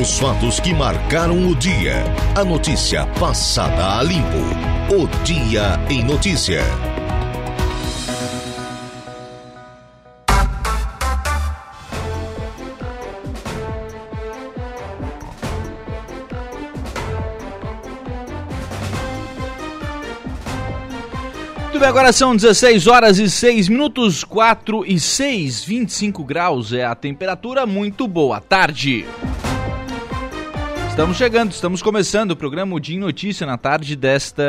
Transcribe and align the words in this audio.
Os 0.00 0.18
fatos 0.18 0.58
que 0.58 0.72
marcaram 0.72 1.50
o 1.50 1.54
dia. 1.54 2.02
A 2.34 2.42
notícia 2.42 3.04
passada 3.18 3.98
a 3.98 4.02
limpo. 4.02 4.38
O 4.88 5.06
Dia 5.24 5.78
em 5.90 6.02
Notícia. 6.02 6.62
Bem, 21.78 21.88
agora 21.88 22.12
são 22.12 22.36
16 22.36 22.86
horas 22.86 23.18
e 23.18 23.30
6 23.30 23.70
minutos, 23.70 24.22
4 24.22 24.84
e 24.86 25.00
6, 25.00 25.64
25 25.64 26.22
graus 26.24 26.74
é 26.74 26.84
a 26.84 26.94
temperatura. 26.94 27.66
Muito 27.66 28.06
boa 28.06 28.38
tarde. 28.38 29.06
Estamos 30.90 31.16
chegando, 31.16 31.52
estamos 31.52 31.80
começando 31.80 32.32
o 32.32 32.36
programa 32.36 32.76
em 32.88 32.98
Notícia 32.98 33.46
na 33.46 33.56
tarde 33.56 33.96
desta 33.96 34.42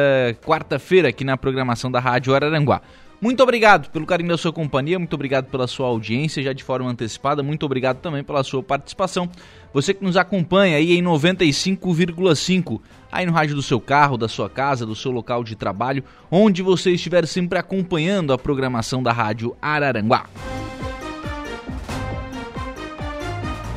quarta-feira 0.43 1.07
aqui 1.07 1.23
na 1.23 1.37
programação 1.37 1.89
da 1.89 1.99
Rádio 1.99 2.33
Araranguá. 2.33 2.81
Muito 3.21 3.41
obrigado 3.43 3.89
pelo 3.91 4.05
carinho 4.05 4.29
da 4.29 4.37
sua 4.37 4.51
companhia, 4.51 4.97
muito 4.97 5.13
obrigado 5.13 5.45
pela 5.45 5.67
sua 5.67 5.87
audiência 5.87 6.41
já 6.41 6.51
de 6.51 6.63
forma 6.63 6.89
antecipada, 6.89 7.43
muito 7.43 7.63
obrigado 7.65 7.99
também 7.99 8.23
pela 8.23 8.43
sua 8.43 8.63
participação. 8.63 9.29
Você 9.71 9.93
que 9.93 10.03
nos 10.03 10.17
acompanha 10.17 10.75
aí 10.77 10.97
em 10.97 11.03
95,5, 11.03 12.81
aí 13.11 13.25
no 13.25 13.31
rádio 13.31 13.55
do 13.55 13.61
seu 13.61 13.79
carro, 13.79 14.17
da 14.17 14.27
sua 14.27 14.49
casa, 14.49 14.85
do 14.85 14.95
seu 14.95 15.11
local 15.11 15.43
de 15.43 15.55
trabalho, 15.55 16.03
onde 16.31 16.63
você 16.63 16.91
estiver 16.91 17.25
sempre 17.27 17.59
acompanhando 17.59 18.33
a 18.33 18.37
programação 18.37 19.03
da 19.03 19.13
Rádio 19.13 19.55
Araranguá. 19.61 20.25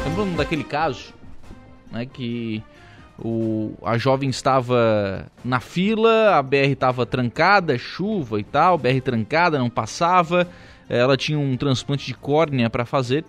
Lembrando 0.06 0.36
daquele 0.36 0.64
caso, 0.64 1.14
né, 1.90 2.06
que 2.06 2.62
o, 3.18 3.74
a 3.84 3.96
jovem 3.96 4.28
estava 4.28 5.26
na 5.44 5.60
fila, 5.60 6.36
a 6.36 6.42
BR 6.42 6.72
estava 6.72 7.06
trancada, 7.06 7.78
chuva 7.78 8.40
e 8.40 8.44
tal, 8.44 8.76
BR 8.76 9.00
trancada, 9.02 9.58
não 9.58 9.70
passava. 9.70 10.48
Ela 10.88 11.16
tinha 11.16 11.38
um 11.38 11.56
transplante 11.56 12.06
de 12.06 12.14
córnea 12.14 12.68
para 12.68 12.84
fazer 12.84 13.24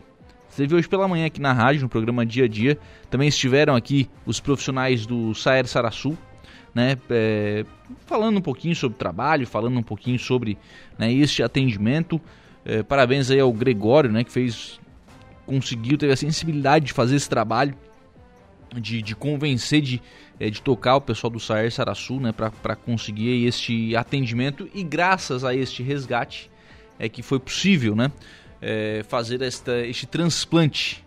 viu 0.64 0.78
hoje 0.78 0.88
pela 0.88 1.08
manhã 1.08 1.26
aqui 1.26 1.42
na 1.42 1.52
rádio, 1.52 1.82
no 1.82 1.90
programa 1.90 2.26
Dia 2.26 2.46
a 2.46 2.48
Dia. 2.48 2.78
Também 3.10 3.28
estiveram 3.28 3.76
aqui 3.76 4.10
os 4.26 4.40
profissionais 4.40 5.06
do 5.06 5.34
Saer 5.36 5.68
Sarasul, 5.68 6.18
né? 6.74 6.98
É, 7.10 7.66
falando 8.06 8.38
um 8.38 8.42
pouquinho 8.42 8.76
sobre 8.76 8.96
o 8.96 8.98
trabalho, 8.98 9.46
falando 9.46 9.78
um 9.78 9.84
pouquinho 9.84 10.18
sobre 10.18 10.58
né, 10.98 11.12
este 11.12 11.44
atendimento. 11.44 12.22
É, 12.64 12.82
parabéns 12.84 13.30
aí 13.30 13.40
ao 13.40 13.52
Gregório, 13.52 14.12
né? 14.12 14.24
Que 14.24 14.32
fez. 14.32 14.80
Conseguiu, 15.46 15.98
teve 15.98 16.14
a 16.14 16.18
sensibilidade 16.18 16.86
de 16.86 16.94
fazer 16.94 17.18
esse 17.18 17.30
trabalho. 17.30 17.76
De, 18.74 19.02
de 19.02 19.16
convencer, 19.16 19.80
de, 19.80 20.02
é, 20.38 20.50
de 20.50 20.62
tocar 20.62 20.98
o 20.98 21.02
pessoal 21.02 21.32
do 21.32 21.40
Saer 21.40 21.72
Sarasul, 21.72 22.20
né? 22.20 22.32
Para 22.32 22.76
conseguir 22.76 23.46
este 23.46 23.96
atendimento. 23.96 24.70
E 24.74 24.84
graças 24.84 25.44
a 25.44 25.54
este 25.54 25.84
resgate 25.84 26.50
é 26.98 27.08
que 27.08 27.22
foi 27.22 27.40
possível, 27.40 27.96
né? 27.96 28.12
É, 28.66 29.06
fazer 29.08 29.44
esta, 29.44 29.86
este 29.86 30.08
transplante 30.08 31.06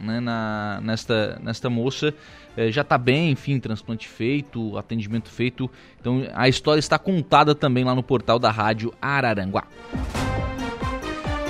né, 0.00 0.20
na, 0.20 0.80
nesta, 0.80 1.36
nesta 1.42 1.68
moça. 1.68 2.14
É, 2.56 2.70
já 2.70 2.82
está 2.82 2.96
bem, 2.96 3.32
enfim, 3.32 3.58
transplante 3.58 4.06
feito, 4.06 4.78
atendimento 4.78 5.28
feito. 5.28 5.68
Então 6.00 6.22
a 6.34 6.48
história 6.48 6.78
está 6.78 6.96
contada 6.96 7.52
também 7.52 7.82
lá 7.82 7.96
no 7.96 8.02
portal 8.02 8.38
da 8.38 8.50
Rádio 8.50 8.94
Araranguá. 9.02 9.64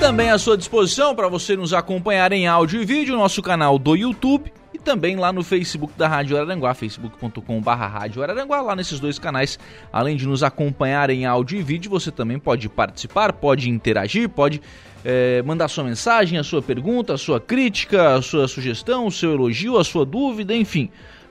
Também 0.00 0.31
à 0.31 0.38
sua 0.38 0.56
disposição 0.56 1.15
para 1.15 1.28
você 1.28 1.56
nos 1.56 1.75
acompanhar 1.75 2.33
em 2.33 2.47
áudio 2.47 2.81
e 2.81 2.87
vídeo, 2.87 3.17
nosso 3.17 3.43
canal 3.43 3.78
do 3.78 3.94
YouTube 3.94 4.50
também 4.88 5.16
lá 5.16 5.31
no 5.31 5.44
Facebook 5.44 5.93
da 5.99 6.09
Rádio 6.09 6.34
Araranguá, 6.34 6.72
facebook.com.br 6.72 7.71
Rádio 7.71 8.22
Araranguá. 8.22 8.62
Lá 8.62 8.75
nesses 8.75 8.99
dois 8.99 9.19
canais, 9.19 9.59
além 9.93 10.16
de 10.16 10.26
nos 10.26 10.43
acompanhar 10.43 11.10
em 11.10 11.26
áudio 11.26 11.59
e 11.59 11.62
vídeo, 11.62 11.91
você 11.91 12.10
também 12.10 12.38
pode 12.38 12.71
participar, 12.71 13.34
pode 13.34 13.69
interagir, 13.69 14.31
pode 14.31 14.62
é, 15.04 15.43
mandar 15.43 15.69
sua 15.69 15.84
mensagem, 15.84 16.38
a 16.38 16.43
sua 16.43 16.62
pergunta, 16.62 17.12
a 17.12 17.19
sua 17.19 17.38
crítica, 17.38 18.15
a 18.15 18.22
sua 18.22 18.49
sugestão, 18.49 19.06
o 19.06 19.12
seu 19.12 19.34
elogio, 19.34 19.76
a 19.76 19.84
sua 19.84 20.06
dúvida, 20.06 20.56
enfim. 20.56 20.88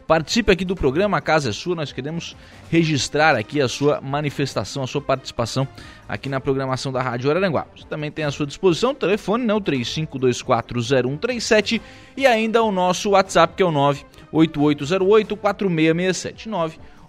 Participe 0.07 0.51
aqui 0.53 0.63
do 0.63 0.73
programa, 0.73 1.17
a 1.17 1.21
casa 1.21 1.49
é 1.49 1.51
sua, 1.51 1.75
nós 1.75 1.91
queremos 1.91 2.33
registrar 2.71 3.35
aqui 3.35 3.59
a 3.59 3.67
sua 3.67 3.99
manifestação, 3.99 4.83
a 4.83 4.87
sua 4.87 5.01
participação 5.01 5.67
aqui 6.07 6.29
na 6.29 6.39
programação 6.39 6.93
da 6.93 7.01
Rádio 7.01 7.29
Araranguá. 7.29 7.67
Você 7.75 7.85
também 7.87 8.09
tem 8.09 8.23
à 8.23 8.31
sua 8.31 8.47
disposição 8.47 8.91
o 8.91 8.95
telefone, 8.95 9.45
né, 9.45 9.53
o 9.53 9.59
35240137 9.59 11.81
e 12.15 12.25
ainda 12.25 12.63
o 12.63 12.71
nosso 12.71 13.09
WhatsApp 13.09 13.55
que 13.55 13.61
é 13.61 13.65
o 13.65 13.71
98808 13.71 15.35
4667 15.35 16.47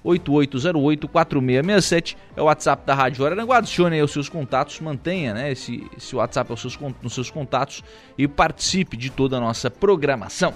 8808-4667 0.05 2.17
é 2.37 2.43
o 2.43 2.47
WhatsApp 2.47 2.85
da 2.87 2.95
Rádio 2.95 3.27
Araranguá. 3.27 3.59
Adicione 3.59 3.97
aí 3.97 4.03
os 4.03 4.13
seus 4.13 4.29
contatos, 4.29 4.81
mantenha 4.81 5.35
né, 5.35 5.53
esse, 5.53 5.87
esse 5.97 6.17
WhatsApp 6.17 6.51
aos 6.51 6.61
seus, 6.61 6.77
nos 7.03 7.13
seus 7.13 7.31
contatos 7.31 7.85
e 8.17 8.27
participe 8.27 8.97
de 8.97 9.11
toda 9.11 9.37
a 9.37 9.41
nossa 9.41 9.71
programação. 9.71 10.55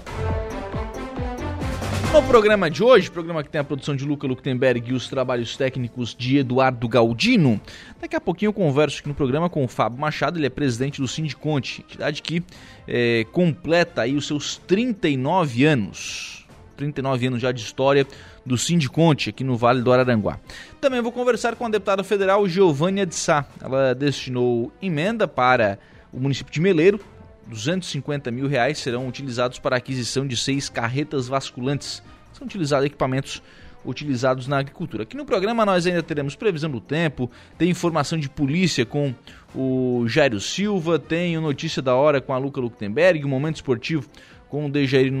No 2.13 2.21
programa 2.21 2.69
de 2.69 2.83
hoje, 2.83 3.09
programa 3.09 3.43
que 3.43 3.49
tem 3.49 3.59
a 3.59 3.63
produção 3.63 3.95
de 3.95 4.05
Luca 4.05 4.27
Luktenberg 4.27 4.91
e 4.91 4.93
os 4.93 5.07
trabalhos 5.07 5.57
técnicos 5.57 6.13
de 6.13 6.37
Eduardo 6.37 6.87
Galdino, 6.87 7.59
daqui 7.99 8.15
a 8.15 8.21
pouquinho 8.21 8.49
eu 8.49 8.53
converso 8.53 8.99
aqui 8.99 9.07
no 9.07 9.15
programa 9.15 9.49
com 9.49 9.63
o 9.63 9.67
Fábio 9.67 9.99
Machado, 9.99 10.37
ele 10.37 10.45
é 10.45 10.49
presidente 10.51 11.01
do 11.01 11.07
Sindiconte, 11.07 11.81
entidade 11.81 12.21
que 12.21 12.43
é, 12.87 13.25
completa 13.31 14.03
aí 14.03 14.15
os 14.15 14.27
seus 14.27 14.57
39 14.57 15.65
anos. 15.65 16.45
39 16.77 17.27
anos 17.27 17.41
já 17.41 17.51
de 17.51 17.61
história 17.61 18.05
do 18.45 18.59
Sindiconte 18.59 19.31
aqui 19.31 19.43
no 19.43 19.57
Vale 19.57 19.81
do 19.81 19.91
Araranguá. 19.91 20.39
Também 20.79 21.01
vou 21.01 21.11
conversar 21.11 21.55
com 21.55 21.65
a 21.65 21.69
deputada 21.69 22.03
federal 22.03 22.47
Giovânia 22.47 23.07
de 23.07 23.15
Sá. 23.15 23.43
Ela 23.59 23.95
destinou 23.95 24.71
emenda 24.79 25.27
para 25.27 25.79
o 26.11 26.19
município 26.19 26.53
de 26.53 26.61
Meleiro, 26.61 26.99
250 27.47 28.31
mil 28.31 28.47
reais 28.47 28.79
serão 28.79 29.07
utilizados 29.07 29.59
para 29.59 29.75
a 29.75 29.77
aquisição 29.77 30.25
de 30.25 30.37
seis 30.37 30.69
carretas 30.69 31.27
vasculantes. 31.27 32.01
São 32.33 32.47
utilizados 32.47 32.85
equipamentos 32.85 33.41
utilizados 33.85 34.47
na 34.47 34.59
agricultura. 34.59 35.03
Aqui 35.03 35.17
no 35.17 35.25
programa 35.25 35.65
nós 35.65 35.85
ainda 35.85 36.01
teremos 36.01 36.35
previsão 36.35 36.69
do 36.69 36.79
tempo, 36.79 37.29
tem 37.57 37.69
informação 37.69 38.17
de 38.17 38.29
polícia 38.29 38.85
com 38.85 39.13
o 39.53 40.05
Jairo 40.07 40.39
Silva, 40.39 40.97
tem 40.97 41.37
notícia 41.37 41.81
da 41.81 41.95
hora 41.95 42.21
com 42.21 42.33
a 42.33 42.37
Luca 42.37 42.61
Luktenberg, 42.61 43.23
o 43.23 43.27
momento 43.27 43.57
esportivo 43.57 44.07
com 44.49 44.67
o 44.67 44.69
Dejair, 44.69 45.11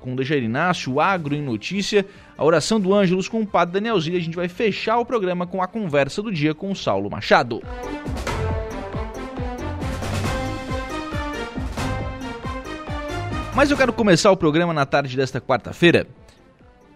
com 0.00 0.14
o 0.14 0.22
Inácio, 0.22 0.92
o 0.92 1.00
Agro 1.00 1.34
em 1.34 1.42
Notícia, 1.42 2.06
a 2.38 2.44
oração 2.44 2.78
do 2.78 2.94
Ângelos 2.94 3.28
com 3.28 3.40
o 3.40 3.46
Padre 3.46 3.74
Danielzinho. 3.74 4.16
A 4.16 4.20
gente 4.20 4.36
vai 4.36 4.48
fechar 4.48 4.98
o 4.98 5.04
programa 5.04 5.44
com 5.44 5.60
a 5.60 5.66
conversa 5.66 6.22
do 6.22 6.32
dia 6.32 6.54
com 6.54 6.70
o 6.70 6.76
Saulo 6.76 7.10
Machado. 7.10 7.60
Mas 13.56 13.70
eu 13.70 13.76
quero 13.78 13.90
começar 13.90 14.30
o 14.30 14.36
programa 14.36 14.74
na 14.74 14.84
tarde 14.84 15.16
desta 15.16 15.40
quarta-feira 15.40 16.06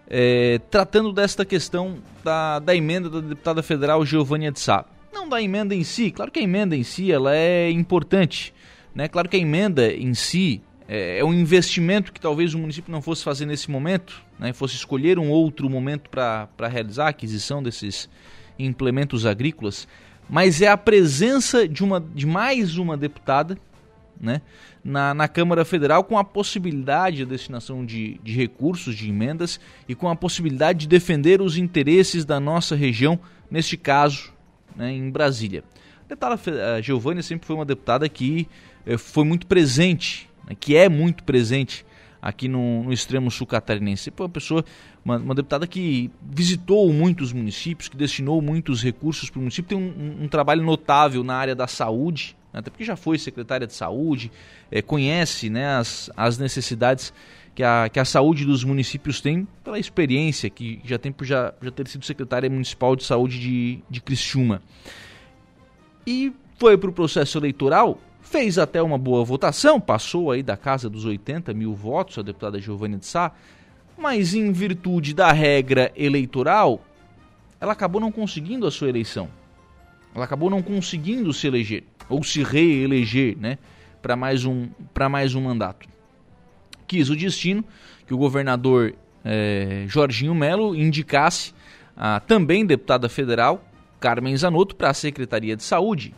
é, 0.07 0.59
tratando 0.69 1.11
desta 1.11 1.43
questão 1.43 1.97
da, 2.23 2.59
da 2.59 2.75
emenda 2.75 3.09
da 3.09 3.19
deputada 3.19 3.63
federal 3.63 4.05
Giovânia 4.05 4.51
de 4.51 4.59
Sá. 4.59 4.85
Não 5.11 5.27
da 5.27 5.41
emenda 5.41 5.73
em 5.73 5.83
si, 5.83 6.11
claro 6.11 6.29
que 6.29 6.39
a 6.39 6.43
emenda 6.43 6.75
em 6.75 6.83
si 6.83 7.11
ela 7.11 7.35
é 7.35 7.71
importante. 7.71 8.53
Né? 8.93 9.07
Claro 9.07 9.27
que 9.27 9.37
a 9.37 9.39
emenda 9.39 9.91
em 9.91 10.13
si 10.13 10.61
é, 10.87 11.17
é 11.17 11.25
um 11.25 11.33
investimento 11.33 12.13
que 12.13 12.21
talvez 12.21 12.53
o 12.53 12.59
município 12.59 12.91
não 12.91 13.01
fosse 13.01 13.23
fazer 13.23 13.47
nesse 13.47 13.71
momento, 13.71 14.21
né? 14.37 14.53
fosse 14.53 14.75
escolher 14.75 15.17
um 15.17 15.31
outro 15.31 15.67
momento 15.67 16.11
para 16.11 16.47
realizar 16.69 17.07
a 17.07 17.09
aquisição 17.09 17.63
desses 17.63 18.07
implementos 18.59 19.25
agrícolas, 19.25 19.87
mas 20.29 20.61
é 20.61 20.67
a 20.67 20.77
presença 20.77 21.67
de, 21.67 21.83
uma, 21.83 21.99
de 21.99 22.27
mais 22.27 22.77
uma 22.77 22.95
deputada 22.95 23.57
né, 24.21 24.41
na, 24.83 25.13
na 25.13 25.27
Câmara 25.27 25.65
Federal 25.65 26.03
com 26.03 26.17
a 26.17 26.23
possibilidade 26.23 27.25
da 27.25 27.31
destinação 27.31 27.85
de, 27.85 28.19
de 28.23 28.33
recursos, 28.33 28.95
de 28.95 29.09
emendas 29.09 29.59
e 29.87 29.95
com 29.95 30.07
a 30.07 30.15
possibilidade 30.15 30.79
de 30.79 30.87
defender 30.87 31.41
os 31.41 31.57
interesses 31.57 32.23
da 32.23 32.39
nossa 32.39 32.75
região, 32.75 33.19
neste 33.49 33.75
caso 33.75 34.31
né, 34.75 34.91
em 34.91 35.09
Brasília. 35.09 35.63
A 36.05 36.09
deputada 36.09 36.81
Giovânia 36.81 37.23
sempre 37.23 37.47
foi 37.47 37.55
uma 37.55 37.65
deputada 37.65 38.07
que 38.07 38.47
eh, 38.85 38.97
foi 38.97 39.23
muito 39.23 39.47
presente 39.47 40.29
né, 40.47 40.55
que 40.59 40.75
é 40.75 40.89
muito 40.89 41.23
presente 41.23 41.85
aqui 42.21 42.47
no, 42.47 42.83
no 42.83 42.93
extremo 42.93 43.31
sul 43.31 43.47
catarinense. 43.47 44.11
Foi 44.15 44.25
uma 44.25 44.31
pessoa, 44.31 44.63
uma, 45.03 45.17
uma, 45.17 45.33
deputada 45.33 45.65
que 45.65 46.11
visitou 46.21 46.91
muitos 46.93 47.33
municípios, 47.33 47.89
que 47.89 47.97
destinou 47.97 48.41
muitos 48.41 48.83
recursos 48.83 49.29
para 49.29 49.39
o 49.39 49.41
município, 49.41 49.69
tem 49.69 49.77
um, 49.77 50.21
um, 50.21 50.25
um, 50.25 50.27
trabalho 50.27 50.63
notável 50.63 51.23
na 51.23 51.35
área 51.35 51.55
da 51.55 51.65
saúde, 51.65 52.35
até 52.53 52.69
porque 52.69 52.83
já 52.83 52.95
foi 52.95 53.17
secretária 53.17 53.65
de 53.65 53.73
saúde, 53.73 54.31
é, 54.69 54.81
conhece 54.81 55.49
né, 55.49 55.75
as, 55.75 56.09
as 56.15 56.37
necessidades 56.37 57.13
que 57.55 57.63
a, 57.63 57.89
que 57.89 57.99
a 57.99 58.05
saúde 58.05 58.45
dos 58.45 58.63
municípios 58.63 59.21
tem 59.21 59.47
pela 59.63 59.79
experiência 59.79 60.49
que 60.49 60.81
já 60.83 60.97
tem 60.97 61.11
por 61.11 61.25
já, 61.25 61.53
já 61.61 61.71
ter 61.71 61.87
sido 61.87 62.05
secretária 62.05 62.49
municipal 62.49 62.95
de 62.95 63.03
saúde 63.03 63.39
de, 63.39 63.79
de 63.89 64.01
Criciúma. 64.01 64.61
E 66.05 66.33
foi 66.57 66.77
para 66.77 66.89
o 66.89 66.93
processo 66.93 67.37
eleitoral 67.37 67.99
fez 68.31 68.57
até 68.57 68.81
uma 68.81 68.97
boa 68.97 69.25
votação, 69.25 69.79
passou 69.79 70.31
aí 70.31 70.41
da 70.41 70.55
casa 70.55 70.89
dos 70.89 71.03
80 71.03 71.53
mil 71.53 71.73
votos 71.73 72.17
a 72.17 72.21
deputada 72.21 72.61
Giovanni 72.61 72.97
de 72.97 73.05
Sá, 73.05 73.33
mas 73.97 74.33
em 74.33 74.53
virtude 74.53 75.13
da 75.13 75.33
regra 75.33 75.91
eleitoral, 75.97 76.81
ela 77.59 77.73
acabou 77.73 77.99
não 77.99 78.11
conseguindo 78.11 78.65
a 78.65 78.71
sua 78.71 78.87
eleição. 78.87 79.27
Ela 80.15 80.23
acabou 80.23 80.49
não 80.49 80.61
conseguindo 80.61 81.33
se 81.33 81.45
eleger, 81.45 81.83
ou 82.11 82.23
se 82.23 82.43
reeleger, 82.43 83.37
né, 83.37 83.57
para 84.01 84.15
mais, 84.15 84.45
um, 84.45 84.69
mais 85.09 85.35
um 85.35 85.41
mandato. 85.41 85.87
Quis 86.87 87.09
o 87.09 87.15
destino 87.15 87.63
que 88.05 88.13
o 88.13 88.17
governador 88.17 88.93
é, 89.23 89.85
Jorginho 89.87 90.35
Melo 90.35 90.75
indicasse 90.75 91.53
a 91.95 92.19
também 92.19 92.65
deputada 92.65 93.07
federal 93.07 93.63
Carmen 93.99 94.35
Zanotto 94.35 94.75
para 94.75 94.89
a 94.89 94.93
Secretaria 94.93 95.55
de 95.55 95.63
Saúde. 95.63 96.13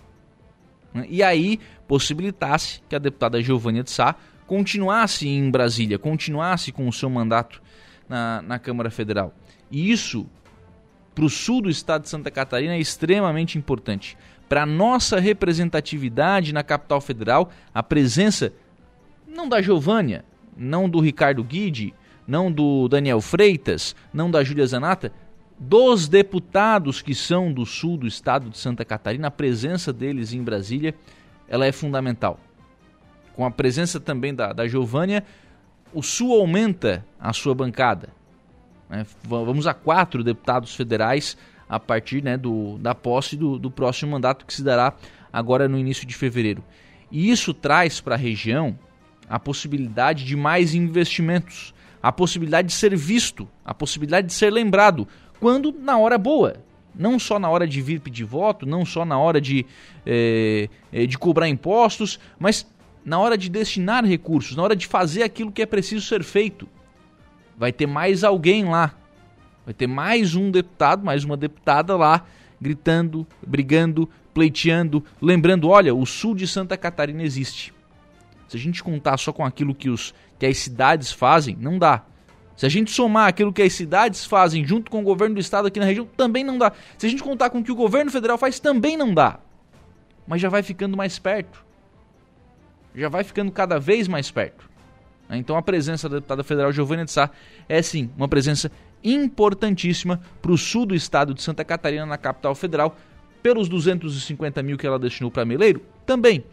E 1.10 1.22
aí 1.22 1.60
possibilitasse 1.88 2.81
que 2.88 2.95
a 2.95 3.00
deputada 3.00 3.42
Giovanni 3.42 3.84
de 3.84 3.92
Sá 3.92 4.16
continuasse 4.48 5.28
em 5.28 5.50
Brasília, 5.50 6.00
continuasse 6.00 6.72
com 6.72 6.88
o 6.88 6.94
seu 6.94 7.10
mandato 7.10 7.62
na, 8.07 8.42
na 8.42 8.60
Câmara 8.60 8.90
Federal. 8.90 9.34
E 9.72 9.92
isso, 9.92 10.25
para 11.16 11.25
o 11.25 11.30
sul 11.30 11.62
do 11.62 11.69
estado 11.69 12.04
de 12.04 12.10
Santa 12.10 12.30
Catarina, 12.30 12.74
é 12.74 12.80
extremamente 12.80 13.57
importante. 13.57 14.18
Para 14.54 14.68
nossa 14.68 15.20
representatividade 15.20 16.54
na 16.54 16.62
capital 16.62 17.02
federal, 17.02 17.50
a 17.74 17.82
presença 17.82 18.54
não 19.28 19.50
da 19.50 19.60
Giovânia, 19.64 20.24
não 20.56 20.88
do 20.88 21.00
Ricardo 21.00 21.44
Guide, 21.44 21.92
não 22.28 22.52
do 22.52 22.88
Daniel 22.88 23.20
Freitas, 23.20 23.96
não 24.14 24.30
da 24.30 24.44
Júlia 24.44 24.68
Zanata, 24.68 25.12
dos 25.58 26.08
deputados 26.08 27.02
que 27.02 27.16
são 27.16 27.52
do 27.52 27.66
sul 27.66 27.98
do 27.98 28.06
estado 28.06 28.48
de 28.48 28.60
Santa 28.60 28.86
Catarina, 28.86 29.30
a 29.30 29.32
presença 29.32 29.92
deles 29.92 30.34
em 30.34 30.44
Brasília 30.44 30.94
ela 31.48 31.66
é 31.66 31.72
fundamental. 31.72 32.40
Com 33.36 33.48
a 33.48 33.50
presença 33.50 34.00
também 34.00 34.36
da, 34.36 34.54
da 34.54 34.68
Giovânia, 34.68 35.24
o 35.92 36.04
Sul 36.04 36.32
aumenta 36.32 37.04
a 37.20 37.34
sua 37.34 37.56
bancada. 37.56 38.10
Né? 38.88 39.04
Vamos 39.24 39.66
a 39.66 39.74
quatro 39.74 40.24
deputados 40.24 40.76
federais 40.76 41.36
a 41.74 41.80
partir 41.80 42.24
né, 42.24 42.38
do, 42.38 42.78
da 42.78 42.94
posse 42.94 43.36
do, 43.36 43.58
do 43.58 43.72
próximo 43.72 44.12
mandato 44.12 44.46
que 44.46 44.54
se 44.54 44.64
dará 44.64 44.94
agora 45.31 45.68
no 45.68 45.75
início 45.75 46.06
de 46.06 46.14
fevereiro. 46.14 46.64
E 47.12 47.31
isso 47.31 47.52
traz 47.52 48.00
para 48.00 48.14
a 48.14 48.18
região 48.18 48.78
a 49.28 49.40
possibilidade 49.40 50.24
de 50.24 50.36
mais 50.36 50.75
investimentos, 50.75 51.74
a 52.02 52.12
possibilidade 52.12 52.68
de 52.68 52.75
ser 52.75 52.96
visto, 52.96 53.50
a 53.66 53.74
possibilidade 53.74 54.28
de 54.28 54.34
ser 54.34 54.52
lembrado, 54.52 55.08
quando 55.40 55.72
na 55.72 55.98
hora 55.98 56.18
boa 56.18 56.58
não 56.96 57.18
só 57.18 57.40
na 57.40 57.50
hora 57.50 57.66
de 57.66 57.81
vir 57.81 58.00
pedir 58.00 58.24
voto, 58.24 58.68
não 58.68 58.86
só 58.86 59.04
na 59.04 59.18
hora 59.18 59.42
de, 59.42 59.66
é, 60.06 60.69
de 61.08 61.18
cobrar 61.18 61.50
impostos, 61.50 62.19
mas 62.38 62.68
na 63.04 63.19
hora 63.19 63.36
de 63.36 63.50
destinar 63.50 64.06
recursos, 64.06 64.56
na 64.56 64.62
hora 64.62 64.76
de 64.76 64.86
fazer 64.86 65.24
aquilo 65.24 65.52
que 65.52 65.64
é 65.64 65.66
preciso 65.66 66.06
ser 66.06 66.24
feito. 66.24 66.69
Vai 67.58 67.72
ter 67.72 67.88
mais 67.88 68.24
alguém 68.24 68.66
lá, 68.66 68.94
vai 69.65 69.74
ter 69.74 69.88
mais 69.88 70.36
um 70.36 70.51
deputado, 70.51 71.04
mais 71.04 71.24
uma 71.24 71.38
deputada 71.38 71.95
lá, 71.95 72.25
gritando, 72.60 73.25
brigando, 73.45 74.10
pleiteando, 74.33 75.04
lembrando: 75.21 75.69
olha, 75.69 75.94
o 75.94 76.06
sul 76.06 76.36
de 76.36 76.48
Santa 76.48 76.77
Catarina 76.77 77.24
existe. 77.24 77.74
Se 78.48 78.57
a 78.57 78.60
gente 78.60 78.83
contar 78.83 79.18
só 79.18 79.31
com 79.31 79.44
aquilo 79.44 79.74
que, 79.74 79.89
os, 79.89 80.13
que 80.38 80.45
as 80.45 80.57
cidades 80.57 81.12
fazem, 81.12 81.57
não 81.60 81.80
dá. 81.80 82.04
Se 82.56 82.65
a 82.65 82.69
gente 82.69 82.92
somar 82.92 83.27
aquilo 83.27 83.51
que 83.51 83.62
as 83.62 83.74
cidades 83.74 84.25
fazem 84.25 84.63
junto 84.63 84.92
com 84.92 85.00
o 85.00 85.04
governo 85.04 85.36
do 85.36 85.42
estado 85.42 85.68
aqui 85.68 85.80
na 85.80 85.86
região, 85.86 86.07
também 86.16 86.44
não 86.44 86.57
dá. 86.57 86.71
Se 86.98 87.07
a 87.07 87.09
gente 87.09 87.24
contar 87.24 87.50
com 87.50 87.59
o 87.59 87.63
que 87.63 87.71
o 87.71 87.75
governo 87.75 88.12
federal 88.12 88.38
faz, 88.38 88.59
também 88.59 88.95
não 88.95 89.13
dá. 89.13 89.39
Mas 90.27 90.39
já 90.39 90.50
vai 90.50 90.62
ficando 90.62 90.95
mais 90.95 91.18
perto. 91.18 91.66
Já 92.94 93.09
vai 93.09 93.24
ficando 93.24 93.51
cada 93.51 93.80
vez 93.80 94.07
mais 94.07 94.30
perto. 94.30 94.69
Então 95.30 95.57
a 95.57 95.62
presença 95.62 96.07
da 96.07 96.18
deputada 96.18 96.44
federal 96.44 96.71
Giovanna 96.71 97.06
de 97.06 97.12
Sá 97.12 97.30
é 97.68 97.81
sim 97.81 98.12
uma 98.16 98.27
presença 98.27 98.71
importantíssima 99.04 100.22
para 100.42 100.52
o 100.52 100.58
sul 100.58 100.86
do 100.86 100.96
estado 100.96 101.34
de 101.34 101.42
Santa 101.42 101.64
Catarina, 101.64 102.06
na 102.06 102.18
capital 102.18 102.56
federal, 102.56 102.98
pelos 103.42 103.68
250 103.68 104.64
mil 104.64 104.78
que 104.78 104.88
ela 104.88 104.98
destinou 104.98 105.30
para 105.30 105.46
Meleiro, 105.46 105.82
também. 106.06 106.44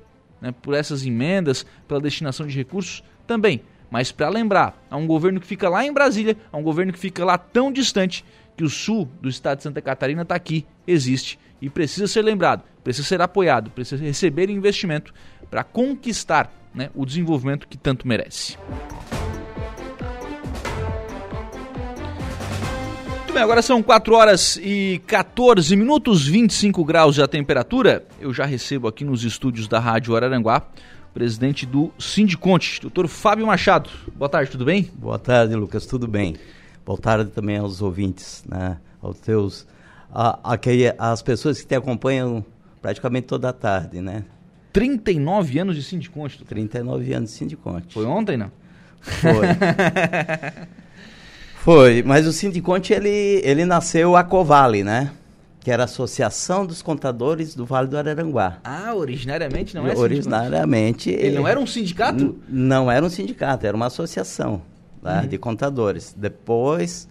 Né, 0.41 0.53
por 0.63 0.75
essas 0.75 1.05
emendas, 1.05 1.67
pela 1.87 2.01
destinação 2.01 2.47
de 2.47 2.57
recursos, 2.57 3.05
também. 3.27 3.63
Mas 3.91 4.11
para 4.11 4.29
lembrar, 4.29 4.83
há 4.91 4.97
um 4.97 5.07
governo 5.07 5.41
que 5.41 5.47
fica 5.47 5.69
lá 5.69 5.85
em 5.85 5.93
Brasília, 5.93 6.37
há 6.51 6.57
um 6.57 6.63
governo 6.63 6.93
que 6.93 6.99
fica 6.99 7.25
lá 7.25 7.37
tão 7.37 7.71
distante 7.71 8.25
que 8.57 8.65
o 8.65 8.71
sul 8.71 9.09
do 9.21 9.29
estado 9.29 9.59
de 9.59 9.65
Santa 9.65 9.83
Catarina 9.83 10.23
está 10.23 10.35
aqui, 10.35 10.67
existe 10.87 11.39
e 11.61 11.69
precisa 11.69 12.07
ser 12.07 12.23
lembrado, 12.23 12.63
precisa 12.83 13.07
ser 13.07 13.21
apoiado, 13.21 13.71
precisa 13.71 14.03
receber 14.03 14.49
investimento 14.49 15.13
para 15.51 15.65
conquistar 15.65 16.53
né, 16.75 16.91
o 16.95 17.05
desenvolvimento 17.05 17.69
que 17.69 17.77
tanto 17.77 18.07
merece. 18.07 18.57
Bem, 23.41 23.45
agora 23.45 23.63
são 23.63 23.83
4 23.83 24.15
horas 24.15 24.59
e 24.63 25.01
14 25.07 25.75
minutos, 25.75 26.27
25 26.27 26.85
graus 26.85 27.19
a 27.19 27.27
temperatura. 27.27 28.05
Eu 28.21 28.35
já 28.35 28.45
recebo 28.45 28.87
aqui 28.87 29.03
nos 29.03 29.25
estúdios 29.25 29.67
da 29.67 29.79
Rádio 29.79 30.15
Araranguá 30.15 30.63
presidente 31.15 31.67
do 31.67 31.91
Sindiconte, 31.99 32.81
doutor 32.81 33.09
Fábio 33.09 33.47
Machado. 33.47 33.91
Boa 34.15 34.29
tarde, 34.29 34.51
tudo 34.51 34.65
bem? 34.65 34.91
Boa 34.95 35.19
tarde, 35.19 35.57
Lucas, 35.57 35.87
tudo 35.87 36.07
bem. 36.07 36.37
Boa 36.85 36.99
tarde 36.99 37.31
também 37.31 37.57
aos 37.57 37.83
ouvintes, 37.83 38.45
né? 38.47 38.77
aos 39.03 39.19
teus, 39.19 39.67
a, 40.13 40.55
a, 40.55 41.11
as 41.11 41.23
pessoas 41.23 41.61
que 41.61 41.67
te 41.67 41.75
acompanham 41.75 42.45
praticamente 42.81 43.27
toda 43.27 43.49
a 43.49 43.53
tarde, 43.53 44.01
né? 44.01 44.25
39 44.73 45.59
anos 45.59 45.77
de 45.77 45.83
Sindiconte. 45.83 46.37
Doutor. 46.37 46.55
39 46.55 47.13
anos 47.13 47.31
de 47.31 47.37
Sindiconte. 47.37 47.93
Foi 47.93 48.05
ontem, 48.05 48.37
não? 48.37 48.53
Foi. 49.01 49.47
Foi, 51.63 52.03
mas 52.03 52.27
o 52.27 52.33
Sindiconte, 52.33 52.93
ele, 52.93 53.41
ele 53.45 53.65
nasceu 53.65 54.17
a 54.17 54.25
Covale, 54.25 54.83
né? 54.83 55.13
que 55.61 55.71
era 55.71 55.83
a 55.83 55.85
Associação 55.85 56.65
dos 56.65 56.81
Contadores 56.81 57.55
do 57.55 57.67
Vale 57.67 57.87
do 57.87 57.99
Araranguá. 57.99 58.59
Ah, 58.65 58.95
originariamente 58.95 59.75
não 59.75 59.87
é 59.87 59.95
Originariamente. 59.95 61.11
Ele 61.11 61.37
não 61.37 61.47
era 61.47 61.61
um 61.61 61.67
sindicato? 61.67 62.39
Não 62.49 62.91
era 62.91 63.05
um 63.05 63.11
sindicato, 63.11 63.67
era 63.67 63.77
uma 63.77 63.87
associação 63.87 64.63
né, 65.03 65.21
uhum. 65.21 65.27
de 65.27 65.37
contadores. 65.37 66.15
Depois, 66.17 67.07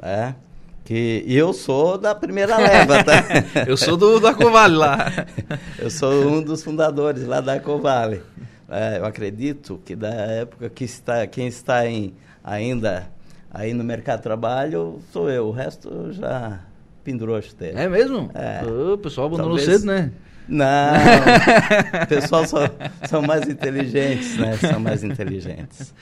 né, 0.00 0.36
que 0.84 1.24
eu 1.26 1.52
sou 1.52 1.98
da 1.98 2.14
primeira 2.14 2.56
leva, 2.56 3.02
tá? 3.02 3.24
eu 3.66 3.76
sou 3.76 3.96
do, 3.96 4.20
da 4.20 4.32
Covale 4.32 4.76
lá. 4.76 5.26
eu 5.76 5.90
sou 5.90 6.28
um 6.28 6.40
dos 6.40 6.62
fundadores 6.62 7.26
lá 7.26 7.40
da 7.40 7.58
Covale. 7.58 8.22
É, 8.70 8.98
eu 8.98 9.04
acredito 9.04 9.80
que 9.84 9.96
da 9.96 10.08
época 10.08 10.70
que 10.70 10.84
está, 10.84 11.26
quem 11.26 11.48
está 11.48 11.84
em, 11.88 12.14
ainda 12.44 13.10
aí 13.50 13.72
no 13.72 13.84
mercado 13.84 14.18
de 14.18 14.22
trabalho 14.24 15.00
sou 15.12 15.30
eu. 15.30 15.46
O 15.48 15.50
resto 15.50 16.12
já 16.12 16.60
pendurou 17.02 17.36
a 17.36 17.42
chuteira. 17.42 17.80
É 17.80 17.88
mesmo? 17.88 18.30
É. 18.34 18.62
o 18.64 18.98
pessoal 18.98 19.28
abandonou 19.28 19.56
Talvez... 19.56 19.80
cedo, 19.80 19.86
né? 19.86 20.12
Não, 20.48 20.64
o 22.04 22.06
pessoal 22.06 22.46
só, 22.46 22.60
são 23.06 23.20
mais 23.20 23.46
inteligentes, 23.46 24.38
né? 24.38 24.56
São 24.56 24.80
mais 24.80 25.04
inteligentes. 25.04 25.92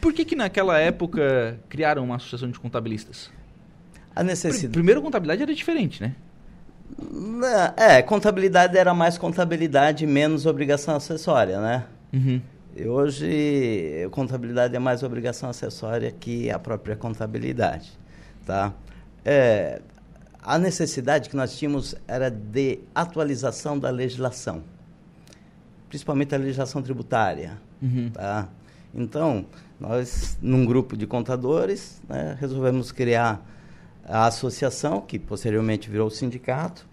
Por 0.00 0.14
que 0.14 0.24
que 0.24 0.34
naquela 0.34 0.78
época 0.78 1.58
criaram 1.68 2.02
uma 2.02 2.16
associação 2.16 2.50
de 2.50 2.58
contabilistas? 2.58 3.30
A 4.16 4.22
necessidade... 4.22 4.72
Primeiro, 4.72 5.02
contabilidade 5.02 5.42
era 5.42 5.54
diferente, 5.54 6.02
né? 6.02 6.14
É, 7.76 8.02
contabilidade 8.02 8.76
era 8.76 8.92
mais 8.94 9.18
contabilidade 9.18 10.06
menos 10.06 10.46
obrigação 10.46 10.96
acessória, 10.96 11.60
né? 11.60 11.84
Uhum. 12.12 12.40
Hoje, 12.78 14.08
contabilidade 14.12 14.74
é 14.74 14.78
mais 14.78 15.02
obrigação 15.02 15.50
acessória 15.50 16.10
que 16.12 16.50
a 16.50 16.58
própria 16.58 16.94
contabilidade, 16.94 17.98
tá? 18.46 18.72
É, 19.24 19.82
a 20.42 20.58
necessidade 20.58 21.28
que 21.28 21.36
nós 21.36 21.56
tínhamos 21.56 21.94
era 22.06 22.30
de 22.30 22.80
atualização 22.94 23.78
da 23.78 23.90
legislação, 23.90 24.62
principalmente 25.88 26.34
a 26.34 26.38
legislação 26.38 26.80
tributária. 26.80 27.60
Uhum. 27.82 28.10
Tá? 28.10 28.48
Então, 28.94 29.44
nós, 29.78 30.38
num 30.40 30.64
grupo 30.64 30.96
de 30.96 31.06
contadores, 31.06 32.00
né, 32.08 32.36
resolvemos 32.40 32.92
criar 32.92 33.44
a 34.04 34.26
associação, 34.26 35.00
que 35.00 35.18
posteriormente 35.18 35.90
virou 35.90 36.08
o 36.08 36.10
sindicato, 36.10 36.88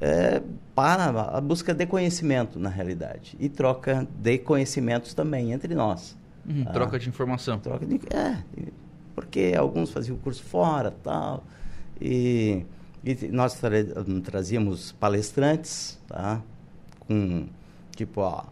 é, 0.00 0.42
para 0.74 1.06
a 1.08 1.40
busca 1.40 1.74
de 1.74 1.86
conhecimento, 1.86 2.58
na 2.58 2.68
realidade, 2.68 3.36
e 3.40 3.48
troca 3.48 4.06
de 4.18 4.38
conhecimentos 4.38 5.14
também 5.14 5.52
entre 5.52 5.74
nós. 5.74 6.16
Uhum, 6.48 6.64
tá? 6.64 6.72
Troca 6.72 6.98
de 6.98 7.08
informação. 7.08 7.58
Troca 7.58 7.86
de, 7.86 8.00
é, 8.14 8.38
porque 9.14 9.54
alguns 9.56 9.90
faziam 9.90 10.16
o 10.16 10.20
curso 10.20 10.42
fora, 10.42 10.90
tal, 10.90 11.44
e, 12.00 12.64
e 13.04 13.28
nós 13.28 13.54
tra 13.54 13.70
trazíamos 14.22 14.92
palestrantes, 14.92 15.98
tá? 16.06 16.42
com, 17.06 17.46
tipo, 17.94 18.20
ó, 18.20 18.44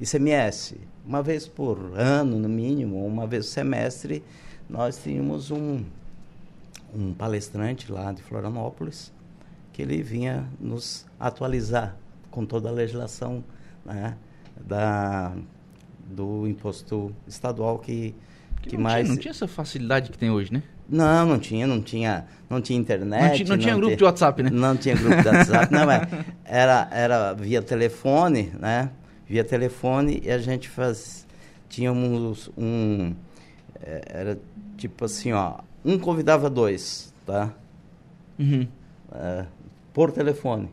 ICMS, 0.00 0.76
uma 1.04 1.22
vez 1.22 1.46
por 1.48 1.78
ano, 1.96 2.38
no 2.38 2.48
mínimo, 2.48 3.04
uma 3.04 3.26
vez 3.26 3.46
por 3.46 3.52
semestre, 3.52 4.22
nós 4.68 5.02
tínhamos 5.02 5.50
um, 5.50 5.84
um 6.94 7.12
palestrante 7.12 7.90
lá 7.90 8.12
de 8.12 8.22
Florianópolis, 8.22 9.12
que 9.74 9.82
ele 9.82 10.00
vinha 10.02 10.48
nos 10.60 11.04
atualizar 11.18 11.96
com 12.30 12.46
toda 12.46 12.68
a 12.68 12.72
legislação 12.72 13.44
né, 13.84 14.16
da, 14.64 15.32
do 16.06 16.46
imposto 16.46 17.12
estadual 17.26 17.80
que, 17.80 18.14
que, 18.62 18.70
que 18.70 18.76
não 18.76 18.84
mais... 18.84 19.04
Tinha, 19.04 19.14
não 19.14 19.20
tinha 19.20 19.32
essa 19.32 19.48
facilidade 19.48 20.12
que 20.12 20.16
tem 20.16 20.30
hoje, 20.30 20.52
né? 20.52 20.62
Não, 20.88 21.26
não 21.26 21.38
tinha, 21.40 21.66
não 21.66 21.82
tinha, 21.82 22.24
não 22.48 22.60
tinha 22.60 22.78
internet. 22.78 23.20
Não, 23.20 23.34
tinha, 23.34 23.48
não 23.48 23.58
tinha 23.58 23.76
grupo 23.76 23.96
de 23.96 24.04
WhatsApp, 24.04 24.42
né? 24.44 24.50
Não 24.50 24.76
tinha 24.76 24.94
grupo 24.94 25.20
de 25.20 25.28
WhatsApp, 25.28 25.72
não, 25.72 25.90
é, 25.90 26.08
era, 26.44 26.88
era 26.92 27.32
via 27.32 27.60
telefone, 27.60 28.52
né? 28.60 28.90
Via 29.26 29.42
telefone 29.42 30.22
e 30.24 30.30
a 30.30 30.38
gente 30.38 30.68
faz, 30.68 31.26
tínhamos 31.68 32.48
um, 32.56 33.12
é, 33.82 34.02
era 34.06 34.38
tipo 34.76 35.04
assim, 35.04 35.32
ó, 35.32 35.58
um 35.84 35.98
convidava 35.98 36.48
dois, 36.48 37.12
tá? 37.26 37.52
Uhum. 38.38 38.68
É, 39.12 39.46
por 39.94 40.12
telefone. 40.12 40.68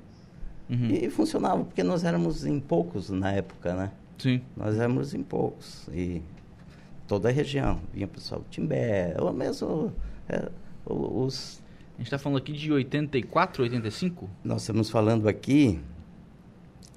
Uhum. 0.70 0.88
E 0.90 1.10
funcionava, 1.10 1.64
porque 1.64 1.84
nós 1.84 2.04
éramos 2.04 2.46
em 2.46 2.60
poucos 2.60 3.10
na 3.10 3.32
época, 3.32 3.74
né? 3.74 3.92
Sim. 4.18 4.42
Nós 4.58 4.76
éramos 4.76 5.14
em 5.14 5.22
poucos. 5.22 5.88
E 5.94 6.22
toda 7.08 7.30
a 7.30 7.32
região. 7.32 7.80
Vinha 7.94 8.06
o 8.06 8.10
pessoal 8.10 8.42
do 8.42 8.48
Timbé, 8.50 9.16
ou 9.20 9.32
mesmo 9.32 9.94
é, 10.28 10.50
os... 10.86 11.62
A 11.96 11.98
gente 11.98 12.08
está 12.08 12.18
falando 12.18 12.38
aqui 12.40 12.52
de 12.52 12.72
84, 12.72 13.64
85? 13.64 14.30
Nós 14.44 14.62
estamos 14.62 14.90
falando 14.90 15.28
aqui 15.30 15.80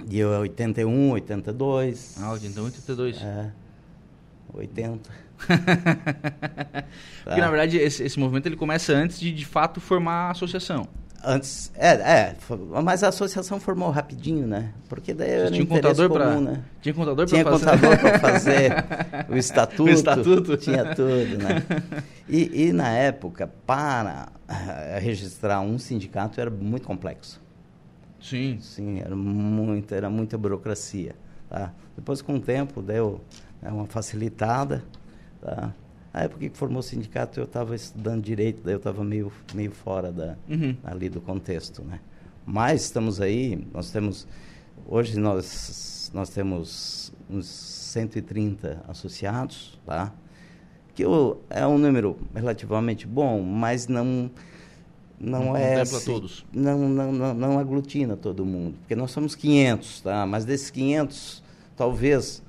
de 0.07 0.25
81, 0.25 1.11
82. 1.11 2.17
Ah, 2.23 2.33
81, 2.33 2.65
82. 2.65 3.23
É, 3.23 3.53
80. 4.55 5.11
Porque, 7.25 7.41
na 7.41 7.51
verdade, 7.51 7.77
esse, 7.77 8.03
esse 8.05 8.19
movimento 8.19 8.47
ele 8.47 8.57
começa 8.57 8.95
antes 8.95 9.21
de, 9.21 9.33
de 9.33 9.45
fato, 9.45 9.81
formar 9.81 10.29
a 10.29 10.31
associação. 10.31 10.89
Antes, 11.27 11.73
é, 11.75 11.89
é, 11.89 12.37
mas 12.83 13.03
a 13.03 13.09
associação 13.09 13.59
formou 13.59 13.91
rapidinho, 13.91 14.47
né? 14.47 14.73
Porque 14.89 15.15
daí 15.15 15.31
era 15.31 15.51
tinha 15.51 15.67
contador 15.67 16.11
para 16.11 16.41
né? 16.41 16.63
Tinha 16.83 16.95
contador 16.95 17.27
para 17.27 17.45
fazer. 17.45 17.65
contador 17.65 17.99
para 17.99 18.19
fazer 18.19 18.73
o 19.31 19.37
estatuto. 19.37 19.83
o 19.85 19.91
estatuto. 19.91 20.57
Tinha 20.57 20.95
tudo, 20.95 21.39
né? 21.39 21.63
E, 22.29 22.67
e 22.67 22.73
na 22.73 22.91
época, 22.91 23.51
para 23.67 24.29
registrar 25.01 25.61
um 25.61 25.79
sindicato 25.79 26.41
era 26.41 26.51
muito 26.51 26.87
complexo. 26.87 27.41
Sim. 28.21 28.59
Sim, 28.61 29.01
era 29.01 29.15
muito, 29.15 29.95
era 29.95 30.09
muita 30.09 30.39
burocracia, 30.39 31.15
tá? 31.49 31.73
Depois 31.97 32.23
com 32.23 32.37
o 32.37 32.41
tempo 32.41 32.81
deu 32.81 33.21
né, 33.61 33.71
uma 33.71 33.87
facilitada, 33.87 34.83
tá? 35.41 35.73
Na 36.15 36.21
época 36.23 36.49
que 36.49 36.57
formou 36.57 36.79
o 36.79 36.83
sindicato, 36.83 37.41
eu 37.41 37.45
estava 37.45 37.75
estudando 37.75 38.23
direito, 38.23 38.63
daí 38.63 38.75
eu 38.75 38.79
estava 38.79 39.03
meio, 39.03 39.33
meio 39.53 39.73
fora 39.73 40.13
da, 40.13 40.37
uhum. 40.49 40.77
ali 40.85 41.09
do 41.09 41.21
contexto, 41.21 41.83
né? 41.83 41.99
Mas 42.47 42.83
estamos 42.83 43.21
aí, 43.21 43.67
nós 43.75 43.91
temos... 43.91 44.25
Hoje 44.87 45.19
nós, 45.19 46.13
nós 46.15 46.29
temos 46.29 47.13
uns 47.29 47.47
130 47.47 48.85
associados, 48.87 49.77
tá? 49.85 50.13
Que 50.95 51.05
o, 51.05 51.39
é 51.51 51.67
um 51.67 51.79
número 51.79 52.17
relativamente 52.33 53.09
bom, 53.09 53.43
mas 53.43 53.89
não... 53.89 54.31
Não, 55.19 55.47
não 55.47 55.57
é 55.57 55.81
assim, 55.81 56.13
todos. 56.13 56.47
Não, 56.53 56.89
não, 56.89 57.13
não, 57.13 57.35
não 57.35 57.59
aglutina 57.59 58.17
todo 58.17 58.45
mundo. 58.45 58.77
Porque 58.81 58.95
nós 58.95 59.11
somos 59.11 59.35
500, 59.35 60.03
tá? 60.03 60.25
Mas 60.27 60.45
desses 60.45 60.71
500, 60.71 61.43
talvez 61.77 62.41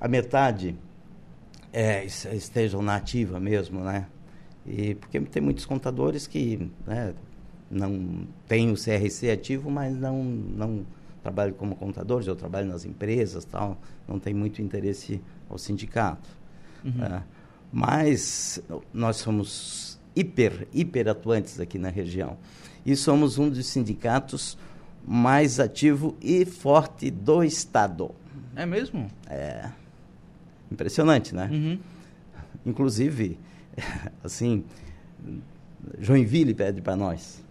a 0.00 0.08
metade 0.08 0.74
é, 1.72 2.04
estejam 2.04 2.82
na 2.82 2.96
ativa 2.96 3.40
mesmo, 3.40 3.80
né? 3.80 4.06
E 4.66 4.94
porque 4.94 5.18
tem 5.20 5.42
muitos 5.42 5.64
contadores 5.64 6.26
que 6.26 6.70
né, 6.86 7.14
não 7.70 8.26
têm 8.46 8.70
o 8.70 8.74
CRC 8.74 9.30
ativo, 9.30 9.70
mas 9.70 9.96
não, 9.96 10.22
não 10.22 10.86
trabalham 11.22 11.54
como 11.54 11.74
contadores, 11.74 12.28
ou 12.28 12.36
trabalham 12.36 12.68
nas 12.68 12.84
empresas 12.84 13.44
tal, 13.44 13.80
não 14.06 14.18
tem 14.18 14.34
muito 14.34 14.60
interesse 14.60 15.20
ao 15.48 15.58
sindicato. 15.58 16.28
Uhum. 16.84 17.02
É, 17.02 17.22
mas 17.72 18.60
nós 18.92 19.16
somos 19.16 19.98
hiper, 20.14 20.68
hiper 20.72 21.08
atuantes 21.08 21.58
aqui 21.58 21.78
na 21.78 21.88
região. 21.88 22.36
E 22.84 22.94
somos 22.94 23.38
um 23.38 23.48
dos 23.48 23.66
sindicatos 23.66 24.58
mais 25.06 25.58
ativo 25.58 26.16
e 26.20 26.44
forte 26.44 27.10
do 27.10 27.42
Estado. 27.42 28.10
É 28.54 28.66
mesmo? 28.66 29.08
É. 29.28 29.70
Impressionante, 30.72 31.34
né? 31.34 31.48
Uhum. 31.52 31.78
Inclusive, 32.64 33.38
assim, 34.24 34.64
Joinville 35.98 36.54
pede 36.54 36.80
para 36.80 36.96
nós. 36.96 37.44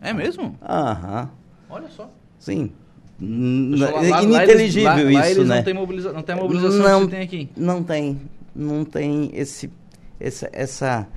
É 0.00 0.12
mesmo? 0.12 0.56
Aham. 0.62 1.30
Olha 1.68 1.88
só. 1.88 2.10
Sim. 2.38 2.72
Lá, 3.20 4.22
Ininteligível 4.22 5.12
lá 5.12 5.20
lá, 5.20 5.30
isso, 5.30 5.44
né? 5.44 5.56
Não 5.56 5.62
tem, 5.62 5.74
mobiliza 5.74 6.12
não 6.12 6.22
tem 6.22 6.34
mobilização 6.34 6.82
não, 6.82 7.04
que 7.06 7.10
tem 7.12 7.22
aqui. 7.22 7.48
Não 7.56 7.82
tem. 7.84 8.20
Não 8.54 8.84
tem 8.84 9.30
esse, 9.32 9.70
essa, 10.18 10.50
essa, 10.52 11.08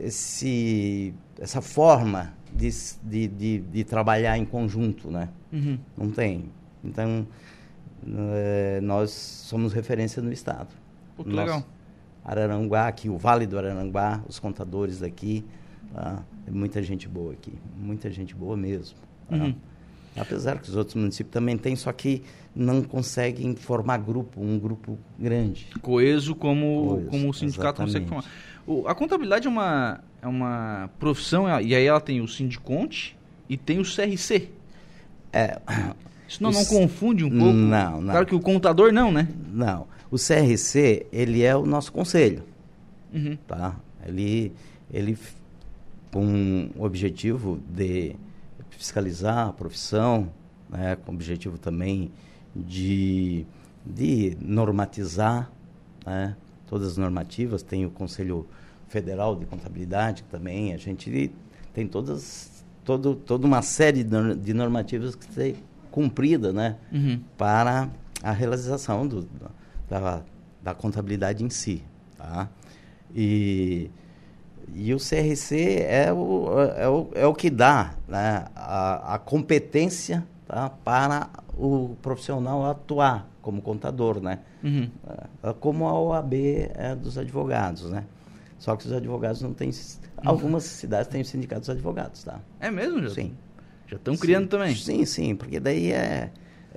esse, 0.00 1.12
essa 1.38 1.60
forma 1.60 2.32
de, 2.54 2.70
de, 3.02 3.28
de, 3.28 3.58
de 3.58 3.84
trabalhar 3.84 4.38
em 4.38 4.44
conjunto, 4.44 5.10
né? 5.10 5.28
Uhum. 5.52 5.78
Não 5.98 6.10
tem. 6.10 6.44
Então, 6.84 7.26
é, 8.32 8.80
nós 8.80 9.10
somos 9.10 9.72
referência 9.72 10.22
no 10.22 10.32
Estado. 10.32 10.68
Pô, 11.24 11.30
que 11.30 11.36
legal. 11.36 11.64
Araranguá, 12.24 12.86
aqui, 12.86 13.08
o 13.08 13.16
Vale 13.16 13.46
do 13.46 13.58
Araranguá, 13.58 14.22
os 14.28 14.38
contadores 14.38 15.00
daqui. 15.00 15.44
Tá? 15.92 16.22
É 16.46 16.50
muita 16.50 16.82
gente 16.82 17.08
boa 17.08 17.32
aqui, 17.32 17.52
muita 17.76 18.10
gente 18.10 18.34
boa 18.34 18.56
mesmo. 18.56 18.96
Tá? 19.28 19.36
Uhum. 19.36 19.54
Apesar 20.16 20.58
que 20.58 20.68
os 20.68 20.76
outros 20.76 20.96
municípios 20.96 21.32
também 21.32 21.56
têm, 21.56 21.76
só 21.76 21.92
que 21.92 22.22
não 22.54 22.82
conseguem 22.82 23.54
formar 23.54 23.98
grupo, 23.98 24.40
um 24.40 24.58
grupo 24.58 24.98
grande. 25.18 25.68
Coeso 25.80 26.34
como, 26.34 26.88
Coeso, 26.88 27.10
como 27.10 27.30
o 27.30 27.34
sindicato 27.34 27.82
exatamente. 27.82 28.08
consegue 28.08 28.08
formar. 28.08 28.24
O, 28.66 28.88
a 28.88 28.94
contabilidade 28.94 29.46
é 29.46 29.50
uma, 29.50 30.00
é 30.20 30.26
uma 30.26 30.90
profissão, 30.98 31.48
e 31.60 31.74
aí 31.74 31.84
ela 31.84 32.00
tem 32.00 32.20
o 32.20 32.28
sindiconte 32.28 33.16
e 33.48 33.56
tem 33.56 33.78
o 33.78 33.84
CRC. 33.84 34.48
É, 35.32 35.60
Isso 36.28 36.42
não, 36.42 36.50
não 36.50 36.64
confunde 36.64 37.24
um 37.24 37.30
pouco? 37.30 37.54
Não, 37.54 38.00
não. 38.00 38.10
Claro 38.10 38.26
que 38.26 38.34
o 38.34 38.40
contador 38.40 38.92
não, 38.92 39.12
né? 39.12 39.28
Não. 39.52 39.86
O 40.10 40.16
CRC, 40.16 41.06
ele 41.12 41.42
é 41.42 41.54
o 41.54 41.64
nosso 41.64 41.92
conselho. 41.92 42.42
Uhum. 43.12 43.36
Tá? 43.46 43.76
Ele, 44.04 44.52
ele, 44.92 45.16
com 46.12 46.70
o 46.76 46.84
objetivo 46.84 47.60
de 47.68 48.16
fiscalizar 48.70 49.48
a 49.48 49.52
profissão, 49.52 50.30
né, 50.68 50.96
com 50.96 51.12
o 51.12 51.14
objetivo 51.14 51.58
também 51.58 52.10
de, 52.54 53.46
de 53.84 54.36
normatizar 54.40 55.50
né, 56.04 56.36
todas 56.66 56.88
as 56.88 56.96
normativas. 56.96 57.62
Tem 57.62 57.84
o 57.84 57.90
Conselho 57.90 58.46
Federal 58.88 59.36
de 59.36 59.46
Contabilidade 59.46 60.24
também. 60.30 60.72
A 60.72 60.76
gente 60.76 61.30
tem 61.74 61.86
todas, 61.86 62.64
todo, 62.84 63.14
toda 63.14 63.46
uma 63.46 63.62
série 63.62 64.04
de 64.04 64.54
normativas 64.54 65.14
que 65.14 65.26
tem 65.28 65.56
cumprida 65.90 66.52
né, 66.52 66.76
uhum. 66.92 67.20
para 67.36 67.88
a 68.22 68.32
realização 68.32 69.06
do, 69.06 69.28
da, 69.90 70.22
da 70.62 70.72
contabilidade 70.74 71.44
em 71.44 71.50
si. 71.50 71.82
Tá? 72.16 72.48
E, 73.14 73.90
e 74.72 74.94
o 74.94 74.98
CRC 74.98 75.84
é 75.86 76.12
o, 76.12 76.60
é 76.76 76.88
o, 76.88 77.08
é 77.14 77.26
o 77.26 77.34
que 77.34 77.50
dá 77.50 77.94
né, 78.06 78.46
a, 78.54 79.16
a 79.16 79.18
competência 79.18 80.24
tá, 80.46 80.70
para 80.70 81.28
o 81.58 81.96
profissional 82.00 82.64
atuar 82.70 83.28
como 83.42 83.60
contador, 83.60 84.20
né? 84.20 84.40
Uhum. 84.62 84.88
É, 85.42 85.52
como 85.54 85.88
a 85.88 85.98
OAB 85.98 86.34
é 86.74 86.94
dos 86.94 87.18
advogados, 87.18 87.90
né? 87.90 88.04
Só 88.58 88.76
que 88.76 88.86
os 88.86 88.92
advogados 88.92 89.40
não 89.40 89.54
têm... 89.54 89.70
Uhum. 89.70 89.74
Algumas 90.24 90.64
cidades 90.64 91.08
têm 91.08 91.24
sindicatos 91.24 91.64
de 91.64 91.72
advogados, 91.72 92.22
tá? 92.22 92.38
É 92.60 92.70
mesmo, 92.70 93.02
já? 93.02 93.10
Sim. 93.10 93.34
Já 93.86 93.96
estão 93.96 94.14
criando 94.16 94.48
também? 94.48 94.76
Sim, 94.76 95.04
sim, 95.06 95.34
porque 95.34 95.58
daí 95.58 95.90
é 95.90 96.30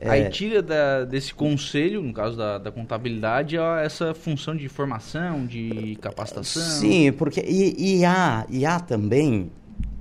é... 0.03 0.10
Aí 0.10 0.29
tira 0.29 0.62
da, 0.62 1.05
desse 1.05 1.33
conselho, 1.33 2.01
no 2.01 2.13
caso 2.13 2.38
da, 2.38 2.57
da 2.57 2.72
contabilidade, 2.72 3.57
essa 3.57 4.13
função 4.13 4.55
de 4.55 4.67
formação, 4.67 5.45
de 5.45 5.98
capacitação. 6.01 6.62
Sim, 6.62 7.12
porque 7.12 7.41
e, 7.41 8.00
e, 8.00 8.05
há, 8.05 8.45
e 8.50 8.65
há 8.65 8.79
também 8.79 9.51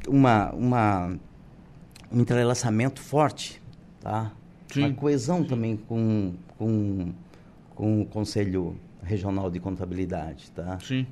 uma, 0.08 0.50
uma, 0.52 1.16
um 2.10 2.20
entrelaçamento 2.20 3.00
forte 3.00 3.62
tá? 4.02 4.32
Sim. 4.68 4.86
Uma 4.86 4.94
coesão 4.94 5.44
também 5.44 5.76
com, 5.76 6.34
com, 6.58 7.12
com 7.74 8.02
o 8.02 8.06
Conselho 8.06 8.76
Regional 9.02 9.50
de 9.50 9.60
Contabilidade, 9.60 10.50
tá? 10.50 10.78
Sim. 10.80 11.06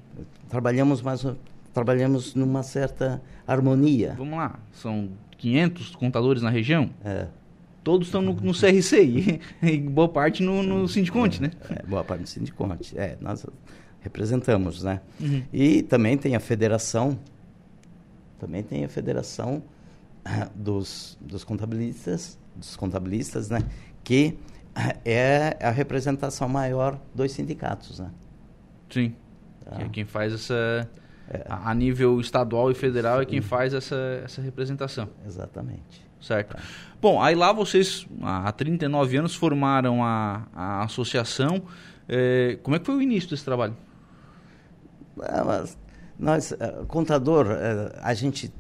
Trabalhamos 0.49 1.01
mais 1.01 1.25
trabalhamos 1.73 2.35
numa 2.35 2.65
certa 2.65 3.23
harmonia. 3.47 4.15
Vamos 4.19 4.37
lá, 4.37 4.59
são 4.73 5.11
500 5.39 5.95
contadores 5.95 6.43
na 6.43 6.51
região? 6.51 6.91
É. 7.05 7.29
Todos 7.83 8.09
estão 8.09 8.21
no, 8.21 8.35
no 8.35 8.53
CRC 8.53 9.41
e, 9.63 9.79
boa 9.79 10.09
parte 10.09 10.43
no, 10.43 10.63
no 10.63 10.87
Sindiconte, 10.87 11.41
né? 11.41 11.51
É, 11.69 11.83
boa 11.87 12.05
parte 12.05 12.21
no 12.21 12.27
Sindiconte. 12.27 12.99
É, 12.99 13.17
nós 13.21 13.47
representamos, 14.01 14.83
né? 14.83 15.01
Uhum. 15.21 15.43
E 15.53 15.83
também 15.83 16.17
tem 16.19 16.37
a 16.37 16.41
federação, 16.41 17.19
também 18.39 18.63
tem 18.63 18.85
a 18.85 18.89
federação 18.89 19.63
dos, 20.55 21.17
dos 21.21 21.45
contabilistas, 21.45 22.39
dos 22.55 22.77
contabilistas, 22.77 23.49
né? 23.49 23.61
Que 24.05 24.39
é 25.05 25.57
a 25.61 25.71
representação 25.71 26.49
maior 26.49 27.01
dos 27.15 27.33
sindicatos, 27.33 27.99
né? 27.99 28.11
Sim. 28.89 29.15
Tá. 29.65 29.83
É 29.83 29.89
quem 29.89 30.05
faz 30.05 30.33
essa 30.33 30.89
é. 31.29 31.45
a 31.49 31.75
nível 31.75 32.21
estadual 32.21 32.71
e 32.71 32.75
federal 32.75 33.21
é 33.21 33.25
quem 33.25 33.41
faz 33.41 33.73
essa, 33.75 33.97
essa 34.25 34.43
representação. 34.43 35.09
Exatamente. 35.27 36.10
Certo. 36.21 36.57
Tá. 36.57 36.63
Bom, 37.01 37.21
aí 37.21 37.35
lá 37.35 37.53
vocês, 37.53 38.07
há 38.23 38.53
39 38.53 39.17
anos, 39.17 39.35
formaram 39.35 40.05
a, 40.05 40.47
a 40.55 40.85
associação. 40.85 41.63
É, 42.09 42.59
como 42.63 42.77
é 42.77 42.79
que 42.79 42.87
foi 42.87 42.97
o 42.97 43.03
início 43.03 43.31
desse 43.31 43.45
trabalho? 43.45 43.77
Ah, 45.23 45.65
nós, 46.19 46.53
eh, 46.53 46.85
contador, 46.87 47.47
eh, 47.51 47.99
a 48.03 48.13
gente 48.13 48.53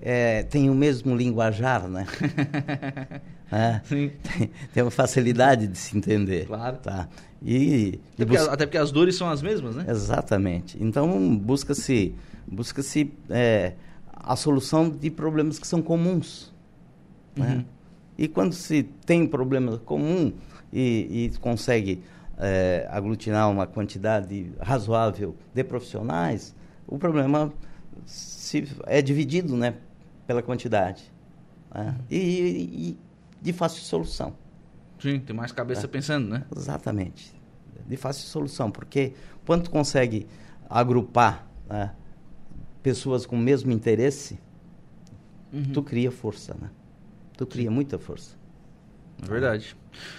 é, 0.00 0.42
tem 0.42 0.68
o 0.68 0.74
mesmo 0.74 1.14
linguajar, 1.16 1.88
né? 1.88 2.06
é, 3.50 3.80
Sim. 3.84 4.10
Tem, 4.22 4.50
tem, 4.74 4.82
uma 4.82 4.90
facilidade 4.90 5.68
de 5.68 5.78
se 5.78 5.96
entender. 5.96 6.46
Claro. 6.46 6.76
Tá? 6.78 7.08
E, 7.42 8.00
até, 8.14 8.24
porque, 8.24 8.38
bus... 8.38 8.48
até 8.48 8.66
porque 8.66 8.78
as 8.78 8.90
dores 8.90 9.16
são 9.16 9.28
as 9.30 9.40
mesmas, 9.40 9.76
né? 9.76 9.86
Exatamente. 9.88 10.76
Então, 10.82 11.36
busca-se 11.36 12.14
busca 12.46 12.82
-se, 12.82 13.12
é, 13.30 13.74
a 14.12 14.36
solução 14.36 14.88
de 14.88 15.10
problemas 15.10 15.58
que 15.58 15.66
são 15.66 15.82
comuns. 15.82 16.52
Né? 17.36 17.56
Uhum. 17.56 17.64
E 18.18 18.28
quando 18.28 18.54
se 18.54 18.82
tem 18.82 19.26
problema 19.26 19.78
comum 19.78 20.32
e, 20.72 21.30
e 21.34 21.38
consegue 21.38 22.02
é, 22.38 22.86
aglutinar 22.90 23.50
uma 23.50 23.66
quantidade 23.66 24.52
razoável 24.60 25.36
de 25.54 25.62
profissionais, 25.64 26.54
o 26.86 26.98
problema 26.98 27.52
se, 28.04 28.66
é 28.86 29.02
dividido 29.02 29.56
né, 29.56 29.74
pela 30.26 30.42
quantidade. 30.42 31.12
Né? 31.74 31.94
E, 32.10 32.18
e, 32.18 32.98
de 33.40 33.52
fácil 33.52 33.82
solução. 33.82 34.34
Sim, 34.98 35.20
tem 35.20 35.36
mais 35.36 35.52
cabeça 35.52 35.86
é. 35.86 35.88
pensando, 35.88 36.28
né? 36.28 36.44
Exatamente. 36.54 37.34
De 37.86 37.96
fácil 37.96 38.26
solução, 38.26 38.70
porque 38.70 39.12
quando 39.44 39.68
consegue 39.68 40.26
agrupar 40.68 41.46
né, 41.68 41.92
pessoas 42.82 43.26
com 43.26 43.36
o 43.36 43.38
mesmo 43.38 43.70
interesse, 43.70 44.38
uhum. 45.52 45.72
tu 45.72 45.82
cria 45.82 46.10
força, 46.10 46.56
né? 46.60 46.70
Tu 47.36 47.46
cria 47.46 47.70
muita 47.70 47.98
força. 47.98 48.36
É 49.22 49.28
verdade. 49.28 49.76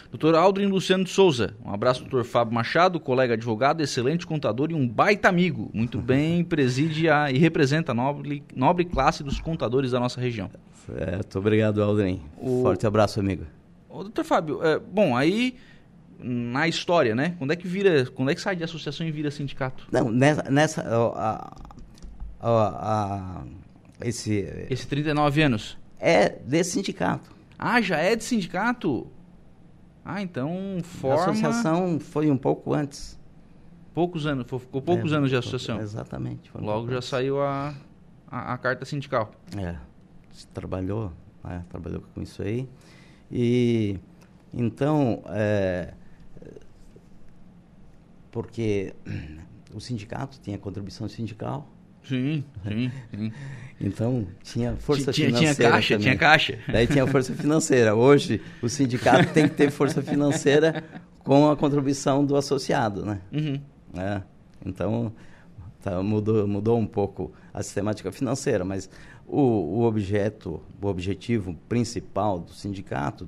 Doutor 0.09 0.35
Aldrin 0.35 0.65
Luciano 0.67 1.03
de 1.03 1.09
Souza. 1.09 1.53
Um 1.63 1.71
abraço, 1.71 2.01
doutor 2.01 2.23
Fábio 2.23 2.53
Machado, 2.53 2.99
colega 2.99 3.33
advogado, 3.33 3.81
excelente 3.81 4.25
contador 4.25 4.71
e 4.71 4.73
um 4.73 4.87
baita 4.87 5.29
amigo. 5.29 5.69
Muito 5.73 5.99
bem, 6.01 6.43
preside 6.43 7.09
a, 7.09 7.31
e 7.31 7.37
representa 7.37 7.91
a 7.91 7.95
nobre, 7.95 8.43
nobre 8.55 8.85
classe 8.85 9.23
dos 9.23 9.39
contadores 9.39 9.91
da 9.91 9.99
nossa 9.99 10.19
região. 10.19 10.49
Certo, 10.85 11.39
obrigado, 11.39 11.83
Aldrin. 11.83 12.21
O... 12.37 12.61
Forte 12.63 12.87
abraço, 12.87 13.19
amigo. 13.19 13.45
Ô, 13.89 14.03
doutor 14.03 14.23
Fábio, 14.23 14.63
é, 14.63 14.79
bom, 14.79 15.15
aí 15.15 15.55
na 16.19 16.67
história, 16.67 17.13
né? 17.13 17.35
Quando 17.37 17.51
é 17.51 17.55
que 17.55 17.67
vira, 17.67 18.05
quando 18.07 18.31
é 18.31 18.35
que 18.35 18.41
sai 18.41 18.55
de 18.55 18.63
associação 18.63 19.05
e 19.05 19.11
vira 19.11 19.29
sindicato? 19.29 19.87
Não, 19.91 20.09
nessa, 20.09 20.49
nessa 20.49 20.81
a, 20.81 21.53
a, 22.39 23.41
a, 23.41 23.43
esse 24.01 24.67
esse 24.69 24.87
39 24.87 25.41
anos 25.43 25.77
é 25.99 26.29
de 26.29 26.63
sindicato. 26.63 27.35
Ah, 27.57 27.81
já 27.81 27.97
é 27.97 28.15
de 28.15 28.23
sindicato? 28.23 29.07
Ah, 30.03 30.21
então 30.21 30.79
forma... 30.83 31.25
A 31.25 31.29
associação 31.31 31.99
foi 31.99 32.29
um 32.31 32.37
pouco 32.37 32.73
antes. 32.73 33.19
Poucos 33.93 34.25
anos, 34.27 34.45
ficou 34.45 34.81
poucos 34.81 35.11
é, 35.11 35.15
anos 35.15 35.29
de 35.29 35.35
associação. 35.35 35.81
Exatamente. 35.81 36.51
Logo 36.53 36.89
já 36.89 36.97
antes. 36.97 37.09
saiu 37.09 37.41
a, 37.41 37.73
a, 38.29 38.53
a, 38.53 38.57
carta 38.57 38.85
sindical. 38.85 39.31
É, 39.57 39.75
trabalhou, 40.53 41.11
né, 41.43 41.65
trabalhou 41.69 42.03
com 42.13 42.21
isso 42.21 42.41
aí. 42.43 42.69
E 43.31 43.99
então, 44.53 45.23
é, 45.27 45.93
porque 48.31 48.93
o 49.73 49.79
sindicato 49.79 50.39
tinha 50.39 50.57
contribuição 50.57 51.07
sindical, 51.09 51.67
Sim, 52.07 52.43
sim, 52.63 52.91
sim. 53.11 53.33
Então, 53.79 54.27
tinha 54.43 54.75
força 54.77 55.11
tinha, 55.11 55.27
financeira. 55.27 55.55
Tinha 55.55 55.69
caixa, 55.71 55.93
também. 55.93 56.03
tinha 56.03 56.17
caixa. 56.17 56.59
Daí 56.67 56.87
tinha 56.87 57.05
força 57.05 57.33
financeira. 57.33 57.95
Hoje, 57.95 58.41
o 58.61 58.67
sindicato 58.67 59.31
tem 59.33 59.47
que 59.47 59.55
ter 59.55 59.69
força 59.69 60.01
financeira 60.01 60.83
com 61.23 61.49
a 61.49 61.55
contribuição 61.55 62.25
do 62.25 62.35
associado, 62.35 63.05
né? 63.05 63.21
Uhum. 63.31 63.61
É, 63.95 64.21
então, 64.65 65.13
tá, 65.81 66.01
mudou, 66.01 66.47
mudou 66.47 66.77
um 66.79 66.87
pouco 66.87 67.31
a 67.53 67.61
sistemática 67.61 68.11
financeira, 68.11 68.65
mas 68.65 68.89
o, 69.27 69.41
o 69.41 69.83
objeto, 69.83 70.61
o 70.81 70.87
objetivo 70.87 71.53
principal 71.67 72.39
do 72.39 72.53
sindicato, 72.53 73.27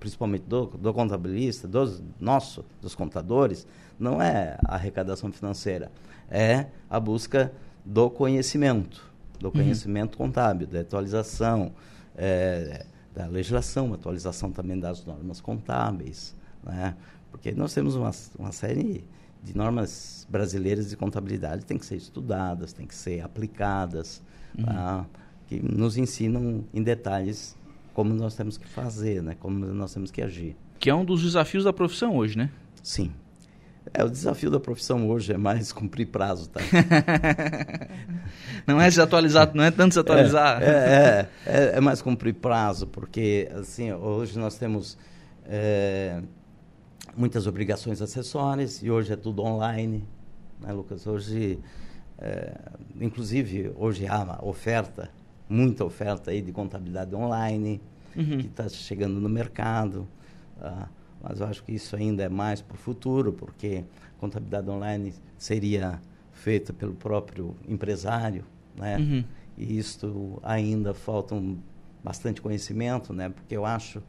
principalmente 0.00 0.44
do, 0.44 0.66
do 0.66 0.94
contabilista, 0.94 1.68
dos 1.68 2.02
nosso, 2.18 2.64
dos 2.80 2.94
contadores, 2.94 3.66
não 3.98 4.20
é 4.20 4.56
a 4.64 4.74
arrecadação 4.74 5.30
financeira, 5.30 5.92
é 6.30 6.66
a 6.88 6.98
busca 6.98 7.52
do 7.84 8.08
conhecimento, 8.10 9.04
do 9.38 9.46
uhum. 9.46 9.52
conhecimento 9.52 10.12
uhum. 10.12 10.26
contábil, 10.26 10.66
da 10.66 10.80
atualização 10.80 11.72
é, 12.16 12.86
da 13.14 13.26
legislação, 13.26 13.94
atualização 13.94 14.52
também 14.52 14.78
das 14.78 15.04
normas 15.04 15.40
contábeis, 15.40 16.34
né? 16.62 16.94
porque 17.30 17.52
nós 17.52 17.72
temos 17.72 17.94
uma, 17.94 18.10
uma 18.38 18.52
série 18.52 19.04
de 19.42 19.56
normas 19.56 20.26
brasileiras 20.28 20.90
de 20.90 20.96
contabilidade 20.96 21.62
que 21.62 21.66
têm 21.66 21.78
que 21.78 21.86
ser 21.86 21.96
estudadas, 21.96 22.72
têm 22.72 22.86
que 22.86 22.94
ser 22.94 23.22
aplicadas, 23.22 24.22
uhum. 24.58 24.64
tá? 24.64 25.06
que 25.46 25.60
nos 25.62 25.96
ensinam 25.96 26.64
em 26.74 26.82
detalhes 26.82 27.56
como 27.94 28.12
nós 28.12 28.34
temos 28.34 28.58
que 28.58 28.68
fazer, 28.68 29.22
né? 29.22 29.34
como 29.38 29.64
nós 29.66 29.94
temos 29.94 30.10
que 30.10 30.20
agir. 30.20 30.56
Que 30.78 30.90
é 30.90 30.94
um 30.94 31.04
dos 31.04 31.22
desafios 31.22 31.64
da 31.64 31.72
profissão 31.72 32.16
hoje, 32.16 32.36
né? 32.36 32.50
Sim, 32.82 33.10
é, 33.94 34.04
o 34.04 34.10
desafio 34.10 34.50
da 34.50 34.58
profissão 34.58 35.08
hoje 35.08 35.32
é 35.32 35.36
mais 35.36 35.72
cumprir 35.72 36.06
prazo, 36.06 36.48
tá? 36.48 36.60
não 38.66 38.80
é 38.80 38.90
se 38.90 39.00
atualizar, 39.00 39.50
não 39.54 39.64
é 39.64 39.70
tanto 39.70 39.94
se 39.94 40.00
atualizar. 40.00 40.62
É, 40.62 40.66
é, 40.66 41.28
é, 41.46 41.76
é 41.76 41.80
mais 41.80 42.02
cumprir 42.02 42.34
prazo, 42.34 42.86
porque 42.86 43.48
assim, 43.54 43.92
hoje 43.92 44.38
nós 44.38 44.56
temos 44.56 44.98
é, 45.44 46.20
muitas 47.16 47.46
obrigações 47.46 48.02
acessórias 48.02 48.82
e 48.82 48.90
hoje 48.90 49.12
é 49.12 49.16
tudo 49.16 49.42
online, 49.42 50.04
né, 50.60 50.72
Lucas? 50.72 51.06
Hoje, 51.06 51.58
é, 52.18 52.54
inclusive, 53.00 53.72
hoje 53.76 54.06
há 54.06 54.38
oferta, 54.42 55.10
muita 55.48 55.84
oferta 55.84 56.30
aí 56.30 56.42
de 56.42 56.52
contabilidade 56.52 57.14
online, 57.14 57.80
uhum. 58.16 58.38
que 58.38 58.46
está 58.46 58.68
chegando 58.68 59.20
no 59.20 59.28
mercado. 59.28 60.08
Tá? 60.58 60.88
Mas 61.22 61.40
eu 61.40 61.46
acho 61.46 61.62
que 61.64 61.72
isso 61.72 61.96
ainda 61.96 62.22
é 62.22 62.28
mais 62.28 62.60
para 62.60 62.74
o 62.74 62.78
futuro, 62.78 63.32
porque 63.32 63.84
contabilidade 64.18 64.68
online 64.70 65.12
seria 65.36 66.00
feita 66.32 66.72
pelo 66.72 66.94
próprio 66.94 67.56
empresário, 67.66 68.44
né? 68.76 68.98
Uhum. 68.98 69.24
E 69.56 69.78
isto 69.78 70.38
ainda 70.42 70.92
falta 70.92 71.34
um, 71.34 71.58
bastante 72.04 72.40
conhecimento, 72.40 73.12
né? 73.12 73.28
Porque 73.30 73.56
eu 73.56 73.64
acho, 73.64 74.02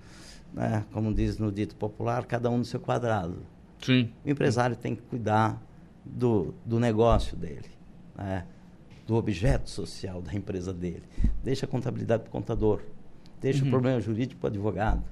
né, 0.53 0.85
como 0.91 1.13
diz 1.13 1.37
no 1.37 1.51
dito 1.51 1.75
popular, 1.75 2.25
cada 2.25 2.49
um 2.49 2.59
no 2.59 2.65
seu 2.65 2.79
quadrado. 2.79 3.37
Sim. 3.81 4.09
O 4.25 4.29
empresário 4.29 4.75
tem 4.75 4.95
que 4.95 5.01
cuidar 5.03 5.61
do, 6.03 6.53
do 6.65 6.79
negócio 6.79 7.37
dele, 7.37 7.69
né? 8.15 8.45
do 9.05 9.15
objeto 9.15 9.69
social 9.69 10.21
da 10.21 10.33
empresa 10.33 10.73
dele. 10.73 11.03
Deixa 11.41 11.65
a 11.65 11.69
contabilidade 11.69 12.23
para 12.23 12.29
o 12.29 12.31
contador. 12.31 12.81
Deixa 13.39 13.61
uhum. 13.61 13.69
o 13.69 13.71
problema 13.71 14.01
jurídico 14.01 14.41
para 14.41 14.47
o 14.47 14.49
advogado. 14.49 15.03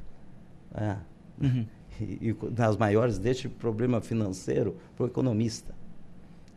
Né? 0.74 0.98
Uhum 1.42 1.66
e, 2.00 2.30
e 2.30 2.38
nas 2.58 2.78
maiores 2.78 3.18
o 3.46 3.50
problema 3.50 4.02
financeiro 4.02 4.76
para 4.96 5.06
o 5.06 5.08
economista. 5.08 5.74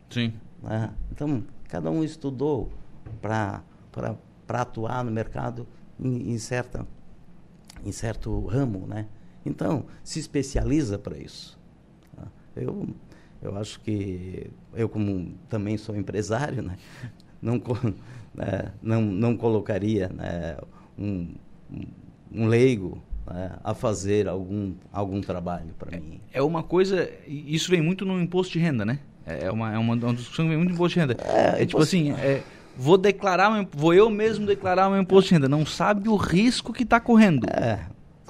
Sim. 0.09 0.33
Né? 0.61 0.93
Então, 1.11 1.43
cada 1.67 1.89
um 1.89 2.03
estudou 2.03 2.71
para 3.21 3.63
atuar 4.47 5.03
no 5.03 5.11
mercado 5.11 5.67
em, 5.99 6.31
em, 6.31 6.37
certa, 6.37 6.85
em 7.85 7.91
certo 7.91 8.45
ramo, 8.45 8.85
né? 8.87 9.07
Então, 9.45 9.85
se 10.03 10.19
especializa 10.19 10.97
para 10.97 11.17
isso. 11.17 11.57
Né? 12.17 12.27
Eu, 12.55 12.89
eu 13.41 13.57
acho 13.57 13.79
que 13.81 14.49
eu, 14.73 14.89
como 14.89 15.33
também 15.47 15.77
sou 15.77 15.95
empresário, 15.95 16.61
né? 16.61 16.77
não, 17.41 17.61
né? 18.33 18.73
não, 18.81 19.01
não 19.01 19.37
colocaria 19.37 20.09
né? 20.09 20.57
um, 20.97 21.33
um 22.31 22.47
leigo 22.47 23.01
né, 23.33 23.51
a 23.63 23.73
fazer 23.73 24.27
algum, 24.27 24.73
algum 24.91 25.21
trabalho 25.21 25.73
para 25.77 25.95
é, 25.95 25.99
mim. 25.99 26.19
É 26.33 26.41
uma 26.41 26.63
coisa, 26.63 27.09
isso 27.27 27.69
vem 27.69 27.81
muito 27.81 28.05
no 28.05 28.19
imposto 28.19 28.53
de 28.53 28.59
renda, 28.59 28.85
né? 28.85 28.99
É, 29.25 29.45
é 29.45 29.51
uma, 29.51 29.73
é 29.73 29.77
uma, 29.77 29.93
uma 29.93 30.13
discussão 30.13 30.45
que 30.45 30.49
vem 30.49 30.57
muito 30.57 30.69
no 30.69 30.75
imposto 30.75 30.95
de 30.95 30.99
renda. 30.99 31.17
É, 31.23 31.63
é 31.63 31.65
tipo 31.65 31.81
assim, 31.81 32.11
é, 32.11 32.43
vou 32.75 32.97
declarar, 32.97 33.67
vou 33.71 33.93
eu 33.93 34.09
mesmo 34.09 34.45
declarar 34.45 34.89
meu 34.89 35.01
imposto 35.01 35.29
de 35.29 35.35
renda. 35.35 35.49
Não 35.49 35.65
sabe 35.65 36.09
o 36.09 36.15
risco 36.15 36.73
que 36.73 36.83
está 36.83 36.99
correndo. 36.99 37.45
É, 37.49 37.79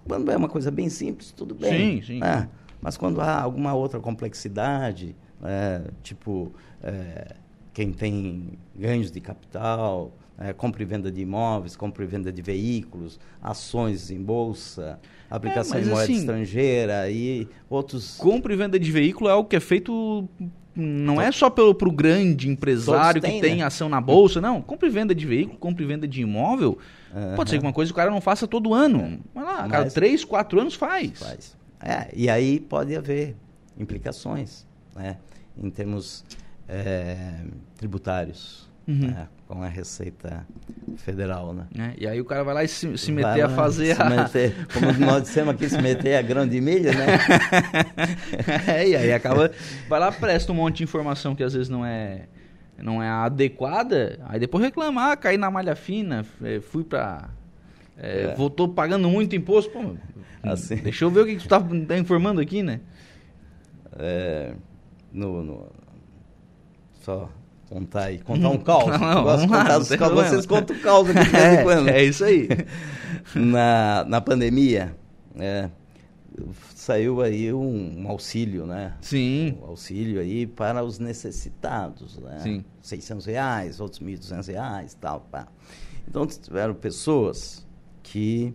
quando 0.07 0.31
é 0.31 0.37
uma 0.37 0.49
coisa 0.49 0.71
bem 0.71 0.89
simples, 0.89 1.31
tudo 1.31 1.53
bem. 1.53 2.01
Sim, 2.01 2.05
sim. 2.05 2.23
É, 2.23 2.47
mas 2.81 2.97
quando 2.97 3.21
há 3.21 3.41
alguma 3.41 3.73
outra 3.73 3.99
complexidade, 3.99 5.15
é, 5.43 5.81
tipo, 6.03 6.51
é, 6.81 7.35
quem 7.73 7.93
tem 7.93 8.57
ganhos 8.75 9.11
de 9.11 9.21
capital, 9.21 10.11
é, 10.39 10.53
compra 10.53 10.81
e 10.81 10.85
venda 10.85 11.11
de 11.11 11.21
imóveis, 11.21 11.75
compra 11.75 12.03
e 12.03 12.07
venda 12.07 12.31
de 12.31 12.41
veículos, 12.41 13.19
ações 13.41 14.09
em 14.09 14.21
bolsa, 14.21 14.99
aplicação 15.29 15.77
é, 15.77 15.81
em 15.81 15.85
moeda 15.85 16.03
assim, 16.03 16.13
estrangeira 16.13 17.09
e 17.09 17.47
outros. 17.69 18.17
Compra 18.17 18.53
e 18.53 18.55
venda 18.55 18.79
de 18.79 18.91
veículo 18.91 19.29
é 19.29 19.33
algo 19.33 19.49
que 19.49 19.55
é 19.55 19.59
feito 19.59 20.27
não 20.75 21.19
é 21.19 21.29
só 21.31 21.49
pelo 21.49 21.75
pro 21.75 21.91
grande 21.91 22.47
empresário 22.47 23.21
têm, 23.21 23.33
que 23.33 23.41
tem 23.41 23.57
né? 23.57 23.63
ação 23.63 23.89
na 23.89 23.99
bolsa, 23.99 24.39
não. 24.39 24.61
Compra 24.61 24.87
e 24.87 24.91
venda 24.91 25.13
de 25.13 25.25
veículo, 25.25 25.57
compra 25.57 25.83
e 25.83 25.85
venda 25.85 26.07
de 26.07 26.21
imóvel. 26.21 26.77
Uhum. 27.13 27.35
Pode 27.35 27.49
ser 27.49 27.59
que 27.59 27.65
uma 27.65 27.73
coisa 27.73 27.89
que 27.89 27.93
o 27.93 27.95
cara 27.97 28.09
não 28.09 28.21
faça 28.21 28.47
todo 28.47 28.73
ano. 28.73 29.19
Mas 29.33 29.43
lá, 29.43 29.61
Mas, 29.63 29.71
cada 29.71 29.91
três, 29.91 30.23
quatro 30.23 30.59
anos 30.59 30.75
faz. 30.75 31.19
Faz. 31.19 31.57
É, 31.81 32.09
e 32.13 32.29
aí 32.29 32.61
pode 32.61 32.95
haver 32.95 33.35
implicações, 33.77 34.65
né? 34.95 35.17
Em 35.57 35.69
termos 35.69 36.23
é, 36.67 37.41
tributários 37.75 38.69
uhum. 38.87 39.07
né, 39.07 39.27
com 39.49 39.63
a 39.63 39.67
Receita 39.67 40.45
Federal, 40.97 41.55
né? 41.55 41.65
É, 41.75 42.03
e 42.03 42.07
aí 42.07 42.21
o 42.21 42.25
cara 42.25 42.43
vai 42.43 42.53
lá 42.53 42.63
e 42.63 42.67
se, 42.67 42.95
se 42.99 43.11
meter 43.11 43.41
a 43.41 43.49
fazer 43.49 43.95
se 43.95 44.01
a... 44.01 44.07
Meter, 44.07 44.67
como 44.71 44.93
nós 45.03 45.23
dissemos 45.23 45.55
aqui, 45.55 45.67
se 45.67 45.81
meter 45.81 46.17
a 46.17 46.21
grão 46.21 46.47
de 46.47 46.61
milho, 46.61 46.91
né? 46.95 47.07
é, 48.67 48.87
e 48.89 48.95
aí 48.95 49.11
acaba... 49.11 49.49
Vai 49.87 49.99
lá, 49.99 50.11
presta 50.11 50.51
um 50.51 50.55
monte 50.55 50.77
de 50.77 50.83
informação 50.83 51.35
que 51.35 51.41
às 51.41 51.53
vezes 51.53 51.67
não 51.67 51.83
é 51.83 52.27
não 52.77 53.03
é 53.03 53.09
adequada, 53.09 54.19
aí 54.25 54.39
depois 54.39 54.63
reclamar, 54.63 55.17
cair 55.17 55.37
na 55.37 55.51
malha 55.51 55.75
fina, 55.75 56.23
é, 56.43 56.61
fui 56.61 56.83
para 56.83 57.29
é, 57.97 58.25
é. 58.25 58.35
Voltou 58.35 58.69
pagando 58.69 59.09
muito 59.09 59.35
imposto. 59.35 59.71
Pô, 59.71 59.95
assim. 60.43 60.75
Deixa 60.75 61.03
eu 61.03 61.09
ver 61.09 61.21
o 61.21 61.25
que, 61.25 61.35
que 61.35 61.43
tu 61.43 61.49
tá, 61.49 61.59
tá 61.59 61.97
informando 61.97 62.39
aqui, 62.39 62.63
né? 62.63 62.79
É, 63.97 64.53
no, 65.11 65.43
no, 65.43 65.67
só 67.01 67.29
contar 67.69 68.05
aí, 68.05 68.19
contar 68.19 68.49
um 68.49 68.57
caos. 68.57 68.87
Não, 68.87 68.97
não, 68.99 69.23
gosto 69.23 69.41
de 69.41 69.47
contar 69.47 69.77
os 69.79 69.89
caos. 69.89 70.13
Vocês 70.13 70.45
contam 70.45 70.75
o 70.75 70.79
caos 70.79 71.09
aqui 71.09 71.23
de 71.23 71.29
vez 71.29 71.59
em 71.59 71.63
quando. 71.63 71.89
É, 71.89 71.99
é 71.99 72.03
isso 72.03 72.23
aí. 72.25 72.47
na, 73.35 74.05
na 74.07 74.19
pandemia, 74.19 74.95
é, 75.37 75.69
saiu 76.75 77.21
aí 77.21 77.53
um, 77.53 78.01
um, 78.01 78.09
auxílio, 78.09 78.65
né? 78.65 78.95
Sim. 79.01 79.57
Um 79.61 79.67
auxílio 79.67 80.19
aí 80.19 80.47
para 80.47 80.83
os 80.83 80.99
necessitados, 80.99 82.17
né? 82.17 82.39
Sim. 82.41 82.65
600 82.81 83.25
reais, 83.25 83.79
outros 83.79 84.01
1.200 84.01 84.47
reais 84.47 84.97
tal, 84.99 85.21
pá. 85.31 85.47
Então, 86.07 86.25
tiveram 86.25 86.73
pessoas 86.73 87.65
que 88.01 88.53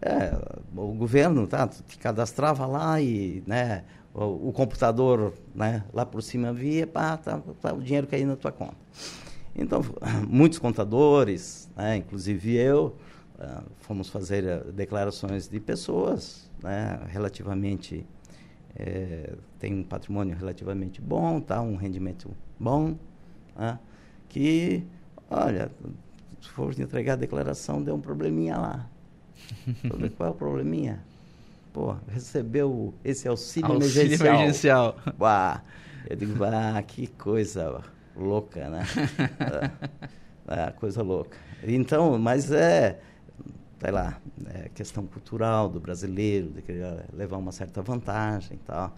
é, 0.00 0.36
o 0.76 0.92
governo 0.92 1.46
tá, 1.46 1.66
te 1.66 1.98
cadastrava 1.98 2.66
lá 2.66 3.00
e, 3.00 3.42
né, 3.46 3.84
o, 4.14 4.48
o, 4.48 4.52
computador 4.52 5.32
né, 5.54 5.84
lá 5.92 6.04
por 6.04 6.22
cima 6.22 6.52
via, 6.52 6.86
pá, 6.86 7.16
tá, 7.16 7.40
tá, 7.60 7.72
o 7.72 7.80
dinheiro 7.80 8.06
caindo 8.06 8.28
na 8.28 8.36
tua 8.36 8.52
conta. 8.52 8.76
Então, 9.54 9.82
muitos 10.28 10.58
contadores, 10.58 11.68
né, 11.76 11.96
inclusive 11.96 12.54
eu, 12.54 12.96
uh, 13.38 13.62
fomos 13.80 14.08
fazer 14.08 14.44
uh, 14.44 14.72
declarações 14.72 15.48
de 15.48 15.58
pessoas 15.60 16.50
né, 16.62 17.00
relativamente. 17.08 18.06
É, 18.74 19.34
tem 19.58 19.74
um 19.74 19.82
patrimônio 19.82 20.34
relativamente 20.34 20.98
bom, 20.98 21.38
tá, 21.42 21.60
um 21.60 21.76
rendimento 21.76 22.30
bom, 22.58 22.96
né, 23.54 23.78
que, 24.30 24.82
olha, 25.30 25.70
se 26.40 26.48
for 26.48 26.72
entregar 26.80 27.12
a 27.12 27.16
declaração, 27.16 27.82
deu 27.82 27.94
um 27.94 28.00
probleminha 28.00 28.56
lá. 28.56 28.88
Qual 30.16 30.28
é 30.28 30.32
o 30.32 30.34
probleminha? 30.34 31.04
Pô, 31.72 31.96
recebeu 32.08 32.94
esse 33.04 33.26
auxílio, 33.26 33.72
auxílio 33.72 34.14
emergencial. 34.14 34.34
emergencial. 34.34 34.96
Bah, 35.18 35.62
eu 36.08 36.16
digo, 36.16 36.44
ah, 36.44 36.82
que 36.82 37.06
coisa 37.06 37.82
louca, 38.14 38.68
né? 38.68 38.84
é, 40.48 40.70
coisa 40.78 41.02
louca. 41.02 41.36
Então, 41.64 42.18
mas 42.18 42.50
é, 42.50 43.00
sei 43.80 43.90
lá, 43.90 44.20
é 44.46 44.68
questão 44.74 45.06
cultural 45.06 45.68
do 45.68 45.80
brasileiro, 45.80 46.50
de 46.50 46.62
querer 46.62 47.04
levar 47.12 47.36
uma 47.36 47.52
certa 47.52 47.80
vantagem 47.82 48.56
e 48.56 48.66
tal. 48.66 48.94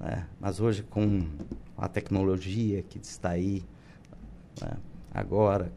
Né? 0.00 0.26
Mas 0.40 0.60
hoje, 0.60 0.82
com 0.82 1.26
a 1.76 1.88
tecnologia 1.88 2.82
que 2.82 2.98
está 2.98 3.30
aí, 3.30 3.62
né? 4.60 4.76
agora, 5.12 5.72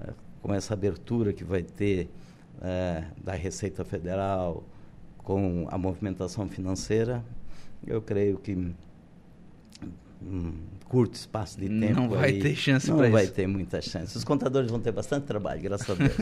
é, 0.00 0.12
com 0.40 0.54
essa 0.54 0.74
abertura 0.74 1.32
que 1.32 1.44
vai 1.44 1.62
ter 1.62 2.08
é, 2.60 3.04
da 3.22 3.34
Receita 3.34 3.84
Federal, 3.84 4.64
com 5.22 5.66
a 5.70 5.78
movimentação 5.78 6.48
financeira, 6.48 7.24
eu 7.86 8.00
creio 8.02 8.38
que 8.38 8.56
um 10.24 10.52
curto 10.88 11.14
espaço 11.14 11.58
de 11.58 11.68
tempo 11.68 11.94
não 12.00 12.08
vai 12.08 12.30
aí, 12.30 12.38
ter 12.38 12.54
chance 12.54 12.88
não 12.88 13.10
vai 13.10 13.26
ter 13.26 13.46
muita 13.46 13.80
chance 13.80 14.16
os 14.16 14.22
contadores 14.22 14.70
vão 14.70 14.78
ter 14.78 14.92
bastante 14.92 15.24
trabalho 15.24 15.60
graças 15.60 15.88
a 15.90 15.94
Deus 15.94 16.12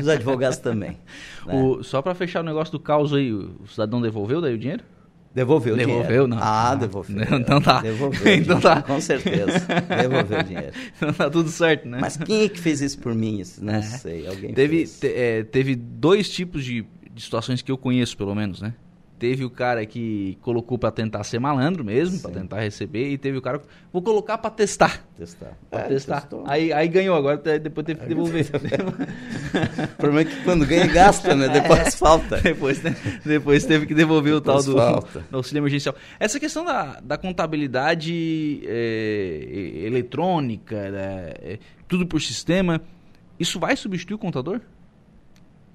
os 0.00 0.08
advogados 0.08 0.58
também 0.58 0.98
né? 1.44 1.54
o, 1.54 1.82
só 1.82 2.00
para 2.00 2.14
fechar 2.14 2.40
o 2.40 2.44
negócio 2.44 2.70
do 2.70 2.78
caos 2.78 3.12
aí 3.12 3.32
o 3.32 3.66
cidadão 3.66 4.00
devolveu 4.00 4.40
daí 4.40 4.54
o 4.54 4.58
dinheiro 4.58 4.84
Devolveu 5.34 5.74
o 5.74 5.76
devolveu, 5.76 6.02
dinheiro. 6.04 6.26
não. 6.26 6.38
Ah, 6.40 6.74
devolveu. 6.74 7.22
Então 7.38 7.60
tá. 7.60 7.80
Devolveu. 7.80 8.34
então 8.34 8.60
tá. 8.60 8.82
Com 8.82 9.00
certeza. 9.00 9.66
Devolveu 10.00 10.40
o 10.40 10.42
dinheiro. 10.42 10.72
Então 10.96 11.12
tá 11.12 11.30
tudo 11.30 11.50
certo, 11.50 11.86
né? 11.86 11.98
Mas 12.00 12.16
quem 12.16 12.44
é 12.44 12.48
que 12.48 12.58
fez 12.58 12.80
isso 12.80 12.98
por 12.98 13.14
mim? 13.14 13.42
Não 13.60 13.74
é. 13.74 13.82
sei. 13.82 14.26
Alguém 14.26 14.52
teve. 14.52 14.84
Te, 14.86 15.06
é, 15.06 15.44
teve 15.44 15.76
dois 15.76 16.28
tipos 16.28 16.64
de 16.64 16.84
de 17.18 17.24
situações 17.24 17.60
que 17.60 17.70
eu 17.70 17.76
conheço, 17.76 18.16
pelo 18.16 18.34
menos, 18.34 18.62
né? 18.62 18.74
Teve 19.18 19.44
o 19.44 19.50
cara 19.50 19.84
que 19.84 20.38
colocou 20.42 20.78
para 20.78 20.92
tentar 20.92 21.24
ser 21.24 21.40
malandro 21.40 21.84
mesmo, 21.84 22.20
para 22.20 22.30
tentar 22.30 22.60
receber, 22.60 23.10
e 23.10 23.18
teve 23.18 23.36
o 23.36 23.42
cara 23.42 23.60
vou 23.92 24.00
colocar 24.00 24.38
para 24.38 24.48
testar. 24.48 25.04
Testar. 25.16 25.58
Pra 25.68 25.80
é, 25.80 25.88
testar. 25.88 26.28
Aí, 26.46 26.72
aí 26.72 26.86
ganhou, 26.86 27.16
agora 27.16 27.36
depois 27.58 27.84
teve 27.84 27.98
que 27.98 28.06
devolver. 28.06 28.46
o 29.92 29.96
problema 29.96 30.20
é 30.20 30.24
que 30.24 30.44
quando 30.44 30.64
ganha 30.64 30.86
gasta, 30.86 31.34
né? 31.34 31.48
Depois 31.48 31.80
é. 31.80 31.90
falta. 31.90 32.36
Depois, 32.40 32.80
né? 32.80 32.94
depois 33.24 33.64
teve 33.64 33.86
que 33.86 33.94
devolver 33.94 34.34
depois 34.34 34.68
o 34.68 34.74
tal 34.76 35.00
do, 35.02 35.20
do, 35.22 35.24
auxílio 35.36 35.58
emergencial. 35.58 35.96
Essa 36.20 36.38
questão 36.38 36.64
da, 36.64 37.00
da 37.00 37.18
contabilidade 37.18 38.62
é, 38.64 39.82
eletrônica, 39.84 40.90
né? 40.92 41.32
é, 41.42 41.58
tudo 41.88 42.06
por 42.06 42.22
sistema, 42.22 42.80
isso 43.36 43.58
vai 43.58 43.76
substituir 43.76 44.14
o 44.14 44.18
contador? 44.18 44.60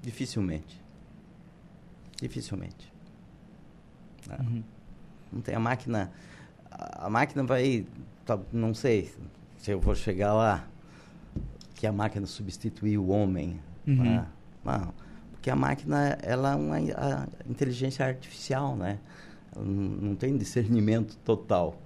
Dificilmente. 0.02 0.83
Dificilmente. 2.24 2.94
Né? 4.26 4.38
Uhum. 4.40 4.64
Não 5.34 5.42
tem 5.42 5.56
a 5.56 5.60
máquina. 5.60 6.10
A 6.72 7.10
máquina 7.10 7.44
vai. 7.44 7.86
Tá, 8.26 8.40
não 8.54 8.74
sei 8.74 9.14
se 9.58 9.72
eu 9.72 9.80
vou 9.82 9.94
chegar 9.94 10.34
lá 10.34 10.66
que 11.76 11.86
a 11.86 11.92
máquina 11.92 12.26
substituir 12.26 12.98
o 12.98 13.10
homem. 13.10 13.60
Uhum. 13.86 14.04
Né? 14.04 14.26
Não, 14.64 14.94
porque 15.34 15.50
a 15.50 15.56
máquina 15.56 16.18
ela 16.22 16.54
é 16.54 16.56
uma 16.56 16.78
a 16.78 17.28
inteligência 17.46 18.06
artificial, 18.06 18.78
né? 18.78 19.00
Ela 19.54 19.66
não 19.66 20.16
tem 20.16 20.38
discernimento 20.38 21.18
total. 21.26 21.78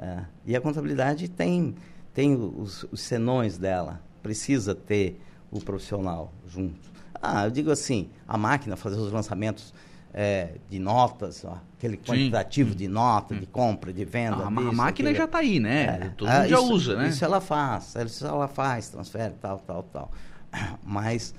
É. 0.00 0.24
E 0.44 0.56
a 0.56 0.60
contabilidade 0.60 1.28
tem, 1.28 1.76
tem 2.12 2.34
os, 2.34 2.84
os 2.90 3.00
senões 3.00 3.56
dela. 3.56 4.00
Precisa 4.24 4.74
ter 4.74 5.20
o 5.52 5.60
profissional 5.60 6.32
junto. 6.48 6.93
Ah, 7.26 7.44
eu 7.44 7.50
digo 7.50 7.70
assim, 7.70 8.10
a 8.26 8.36
máquina 8.36 8.76
fazer 8.76 8.96
os 8.96 9.12
lançamentos 9.12 9.72
é, 10.12 10.56
de 10.68 10.78
notas, 10.78 11.44
ó, 11.44 11.58
aquele 11.76 11.96
quantitativo 11.96 12.72
Sim. 12.72 12.76
de 12.76 12.88
nota, 12.88 13.34
de 13.34 13.46
compra, 13.46 13.92
de 13.92 14.04
venda. 14.04 14.46
a, 14.46 14.48
disso, 14.48 14.68
a 14.68 14.72
máquina 14.72 15.10
aquele... 15.10 15.14
já 15.14 15.24
está 15.24 15.38
aí, 15.38 15.58
né? 15.58 15.84
É, 15.84 16.08
Todo 16.10 16.28
mundo 16.28 16.48
já 16.48 16.56
isso, 16.56 16.72
usa, 16.72 16.96
né? 16.96 17.08
Isso 17.08 17.24
ela 17.24 17.40
faz, 17.40 17.94
isso 17.96 18.26
ela 18.26 18.46
faz, 18.46 18.88
transfere, 18.88 19.34
tal, 19.40 19.58
tal, 19.58 19.82
tal. 19.84 20.10
Mas 20.84 21.34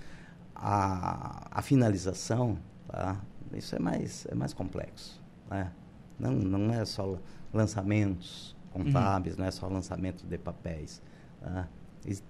a, 0.56 1.48
a 1.52 1.62
finalização, 1.62 2.58
tá? 2.88 3.18
isso 3.54 3.76
é 3.76 3.80
mais, 3.80 4.26
é 4.30 4.36
mais 4.36 4.54
complexo. 4.54 5.22
Né? 5.50 5.72
Não, 6.20 6.32
não 6.32 6.74
é 6.74 6.84
só 6.84 7.18
lançamentos 7.54 8.56
contábeis, 8.72 9.36
uhum. 9.36 9.42
não 9.42 9.48
é 9.48 9.52
só 9.52 9.68
lançamento 9.68 10.26
de 10.26 10.38
papéis. 10.38 11.02
Tá? 11.42 11.68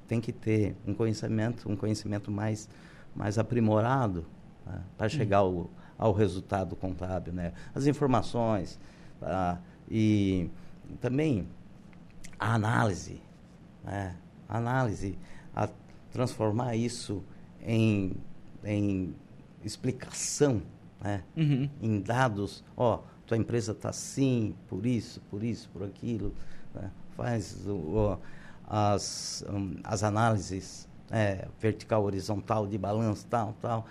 tem 0.08 0.22
que 0.22 0.32
ter 0.32 0.76
um 0.88 0.94
conhecimento, 0.94 1.70
um 1.70 1.76
conhecimento 1.76 2.32
mais, 2.32 2.70
mais 3.16 3.38
aprimorado 3.38 4.26
né? 4.66 4.82
para 4.98 5.10
chegar 5.10 5.38
ao 5.38 5.70
ao 5.98 6.12
resultado 6.12 6.76
contábil, 6.76 7.32
né? 7.32 7.54
As 7.74 7.88
informações 7.88 8.78
tá? 9.18 9.62
e 9.90 10.50
também 11.00 11.48
a 12.38 12.54
análise, 12.54 13.22
né? 13.82 14.14
A 14.50 14.58
análise, 14.58 15.18
a 15.56 15.70
transformar 16.12 16.76
isso 16.76 17.24
em, 17.62 18.12
em 18.62 19.16
explicação 19.64 20.62
né? 21.02 21.24
Uhum. 21.38 21.70
Em 21.82 22.02
dados, 22.02 22.64
ó, 22.76 23.04
tua 23.28 23.38
empresa 23.38 23.74
está 23.74 23.90
assim, 23.90 24.56
por 24.68 24.86
isso, 24.88 25.22
por 25.30 25.44
isso, 25.44 25.70
por 25.70 25.84
aquilo. 25.84 26.34
Né? 26.74 26.90
Faz 27.16 27.64
as, 28.68 29.46
um, 29.48 29.76
as 29.84 30.04
análises 30.04 30.88
é, 31.12 31.48
vertical, 31.60 32.04
horizontal, 32.04 32.68
de 32.68 32.78
balanço, 32.78 33.26
tal, 33.28 33.54
tal. 33.62 33.86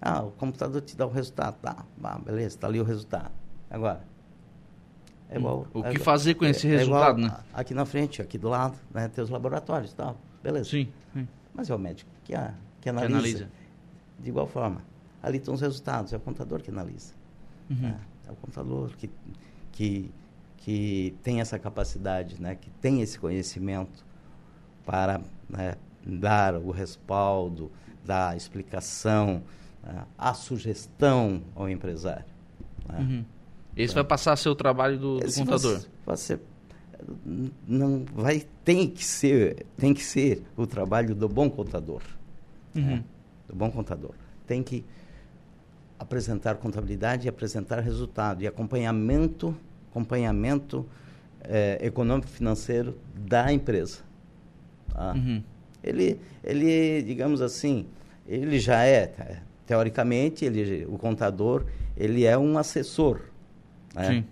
Ah, 0.00 0.22
o 0.22 0.30
computador 0.32 0.80
te 0.82 0.96
dá 0.96 1.06
o 1.06 1.10
resultado. 1.10 1.56
Tá, 1.60 1.84
ah, 2.02 2.18
beleza, 2.18 2.48
está 2.48 2.66
ali 2.66 2.80
o 2.80 2.84
resultado. 2.84 3.32
Agora, 3.70 4.04
é 5.28 5.36
igual, 5.36 5.66
o 5.74 5.82
que 5.82 5.96
é, 5.96 5.98
fazer 5.98 6.34
com 6.34 6.44
esse 6.44 6.66
é, 6.66 6.76
resultado, 6.76 7.20
é 7.20 7.24
né? 7.24 7.36
Aqui 7.52 7.74
na 7.74 7.84
frente, 7.84 8.22
aqui 8.22 8.38
do 8.38 8.48
lado, 8.48 8.76
né, 8.92 9.08
tem 9.08 9.22
os 9.22 9.30
laboratórios 9.30 9.92
e 9.92 9.94
tal. 9.96 10.16
Beleza. 10.42 10.70
Sim, 10.70 10.88
sim. 11.12 11.26
Mas 11.52 11.68
é 11.68 11.74
o 11.74 11.78
médico 11.78 12.10
que, 12.22 12.34
a, 12.34 12.54
que, 12.80 12.88
analisa, 12.88 13.08
que 13.08 13.18
analisa. 13.18 13.50
De 14.20 14.28
igual 14.28 14.46
forma. 14.46 14.82
Ali 15.22 15.38
estão 15.38 15.54
os 15.54 15.60
resultados, 15.60 16.12
é 16.12 16.16
o 16.16 16.20
contador 16.20 16.62
que 16.62 16.70
analisa. 16.70 17.12
Uhum. 17.68 17.76
Né? 17.76 18.00
É 18.28 18.30
o 18.30 18.36
contador 18.36 18.90
que, 18.96 19.10
que, 19.72 20.10
que 20.58 21.16
tem 21.22 21.40
essa 21.40 21.58
capacidade, 21.58 22.40
né? 22.40 22.54
que 22.54 22.70
tem 22.70 23.00
esse 23.00 23.18
conhecimento 23.18 24.04
para 24.84 25.20
né, 25.48 25.74
dar 26.06 26.54
o 26.54 26.70
respaldo, 26.70 27.70
dar 28.04 28.30
a 28.30 28.36
explicação, 28.36 29.42
né, 29.82 30.04
a 30.16 30.32
sugestão 30.32 31.42
ao 31.54 31.68
empresário. 31.68 32.24
Né? 32.88 32.98
Uhum. 32.98 33.24
Esse 33.76 33.92
então, 33.92 34.02
vai 34.02 34.04
passar 34.04 34.32
a 34.32 34.36
ser 34.36 34.48
o 34.48 34.54
trabalho 34.54 34.98
do, 34.98 35.18
do 35.18 35.34
contador? 35.34 35.80
Ser, 36.16 36.40
não 37.66 38.04
vai 38.14 38.46
tem 38.64 38.88
que 38.88 39.04
ser 39.04 39.66
tem 39.76 39.92
que 39.92 40.02
ser 40.02 40.42
o 40.56 40.66
trabalho 40.66 41.14
do 41.14 41.28
bom 41.28 41.50
contador, 41.50 42.02
uhum. 42.74 42.82
né? 42.82 43.04
do 43.48 43.54
bom 43.54 43.70
contador. 43.70 44.12
Tem 44.46 44.62
que 44.62 44.84
apresentar 45.98 46.54
contabilidade 46.56 47.26
e 47.26 47.28
apresentar 47.28 47.80
resultado 47.80 48.42
e 48.42 48.46
acompanhamento 48.46 49.54
acompanhamento 49.90 50.86
é, 51.42 51.78
econômico 51.80 52.28
financeiro 52.28 52.98
da 53.14 53.52
empresa. 53.52 53.98
Tá? 54.88 55.12
Uhum. 55.12 55.42
Ele 55.86 56.20
ele 56.42 57.02
digamos 57.02 57.40
assim 57.40 57.86
ele 58.26 58.58
já 58.58 58.84
é 58.84 59.40
teoricamente 59.64 60.44
ele 60.44 60.84
o 60.86 60.98
contador 60.98 61.64
ele 61.96 62.24
é 62.24 62.36
um 62.36 62.58
assessor 62.58 63.20
né? 63.94 64.24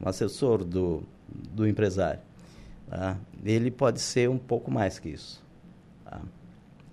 um 0.00 0.08
assessor 0.08 0.64
do, 0.64 1.02
do 1.28 1.66
empresário. 1.66 2.20
Tá? 2.88 3.16
Ele 3.44 3.70
pode 3.70 4.00
ser 4.00 4.28
um 4.28 4.38
pouco 4.38 4.70
mais 4.70 4.98
que 4.98 5.10
isso. 5.10 5.44
Tá? 6.04 6.20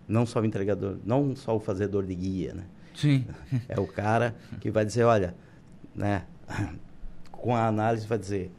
Não 0.07 0.25
só 0.25 0.41
o 0.41 0.45
entregador, 0.45 0.97
não 1.05 1.35
só 1.35 1.55
o 1.55 1.59
fazedor 1.59 2.05
de 2.05 2.15
guia, 2.15 2.53
né? 2.53 2.63
Sim. 2.95 3.25
É 3.67 3.79
o 3.79 3.87
cara 3.87 4.35
que 4.59 4.71
vai 4.71 4.85
dizer, 4.85 5.03
olha, 5.03 5.35
né, 5.93 6.23
com 7.31 7.55
a 7.55 7.67
análise 7.67 8.07
vai 8.07 8.17
dizer, 8.17 8.51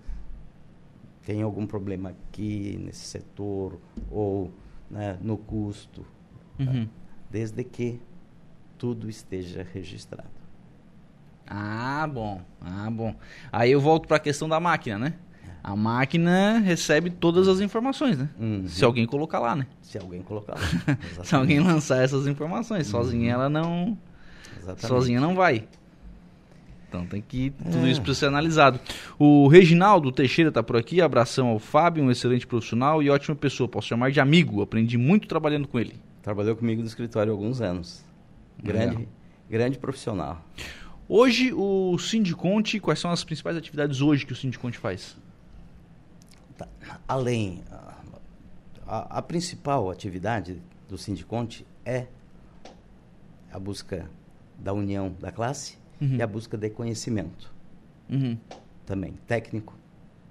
tem 1.24 1.42
algum 1.42 1.66
problema 1.66 2.10
aqui 2.10 2.78
nesse 2.82 3.06
setor 3.06 3.78
ou 4.10 4.50
né, 4.90 5.18
no 5.20 5.36
custo, 5.36 6.02
tá? 6.58 6.64
uhum. 6.64 6.86
tá? 6.86 6.90
desde 7.30 7.64
que 7.64 8.00
tudo 8.78 9.08
esteja 9.08 9.66
registrado. 9.72 10.36
Ah, 11.46 12.08
bom. 12.12 12.40
Ah, 12.60 12.90
bom. 12.90 13.14
Aí 13.52 13.70
eu 13.70 13.80
volto 13.80 14.08
para 14.08 14.16
a 14.16 14.20
questão 14.20 14.48
da 14.48 14.58
máquina, 14.58 14.98
né? 14.98 15.14
A 15.62 15.74
máquina 15.74 16.58
recebe 16.58 17.10
todas 17.10 17.48
as 17.48 17.60
informações, 17.60 18.18
né? 18.18 18.28
Uhum. 18.38 18.68
Se 18.68 18.84
alguém 18.84 19.06
colocar 19.06 19.40
lá, 19.40 19.56
né? 19.56 19.66
Se 19.82 19.98
alguém 19.98 20.22
colocar 20.22 20.54
lá. 20.54 20.94
Se 21.24 21.34
alguém 21.34 21.58
lançar 21.58 22.02
essas 22.02 22.26
informações. 22.26 22.86
Sozinha 22.86 23.34
uhum. 23.34 23.40
ela 23.40 23.48
não. 23.48 23.98
Exatamente. 24.56 24.86
Sozinha 24.86 25.20
não 25.20 25.34
vai. 25.34 25.66
Então 26.96 27.06
tem 27.06 27.20
que 27.20 27.50
tudo 27.50 27.86
é. 27.86 27.90
isso 27.90 28.00
precisa 28.00 28.20
ser 28.20 28.26
analisado. 28.26 28.80
O 29.18 29.48
Reginaldo 29.48 30.10
Teixeira 30.10 30.48
está 30.48 30.62
por 30.62 30.76
aqui. 30.76 31.02
Abração 31.02 31.48
ao 31.48 31.58
Fábio, 31.58 32.02
um 32.02 32.10
excelente 32.10 32.46
profissional 32.46 33.02
e 33.02 33.10
ótima 33.10 33.36
pessoa. 33.36 33.68
Posso 33.68 33.88
chamar 33.88 34.10
de 34.10 34.20
amigo. 34.20 34.62
Aprendi 34.62 34.96
muito 34.96 35.28
trabalhando 35.28 35.68
com 35.68 35.78
ele. 35.78 35.94
Trabalhou 36.22 36.56
comigo 36.56 36.80
no 36.80 36.88
escritório 36.88 37.32
há 37.32 37.34
alguns 37.34 37.60
anos. 37.60 38.04
Grande, 38.62 39.06
grande 39.48 39.78
profissional. 39.78 40.42
Hoje, 41.08 41.52
o 41.52 41.96
Sindiconte, 41.98 42.80
quais 42.80 42.98
são 42.98 43.10
as 43.10 43.22
principais 43.22 43.56
atividades 43.56 44.00
hoje 44.00 44.24
que 44.24 44.32
o 44.32 44.36
Sindiconte 44.36 44.78
faz? 44.78 45.16
Tá. 46.56 46.66
Além, 47.06 47.62
a, 48.86 49.18
a, 49.18 49.22
principal 49.22 49.90
atividade 49.90 50.60
do 50.88 50.96
Sindiconte 50.96 51.66
é 51.84 52.06
a 53.52 53.58
busca 53.58 54.10
da 54.58 54.72
união 54.72 55.14
da 55.20 55.30
classe 55.30 55.76
uhum. 56.00 56.16
e 56.16 56.22
a 56.22 56.26
busca 56.26 56.56
de 56.56 56.70
conhecimento. 56.70 57.52
Uhum. 58.08 58.38
Também 58.84 59.14
técnico 59.26 59.74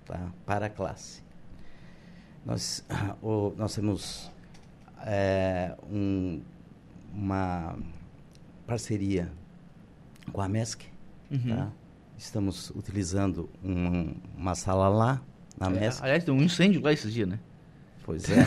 tá? 0.05 0.31
para 0.45 0.67
a 0.67 0.69
classe. 0.69 1.23
Nós, 2.45 2.85
o, 3.21 3.53
nós 3.57 3.73
temos 3.73 4.31
é, 5.05 5.75
um, 5.91 6.41
uma 7.13 7.77
parceria 8.67 9.31
com 10.31 10.41
a 10.41 10.47
MESC. 10.47 10.85
Uhum. 11.31 11.55
Tá? 11.55 11.71
Estamos 12.17 12.69
utilizando 12.69 13.49
um, 13.63 14.13
uma 14.37 14.55
sala 14.55 14.87
lá, 14.87 15.21
na 15.59 15.67
é, 15.67 15.79
MESC. 15.81 16.03
Aliás, 16.03 16.23
tem 16.23 16.33
um 16.33 16.41
incêndio 16.41 16.81
lá 16.81 16.93
esses 16.93 17.11
dias, 17.13 17.27
né? 17.27 17.39
Pois 18.03 18.23
é. 18.29 18.45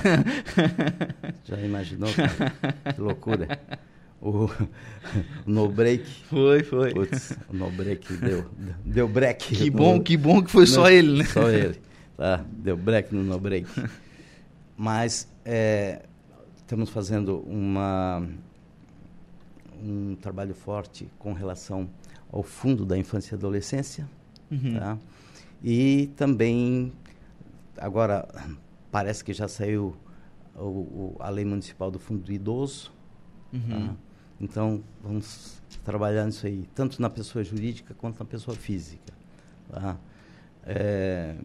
Já 1.45 1.61
imaginou? 1.61 2.09
Cara? 2.15 2.95
Que 2.95 3.01
loucura. 3.01 3.49
O, 4.21 4.51
no 5.47 5.69
break. 5.69 6.05
Foi, 6.25 6.65
foi. 6.65 6.93
Putz, 6.93 7.39
o 7.49 7.55
no 7.55 7.71
break 7.71 8.13
deu, 8.15 8.51
deu 8.85 9.09
break. 9.09 9.55
Que 9.55 9.71
bom, 9.71 9.97
no, 9.97 10.03
que 10.03 10.17
bom 10.17 10.43
que 10.43 10.51
foi 10.51 10.63
no, 10.63 10.67
só 10.67 10.91
ele, 10.91 11.19
né? 11.19 11.25
Só 11.25 11.49
ele. 11.49 11.81
Tá? 12.17 12.45
Deu 12.51 12.77
break 12.77 13.15
no 13.15 13.23
no 13.23 13.39
break. 13.39 13.69
Mas 14.77 15.29
é, 15.45 16.03
estamos 16.57 16.91
fazendo 16.91 17.39
uma 17.47 18.27
um 19.83 20.17
trabalho 20.17 20.55
forte 20.55 21.09
com 21.19 21.33
relação 21.33 21.89
ao 22.31 22.43
fundo 22.43 22.85
da 22.85 22.99
infância 22.99 23.35
e 23.35 23.39
adolescência. 23.39 24.09
Uhum. 24.51 24.75
Tá? 24.79 24.99
E 25.63 26.11
também, 26.17 26.93
agora, 27.77 28.29
parece 28.91 29.25
que 29.25 29.33
já 29.33 29.49
saiu 29.49 29.97
o, 30.57 30.65
o, 30.65 31.17
a 31.21 31.29
lei 31.29 31.45
municipal 31.45 31.91
do 31.91 31.99
fundo 31.99 32.23
do 32.23 32.33
idoso. 32.33 32.93
Uhum. 33.53 33.61
Tá? 33.89 33.95
Então, 34.41 34.83
vamos 35.03 35.61
trabalhar 35.85 36.25
nisso 36.27 36.47
aí, 36.47 36.69
tanto 36.75 37.01
na 37.03 37.11
pessoa 37.11 37.43
jurídica 37.43 37.95
quanto 37.95 38.19
na 38.19 38.25
pessoa 38.25 38.57
física. 38.57 39.13
Tá? 39.71 39.97
É, 40.65 41.37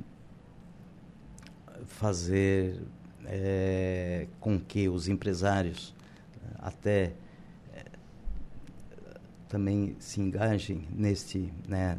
fazer 1.86 2.82
é, 3.26 4.28
com 4.40 4.60
que 4.60 4.88
os 4.90 5.08
empresários 5.08 5.94
até 6.60 7.14
também 9.54 9.96
se 10.00 10.20
engajem 10.20 10.88
nesse, 10.92 11.54
né, 11.68 11.96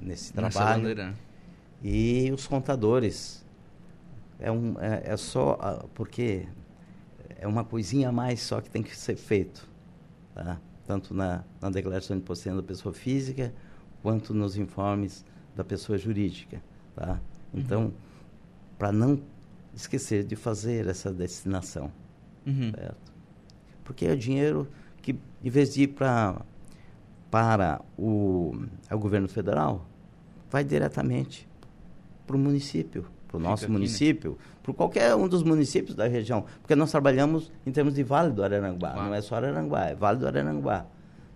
nesse 0.00 0.32
trabalho. 0.32 1.14
E 1.82 2.32
os 2.32 2.46
contadores. 2.46 3.44
É, 4.40 4.50
um, 4.50 4.80
é, 4.80 5.12
é 5.12 5.16
só. 5.18 5.52
Uh, 5.52 5.88
porque 5.88 6.48
é 7.38 7.46
uma 7.46 7.62
coisinha 7.62 8.08
a 8.08 8.12
mais 8.12 8.40
só 8.40 8.58
que 8.58 8.70
tem 8.70 8.82
que 8.82 8.96
ser 8.96 9.16
feito. 9.16 9.68
Tá? 10.34 10.60
Tanto 10.86 11.14
na, 11.14 11.44
na 11.60 11.70
declaração 11.70 12.16
de 12.16 12.22
imposto 12.22 12.54
da 12.54 12.62
pessoa 12.62 12.92
física, 12.94 13.54
quanto 14.02 14.34
nos 14.34 14.56
informes 14.56 15.24
da 15.56 15.64
pessoa 15.64 15.96
jurídica. 15.96 16.62
Tá? 16.94 17.20
Então, 17.52 17.84
uhum. 17.84 17.92
para 18.78 18.92
não 18.92 19.20
esquecer 19.74 20.24
de 20.24 20.36
fazer 20.36 20.86
essa 20.86 21.12
destinação. 21.12 21.90
Uhum. 22.46 22.70
Certo? 22.72 23.12
Porque 23.84 24.06
é 24.06 24.12
o 24.12 24.16
dinheiro 24.16 24.68
que, 25.00 25.18
em 25.42 25.50
vez 25.50 25.72
de 25.74 25.82
ir 25.82 25.88
para 25.88 26.44
para 27.30 27.80
o, 27.98 28.54
o 28.88 28.98
governo 28.98 29.26
federal, 29.26 29.84
vai 30.48 30.62
diretamente 30.62 31.48
para 32.24 32.36
o 32.36 32.38
município, 32.38 33.06
para 33.34 33.38
o 33.38 33.50
nosso 33.50 33.64
aqui, 33.64 33.72
né? 33.72 33.78
município, 33.78 34.30
né? 34.32 34.36
para 34.62 34.74
qualquer 34.74 35.14
um 35.14 35.28
dos 35.28 35.42
municípios 35.42 35.96
da 35.96 36.06
região, 36.06 36.44
porque 36.60 36.74
nós 36.74 36.90
trabalhamos 36.90 37.50
em 37.66 37.72
termos 37.72 37.94
de 37.94 38.02
Vale 38.02 38.32
do 38.32 38.42
Araranguá, 38.42 38.94
não 38.94 39.14
é 39.14 39.20
só 39.20 39.36
Araranguá, 39.36 39.86
é 39.86 39.94
Vale 39.94 40.18
do 40.18 40.26
Araranguá. 40.26 40.86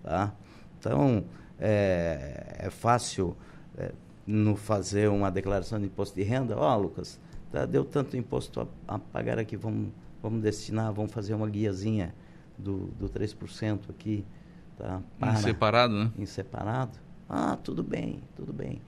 Tá? 0.02 0.32
Então, 0.78 1.24
é, 1.58 2.56
é 2.58 2.70
fácil 2.70 3.36
é, 3.76 3.92
no 4.26 4.56
fazer 4.56 5.08
uma 5.08 5.30
declaração 5.30 5.78
de 5.78 5.86
imposto 5.86 6.14
de 6.14 6.22
renda, 6.22 6.56
ó, 6.56 6.74
oh, 6.74 6.80
Lucas, 6.80 7.20
tá, 7.50 7.66
deu 7.66 7.84
tanto 7.84 8.16
imposto 8.16 8.60
a, 8.60 8.94
a, 8.94 8.98
pagar 8.98 9.38
aqui, 9.38 9.56
vamos, 9.56 9.88
vamos 10.22 10.40
destinar, 10.40 10.92
vamos 10.92 11.12
fazer 11.12 11.34
uma 11.34 11.48
guiazinha 11.48 12.14
do, 12.56 12.86
do 12.98 13.08
3% 13.08 13.90
aqui, 13.90 14.24
Tá? 14.78 15.02
Para, 15.18 15.32
em 15.32 15.36
separado, 15.36 15.92
né? 15.92 16.12
Em 16.16 16.24
separado. 16.24 16.96
Ah, 17.28 17.58
tudo 17.62 17.82
bem, 17.82 18.22
tudo 18.36 18.52
bem. 18.52 18.80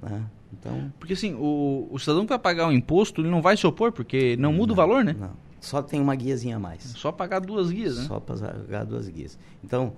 Né? 0.00 0.24
Então... 0.52 0.92
Porque 0.98 1.14
assim, 1.14 1.34
o, 1.34 1.88
o 1.90 1.98
cidadão 1.98 2.22
que 2.22 2.30
vai 2.30 2.38
pagar 2.38 2.68
o 2.68 2.72
imposto, 2.72 3.20
ele 3.20 3.30
não 3.30 3.42
vai 3.42 3.56
se 3.56 3.66
opor, 3.66 3.92
porque 3.92 4.36
não 4.36 4.52
muda 4.52 4.68
não, 4.68 4.74
o 4.74 4.76
valor, 4.76 5.04
né? 5.04 5.16
Não. 5.18 5.30
Só 5.60 5.80
tem 5.80 6.00
uma 6.00 6.14
guiazinha 6.14 6.56
a 6.56 6.58
mais. 6.58 6.82
Só 6.82 7.12
pagar 7.12 7.38
duas 7.38 7.70
guias, 7.70 7.96
né? 7.96 8.04
Só 8.04 8.18
pagar 8.18 8.84
duas 8.84 9.08
guias. 9.08 9.38
Então, 9.62 9.94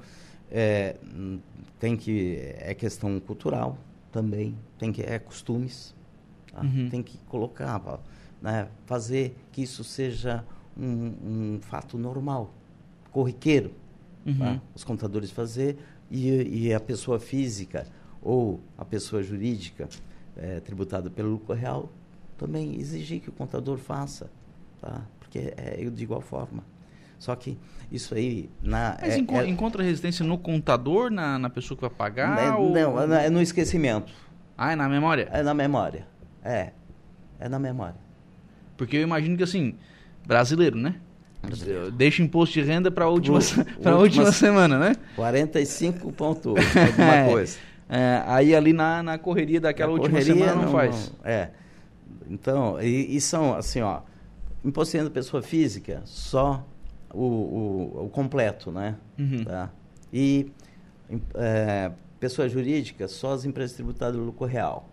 é, 0.50 0.96
tem 1.80 1.96
que 1.96 2.38
é 2.58 2.74
questão 2.74 3.18
cultural 3.18 3.78
também, 4.12 4.54
tem 4.78 4.92
que 4.92 5.02
é 5.02 5.18
costumes, 5.18 5.94
tá? 6.52 6.60
uhum. 6.60 6.88
tem 6.88 7.02
que 7.02 7.18
colocar, 7.28 7.82
né, 8.40 8.68
fazer 8.86 9.36
que 9.50 9.62
isso 9.62 9.82
seja 9.82 10.44
um, 10.78 11.14
um 11.24 11.58
fato 11.60 11.98
normal, 11.98 12.54
corriqueiro, 13.10 13.72
uhum. 14.24 14.38
tá? 14.38 14.60
os 14.74 14.84
contadores 14.84 15.30
fazer 15.30 15.78
e, 16.10 16.66
e, 16.66 16.74
a 16.74 16.78
pessoa 16.78 17.18
física 17.18 17.86
ou 18.22 18.60
a 18.78 18.84
pessoa 18.84 19.22
jurídica 19.22 19.88
é, 20.36 20.60
tributada 20.60 21.10
pelo 21.10 21.30
lucro 21.30 21.54
real 21.54 21.90
também 22.36 22.78
exigir 22.80 23.20
que 23.20 23.28
o 23.28 23.32
contador 23.32 23.78
faça, 23.78 24.30
tá? 24.80 25.02
porque 25.34 25.52
é 25.56 25.84
de 25.90 26.02
igual 26.02 26.20
forma. 26.20 26.62
Só 27.18 27.34
que 27.34 27.56
isso 27.90 28.14
aí. 28.14 28.50
Na, 28.62 28.98
Mas 29.00 29.14
é, 29.14 29.18
enco 29.18 29.34
é, 29.34 29.48
encontra 29.48 29.82
resistência 29.82 30.24
no 30.24 30.36
contador, 30.36 31.10
na, 31.10 31.38
na 31.38 31.48
pessoa 31.48 31.76
que 31.76 31.80
vai 31.80 31.90
pagar? 31.90 32.36
Não, 32.36 32.62
ou... 32.62 32.70
não, 32.72 33.14
é 33.14 33.30
no 33.30 33.40
esquecimento. 33.40 34.12
Ah, 34.56 34.72
é 34.72 34.76
na 34.76 34.88
memória? 34.88 35.28
É 35.32 35.42
na 35.42 35.54
memória. 35.54 36.06
É. 36.44 36.72
É 37.40 37.48
na 37.48 37.58
memória. 37.58 37.96
Porque 38.76 38.96
eu 38.96 39.02
imagino 39.02 39.36
que 39.36 39.42
assim, 39.42 39.74
brasileiro, 40.26 40.76
né? 40.76 40.96
Deixa 41.94 42.22
imposto 42.22 42.54
de 42.54 42.62
renda 42.62 42.90
para 42.90 43.04
a 43.04 43.08
última, 43.08 43.38
pra 43.82 43.96
última 43.96 44.32
semana, 44.32 44.78
né? 44.78 44.96
45 45.14 46.12
pontos, 46.12 46.54
alguma 46.56 47.14
é, 47.14 47.30
coisa. 47.30 47.58
É, 47.88 48.22
aí 48.26 48.54
ali 48.54 48.72
na, 48.72 49.02
na 49.02 49.18
correria 49.18 49.60
daquela 49.60 49.92
na 49.92 49.98
última 49.98 50.18
correria, 50.18 50.34
semana 50.34 50.54
não, 50.54 50.62
não 50.62 50.72
faz. 50.72 51.12
Não, 51.22 51.30
é. 51.30 51.50
Então, 52.28 52.80
e, 52.80 53.16
e, 53.16 53.20
são 53.20 53.54
assim, 53.54 53.80
ó, 53.80 54.00
imposto 54.64 54.92
de 54.92 54.98
renda 54.98 55.10
pessoa 55.10 55.42
física, 55.42 56.02
só 56.04 56.66
o, 57.12 57.22
o, 57.22 58.04
o 58.06 58.08
completo, 58.08 58.72
né? 58.72 58.96
Uhum. 59.18 59.44
Tá? 59.44 59.70
E 60.12 60.50
é, 61.34 61.90
pessoa 62.18 62.48
jurídica, 62.48 63.06
só 63.08 63.32
as 63.32 63.44
empresas 63.44 63.76
tributadas 63.76 64.16
do 64.16 64.24
lucro 64.24 64.46
real. 64.46 64.88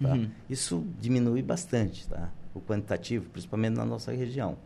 Tá? 0.00 0.12
Uhum. 0.12 0.30
Isso 0.48 0.86
diminui 1.00 1.42
bastante, 1.42 2.06
tá? 2.08 2.30
O 2.54 2.60
quantitativo, 2.60 3.28
principalmente 3.30 3.74
na 3.74 3.84
nossa 3.84 4.12
região. 4.12 4.56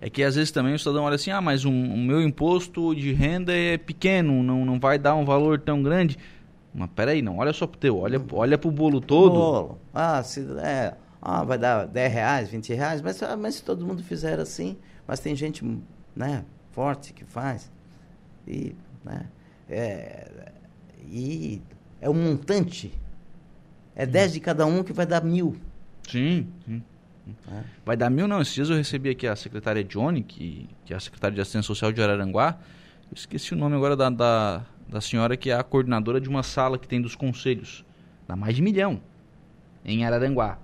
É 0.00 0.08
que 0.08 0.22
às 0.22 0.36
vezes 0.36 0.52
também 0.52 0.74
o 0.74 0.78
cidadão 0.78 1.04
olha 1.04 1.16
assim, 1.16 1.32
ah, 1.32 1.40
mas 1.40 1.64
um, 1.64 1.94
o 1.94 1.98
meu 1.98 2.22
imposto 2.22 2.94
de 2.94 3.12
renda 3.12 3.52
é 3.52 3.76
pequeno, 3.76 4.42
não, 4.44 4.64
não 4.64 4.78
vai 4.78 4.96
dar 4.96 5.16
um 5.16 5.24
valor 5.24 5.58
tão 5.58 5.82
grande. 5.82 6.16
Mas 6.74 6.90
peraí, 6.94 7.22
não, 7.22 7.38
olha 7.38 7.52
só 7.52 7.66
pro 7.66 7.78
teu, 7.78 7.98
olha, 7.98 8.22
olha 8.32 8.58
pro 8.58 8.70
bolo 8.70 9.00
todo. 9.00 9.34
Bolo. 9.34 9.78
Ah, 9.92 10.22
se, 10.22 10.40
é, 10.60 10.94
ah, 11.20 11.42
vai 11.44 11.58
dar 11.58 11.86
10 11.86 12.12
reais, 12.12 12.48
20 12.50 12.74
reais, 12.74 13.00
mas, 13.00 13.22
ah, 13.22 13.36
mas 13.36 13.56
se 13.56 13.64
todo 13.64 13.84
mundo 13.84 14.02
fizer 14.02 14.38
assim, 14.38 14.76
mas 15.06 15.20
tem 15.20 15.34
gente 15.34 15.64
né, 16.14 16.44
forte 16.72 17.12
que 17.12 17.24
faz. 17.24 17.70
E, 18.46 18.74
né, 19.04 19.26
é, 19.68 20.52
e 21.06 21.62
é 22.00 22.08
um 22.08 22.14
montante. 22.14 22.92
É 23.94 24.06
10 24.06 24.34
de 24.34 24.40
cada 24.40 24.64
um 24.64 24.84
que 24.84 24.92
vai 24.92 25.06
dar 25.06 25.24
mil. 25.24 25.56
Sim, 26.08 26.46
sim. 26.64 26.82
É. 27.50 27.62
Vai 27.84 27.96
dar 27.96 28.08
mil 28.10 28.26
não. 28.26 28.40
Esses 28.40 28.54
dias 28.54 28.70
eu 28.70 28.76
recebi 28.76 29.10
aqui 29.10 29.26
a 29.26 29.36
secretária 29.36 29.84
Johnny, 29.84 30.22
que, 30.22 30.68
que 30.84 30.94
é 30.94 30.96
a 30.96 31.00
secretária 31.00 31.34
de 31.34 31.40
Assistência 31.40 31.66
Social 31.66 31.92
de 31.92 32.02
Araranguá. 32.02 32.58
Eu 33.10 33.14
esqueci 33.14 33.52
o 33.54 33.56
nome 33.56 33.76
agora 33.76 33.96
da, 33.96 34.08
da, 34.08 34.64
da 34.88 35.00
senhora 35.00 35.36
que 35.36 35.50
é 35.50 35.54
a 35.54 35.62
coordenadora 35.62 36.20
de 36.20 36.28
uma 36.28 36.42
sala 36.42 36.78
que 36.78 36.88
tem 36.88 37.00
dos 37.00 37.14
conselhos. 37.14 37.84
Dá 38.26 38.34
mais 38.34 38.56
de 38.56 38.62
milhão 38.62 39.00
em 39.84 40.04
Araranguá. 40.04 40.58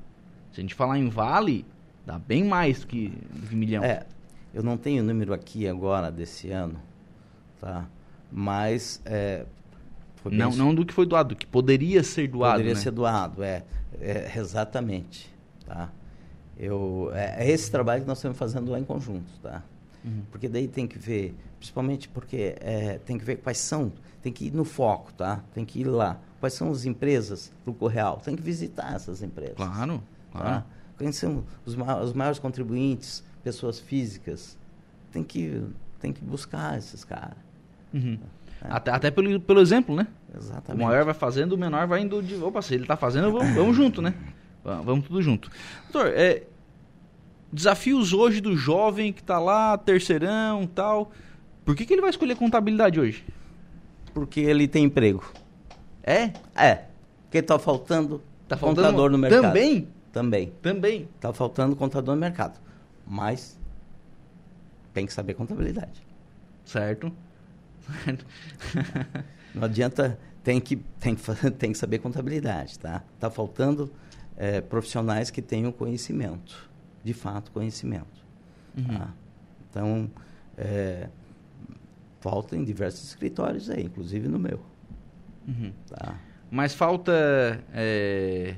Se 0.53 0.61
a 0.61 0.63
gente 0.63 0.75
falar 0.75 0.99
em 0.99 1.09
Vale, 1.09 1.65
dá 2.07 2.19
bem 2.19 2.45
mais 2.45 2.85
que, 2.85 3.11
que 3.49 3.57
milhão. 3.57 3.83
É, 3.83 4.07
eu 4.53 4.63
não 4.63 4.77
tenho 4.77 5.03
o 5.03 5.07
número 5.07 5.33
aqui 5.33 5.67
agora 5.67 6.11
desse 6.11 6.51
ano, 6.51 6.81
tá? 7.61 7.87
Mas 8.31 9.01
é, 9.05 9.45
não, 10.31 10.51
não 10.51 10.75
do 10.75 10.85
que 10.85 10.95
foi 10.95 11.07
doado, 11.07 11.31
do 11.31 11.37
que 11.37 11.47
poderia 11.47 12.03
ser 12.03 12.29
doado. 12.29 12.55
Poderia 12.55 12.75
né? 12.75 12.81
ser 12.81 12.91
doado, 12.91 13.43
é, 13.43 13.65
é, 14.01 14.33
exatamente, 14.37 15.33
tá? 15.67 15.91
Eu, 16.57 17.11
é, 17.13 17.45
é, 17.45 17.51
esse 17.51 17.71
trabalho 17.71 18.03
que 18.03 18.09
nós 18.09 18.19
estamos 18.19 18.39
fazendo 18.39 18.71
lá 18.71 18.79
em 18.79 18.85
conjunto, 18.85 19.31
tá? 19.43 19.63
Uhum. 20.05 20.23
Porque 20.31 20.49
daí 20.49 20.69
tem 20.69 20.87
que 20.87 20.99
ver, 20.99 21.35
principalmente 21.59 22.09
porque 22.09 22.55
é, 22.61 22.99
tem 23.05 23.19
que 23.19 23.25
ver 23.25 23.37
quais 23.37 23.59
são, 23.59 23.93
tem 24.25 24.33
que 24.33 24.47
ir 24.47 24.55
no 24.55 24.65
foco, 24.65 25.13
tá? 25.13 25.43
Tem 25.53 25.67
que 25.67 25.81
ir 25.81 25.85
lá. 25.85 26.19
Quais 26.41 26.55
são 26.55 26.71
as 26.71 26.87
empresas 26.87 27.53
do 27.63 27.75
Correal? 27.75 28.23
Tem 28.25 28.35
que 28.35 28.41
visitar 28.41 28.95
essas 28.95 29.23
empresas. 29.23 29.55
Claro. 29.55 30.03
Tá? 30.33 30.65
Conhecemos 30.97 31.45
os, 31.67 31.77
os 31.77 32.13
maiores 32.15 32.39
contribuintes, 32.39 33.23
pessoas 33.43 33.79
físicas. 33.79 34.57
Tem 35.13 35.23
que, 35.23 35.63
tem 36.01 36.11
que 36.11 36.25
buscar 36.25 36.79
esses 36.79 37.05
caras. 37.05 37.37
Uhum. 37.93 38.19
É. 38.63 38.67
Até, 38.71 38.91
até 38.93 39.11
pelo, 39.11 39.39
pelo 39.41 39.61
exemplo, 39.61 39.95
né? 39.95 40.07
Exatamente. 40.35 40.83
O 40.83 40.87
maior 40.87 41.05
vai 41.05 41.13
fazendo, 41.13 41.53
o 41.53 41.59
menor 41.59 41.87
vai 41.87 42.01
indo 42.01 42.23
de. 42.23 42.37
Opa, 42.37 42.63
se 42.63 42.73
ele 42.73 42.85
está 42.85 42.97
fazendo, 42.97 43.31
vamos, 43.31 43.55
vamos 43.55 43.77
junto, 43.77 44.01
né? 44.01 44.15
Vamos 44.65 45.07
tudo 45.07 45.21
junto. 45.21 45.51
Doutor, 45.93 46.11
é, 46.15 46.45
desafios 47.53 48.15
hoje 48.15 48.41
do 48.41 48.57
jovem 48.57 49.13
que 49.13 49.21
está 49.21 49.39
lá, 49.39 49.77
terceirão 49.77 50.67
tal. 50.67 51.13
Por 51.63 51.77
que, 51.77 51.85
que 51.85 51.93
ele 51.93 52.01
vai 52.01 52.09
escolher 52.09 52.37
contabilidade 52.37 52.99
hoje? 52.99 53.23
Porque 54.15 54.41
ele 54.41 54.69
tem 54.69 54.85
emprego. 54.85 55.25
É? 56.03 56.33
É. 56.55 56.85
Porque 57.25 57.39
está 57.39 57.59
faltando 57.59 58.23
tá 58.47 58.57
faltando 58.57 58.87
contador 58.87 59.11
no 59.11 59.19
mercado. 59.19 59.43
Também? 59.43 59.89
Também. 60.13 60.53
Também. 60.63 61.09
Está 61.17 61.33
faltando 61.33 61.75
contador 61.75 62.15
no 62.15 62.21
mercado. 62.21 62.61
Mas 63.07 63.59
tem 64.93 65.05
que 65.05 65.13
saber 65.13 65.35
contabilidade. 65.35 66.01
Certo. 66.65 67.13
Não 69.55 69.65
adianta, 69.65 70.19
tem 70.43 70.61
que, 70.61 70.77
tem, 70.99 71.15
que, 71.15 71.23
tem 71.53 71.73
que 71.73 71.79
saber 71.79 71.99
contabilidade, 71.99 72.79
tá? 72.79 73.03
Está 73.15 73.29
faltando 73.31 73.91
é, 74.37 74.61
profissionais 74.61 75.31
que 75.31 75.43
tenham 75.43 75.71
conhecimento, 75.73 76.71
de 77.03 77.13
fato, 77.13 77.51
conhecimento. 77.51 78.25
Uhum. 78.77 78.99
Tá? 78.99 79.15
Então, 79.71 80.11
é, 80.57 81.09
falta 82.25 82.57
em 82.57 82.65
diversos 82.65 83.07
escritórios 83.07 83.69
aí, 83.69 83.85
inclusive 83.85 84.29
no 84.29 84.39
meu. 84.39 84.59
Uhum. 85.47 85.71
Tá? 85.91 86.19
Mas 86.51 86.75
falta 86.75 87.13
é, 87.75 88.55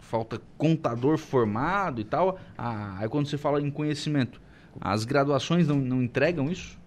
falta 0.00 0.40
contador 0.56 1.18
formado 1.18 2.00
e 2.00 2.04
tal. 2.04 2.38
Ah, 2.56 2.94
aí 3.00 3.08
quando 3.08 3.26
você 3.26 3.36
fala 3.36 3.60
em 3.60 3.72
conhecimento, 3.72 4.40
as 4.80 5.04
graduações 5.04 5.66
não, 5.66 5.78
não 5.78 6.00
entregam 6.00 6.48
isso? 6.48 6.78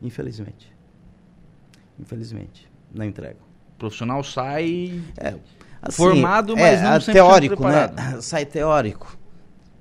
Infelizmente. 0.00 0.72
Infelizmente, 2.00 2.66
não 2.90 3.04
entregam. 3.04 3.42
O 3.74 3.78
profissional 3.78 4.24
sai 4.24 4.98
é, 5.18 5.34
assim, 5.82 5.96
formado, 5.96 6.56
mas 6.56 6.80
é, 6.80 6.82
não 6.84 7.00
sempre 7.00 7.12
teórico, 7.12 7.68
né? 7.68 7.90
Sai 8.22 8.46
teórico. 8.46 9.18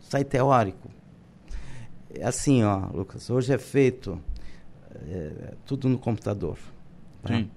Sai 0.01 0.25
teórico. 0.25 0.89
É 2.13 2.25
assim, 2.25 2.65
ó, 2.65 2.89
Lucas, 2.93 3.29
hoje 3.29 3.53
é 3.53 3.57
feito 3.57 4.21
é, 5.07 5.53
tudo 5.65 5.89
no 5.89 5.97
computador. 5.97 6.57
Tá? 7.21 7.35
Sim. 7.35 7.49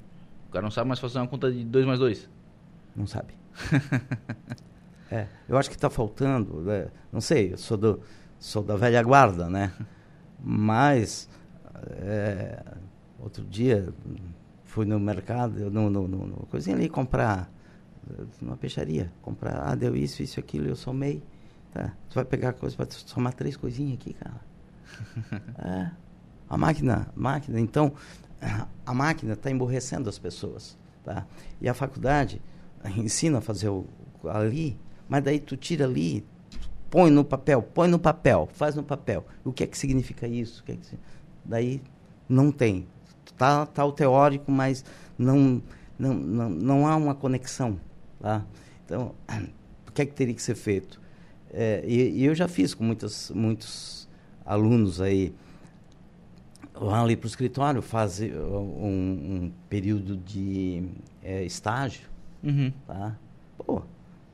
O 0.48 0.52
cara 0.52 0.62
não 0.62 0.70
sabe 0.70 0.88
mais 0.88 1.00
fazer 1.00 1.18
uma 1.18 1.28
conta 1.28 1.50
de 1.50 1.64
2 1.64 1.86
mais 1.86 1.98
2. 1.98 2.28
Não 2.94 3.06
sabe. 3.06 3.34
É, 5.10 5.28
eu 5.48 5.56
acho 5.56 5.70
que 5.70 5.76
está 5.76 5.88
faltando, 5.88 6.62
né? 6.62 6.88
não 7.12 7.20
sei, 7.20 7.52
eu 7.52 7.58
sou, 7.58 7.76
do, 7.76 8.00
sou 8.40 8.60
da 8.62 8.74
velha 8.74 9.00
guarda, 9.02 9.48
né? 9.48 9.72
Mas, 10.42 11.28
é, 12.00 12.60
outro 13.20 13.44
dia, 13.44 13.94
fui 14.64 14.84
no 14.84 14.98
mercado, 14.98 15.70
no, 15.70 15.88
no, 15.88 16.08
no, 16.08 16.26
no 16.26 16.36
coisinha 16.46 16.74
ali, 16.74 16.88
comprar, 16.88 17.48
numa 18.40 18.56
peixaria, 18.56 19.12
comprar, 19.22 19.70
ah, 19.70 19.74
deu 19.74 19.94
isso, 19.94 20.22
isso, 20.22 20.40
aquilo, 20.40 20.66
eu 20.66 20.76
somei. 20.76 21.22
Tá, 21.72 21.92
tu 22.08 22.14
vai 22.14 22.24
pegar 22.24 22.52
coisa 22.54 22.76
para 22.76 22.90
somar 22.90 23.32
três 23.32 23.56
coisinhas 23.56 23.94
aqui, 23.94 24.12
cara. 24.12 24.40
é, 25.58 25.90
a 26.48 26.56
máquina, 26.56 27.08
máquina, 27.14 27.60
então, 27.60 27.92
a 28.84 28.94
máquina 28.94 29.32
está 29.32 29.50
emborrecendo 29.50 30.08
as 30.08 30.18
pessoas, 30.18 30.76
tá? 31.04 31.26
E 31.60 31.68
a 31.68 31.74
faculdade 31.74 32.40
ensina 32.96 33.38
a 33.38 33.40
fazer 33.40 33.68
o, 33.68 33.86
ali 34.28 34.78
mas 35.08 35.22
daí 35.22 35.38
tu 35.38 35.56
tira 35.56 35.84
ali, 35.84 36.24
põe 36.90 37.10
no 37.10 37.24
papel, 37.24 37.62
põe 37.62 37.88
no 37.88 37.98
papel, 37.98 38.48
faz 38.52 38.74
no 38.74 38.82
papel. 38.82 39.24
O 39.44 39.52
que 39.52 39.64
é 39.64 39.66
que 39.66 39.78
significa 39.78 40.26
isso? 40.26 40.62
Que 40.64 40.72
é 40.72 40.76
que... 40.76 40.98
Daí 41.44 41.80
não 42.28 42.50
tem. 42.50 42.86
Tá, 43.36 43.66
tá 43.66 43.84
o 43.84 43.92
teórico, 43.92 44.50
mas 44.50 44.84
não, 45.16 45.62
não, 45.98 46.14
não, 46.14 46.50
não 46.50 46.86
há 46.86 46.96
uma 46.96 47.14
conexão. 47.14 47.78
Tá? 48.20 48.44
Então, 48.84 49.14
o 49.86 49.92
que 49.92 50.02
é 50.02 50.06
que 50.06 50.14
teria 50.14 50.34
que 50.34 50.42
ser 50.42 50.56
feito? 50.56 51.00
É, 51.52 51.84
e, 51.86 52.20
e, 52.20 52.24
eu 52.24 52.34
já 52.34 52.48
fiz 52.48 52.74
com 52.74 52.82
muitos, 52.82 53.30
muitos 53.30 54.08
alunos 54.44 55.00
aí, 55.00 55.32
lá 56.80 57.02
ali 57.02 57.16
para 57.16 57.26
o 57.26 57.28
escritório, 57.28 57.82
fazer 57.82 58.36
um, 58.36 59.46
um 59.46 59.52
período 59.68 60.16
de 60.16 60.84
é, 61.22 61.44
estágio. 61.44 62.08
Uhum. 62.42 62.72
Tá? 62.86 63.16
Pô, 63.58 63.82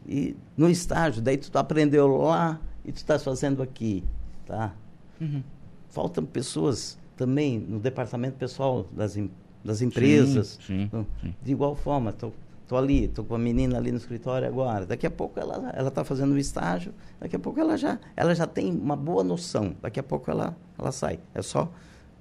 e 0.07 0.37
no 0.57 0.69
estágio, 0.69 1.23
daí 1.23 1.37
tu 1.37 1.57
aprendeu 1.57 2.17
lá 2.17 2.61
e 2.85 2.93
tu 2.93 2.97
estás 2.97 3.23
fazendo 3.23 3.63
aqui, 3.63 4.05
tá? 4.47 4.75
Uhum. 5.21 5.43
Faltam 5.89 6.25
pessoas 6.25 6.99
também 7.17 7.59
no 7.59 7.79
departamento 7.79 8.37
pessoal 8.37 8.87
das, 8.93 9.17
das 9.65 9.81
empresas. 9.81 10.59
Sim, 10.67 10.89
sim, 10.91 11.07
sim. 11.21 11.35
De 11.43 11.53
igual 11.53 11.77
forma, 11.77 12.11
estou 12.11 12.31
tô, 12.31 12.37
tô 12.69 12.77
ali, 12.77 13.05
estou 13.05 13.25
com 13.25 13.35
a 13.35 13.39
menina 13.39 13.79
ali 13.79 13.93
no 13.93 13.99
escritório 13.99 14.49
agora. 14.49 14.85
Daqui 14.85 15.07
a 15.07 15.11
pouco 15.11 15.39
ela 15.39 15.71
ela 15.75 15.89
está 15.89 16.03
fazendo 16.03 16.33
um 16.33 16.39
estágio, 16.39 16.93
daqui 17.21 17.37
a 17.37 17.39
pouco 17.39 17.61
ela 17.61 17.77
já 17.77 17.99
ela 18.17 18.35
já 18.35 18.47
tem 18.47 18.73
uma 18.73 18.97
boa 18.97 19.23
noção. 19.23 19.77
Daqui 19.81 20.01
a 20.01 20.03
pouco 20.03 20.31
ela 20.31 20.57
ela 20.77 20.91
sai. 20.91 21.21
É 21.35 21.43
só 21.43 21.71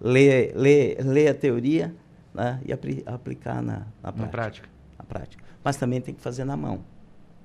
ler 0.01 0.53
ler, 0.55 0.97
ler 1.05 1.27
a 1.29 1.33
teoria 1.33 1.93
né, 2.33 2.59
e 2.65 2.73
apli 2.73 3.03
aplicar 3.05 3.61
na, 3.61 3.87
na 4.03 4.11
prática. 4.11 4.23
Na 4.23 4.27
prática. 4.27 4.69
Na 4.97 5.05
prática. 5.05 5.43
Mas 5.63 5.77
também 5.77 6.01
tem 6.01 6.13
que 6.13 6.21
fazer 6.21 6.43
na 6.43 6.57
mão. 6.57 6.83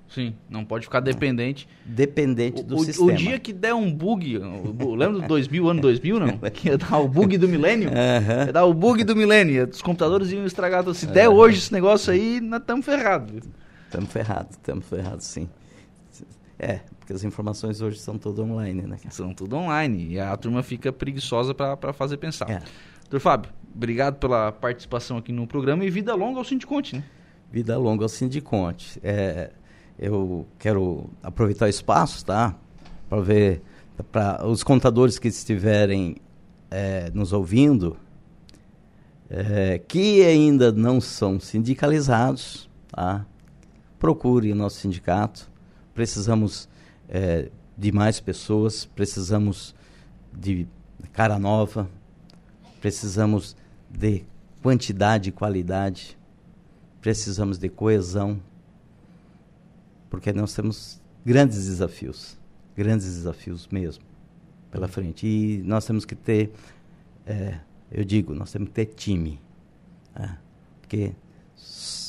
Sim, 0.09 0.35
não 0.49 0.65
pode 0.65 0.85
ficar 0.85 1.01
dependente. 1.01 1.69
Dependente 1.85 2.63
do 2.63 2.77
o, 2.77 2.85
sistema. 2.85 3.13
O 3.13 3.15
dia 3.15 3.39
que 3.39 3.53
der 3.53 3.75
um 3.75 3.93
bug, 3.93 4.39
lembra 4.39 5.21
do 5.21 5.29
2000, 5.29 5.69
ano 5.69 5.81
2000, 5.81 6.21
não? 6.21 6.39
Que 6.51 6.69
ia 6.69 6.79
dar 6.79 6.99
o 6.99 7.09
bug 7.09 7.37
do 7.37 7.49
milênio? 7.49 7.91
Uhum. 7.91 8.47
Ia 8.47 8.53
dar 8.53 8.65
o 8.65 8.73
bug 8.73 9.03
do 9.03 9.17
milênio, 9.17 9.69
os 9.69 9.83
computadores 9.83 10.31
iam 10.31 10.47
estragar. 10.47 10.85
tudo. 10.85 10.95
Se 10.95 11.07
der 11.07 11.29
hoje 11.29 11.59
esse 11.59 11.73
negócio 11.73 12.13
aí, 12.13 12.41
nós 12.41 12.61
estamos 12.61 12.87
ferrados. 12.87 13.43
Estamos 13.87 14.13
ferrados, 14.13 14.51
estamos 14.53 14.87
ferrados, 14.87 15.27
sim. 15.27 15.49
É, 16.59 16.81
porque 17.07 17.13
as 17.13 17.23
informações 17.23 17.81
hoje 17.81 18.01
são 18.01 18.19
todas 18.19 18.45
online, 18.45 18.83
né? 18.83 18.99
São 19.11 19.33
tudo 19.33 19.55
online. 19.55 20.09
E 20.15 20.19
a 20.19 20.37
turma 20.37 20.61
fica 20.61 20.93
preguiçosa 20.93 21.55
para 21.55 21.93
fazer 21.93 22.17
pensar. 22.17 22.51
É. 22.51 22.61
Doutor 23.03 23.21
Fábio, 23.21 23.53
obrigado 23.73 24.17
pela 24.17 24.51
participação 24.51 25.17
aqui 25.17 25.31
no 25.31 25.47
programa 25.47 25.85
e 25.85 25.91
vida 25.91 26.13
longa 26.17 26.41
ao 26.41 26.45
Sindiconte, 26.45 26.97
né? 26.97 27.05
Vida 27.53 27.79
longa 27.79 28.05
ao 28.05 28.09
Sindiconte. 28.09 28.99
É, 29.05 29.53
eu 29.97 30.49
quero 30.59 31.09
aproveitar 31.23 31.67
o 31.67 31.69
espaço, 31.69 32.27
tá? 32.27 32.57
Para 33.09 33.21
ver, 33.21 33.63
para 34.11 34.45
os 34.45 34.65
contadores 34.65 35.17
que 35.17 35.29
estiverem 35.29 36.17
é, 36.69 37.09
nos 37.15 37.33
ouvindo, 37.33 37.97
é, 39.31 39.79
que 39.79 40.25
ainda 40.25 40.73
não 40.73 41.01
são 41.01 41.39
sindicalizados, 41.39 42.69
tá? 42.89 43.25
Procure 43.97 44.51
o 44.51 44.57
nosso 44.57 44.81
sindicato. 44.81 45.49
Precisamos 45.95 46.69
é, 47.09 47.51
de 47.77 47.93
mais 47.93 48.21
pessoas, 48.21 48.85
precisamos 48.85 49.75
de 50.33 50.67
cara 51.13 51.39
nova, 51.39 51.89
precisamos 52.81 53.57
de 53.91 54.25
quantidade 54.63 55.29
e 55.29 55.33
qualidade, 55.33 56.19
precisamos 57.01 57.59
de 57.59 57.69
coesão, 57.69 58.41
porque 60.11 60.33
nós 60.33 60.55
temos 60.55 61.01
grandes 61.25 61.67
desafios, 61.67 62.39
grandes 62.77 63.07
desafios 63.07 63.69
mesmo 63.69 64.05
pela 64.71 64.89
frente. 64.89 65.27
E 65.27 65.63
nós 65.65 65.85
temos 65.85 66.05
que 66.05 66.15
ter, 66.15 66.53
é, 67.27 67.59
eu 67.91 68.05
digo, 68.05 68.35
nós 68.35 68.53
temos 68.53 68.69
que 68.69 68.75
ter 68.75 68.87
time, 68.87 69.41
né? 70.15 70.39
porque 70.81 71.13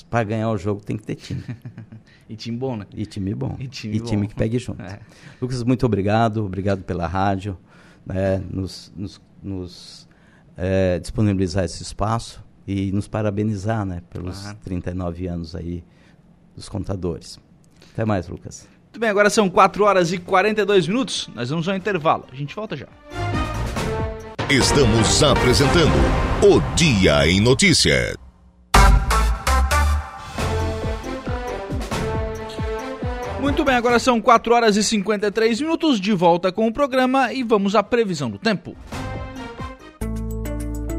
para 0.09 0.23
ganhar 0.23 0.49
o 0.49 0.57
jogo 0.57 0.81
tem 0.81 0.97
que 0.97 1.03
ter 1.03 1.15
time. 1.15 1.43
e 2.29 2.35
time 2.35 2.57
bom, 2.57 2.75
né? 2.75 2.85
E 2.93 3.05
time 3.05 3.33
bom. 3.33 3.55
E 3.59 3.67
time, 3.67 3.97
e 3.97 3.99
time 3.99 4.23
bom. 4.23 4.27
que 4.27 4.35
pegue 4.35 4.59
junto. 4.59 4.81
É. 4.81 4.99
Lucas, 5.41 5.63
muito 5.63 5.85
obrigado, 5.85 6.45
obrigado 6.45 6.83
pela 6.83 7.07
rádio, 7.07 7.57
né, 8.05 8.41
nos, 8.49 8.91
nos, 8.95 9.21
nos 9.41 10.07
é, 10.55 10.99
disponibilizar 10.99 11.63
esse 11.63 11.81
espaço 11.83 12.43
e 12.67 12.91
nos 12.91 13.07
parabenizar, 13.07 13.85
né, 13.85 14.01
pelos 14.09 14.41
Claro. 14.41 14.57
39 14.63 15.27
anos 15.27 15.55
aí 15.55 15.83
dos 16.55 16.67
contadores. 16.67 17.39
Até 17.93 18.03
mais, 18.05 18.27
Lucas. 18.27 18.67
Muito 18.83 18.99
bem, 18.99 19.09
agora 19.09 19.29
são 19.29 19.49
4 19.49 19.83
horas 19.83 20.11
e 20.11 20.17
42 20.17 20.87
minutos. 20.87 21.29
Nós 21.35 21.49
vamos 21.49 21.67
ao 21.69 21.75
intervalo. 21.75 22.25
A 22.31 22.35
gente 22.35 22.55
volta 22.55 22.75
já. 22.75 22.87
Estamos 24.49 25.21
apresentando 25.21 25.93
o 26.41 26.75
Dia 26.75 27.27
em 27.27 27.39
Notícia. 27.41 28.26
Muito 33.57 33.65
bem, 33.65 33.75
agora 33.75 33.97
são 33.97 34.21
4 34.21 34.53
horas 34.53 34.77
e 34.77 34.83
53 34.83 35.61
minutos. 35.61 35.99
De 35.99 36.13
volta 36.13 36.51
com 36.51 36.67
o 36.67 36.71
programa 36.71 37.33
e 37.33 37.41
vamos 37.41 37.75
à 37.75 37.81
previsão 37.81 38.29
do 38.29 38.37
tempo. 38.37 38.77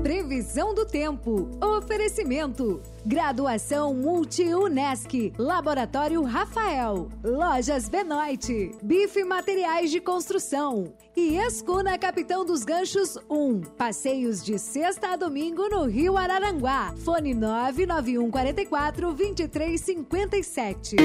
Previsão 0.02 0.74
do 0.74 0.84
tempo. 0.84 1.48
Oferecimento. 1.62 2.82
Graduação 3.06 3.94
Multi-UNESC. 3.94 5.34
Laboratório 5.38 6.20
Rafael. 6.24 7.09
Lojas 7.22 7.88
Benoit. 7.88 8.72
Bife 8.82 9.22
Materiais 9.22 9.92
de 9.92 10.00
Construção. 10.00 10.92
E 11.16 11.36
Escuna 11.36 11.96
Capitão 11.96 12.44
dos 12.44 12.64
Ganchos 12.64 13.16
1. 13.30 13.61
Passeios 13.78 14.42
de 14.42 14.59
sexta 14.59 15.12
a 15.12 15.16
domingo 15.16 15.68
no 15.68 15.84
Rio 15.84 16.16
Araranguá. 16.16 16.92
Fone 17.04 17.34
99144 17.34 19.14
2357. 19.14 20.96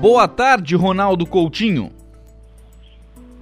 Boa 0.00 0.28
tarde, 0.28 0.76
Ronaldo 0.76 1.26
Coutinho. 1.26 1.90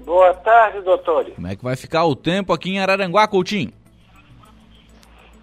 Boa 0.07 0.33
tarde, 0.33 0.81
doutor. 0.81 1.27
Como 1.35 1.47
é 1.47 1.55
que 1.55 1.63
vai 1.63 1.77
ficar 1.77 2.07
o 2.07 2.17
tempo 2.17 2.51
aqui 2.51 2.71
em 2.71 2.81
Araranguá, 2.81 3.29
Coutinho? 3.29 3.71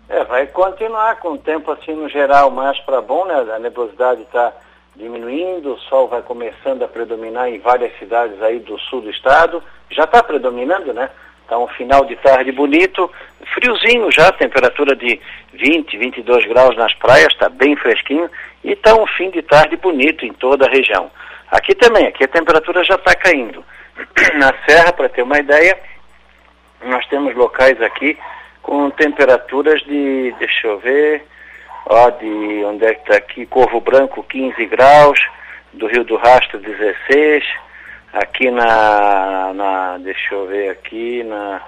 É, 0.10 0.24
vai 0.24 0.48
continuar 0.48 1.18
com 1.18 1.34
o 1.34 1.38
tempo 1.38 1.72
assim 1.72 1.94
no 1.94 2.10
geral 2.10 2.50
mais 2.50 2.80
para 2.80 3.00
bom, 3.00 3.26
né? 3.26 3.36
A 3.56 3.60
nebulosidade 3.60 4.24
está 4.24 4.54
diminuindo, 4.96 5.76
o 5.76 5.80
sol 5.82 6.08
vai 6.08 6.24
começando 6.24 6.82
a 6.82 6.88
predominar 6.88 7.48
em 7.48 7.60
várias 7.60 7.96
cidades 8.00 8.42
aí 8.42 8.58
do 8.58 8.80
sul 8.80 9.02
do 9.02 9.12
estado. 9.12 9.62
Já 9.92 10.06
está 10.06 10.24
predominando, 10.24 10.96
né? 10.96 11.12
Está 11.44 11.60
um 11.60 11.68
final 11.68 12.06
de 12.06 12.16
tarde 12.16 12.52
bonito, 12.52 13.12
friozinho 13.54 14.12
já, 14.12 14.32
temperatura 14.32 14.96
de 14.96 15.22
20, 15.54 15.96
22 15.96 16.48
graus 16.48 16.76
nas 16.76 16.94
praias, 16.96 17.32
está 17.34 17.50
bem 17.50 17.76
fresquinho 17.76 18.28
e 18.64 18.72
está 18.72 18.96
um 18.96 19.06
fim 19.08 19.30
de 19.30 19.42
tarde 19.42 19.76
bonito 19.78 20.26
em 20.26 20.34
toda 20.34 20.66
a 20.66 20.72
região. 20.72 21.12
Aqui 21.52 21.76
também, 21.76 22.08
aqui 22.08 22.24
a 22.24 22.28
temperatura 22.28 22.84
já 22.84 22.96
está 22.96 23.14
caindo. 23.16 23.64
Na 24.36 24.54
serra, 24.68 24.92
para 24.94 25.10
ter 25.10 25.22
uma 25.22 25.38
ideia, 25.38 25.78
nós 26.84 27.06
temos 27.08 27.36
locais 27.36 27.80
aqui 27.82 28.18
com 28.62 28.90
temperaturas 28.92 29.82
de, 29.84 30.34
deixa 30.40 30.68
eu 30.68 30.80
ver, 30.80 31.24
ó, 31.86 32.10
de 32.10 32.64
onde 32.66 32.86
é 32.86 32.94
que 32.94 33.02
está 33.02 33.18
aqui, 33.18 33.46
Corvo 33.46 33.82
Branco 33.82 34.24
15 34.24 34.66
graus, 34.68 35.20
do 35.74 35.88
Rio 35.88 36.04
do 36.04 36.16
Rastro 36.16 36.60
16, 36.60 37.44
aqui 38.14 38.50
na, 38.50 39.54
na 39.54 39.98
deixa 39.98 40.34
eu 40.34 40.48
ver 40.48 40.70
aqui, 40.70 41.24
na 41.24 41.62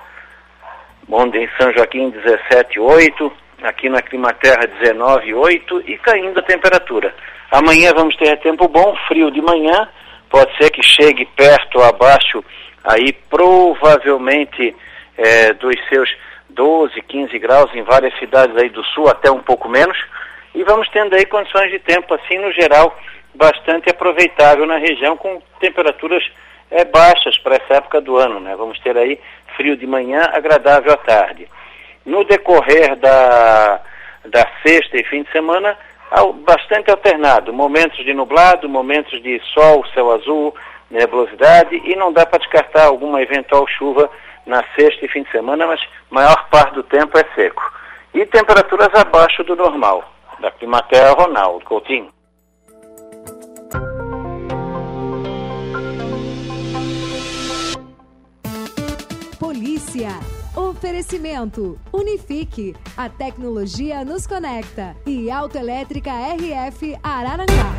onde 1.12 1.38
em 1.38 1.50
São 1.60 1.72
Joaquim 1.74 2.12
17,8, 2.12 3.32
aqui 3.64 3.90
na 3.90 4.02
Climaterra 4.02 4.68
19,8 4.82 5.84
e 5.88 5.98
caindo 5.98 6.40
a 6.40 6.44
temperatura. 6.44 7.14
Amanhã 7.52 7.92
vamos 7.94 8.16
ter 8.18 8.38
tempo 8.40 8.68
bom, 8.68 8.96
frio 9.08 9.32
de 9.32 9.42
manhã, 9.42 9.88
pode 10.30 10.56
ser 10.58 10.70
que 10.72 10.84
chegue 10.84 11.26
perto 11.36 11.78
ou 11.78 11.84
abaixo 11.84 12.44
aí 12.84 13.14
provavelmente 13.30 14.76
é, 15.18 15.54
dos 15.54 15.76
seus 15.90 16.10
12, 16.50 17.02
15 17.02 17.40
graus 17.40 17.74
em 17.74 17.84
várias 17.84 18.18
cidades 18.20 18.56
aí 18.58 18.70
do 18.70 18.84
sul, 18.86 19.08
até 19.10 19.32
um 19.32 19.42
pouco 19.42 19.68
menos, 19.68 19.98
e 20.54 20.64
vamos 20.64 20.88
tendo 20.90 21.16
aí 21.16 21.26
condições 21.26 21.72
de 21.72 21.80
tempo 21.80 22.14
assim 22.14 22.38
no 22.38 22.52
geral 22.52 22.96
bastante 23.34 23.90
aproveitável 23.90 24.66
na 24.66 24.78
região 24.78 25.18
com 25.18 25.42
temperaturas 25.60 26.24
é, 26.72 26.86
baixas 26.86 27.38
para 27.38 27.56
essa 27.56 27.76
época 27.76 28.02
do 28.02 28.18
ano, 28.18 28.40
né? 28.40 28.56
Vamos 28.56 28.80
ter 28.80 28.98
aí 28.98 29.20
frio 29.56 29.76
de 29.76 29.86
manhã, 29.86 30.30
agradável 30.32 30.94
à 30.94 30.98
tarde. 30.98 31.48
No 32.06 32.24
decorrer 32.24 32.96
da, 32.98 33.82
da 34.26 34.48
sexta 34.66 34.98
e 34.98 35.04
fim 35.04 35.24
de 35.24 35.32
semana, 35.32 35.78
bastante 36.46 36.92
alternado, 36.92 37.52
momentos 37.52 38.04
de 38.06 38.14
nublado, 38.14 38.70
momentos 38.70 39.22
de 39.22 39.42
sol, 39.54 39.86
céu 39.94 40.12
azul, 40.12 40.54
nebulosidade, 40.90 41.76
e 41.84 41.96
não 41.96 42.14
dá 42.14 42.26
para 42.26 42.40
descartar 42.40 42.86
alguma 42.86 43.22
eventual 43.22 43.68
chuva 43.68 44.10
na 44.46 44.64
sexta 44.76 45.06
e 45.06 45.10
fim 45.10 45.24
de 45.24 45.32
semana, 45.32 45.66
mas 45.66 45.82
maior 46.10 46.48
parte 46.50 46.76
do 46.76 46.84
tempo 46.84 47.18
é 47.18 47.26
seco. 47.34 47.62
E 48.14 48.26
temperaturas 48.26 48.90
abaixo 48.94 49.44
do 49.44 49.56
normal. 49.56 50.04
Da 50.40 50.52
Climaterra, 50.52 51.14
Ronaldo 51.14 51.66
Coutinho. 51.66 52.14
Polícia. 59.40 60.35
Oferecimento. 60.66 61.80
Unifique. 61.94 62.76
A 62.98 63.08
tecnologia 63.08 64.04
nos 64.04 64.26
conecta. 64.26 64.96
E 65.06 65.30
Autoelétrica 65.30 66.12
RF 66.12 66.98
Araranguá. 67.04 67.76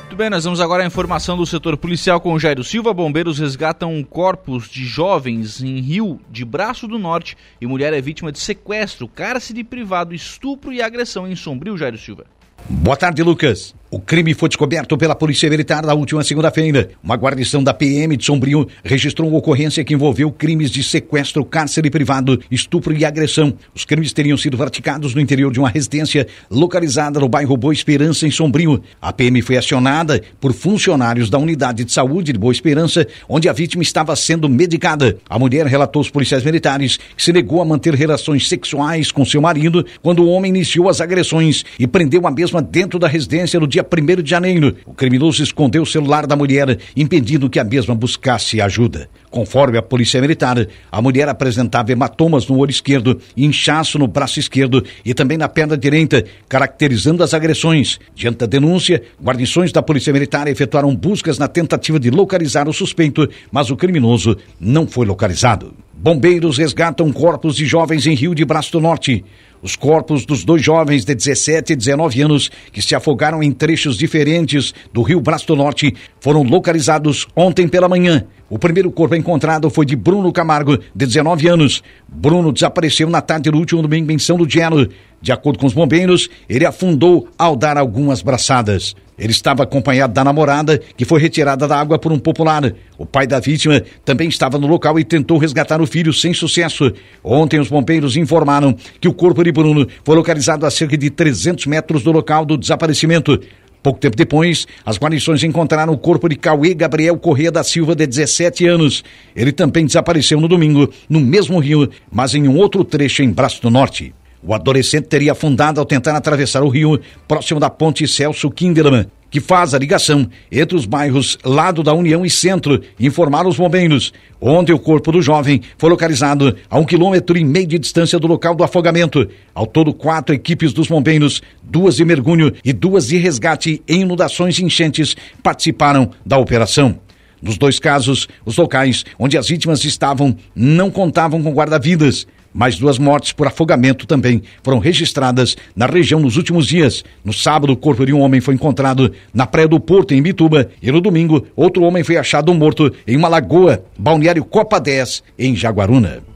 Muito 0.00 0.16
bem, 0.16 0.30
nós 0.30 0.44
vamos 0.44 0.60
agora 0.60 0.82
à 0.82 0.86
informação 0.86 1.36
do 1.36 1.44
setor 1.44 1.76
policial 1.76 2.20
com 2.20 2.32
o 2.32 2.40
Jairo 2.40 2.64
Silva. 2.64 2.94
Bombeiros 2.94 3.38
resgatam 3.38 4.02
corpos 4.02 4.68
de 4.68 4.84
jovens 4.84 5.62
em 5.62 5.80
Rio 5.80 6.18
de 6.30 6.44
Braço 6.44 6.88
do 6.88 6.98
Norte 6.98 7.36
e 7.60 7.66
mulher 7.66 7.92
é 7.92 8.00
vítima 8.00 8.32
de 8.32 8.38
sequestro, 8.38 9.06
cárcere 9.06 9.62
privado, 9.62 10.14
estupro 10.14 10.72
e 10.72 10.80
agressão 10.80 11.28
em 11.28 11.36
Sombrio, 11.36 11.76
Jairo 11.76 11.98
Silva. 11.98 12.24
Boa 12.68 12.96
tarde, 12.96 13.22
Lucas. 13.22 13.74
O 13.90 13.98
crime 13.98 14.34
foi 14.34 14.50
descoberto 14.50 14.98
pela 14.98 15.14
Polícia 15.14 15.48
Militar 15.48 15.82
na 15.82 15.94
última 15.94 16.22
segunda-feira. 16.22 16.90
Uma 17.02 17.16
guarnição 17.16 17.64
da 17.64 17.72
PM 17.72 18.18
de 18.18 18.24
Sombrio 18.26 18.68
registrou 18.84 19.30
uma 19.30 19.38
ocorrência 19.38 19.82
que 19.82 19.94
envolveu 19.94 20.30
crimes 20.30 20.70
de 20.70 20.82
sequestro, 20.82 21.42
cárcere 21.42 21.88
privado, 21.88 22.38
estupro 22.50 22.94
e 22.94 23.02
agressão. 23.02 23.54
Os 23.74 23.86
crimes 23.86 24.12
teriam 24.12 24.36
sido 24.36 24.58
praticados 24.58 25.14
no 25.14 25.22
interior 25.22 25.50
de 25.50 25.58
uma 25.58 25.70
residência 25.70 26.26
localizada 26.50 27.18
no 27.18 27.30
bairro 27.30 27.56
Boa 27.56 27.72
Esperança, 27.72 28.26
em 28.26 28.30
Sombrio. 28.30 28.82
A 29.00 29.10
PM 29.10 29.40
foi 29.40 29.56
acionada 29.56 30.20
por 30.38 30.52
funcionários 30.52 31.30
da 31.30 31.38
unidade 31.38 31.82
de 31.82 31.90
saúde 31.90 32.34
de 32.34 32.38
Boa 32.38 32.52
Esperança, 32.52 33.06
onde 33.26 33.48
a 33.48 33.54
vítima 33.54 33.82
estava 33.82 34.14
sendo 34.14 34.50
medicada. 34.50 35.16
A 35.30 35.38
mulher 35.38 35.64
relatou 35.64 36.00
aos 36.00 36.10
policiais 36.10 36.44
militares 36.44 36.98
que 37.16 37.22
se 37.22 37.32
negou 37.32 37.62
a 37.62 37.64
manter 37.64 37.94
relações 37.94 38.50
sexuais 38.50 39.10
com 39.10 39.24
seu 39.24 39.40
marido 39.40 39.86
quando 40.02 40.22
o 40.22 40.28
homem 40.28 40.50
iniciou 40.50 40.90
as 40.90 41.00
agressões 41.00 41.64
e 41.78 41.86
prendeu 41.86 42.26
a 42.26 42.30
mesma 42.30 42.60
dentro 42.60 42.98
da 42.98 43.08
residência 43.08 43.58
no 43.58 43.66
dia 43.66 43.77
dia 43.78 43.86
1 43.86 44.22
de 44.22 44.30
janeiro. 44.30 44.76
O 44.84 44.92
criminoso 44.92 45.42
escondeu 45.42 45.82
o 45.82 45.86
celular 45.86 46.26
da 46.26 46.34
mulher, 46.34 46.78
impedindo 46.96 47.48
que 47.48 47.60
a 47.60 47.64
mesma 47.64 47.94
buscasse 47.94 48.60
ajuda. 48.60 49.08
Conforme 49.30 49.78
a 49.78 49.82
polícia 49.82 50.20
militar, 50.20 50.66
a 50.90 51.02
mulher 51.02 51.28
apresentava 51.28 51.92
hematomas 51.92 52.46
no 52.48 52.58
olho 52.58 52.70
esquerdo, 52.70 53.20
inchaço 53.36 53.98
no 53.98 54.08
braço 54.08 54.40
esquerdo 54.40 54.84
e 55.04 55.14
também 55.14 55.38
na 55.38 55.48
perna 55.48 55.76
direita, 55.76 56.24
caracterizando 56.48 57.22
as 57.22 57.34
agressões. 57.34 58.00
Diante 58.14 58.38
da 58.38 58.46
denúncia, 58.46 59.02
guarnições 59.22 59.70
da 59.70 59.82
polícia 59.82 60.12
militar 60.12 60.48
efetuaram 60.48 60.94
buscas 60.96 61.38
na 61.38 61.46
tentativa 61.46 62.00
de 62.00 62.10
localizar 62.10 62.68
o 62.68 62.72
suspeito, 62.72 63.28
mas 63.52 63.70
o 63.70 63.76
criminoso 63.76 64.36
não 64.58 64.86
foi 64.86 65.06
localizado. 65.06 65.74
Bombeiros 66.00 66.56
resgatam 66.58 67.12
corpos 67.12 67.56
de 67.56 67.66
jovens 67.66 68.06
em 68.06 68.14
Rio 68.14 68.32
de 68.32 68.44
Braço 68.44 68.70
do 68.70 68.80
Norte. 68.80 69.24
Os 69.60 69.74
corpos 69.74 70.24
dos 70.24 70.44
dois 70.44 70.62
jovens 70.62 71.04
de 71.04 71.14
17 71.14 71.72
e 71.72 71.76
19 71.76 72.22
anos 72.22 72.50
que 72.72 72.80
se 72.80 72.94
afogaram 72.94 73.42
em 73.42 73.52
trechos 73.52 73.96
diferentes 73.96 74.72
do 74.92 75.02
Rio 75.02 75.20
Braço 75.20 75.46
do 75.46 75.56
Norte 75.56 75.94
foram 76.20 76.42
localizados 76.42 77.26
ontem 77.34 77.66
pela 77.66 77.88
manhã. 77.88 78.24
O 78.48 78.58
primeiro 78.58 78.90
corpo 78.90 79.14
encontrado 79.14 79.68
foi 79.68 79.84
de 79.84 79.94
Bruno 79.94 80.32
Camargo, 80.32 80.78
de 80.94 81.06
19 81.06 81.48
anos. 81.48 81.82
Bruno 82.08 82.52
desapareceu 82.52 83.10
na 83.10 83.20
tarde 83.20 83.50
do 83.50 83.58
último 83.58 83.82
domingo 83.82 84.10
em 84.10 84.18
São 84.18 84.36
Ludiano. 84.36 84.88
De 85.20 85.32
acordo 85.32 85.58
com 85.58 85.66
os 85.66 85.74
bombeiros, 85.74 86.30
ele 86.48 86.64
afundou 86.64 87.28
ao 87.36 87.56
dar 87.56 87.76
algumas 87.76 88.22
braçadas. 88.22 88.94
Ele 89.18 89.32
estava 89.32 89.64
acompanhado 89.64 90.12
da 90.12 90.22
namorada, 90.22 90.80
que 90.96 91.04
foi 91.04 91.20
retirada 91.20 91.66
da 91.66 91.78
água 91.78 91.98
por 91.98 92.12
um 92.12 92.18
popular. 92.18 92.72
O 92.96 93.04
pai 93.04 93.26
da 93.26 93.40
vítima 93.40 93.82
também 94.04 94.28
estava 94.28 94.58
no 94.58 94.66
local 94.66 94.98
e 94.98 95.04
tentou 95.04 95.38
resgatar 95.38 95.80
o 95.80 95.86
filho 95.86 96.12
sem 96.12 96.32
sucesso. 96.32 96.92
Ontem, 97.22 97.58
os 97.58 97.68
bombeiros 97.68 98.16
informaram 98.16 98.76
que 99.00 99.08
o 99.08 99.12
corpo 99.12 99.42
de 99.42 99.50
Bruno 99.50 99.86
foi 100.04 100.14
localizado 100.14 100.64
a 100.64 100.70
cerca 100.70 100.96
de 100.96 101.10
300 101.10 101.66
metros 101.66 102.02
do 102.02 102.12
local 102.12 102.44
do 102.44 102.56
desaparecimento. 102.56 103.40
Pouco 103.82 104.00
tempo 104.00 104.16
depois, 104.16 104.66
as 104.84 104.98
guarnições 104.98 105.42
encontraram 105.44 105.92
o 105.92 105.98
corpo 105.98 106.28
de 106.28 106.36
Cauê 106.36 106.74
Gabriel 106.74 107.16
Corrêa 107.16 107.50
da 107.50 107.62
Silva, 107.62 107.94
de 107.94 108.06
17 108.06 108.66
anos. 108.66 109.04
Ele 109.34 109.52
também 109.52 109.86
desapareceu 109.86 110.40
no 110.40 110.48
domingo, 110.48 110.90
no 111.08 111.20
mesmo 111.20 111.58
rio, 111.58 111.88
mas 112.10 112.34
em 112.34 112.48
um 112.48 112.56
outro 112.56 112.84
trecho 112.84 113.22
em 113.22 113.30
Braço 113.30 113.62
do 113.62 113.70
Norte. 113.70 114.12
O 114.48 114.54
adolescente 114.54 115.08
teria 115.08 115.32
afundado 115.32 115.78
ao 115.78 115.84
tentar 115.84 116.16
atravessar 116.16 116.62
o 116.62 116.70
rio, 116.70 116.98
próximo 117.28 117.60
da 117.60 117.68
ponte 117.68 118.08
Celso 118.08 118.50
Kinderman 118.50 119.04
que 119.30 119.40
faz 119.40 119.74
a 119.74 119.78
ligação 119.78 120.26
entre 120.50 120.74
os 120.74 120.86
bairros 120.86 121.36
Lado 121.44 121.82
da 121.82 121.92
União 121.92 122.24
e 122.24 122.30
Centro, 122.30 122.80
informaram 122.98 123.50
os 123.50 123.58
bombeiros. 123.58 124.10
Ontem 124.40 124.72
o 124.72 124.78
corpo 124.78 125.12
do 125.12 125.20
jovem 125.20 125.60
foi 125.76 125.90
localizado 125.90 126.56
a 126.70 126.78
um 126.78 126.84
quilômetro 126.86 127.36
e 127.36 127.44
meio 127.44 127.66
de 127.66 127.78
distância 127.78 128.18
do 128.18 128.26
local 128.26 128.54
do 128.54 128.64
afogamento. 128.64 129.28
Ao 129.54 129.66
todo, 129.66 129.92
quatro 129.92 130.34
equipes 130.34 130.72
dos 130.72 130.88
bombeiros, 130.88 131.42
duas 131.62 131.96
de 131.96 132.06
mergulho 132.06 132.54
e 132.64 132.72
duas 132.72 133.08
de 133.08 133.18
resgate 133.18 133.82
em 133.86 134.00
inundações 134.00 134.58
e 134.58 134.64
enchentes 134.64 135.14
participaram 135.42 136.10
da 136.24 136.38
operação. 136.38 136.98
Nos 137.42 137.58
dois 137.58 137.78
casos, 137.78 138.26
os 138.46 138.56
locais 138.56 139.04
onde 139.18 139.36
as 139.36 139.46
vítimas 139.46 139.84
estavam 139.84 140.34
não 140.56 140.90
contavam 140.90 141.42
com 141.42 141.52
guarda-vidas. 141.52 142.26
Mais 142.52 142.78
duas 142.78 142.98
mortes 142.98 143.32
por 143.32 143.46
afogamento 143.46 144.06
também 144.06 144.42
foram 144.62 144.78
registradas 144.78 145.56
na 145.76 145.86
região 145.86 146.20
nos 146.20 146.36
últimos 146.36 146.66
dias. 146.66 147.04
No 147.24 147.32
sábado, 147.32 147.72
o 147.72 147.76
corpo 147.76 148.04
de 148.04 148.12
um 148.12 148.20
homem 148.20 148.40
foi 148.40 148.54
encontrado 148.54 149.12
na 149.32 149.46
Praia 149.46 149.68
do 149.68 149.78
Porto, 149.80 150.14
em 150.14 150.22
Bituba, 150.22 150.68
e 150.82 150.90
no 150.90 151.00
domingo, 151.00 151.46
outro 151.54 151.82
homem 151.82 152.02
foi 152.02 152.16
achado 152.16 152.52
morto 152.54 152.92
em 153.06 153.16
uma 153.16 153.28
lagoa, 153.28 153.84
balneário 153.98 154.44
Copa 154.44 154.80
10, 154.80 155.22
em 155.38 155.54
Jaguaruna. 155.54 156.27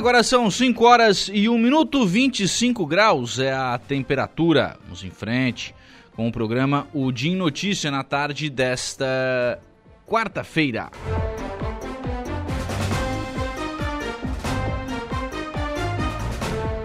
Agora 0.00 0.22
são 0.22 0.50
5 0.50 0.82
horas 0.82 1.30
e 1.30 1.46
1 1.46 1.58
minuto 1.58 2.06
25 2.06 2.86
graus 2.86 3.38
é 3.38 3.52
a 3.52 3.78
temperatura. 3.78 4.78
Vamos 4.84 5.04
em 5.04 5.10
frente 5.10 5.74
com 6.16 6.26
o 6.26 6.32
programa 6.32 6.88
O 6.94 7.12
Dia 7.12 7.32
em 7.32 7.36
Notícia 7.36 7.90
na 7.90 8.02
tarde 8.02 8.48
desta 8.48 9.60
quarta-feira. 10.06 10.90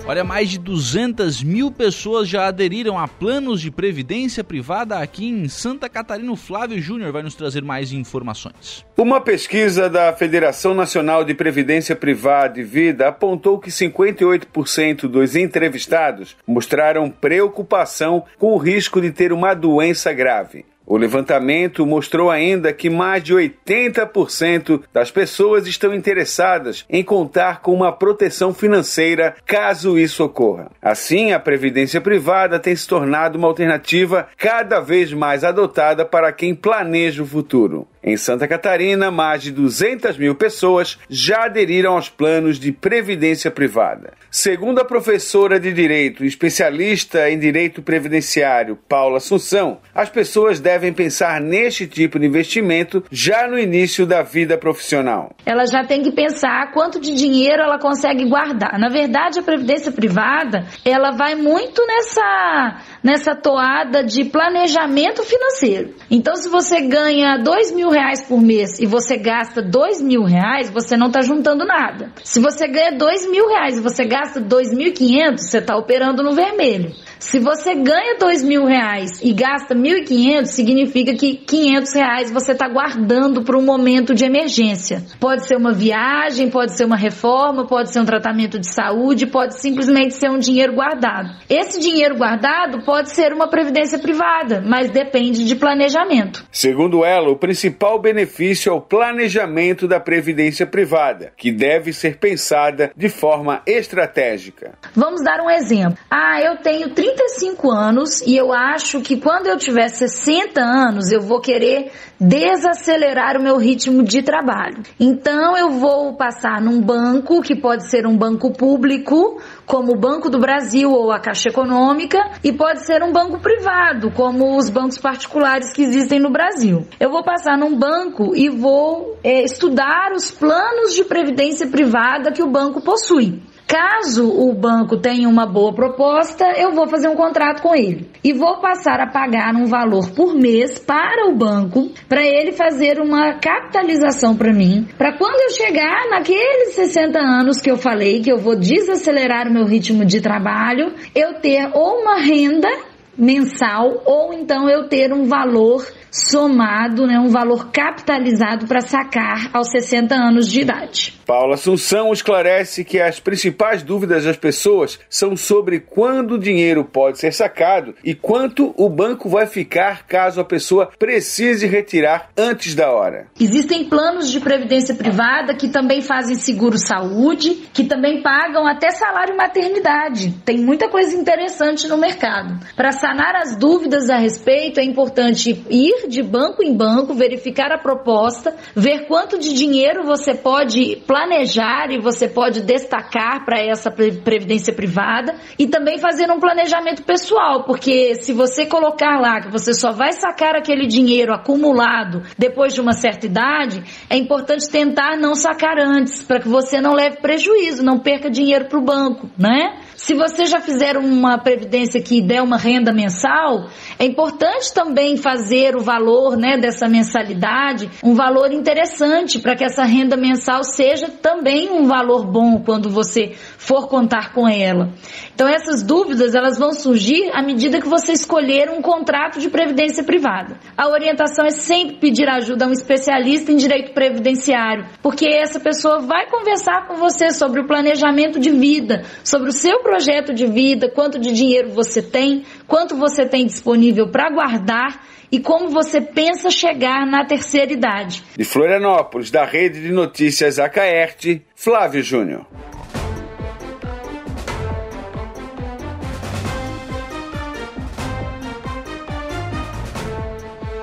Olha, 0.07 0.23
mais 0.23 0.51
de 0.51 0.59
200 0.59 1.41
mil 1.41 1.71
pessoas 1.71 2.29
já 2.29 2.45
aderiram 2.45 2.99
a 2.99 3.07
planos 3.07 3.59
de 3.59 3.71
previdência 3.71 4.43
privada 4.43 4.99
aqui 4.99 5.25
em 5.25 5.49
Santa 5.49 5.89
Catarina. 5.89 6.31
O 6.31 6.35
Flávio 6.35 6.79
Júnior 6.79 7.11
vai 7.11 7.23
nos 7.23 7.33
trazer 7.33 7.63
mais 7.63 7.91
informações. 7.91 8.85
Uma 8.95 9.19
pesquisa 9.19 9.89
da 9.89 10.13
Federação 10.13 10.75
Nacional 10.75 11.23
de 11.23 11.33
Previdência 11.33 11.95
Privada 11.95 12.59
e 12.59 12.63
Vida 12.63 13.07
apontou 13.07 13.57
que 13.57 13.71
58% 13.71 15.07
dos 15.07 15.35
entrevistados 15.35 16.37
mostraram 16.45 17.09
preocupação 17.09 18.25
com 18.37 18.53
o 18.53 18.57
risco 18.57 19.01
de 19.01 19.09
ter 19.09 19.33
uma 19.33 19.55
doença 19.55 20.13
grave. 20.13 20.65
O 20.85 20.97
levantamento 20.97 21.85
mostrou 21.85 22.29
ainda 22.29 22.71
que 22.71 22.89
mais 22.89 23.23
de 23.23 23.33
80% 23.33 24.83
das 24.93 25.09
pessoas 25.09 25.65
estão 25.65 25.93
interessadas 25.93 26.85
em 26.89 27.03
contar 27.03 27.61
com 27.61 27.73
uma 27.73 27.91
proteção 27.91 28.53
financeira 28.53 29.35
caso 29.45 29.97
isso 29.97 30.23
ocorra. 30.23 30.69
Assim, 30.81 31.31
a 31.31 31.39
previdência 31.39 31.99
privada 31.99 32.59
tem 32.59 32.75
se 32.75 32.87
tornado 32.87 33.37
uma 33.37 33.47
alternativa 33.47 34.27
cada 34.37 34.79
vez 34.79 35.11
mais 35.11 35.43
adotada 35.43 36.05
para 36.05 36.31
quem 36.31 36.53
planeja 36.53 37.23
o 37.23 37.27
futuro. 37.27 37.87
Em 38.03 38.17
Santa 38.17 38.47
Catarina, 38.47 39.09
mais 39.09 39.41
de 39.41 39.51
200 39.51 40.15
mil 40.19 40.35
pessoas 40.35 40.99
já 41.09 41.45
aderiram 41.45 41.93
aos 41.93 42.07
planos 42.07 42.59
de 42.59 42.71
previdência 42.71 43.49
privada. 43.49 44.13
Segundo 44.37 44.79
a 44.79 44.85
professora 44.85 45.57
de 45.57 45.71
Direito 45.71 46.25
e 46.25 46.27
especialista 46.27 47.29
em 47.29 47.39
Direito 47.39 47.81
Previdenciário, 47.81 48.77
Paula 48.89 49.15
Assunção, 49.15 49.77
as 49.95 50.09
pessoas 50.09 50.59
devem 50.59 50.91
pensar 50.91 51.39
neste 51.39 51.87
tipo 51.87 52.19
de 52.19 52.25
investimento 52.25 53.01
já 53.09 53.47
no 53.47 53.57
início 53.57 54.05
da 54.05 54.23
vida 54.23 54.57
profissional. 54.57 55.33
Ela 55.45 55.65
já 55.65 55.85
tem 55.85 56.03
que 56.03 56.11
pensar 56.11 56.73
quanto 56.73 56.99
de 56.99 57.15
dinheiro 57.15 57.63
ela 57.63 57.79
consegue 57.79 58.25
guardar. 58.27 58.77
Na 58.77 58.89
verdade, 58.89 59.39
a 59.39 59.41
previdência 59.41 59.89
privada, 59.89 60.65
ela 60.83 61.11
vai 61.11 61.35
muito 61.35 61.81
nessa 61.87 62.81
nessa 63.05 63.35
toada 63.35 64.03
de 64.03 64.25
planejamento 64.25 65.21
financeiro. 65.21 65.93
Então, 66.09 66.35
se 66.35 66.49
você 66.49 66.81
ganha 66.81 67.37
dois 67.37 67.71
mil 67.71 67.89
reais 67.91 68.23
por 68.23 68.41
mês 68.41 68.79
e 68.79 68.87
você 68.87 69.15
gasta 69.15 69.61
dois 69.61 70.01
mil 70.01 70.23
reais, 70.23 70.71
você 70.71 70.97
não 70.97 71.05
está 71.05 71.21
juntando 71.21 71.63
nada. 71.65 72.11
Se 72.23 72.39
você 72.39 72.67
ganha 72.67 72.97
dois 72.97 73.29
mil 73.29 73.47
reais 73.47 73.77
e 73.77 73.81
você 73.81 74.05
gasta 74.05 74.41
dois 74.41 74.73
mil 74.73 74.87
e 74.87 74.91
quinhentos, 74.91 75.51
você 75.51 75.59
está 75.59 75.77
operando 75.77 76.23
no 76.23 76.33
vermelho. 76.33 76.93
Se 77.19 77.39
você 77.39 77.73
ganha 77.75 78.17
dois 78.19 78.43
mil 78.43 78.65
reais 78.65 79.21
e 79.21 79.33
gasta 79.33 79.73
mil 79.73 79.97
e 79.97 80.03
quinhentos, 80.03 80.51
significa 80.51 81.13
que 81.13 81.35
quinhentos 81.35 81.93
reais 81.93 82.31
você 82.31 82.51
está 82.51 82.67
guardando 82.67 83.41
para 83.43 83.57
um 83.57 83.63
momento 83.63 84.13
de 84.13 84.25
emergência. 84.25 85.03
Pode 85.19 85.47
ser 85.47 85.55
uma 85.55 85.73
viagem, 85.73 86.49
pode 86.49 86.75
ser 86.77 86.85
uma 86.85 86.97
reforma, 86.97 87.65
pode 87.65 87.91
ser 87.91 87.99
um 87.99 88.05
tratamento 88.05 88.59
de 88.59 88.71
saúde, 88.71 89.25
pode 89.25 89.59
simplesmente 89.59 90.13
ser 90.13 90.29
um 90.29 90.37
dinheiro 90.37 90.73
guardado. 90.73 91.29
Esse 91.49 91.79
dinheiro 91.79 92.17
guardado 92.17 92.83
pode 92.83 93.11
ser 93.11 93.33
uma 93.33 93.47
previdência 93.47 93.97
privada, 93.97 94.61
mas 94.65 94.91
depende 94.91 95.45
de 95.45 95.55
planejamento. 95.55 96.45
Segundo 96.51 97.03
ela, 97.03 97.29
o 97.29 97.37
principal 97.37 97.99
benefício 97.99 98.69
é 98.69 98.73
o 98.73 98.81
planejamento 98.81 99.87
da 99.87 99.99
previdência 99.99 100.67
privada, 100.67 101.31
que 101.37 101.51
deve 101.51 101.93
ser 101.93 102.17
pensada 102.17 102.91
de 102.95 103.09
forma 103.09 103.61
estratégica. 103.65 104.73
Vamos 104.95 105.23
dar 105.23 105.39
um 105.41 105.49
exemplo. 105.49 105.97
Ah, 106.09 106.39
eu 106.41 106.57
tenho 106.57 106.89
30 106.89 107.04
35 107.05 107.71
anos 107.71 108.21
e 108.21 108.35
eu 108.35 108.51
acho 108.51 108.99
que 109.01 109.17
quando 109.17 109.45
eu 109.45 109.57
tiver 109.57 109.89
60 109.89 110.59
anos 110.59 111.11
eu 111.11 111.21
vou 111.21 111.39
querer 111.39 111.91
desacelerar 112.19 113.37
o 113.37 113.43
meu 113.43 113.57
ritmo 113.57 114.01
de 114.01 114.23
trabalho. 114.23 114.81
Então 114.99 115.55
eu 115.55 115.69
vou 115.69 116.15
passar 116.15 116.59
num 116.59 116.81
banco 116.81 117.43
que 117.43 117.55
pode 117.55 117.87
ser 117.89 118.07
um 118.07 118.17
banco 118.17 118.51
público, 118.51 119.39
como 119.67 119.93
o 119.93 119.99
Banco 119.99 120.29
do 120.29 120.39
Brasil 120.39 120.91
ou 120.91 121.11
a 121.11 121.19
Caixa 121.19 121.49
Econômica, 121.49 122.17
e 122.43 122.51
pode 122.51 122.85
ser 122.85 123.03
um 123.03 123.11
banco 123.11 123.39
privado, 123.39 124.09
como 124.11 124.57
os 124.57 124.69
bancos 124.69 124.97
particulares 124.97 125.73
que 125.73 125.83
existem 125.83 126.19
no 126.19 126.31
Brasil. 126.31 126.87
Eu 126.99 127.11
vou 127.11 127.23
passar 127.23 127.55
num 127.55 127.77
banco 127.77 128.35
e 128.35 128.49
vou 128.49 129.17
é, 129.23 129.43
estudar 129.43 130.11
os 130.15 130.31
planos 130.31 130.93
de 130.95 131.03
previdência 131.03 131.67
privada 131.67 132.31
que 132.31 132.41
o 132.41 132.49
banco 132.49 132.81
possui. 132.81 133.41
Caso 133.67 134.29
o 134.29 134.53
banco 134.53 134.97
tenha 134.97 135.27
uma 135.27 135.47
boa 135.47 135.73
proposta, 135.73 136.45
eu 136.55 136.71
vou 136.71 136.87
fazer 136.87 137.07
um 137.07 137.15
contrato 137.15 137.63
com 137.63 137.75
ele. 137.75 138.07
E 138.23 138.31
vou 138.31 138.59
passar 138.59 138.99
a 138.99 139.07
pagar 139.07 139.55
um 139.55 139.65
valor 139.65 140.11
por 140.11 140.35
mês 140.35 140.77
para 140.77 141.27
o 141.27 141.35
banco, 141.35 141.89
para 142.07 142.23
ele 142.23 142.51
fazer 142.51 142.99
uma 142.99 143.33
capitalização 143.39 144.37
para 144.37 144.53
mim, 144.53 144.87
para 144.97 145.17
quando 145.17 145.41
eu 145.41 145.49
chegar 145.49 146.09
naqueles 146.09 146.75
60 146.75 147.19
anos 147.19 147.59
que 147.59 147.71
eu 147.71 147.77
falei 147.77 148.21
que 148.21 148.31
eu 148.31 148.37
vou 148.37 148.55
desacelerar 148.55 149.47
o 149.47 149.53
meu 149.53 149.65
ritmo 149.65 150.05
de 150.05 150.21
trabalho, 150.21 150.93
eu 151.15 151.33
ter 151.39 151.69
ou 151.73 152.01
uma 152.01 152.17
renda 152.17 152.69
mensal 153.17 154.01
ou 154.05 154.33
então 154.33 154.69
eu 154.69 154.87
ter 154.87 155.13
um 155.13 155.25
valor 155.25 155.85
somado, 156.15 157.05
né, 157.05 157.19
um 157.19 157.29
valor 157.29 157.71
capitalizado 157.71 158.67
para 158.67 158.79
sacar 158.79 159.49
aos 159.53 159.69
60 159.69 160.15
anos 160.15 160.49
de 160.49 160.61
idade. 160.61 161.13
Paula 161.25 161.55
Assunção 161.55 162.13
esclarece 162.13 162.85
que 162.85 163.01
as 163.01 163.19
principais 163.19 163.83
dúvidas 163.83 164.23
das 164.23 164.37
pessoas 164.37 164.99
são 165.09 165.35
sobre 165.35 165.79
quando 165.79 166.35
o 166.35 166.39
dinheiro 166.39 166.85
pode 166.85 167.19
ser 167.19 167.33
sacado 167.33 167.95
e 168.03 168.13
quanto 168.13 168.73
o 168.77 168.87
banco 168.87 169.27
vai 169.27 169.47
ficar 169.47 170.05
caso 170.05 170.39
a 170.39 170.45
pessoa 170.45 170.91
precise 170.97 171.65
retirar 171.65 172.29
antes 172.37 172.75
da 172.75 172.91
hora. 172.91 173.27
Existem 173.39 173.85
planos 173.85 174.31
de 174.31 174.39
previdência 174.39 174.93
privada 174.93 175.55
que 175.55 175.67
também 175.67 176.01
fazem 176.01 176.35
seguro 176.35 176.77
saúde, 176.77 177.67
que 177.73 177.83
também 177.83 178.21
pagam 178.21 178.67
até 178.67 178.91
salário 178.91 179.35
maternidade. 179.35 180.31
Tem 180.45 180.59
muita 180.59 180.87
coisa 180.89 181.15
interessante 181.15 181.87
no 181.87 181.97
mercado. 181.97 182.59
Para 182.75 182.91
sanar 183.05 183.35
as 183.35 183.55
dúvidas 183.55 184.09
a 184.09 184.17
respeito, 184.17 184.79
é 184.79 184.83
importante 184.83 185.63
ir 185.69 186.07
de 186.07 186.23
banco 186.23 186.63
em 186.63 186.75
banco, 186.75 187.13
verificar 187.13 187.71
a 187.71 187.77
proposta, 187.77 188.55
ver 188.75 189.05
quanto 189.05 189.37
de 189.37 189.53
dinheiro 189.53 190.03
você 190.03 190.33
pode 190.33 191.03
planejar 191.05 191.91
e 191.91 192.01
você 192.01 192.27
pode 192.27 192.61
destacar 192.61 193.45
para 193.45 193.59
essa 193.61 193.91
previdência 193.91 194.73
privada 194.73 195.35
e 195.59 195.67
também 195.67 195.99
fazer 195.99 196.31
um 196.31 196.39
planejamento 196.39 197.03
pessoal, 197.03 197.63
porque 197.65 198.15
se 198.15 198.33
você 198.33 198.65
colocar 198.65 199.19
lá 199.19 199.39
que 199.39 199.51
você 199.51 199.75
só 199.75 199.91
vai 199.91 200.13
sacar 200.13 200.55
aquele 200.55 200.87
dinheiro 200.87 201.31
acumulado 201.31 202.23
depois 202.39 202.73
de 202.73 202.81
uma 202.81 202.93
certa 202.93 203.27
idade, 203.27 203.83
é 204.09 204.17
importante 204.17 204.67
tentar 204.67 205.15
não 205.15 205.35
sacar 205.35 205.77
antes, 205.77 206.23
para 206.23 206.39
que 206.39 206.47
você 206.47 206.81
não 206.81 206.93
leve 206.93 207.17
prejuízo, 207.17 207.83
não 207.83 207.99
perca 207.99 208.31
dinheiro 208.31 208.65
para 208.65 208.79
o 208.79 208.83
banco, 208.83 209.29
né? 209.37 209.84
Se 209.95 210.13
você 210.13 210.45
já 210.45 210.59
fizer 210.59 210.97
uma 210.97 211.37
previdência 211.37 212.01
que 212.01 212.21
der 212.21 212.41
uma 212.41 212.57
renda 212.57 212.91
mensal, 212.91 213.69
é 213.97 214.05
importante 214.05 214.73
também 214.73 215.15
fazer 215.15 215.75
o 215.75 215.79
valor 215.79 216.35
né, 216.35 216.57
dessa 216.57 216.87
mensalidade 216.87 217.89
um 218.03 218.13
valor 218.13 218.51
interessante 218.51 219.39
para 219.39 219.55
que 219.55 219.63
essa 219.63 219.83
renda 219.83 220.17
mensal 220.17 220.63
seja 220.63 221.07
também 221.07 221.71
um 221.71 221.85
valor 221.87 222.25
bom 222.25 222.61
quando 222.63 222.89
você 222.89 223.31
for 223.57 223.87
contar 223.87 224.33
com 224.33 224.47
ela. 224.47 224.91
Então 225.33 225.47
essas 225.47 225.81
dúvidas 225.81 226.35
elas 226.35 226.57
vão 226.57 226.73
surgir 226.73 227.31
à 227.33 227.41
medida 227.41 227.79
que 227.79 227.87
você 227.87 228.11
escolher 228.11 228.69
um 228.69 228.81
contrato 228.81 229.39
de 229.39 229.49
previdência 229.49 230.03
privada. 230.03 230.57
A 230.77 230.89
orientação 230.89 231.45
é 231.45 231.51
sempre 231.51 231.97
pedir 231.97 232.27
ajuda 232.29 232.65
a 232.65 232.67
um 232.67 232.71
especialista 232.71 233.51
em 233.51 233.55
direito 233.55 233.93
previdenciário, 233.93 234.85
porque 235.01 235.27
essa 235.27 235.59
pessoa 235.59 235.99
vai 235.99 236.29
conversar 236.29 236.87
com 236.87 236.95
você 236.95 237.31
sobre 237.31 237.61
o 237.61 237.67
planejamento 237.67 238.39
de 238.39 238.51
vida, 238.51 239.03
sobre 239.23 239.49
o 239.49 239.53
seu 239.53 239.84
projeto 239.85 240.33
de 240.33 240.47
vida, 240.47 240.89
quanto 240.89 241.19
de 241.19 241.31
dinheiro 241.31 241.69
você 241.69 242.01
tem, 242.01 242.43
quanto 242.67 242.97
você 242.97 243.23
tem 243.23 243.45
disponível 243.45 244.07
para 244.09 244.31
guardar 244.31 245.05
e 245.31 245.39
como 245.39 245.69
você 245.69 246.01
pensa 246.01 246.49
chegar 246.49 247.05
na 247.05 247.23
terceira 247.23 247.71
idade. 247.71 248.23
De 248.35 248.43
Florianópolis, 248.43 249.29
da 249.29 249.45
Rede 249.45 249.79
de 249.79 249.91
Notícias 249.91 250.57
Acaerte, 250.57 251.45
Flávio 251.55 252.01
Júnior. 252.01 252.47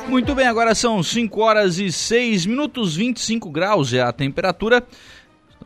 Muito 0.09 0.35
bem, 0.35 0.47
agora 0.47 0.75
são 0.75 1.03
5 1.03 1.41
horas 1.41 1.79
e 1.79 1.91
6 1.91 2.47
minutos, 2.47 2.95
25 2.95 3.51
graus 3.51 3.93
é 3.95 4.03
a 4.03 4.13
temperatura. 4.13 4.87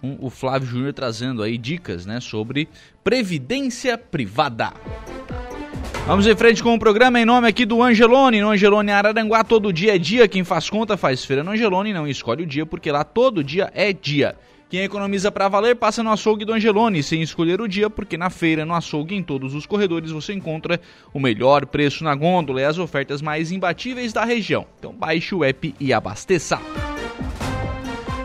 Então, 0.07 0.19
o 0.21 0.31
Flávio 0.31 0.69
Júnior 0.69 0.93
trazendo 0.93 1.43
aí 1.43 1.59
dicas 1.59 2.07
né, 2.07 2.21
sobre 2.21 2.69
previdência 3.03 3.99
privada. 3.99 4.73
Vamos 6.07 6.27
em 6.27 6.37
frente 6.37 6.63
com 6.63 6.73
o 6.73 6.79
programa 6.79 7.19
em 7.21 7.25
nome 7.25 7.49
aqui 7.49 7.67
do 7.67 7.83
Angelone. 7.83 8.41
No 8.41 8.51
Angelone 8.51 8.93
Araranguá, 8.93 9.43
todo 9.43 9.73
dia 9.73 9.97
é 9.97 9.99
dia. 9.99 10.29
Quem 10.29 10.45
faz 10.45 10.71
conta 10.71 10.97
faz 10.97 11.25
feira 11.25 11.43
no 11.43 11.51
Angelone. 11.51 11.93
Não 11.93 12.07
escolhe 12.07 12.45
o 12.45 12.47
dia, 12.47 12.65
porque 12.65 12.93
lá 12.93 13.03
todo 13.03 13.43
dia 13.43 13.71
é 13.75 13.93
dia. 13.93 14.37
Quem 14.69 14.81
economiza 14.81 15.31
para 15.31 15.49
valer 15.49 15.77
passa 15.77 16.03
no 16.03 16.11
açougue 16.11 16.45
do 16.45 16.53
Angelone, 16.53 17.01
sem 17.01 17.23
escolher 17.23 17.61
o 17.61 17.69
dia, 17.69 17.89
porque 17.89 18.17
na 18.17 18.31
feira, 18.31 18.65
no 18.65 18.75
açougue, 18.75 19.15
em 19.15 19.23
todos 19.23 19.55
os 19.55 19.65
corredores 19.65 20.11
você 20.11 20.33
encontra 20.33 20.81
o 21.15 21.21
melhor 21.21 21.67
preço 21.67 22.03
na 22.03 22.15
gôndola 22.17 22.61
e 22.61 22.65
as 22.65 22.77
ofertas 22.77 23.23
mais 23.23 23.53
imbatíveis 23.53 24.13
da 24.13 24.25
região. 24.25 24.67
Então 24.79 24.93
baixe 24.93 25.35
o 25.37 25.45
app 25.45 25.73
e 25.79 25.93
abasteça. 25.93 26.61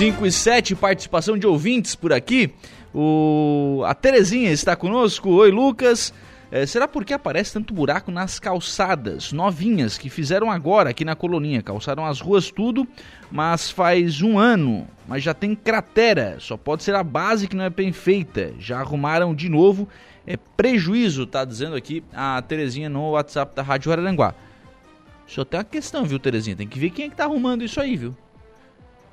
5 0.00 0.24
e 0.24 0.32
7, 0.32 0.76
participação 0.76 1.36
de 1.36 1.46
ouvintes 1.46 1.94
por 1.94 2.10
aqui. 2.10 2.54
O... 2.94 3.82
A 3.84 3.94
Terezinha 3.94 4.50
está 4.50 4.74
conosco. 4.74 5.28
Oi, 5.28 5.50
Lucas. 5.50 6.10
É, 6.50 6.64
será 6.64 6.88
porque 6.88 7.12
aparece 7.12 7.52
tanto 7.52 7.74
buraco 7.74 8.10
nas 8.10 8.38
calçadas 8.40 9.30
novinhas 9.30 9.98
que 9.98 10.08
fizeram 10.08 10.50
agora 10.50 10.88
aqui 10.88 11.04
na 11.04 11.14
colonia? 11.14 11.62
Calçaram 11.62 12.06
as 12.06 12.18
ruas 12.18 12.50
tudo, 12.50 12.88
mas 13.30 13.70
faz 13.70 14.22
um 14.22 14.38
ano, 14.38 14.88
mas 15.06 15.22
já 15.22 15.34
tem 15.34 15.54
cratera. 15.54 16.38
Só 16.40 16.56
pode 16.56 16.82
ser 16.82 16.94
a 16.94 17.04
base 17.04 17.46
que 17.46 17.54
não 17.54 17.64
é 17.64 17.70
bem 17.70 17.92
feita. 17.92 18.54
Já 18.58 18.80
arrumaram 18.80 19.34
de 19.34 19.50
novo. 19.50 19.86
É 20.26 20.38
prejuízo, 20.56 21.26
tá 21.26 21.44
dizendo 21.44 21.76
aqui 21.76 22.02
a 22.10 22.40
Terezinha 22.40 22.88
no 22.88 23.10
WhatsApp 23.10 23.54
da 23.54 23.60
Rádio 23.60 23.92
Araranguá. 23.92 24.34
Só 25.26 25.44
tem 25.44 25.58
uma 25.58 25.64
questão, 25.64 26.06
viu, 26.06 26.18
Terezinha? 26.18 26.56
Tem 26.56 26.66
que 26.66 26.78
ver 26.78 26.88
quem 26.88 27.04
é 27.04 27.08
que 27.10 27.16
tá 27.16 27.24
arrumando 27.24 27.62
isso 27.62 27.78
aí, 27.78 27.98
viu? 27.98 28.16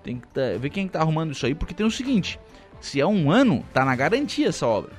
Tem 0.07 0.21
que 0.21 0.27
tá, 0.29 0.41
ver 0.57 0.69
quem 0.69 0.85
está 0.85 1.01
arrumando 1.01 1.33
isso 1.33 1.45
aí, 1.45 1.53
porque 1.53 1.73
tem 1.73 1.85
o 1.85 1.91
seguinte: 1.91 2.39
se 2.79 3.01
é 3.01 3.05
um 3.05 3.29
ano, 3.29 3.61
tá 3.73 3.83
na 3.83 3.93
garantia 3.93 4.47
essa 4.47 4.65
obra. 4.65 4.93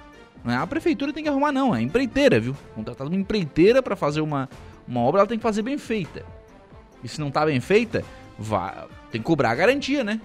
Não 0.44 0.52
é 0.52 0.56
a 0.58 0.66
prefeitura 0.66 1.14
tem 1.14 1.22
que 1.22 1.30
arrumar, 1.30 1.50
não, 1.50 1.74
é 1.74 1.78
a 1.78 1.80
empreiteira, 1.80 2.38
viu? 2.38 2.54
Contratar 2.74 3.06
uma 3.06 3.16
empreiteira 3.16 3.82
para 3.82 3.96
fazer 3.96 4.20
uma, 4.20 4.50
uma 4.86 5.00
obra, 5.00 5.22
ela 5.22 5.26
tem 5.26 5.38
que 5.38 5.42
fazer 5.42 5.62
bem 5.62 5.78
feita. 5.78 6.26
E 7.02 7.08
se 7.08 7.18
não 7.20 7.30
tá 7.30 7.46
bem 7.46 7.58
feita, 7.58 8.04
vai, 8.38 8.86
tem 9.10 9.18
que 9.18 9.26
cobrar 9.26 9.52
a 9.52 9.54
garantia, 9.54 10.04
né? 10.04 10.20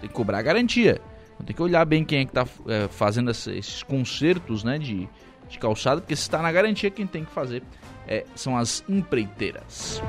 Tem 0.00 0.08
que 0.08 0.14
cobrar 0.14 0.38
a 0.38 0.42
garantia. 0.42 1.00
Então 1.34 1.44
tem 1.44 1.56
que 1.56 1.62
olhar 1.62 1.84
bem 1.84 2.04
quem 2.04 2.20
é 2.20 2.24
que 2.24 2.32
tá 2.32 2.46
é, 2.68 2.86
fazendo 2.86 3.32
esses 3.32 3.82
consertos, 3.82 4.62
né, 4.62 4.78
de, 4.78 5.08
de 5.48 5.58
calçada, 5.58 6.00
porque 6.00 6.14
se 6.14 6.22
está 6.22 6.40
na 6.40 6.52
garantia, 6.52 6.90
quem 6.90 7.08
tem 7.08 7.24
que 7.24 7.32
fazer 7.32 7.64
é, 8.06 8.24
são 8.36 8.56
as 8.56 8.84
empreiteiras. 8.88 10.00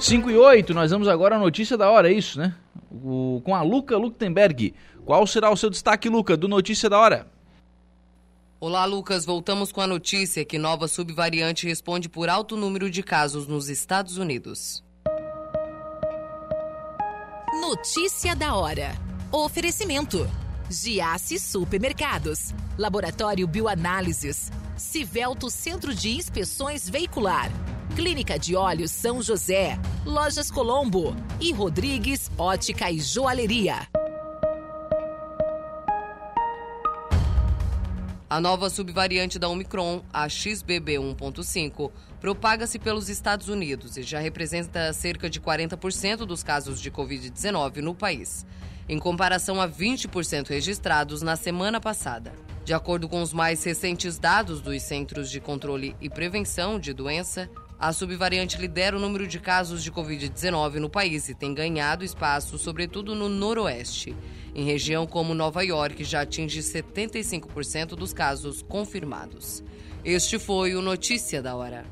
5 0.00 0.30
e 0.30 0.36
8, 0.36 0.72
nós 0.72 0.90
vamos 0.90 1.06
agora 1.06 1.36
à 1.36 1.38
notícia 1.38 1.76
da 1.76 1.90
hora, 1.90 2.10
é 2.10 2.14
isso, 2.14 2.38
né? 2.38 2.54
O, 2.90 3.42
com 3.44 3.54
a 3.54 3.60
Luca 3.60 3.98
Luktenberg. 3.98 4.74
Qual 5.04 5.26
será 5.26 5.50
o 5.50 5.56
seu 5.56 5.68
destaque, 5.68 6.08
Luca, 6.08 6.38
do 6.38 6.48
Notícia 6.48 6.88
da 6.88 6.98
Hora? 6.98 7.26
Olá, 8.58 8.84
Lucas. 8.86 9.26
Voltamos 9.26 9.70
com 9.72 9.80
a 9.80 9.86
notícia 9.86 10.44
que 10.44 10.58
nova 10.58 10.88
subvariante 10.88 11.66
responde 11.66 12.08
por 12.08 12.28
alto 12.28 12.56
número 12.56 12.90
de 12.90 13.02
casos 13.02 13.46
nos 13.46 13.68
Estados 13.68 14.16
Unidos. 14.16 14.82
Notícia 17.60 18.34
da 18.34 18.54
hora. 18.54 18.94
Oferecimento. 19.30 20.28
Giasse 20.68 21.38
Supermercados. 21.38 22.54
Laboratório 22.78 23.46
Bioanálises. 23.46 24.50
Civelto 24.76 25.50
Centro 25.50 25.94
de 25.94 26.10
Inspeções 26.10 26.88
Veicular. 26.88 27.50
Clínica 27.96 28.38
de 28.38 28.54
Olhos 28.54 28.90
São 28.90 29.20
José. 29.22 29.78
Lojas 30.04 30.50
Colombo. 30.50 31.14
E 31.40 31.52
Rodrigues 31.52 32.30
Ótica 32.38 32.90
e 32.90 33.00
Joalheria. 33.00 33.88
A 38.28 38.40
nova 38.40 38.70
subvariante 38.70 39.40
da 39.40 39.48
Omicron, 39.48 40.04
a 40.12 40.28
XBB1.5, 40.28 41.90
propaga-se 42.20 42.78
pelos 42.78 43.08
Estados 43.08 43.48
Unidos 43.48 43.96
e 43.96 44.04
já 44.04 44.20
representa 44.20 44.92
cerca 44.92 45.28
de 45.28 45.40
40% 45.40 46.18
dos 46.18 46.44
casos 46.44 46.80
de 46.80 46.92
Covid-19 46.92 47.78
no 47.78 47.92
país, 47.92 48.46
em 48.88 49.00
comparação 49.00 49.60
a 49.60 49.68
20% 49.68 50.48
registrados 50.48 51.22
na 51.22 51.34
semana 51.34 51.80
passada. 51.80 52.32
De 52.64 52.72
acordo 52.72 53.08
com 53.08 53.20
os 53.20 53.32
mais 53.32 53.64
recentes 53.64 54.16
dados 54.16 54.60
dos 54.60 54.80
Centros 54.80 55.28
de 55.28 55.40
Controle 55.40 55.96
e 56.00 56.08
Prevenção 56.08 56.78
de 56.78 56.92
Doença, 56.92 57.50
a 57.80 57.94
subvariante 57.94 58.58
lidera 58.58 58.94
o 58.94 59.00
número 59.00 59.26
de 59.26 59.40
casos 59.40 59.82
de 59.82 59.90
Covid-19 59.90 60.74
no 60.74 60.90
país 60.90 61.30
e 61.30 61.34
tem 61.34 61.54
ganhado 61.54 62.04
espaço, 62.04 62.58
sobretudo 62.58 63.14
no 63.14 63.26
Noroeste. 63.26 64.14
Em 64.54 64.66
região 64.66 65.06
como 65.06 65.32
Nova 65.32 65.64
York, 65.64 66.04
já 66.04 66.20
atinge 66.20 66.60
75% 66.60 67.96
dos 67.96 68.12
casos 68.12 68.60
confirmados. 68.60 69.64
Este 70.04 70.38
foi 70.38 70.74
o 70.74 70.82
Notícia 70.82 71.40
da 71.40 71.56
Hora. 71.56 71.86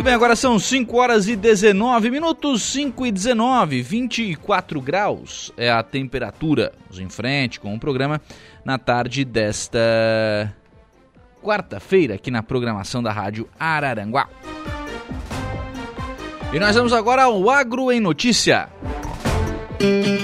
Muito 0.00 0.06
bem, 0.06 0.14
agora 0.14 0.34
são 0.34 0.58
5 0.58 0.96
horas 0.96 1.28
e 1.28 1.36
19 1.36 2.10
minutos, 2.10 2.62
5 2.62 3.04
e 3.04 3.12
19, 3.12 3.82
24 3.82 4.80
graus 4.80 5.52
é 5.58 5.70
a 5.70 5.82
temperatura. 5.82 6.72
Vamos 6.84 6.98
em 7.00 7.10
frente 7.10 7.60
com 7.60 7.74
o 7.74 7.78
programa 7.78 8.18
na 8.64 8.78
tarde 8.78 9.26
desta 9.26 9.78
quarta-feira 11.42 12.14
aqui 12.14 12.30
na 12.30 12.42
programação 12.42 13.02
da 13.02 13.12
Rádio 13.12 13.46
Araranguá. 13.60 14.26
E 16.50 16.58
nós 16.58 16.74
vamos 16.74 16.94
agora 16.94 17.24
ao 17.24 17.50
Agro 17.50 17.92
em 17.92 18.00
Notícia. 18.00 18.70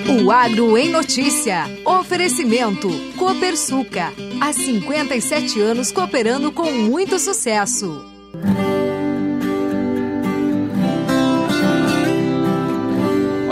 O 0.09 0.31
Agro 0.31 0.79
em 0.79 0.89
Notícia. 0.89 1.65
Oferecimento. 1.85 2.89
Copersuca. 3.19 4.11
Há 4.41 4.55
57 4.55 5.61
anos 5.61 5.93
cooperando 5.93 6.51
com 6.51 6.73
muito 6.73 7.19
sucesso. 7.19 8.03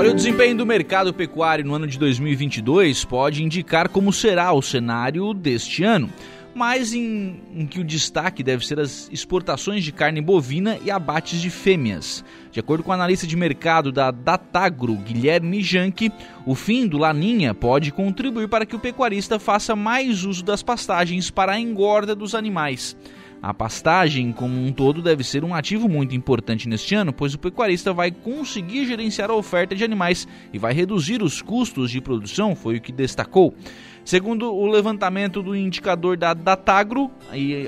Olha, 0.05 0.13
o 0.13 0.17
desempenho 0.17 0.55
do 0.55 0.67
mercado 0.67 1.15
pecuário 1.15 1.65
no 1.65 1.73
ano 1.73 1.87
de 1.87 1.99
2022 1.99 3.07
pode 3.07 3.43
indicar 3.43 3.89
como 3.89 4.13
será 4.13 4.53
o 4.53 4.61
cenário 4.61 5.33
deste 5.33 5.83
ano, 5.83 6.11
mas 6.55 6.93
em, 6.93 7.41
em, 7.57 7.67
que 7.67 7.81
o 7.81 7.85
destaque 7.85 8.43
deve 8.43 8.67
ser 8.67 8.79
as 8.79 9.09
exportações 9.11 9.83
de 9.83 9.91
carne 9.93 10.21
bovina 10.21 10.79
e 10.85 10.91
abates 10.91 11.41
de 11.41 11.49
fêmeas. 11.49 12.23
De 12.53 12.61
acordo 12.61 12.85
com 12.85 12.91
o 12.91 12.93
analista 12.93 13.27
de 13.27 13.35
mercado 13.35 13.91
da 13.91 14.11
Datagro, 14.11 14.95
Guilherme 14.95 15.63
Janke, 15.63 16.13
o 16.45 16.55
fim 16.55 16.87
do 16.87 16.99
Laninha 16.99 17.55
pode 17.55 17.91
contribuir 17.91 18.47
para 18.47 18.67
que 18.67 18.77
o 18.77 18.81
pecuarista 18.81 19.39
faça 19.39 19.75
mais 19.75 20.23
uso 20.23 20.45
das 20.45 20.63
pastagens 20.63 21.31
para 21.31 21.53
a 21.53 21.59
engorda 21.59 22.15
dos 22.15 22.35
animais. 22.35 22.95
A 23.47 23.53
pastagem, 23.53 24.33
como 24.33 24.59
um 24.59 24.73
todo, 24.73 25.03
deve 25.03 25.23
ser 25.23 25.45
um 25.45 25.55
ativo 25.55 25.87
muito 25.87 26.17
importante 26.17 26.67
neste 26.67 26.95
ano, 26.95 27.13
pois 27.13 27.35
o 27.35 27.39
pecuarista 27.39 27.93
vai 27.93 28.11
conseguir 28.11 28.87
gerenciar 28.87 29.31
a 29.31 29.35
oferta 29.35 29.75
de 29.75 29.85
animais 29.85 30.27
e 30.51 30.59
vai 30.59 30.73
reduzir 30.73 31.23
os 31.23 31.43
custos 31.43 31.91
de 31.91 32.01
produção, 32.01 32.57
foi 32.57 32.77
o 32.77 32.81
que 32.81 32.91
destacou. 32.91 33.55
Segundo 34.03 34.51
o 34.51 34.67
levantamento 34.67 35.43
do 35.43 35.55
indicador 35.55 36.17
da 36.17 36.33
Datagro, 36.33 37.11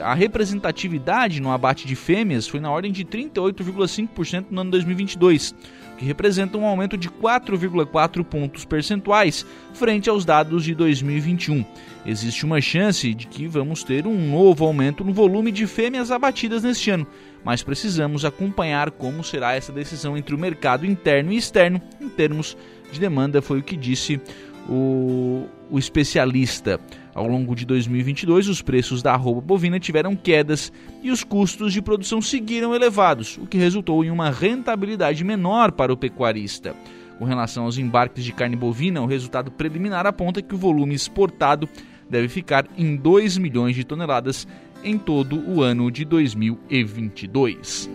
a 0.03 0.15
representatividade 0.15 1.41
no 1.41 1.51
abate 1.51 1.87
de 1.87 1.95
fêmeas 1.95 2.49
foi 2.49 2.59
na 2.59 2.71
ordem 2.71 2.91
de 2.91 3.05
38,5% 3.05 4.47
no 4.51 4.63
ano 4.63 4.71
2022 4.71 5.55
que 5.97 6.05
representa 6.05 6.59
um 6.59 6.67
aumento 6.67 6.97
de 6.97 7.09
4,4 7.09 8.25
pontos 8.25 8.65
percentuais 8.65 9.47
frente 9.73 10.09
aos 10.09 10.25
dados 10.25 10.65
de 10.65 10.75
2021. 10.75 11.65
Existe 12.05 12.45
uma 12.45 12.61
chance 12.61 13.13
de 13.15 13.27
que 13.27 13.49
vamos 13.49 13.83
ter 13.83 14.07
um 14.07 14.31
novo 14.31 14.65
aumento 14.65 15.03
no 15.03 15.13
volume 15.13 15.51
de 15.51 15.67
fêmeas 15.67 16.11
abatidas 16.11 16.63
neste 16.63 16.91
ano, 16.91 17.07
mas 17.45 17.63
precisamos 17.63 18.25
acompanhar 18.25 18.91
como 18.91 19.25
será 19.25 19.55
essa 19.55 19.73
decisão 19.73 20.17
entre 20.17 20.35
o 20.35 20.39
mercado 20.39 20.87
interno 20.87 21.33
e 21.33 21.37
externo 21.37 21.81
em 22.01 22.09
termos 22.09 22.57
de 22.93 23.01
demanda, 23.01 23.43
foi 23.43 23.59
o 23.59 23.63
que 23.63 23.77
disse 23.77 24.21
o, 24.69 25.47
o 25.71 25.79
especialista. 25.79 26.81
Ao 27.17 27.27
longo 27.27 27.57
de 27.57 27.65
2022, 27.65 28.47
os 28.47 28.61
preços 28.61 29.03
da 29.03 29.15
arroba 29.15 29.41
bovina 29.41 29.81
tiveram 29.81 30.15
quedas 30.15 30.71
e 31.03 31.11
os 31.11 31.25
custos 31.25 31.73
de 31.73 31.81
produção 31.81 32.21
seguiram 32.21 32.75
elevados, 32.75 33.39
o 33.39 33.47
que 33.47 33.57
resultou 33.57 34.05
em 34.05 34.11
uma 34.11 34.29
rentabilidade 34.29 35.25
menor 35.25 35.73
para 35.73 35.91
o 35.91 35.97
pecuarista. 35.97 36.77
Com 37.19 37.25
relação 37.25 37.65
aos 37.65 37.79
embarques 37.79 38.23
de 38.23 38.35
carne 38.35 38.55
bovina, 38.55 39.01
o 39.01 39.07
resultado 39.07 39.51
preliminar 39.51 40.07
aponta 40.07 40.43
que 40.43 40.55
o 40.55 40.59
volume 40.59 40.95
exportado 40.95 41.67
deve 42.07 42.29
ficar 42.29 42.67
em 42.77 42.95
2 42.95 43.39
milhões 43.39 43.75
de 43.75 43.83
toneladas 43.83 44.47
em 44.85 44.99
todo 44.99 45.43
o 45.49 45.63
ano 45.63 45.91
de 45.91 46.05
2022. 46.05 47.89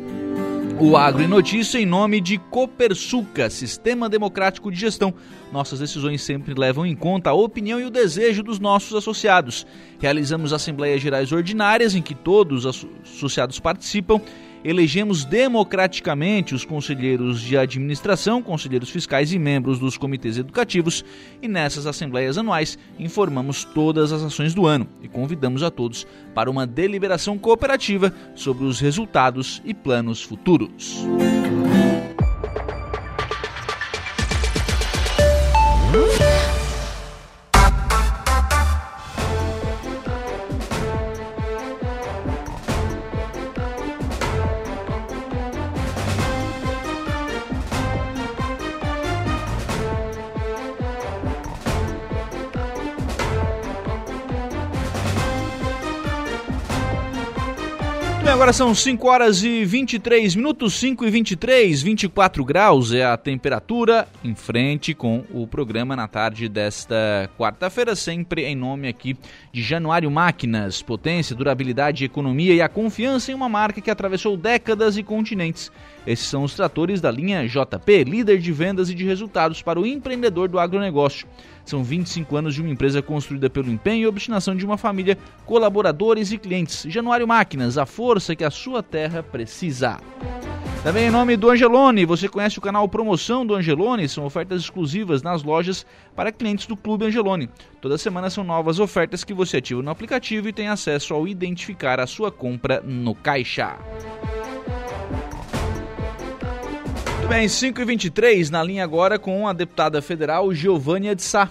O 0.83 0.97
Agro 0.97 1.21
em 1.21 1.27
Notícia 1.27 1.77
em 1.77 1.85
nome 1.85 2.19
de 2.19 2.39
Copersuca, 2.39 3.51
Sistema 3.51 4.09
Democrático 4.09 4.71
de 4.71 4.79
Gestão. 4.79 5.13
Nossas 5.53 5.77
decisões 5.77 6.23
sempre 6.23 6.55
levam 6.55 6.87
em 6.87 6.95
conta 6.95 7.29
a 7.29 7.33
opinião 7.35 7.79
e 7.79 7.85
o 7.85 7.91
desejo 7.91 8.41
dos 8.41 8.57
nossos 8.57 8.95
associados. 8.95 9.67
Realizamos 9.99 10.51
assembleias 10.51 10.99
gerais 10.99 11.31
ordinárias 11.31 11.93
em 11.93 12.01
que 12.01 12.15
todos 12.15 12.65
os 12.65 12.87
associados 13.05 13.59
participam 13.59 14.19
elegemos 14.63 15.25
democraticamente 15.25 16.53
os 16.53 16.63
conselheiros 16.63 17.41
de 17.41 17.57
administração, 17.57 18.41
conselheiros 18.41 18.89
fiscais 18.89 19.31
e 19.33 19.39
membros 19.39 19.79
dos 19.79 19.97
comitês 19.97 20.37
educativos 20.37 21.03
e 21.41 21.47
nessas 21.47 21.85
assembleias 21.85 22.37
anuais 22.37 22.77
informamos 22.99 23.63
todas 23.63 24.11
as 24.11 24.23
ações 24.23 24.53
do 24.53 24.65
ano 24.65 24.87
e 25.01 25.07
convidamos 25.07 25.63
a 25.63 25.71
todos 25.71 26.05
para 26.33 26.49
uma 26.49 26.67
deliberação 26.67 27.37
cooperativa 27.37 28.13
sobre 28.35 28.65
os 28.65 28.79
resultados 28.79 29.61
e 29.65 29.73
planos 29.73 30.21
futuros. 30.21 31.05
Agora 58.51 58.53
são 58.53 58.75
5 58.75 59.07
horas 59.07 59.43
e 59.43 59.63
23 59.63 60.35
minutos, 60.35 60.73
5 60.73 61.05
e 61.05 61.09
23, 61.09 61.81
24 61.81 62.43
graus 62.43 62.91
é 62.91 63.05
a 63.05 63.15
temperatura 63.15 64.07
em 64.23 64.35
frente 64.35 64.93
com 64.93 65.23
o 65.31 65.47
programa 65.47 65.95
na 65.95 66.05
tarde 66.05 66.49
desta 66.49 67.29
quarta-feira, 67.37 67.95
sempre 67.95 68.43
em 68.43 68.55
nome 68.55 68.89
aqui 68.89 69.15
de 69.53 69.61
Januário 69.61 70.11
Máquinas, 70.11 70.81
potência, 70.81 71.33
durabilidade, 71.33 72.03
economia 72.03 72.53
e 72.53 72.61
a 72.61 72.67
confiança 72.67 73.31
em 73.31 73.35
uma 73.35 73.47
marca 73.47 73.79
que 73.79 73.89
atravessou 73.89 74.35
décadas 74.35 74.97
e 74.97 75.03
continentes. 75.03 75.71
Esses 76.05 76.27
são 76.27 76.43
os 76.43 76.53
tratores 76.53 76.99
da 76.99 77.09
linha 77.09 77.47
JP, 77.47 78.03
líder 78.03 78.39
de 78.39 78.51
vendas 78.51 78.89
e 78.89 78.95
de 78.95 79.05
resultados 79.05 79.61
para 79.61 79.79
o 79.79 79.85
empreendedor 79.85 80.49
do 80.49 80.59
agronegócio. 80.59 81.25
São 81.71 81.85
25 81.85 82.35
anos 82.35 82.53
de 82.53 82.59
uma 82.61 82.69
empresa 82.69 83.01
construída 83.01 83.49
pelo 83.49 83.71
empenho 83.71 84.03
e 84.03 84.07
obstinação 84.07 84.53
de 84.53 84.65
uma 84.65 84.77
família, 84.77 85.17
colaboradores 85.45 86.29
e 86.29 86.37
clientes. 86.37 86.83
Januário 86.89 87.25
Máquinas, 87.25 87.77
a 87.77 87.85
força 87.85 88.35
que 88.35 88.43
a 88.43 88.51
sua 88.51 88.83
terra 88.83 89.23
precisa. 89.23 89.97
Também 90.83 91.07
em 91.07 91.09
nome 91.09 91.37
do 91.37 91.49
Angelone, 91.49 92.03
você 92.03 92.27
conhece 92.27 92.59
o 92.59 92.61
canal 92.61 92.89
Promoção 92.89 93.45
do 93.45 93.55
Angelone? 93.55 94.09
São 94.09 94.25
ofertas 94.25 94.63
exclusivas 94.63 95.23
nas 95.23 95.43
lojas 95.43 95.85
para 96.13 96.29
clientes 96.29 96.65
do 96.65 96.75
Clube 96.75 97.05
Angelone. 97.05 97.49
Toda 97.79 97.97
semana 97.97 98.29
são 98.29 98.43
novas 98.43 98.77
ofertas 98.77 99.23
que 99.23 99.33
você 99.33 99.55
ativa 99.55 99.81
no 99.81 99.91
aplicativo 99.91 100.49
e 100.49 100.53
tem 100.53 100.67
acesso 100.67 101.13
ao 101.13 101.25
identificar 101.25 102.01
a 102.01 102.05
sua 102.05 102.29
compra 102.29 102.81
no 102.81 103.15
caixa. 103.15 103.77
bem, 107.29 107.47
5h23, 107.47 108.49
na 108.49 108.61
linha 108.61 108.83
agora 108.83 109.17
com 109.17 109.47
a 109.47 109.53
deputada 109.53 110.01
federal 110.01 110.53
Giovânia 110.53 111.15
de 111.15 111.23
Sá. 111.23 111.49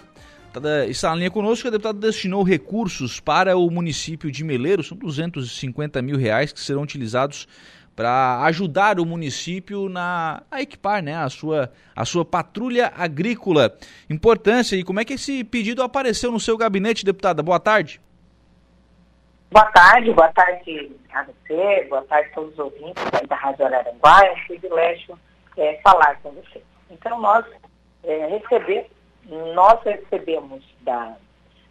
Está 0.89 1.11
na 1.11 1.15
linha 1.17 1.31
conosco, 1.31 1.69
a 1.69 1.71
deputada 1.71 1.99
destinou 1.99 2.43
recursos 2.43 3.21
para 3.21 3.57
o 3.57 3.71
município 3.71 4.33
de 4.33 4.43
Meleiro, 4.43 4.83
são 4.83 4.99
250 4.99 6.03
mil 6.03 6.17
reais 6.17 6.53
que 6.53 6.59
serão 6.59 6.83
utilizados 6.83 7.47
para 7.95 8.43
ajudar 8.47 8.99
o 8.99 9.07
município 9.07 9.89
na, 9.89 10.43
a 10.51 10.61
equipar 10.61 11.05
né, 11.05 11.15
a, 11.15 11.29
sua, 11.29 11.71
a 11.95 12.05
sua 12.05 12.25
patrulha 12.25 12.93
agrícola. 12.97 13.77
Importância 14.09 14.75
e 14.75 14.83
como 14.83 14.99
é 14.99 15.05
que 15.05 15.13
esse 15.13 15.45
pedido 15.45 15.85
apareceu 15.85 16.33
no 16.33 16.41
seu 16.41 16.57
gabinete, 16.57 17.05
deputada? 17.05 17.45
Boa 17.45 17.61
tarde. 17.61 18.01
Boa 19.53 19.67
tarde, 19.67 20.13
boa 20.13 20.33
tarde 20.33 20.91
a 21.13 21.25
você, 21.25 21.87
boa 21.89 22.03
tarde 22.03 22.29
a 22.31 22.35
todos 22.35 22.53
os 22.55 22.59
ouvintes 22.59 23.05
da 23.29 23.37
Rádio 23.37 23.67
Araranguá. 23.67 24.25
É 24.25 24.33
um 24.33 24.47
privilégio 24.47 25.17
é, 25.57 25.81
falar 25.85 26.19
com 26.23 26.33
você. 26.33 26.61
Então, 26.91 27.21
nós, 27.21 27.45
é, 28.03 28.27
receber, 28.27 28.91
nós 29.55 29.81
recebemos 29.85 30.63
da, 30.81 31.17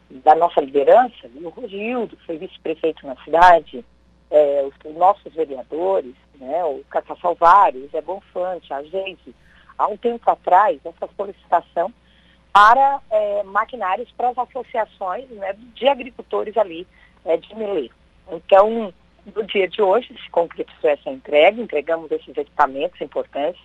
da 0.09 0.35
nossa 0.35 0.61
liderança, 0.61 1.29
o 1.35 1.49
Rogildo, 1.49 2.15
que 2.15 2.25
foi 2.25 2.37
vice-prefeito 2.37 3.05
na 3.05 3.15
cidade, 3.23 3.83
é, 4.31 4.63
os, 4.63 4.73
os, 4.89 4.97
nossos 4.97 5.33
vereadores, 5.33 6.15
né, 6.35 6.63
o 6.63 6.83
Cacá 6.89 7.15
Salvário, 7.17 7.83
o 7.83 7.89
Zé 7.89 8.01
Bonfante, 8.01 8.73
a 8.73 8.81
Geise, 8.83 9.35
há 9.77 9.87
um 9.87 9.97
tempo 9.97 10.29
atrás, 10.29 10.79
essa 10.85 11.09
solicitação 11.15 11.93
para 12.53 13.01
é, 13.11 13.43
maquinários 13.43 14.09
para 14.11 14.29
as 14.29 14.37
associações 14.37 15.29
né, 15.29 15.55
de 15.75 15.87
agricultores 15.87 16.57
ali 16.57 16.87
é, 17.25 17.37
de 17.37 17.53
Meleiro. 17.55 17.93
Então, 18.31 18.93
no 19.35 19.43
dia 19.43 19.67
de 19.67 19.81
hoje, 19.81 20.07
se 20.07 20.29
concretizou 20.29 20.89
essa 20.89 21.09
entrega, 21.09 21.61
entregamos 21.61 22.11
esses 22.11 22.35
equipamentos 22.35 22.99
importantes, 23.01 23.61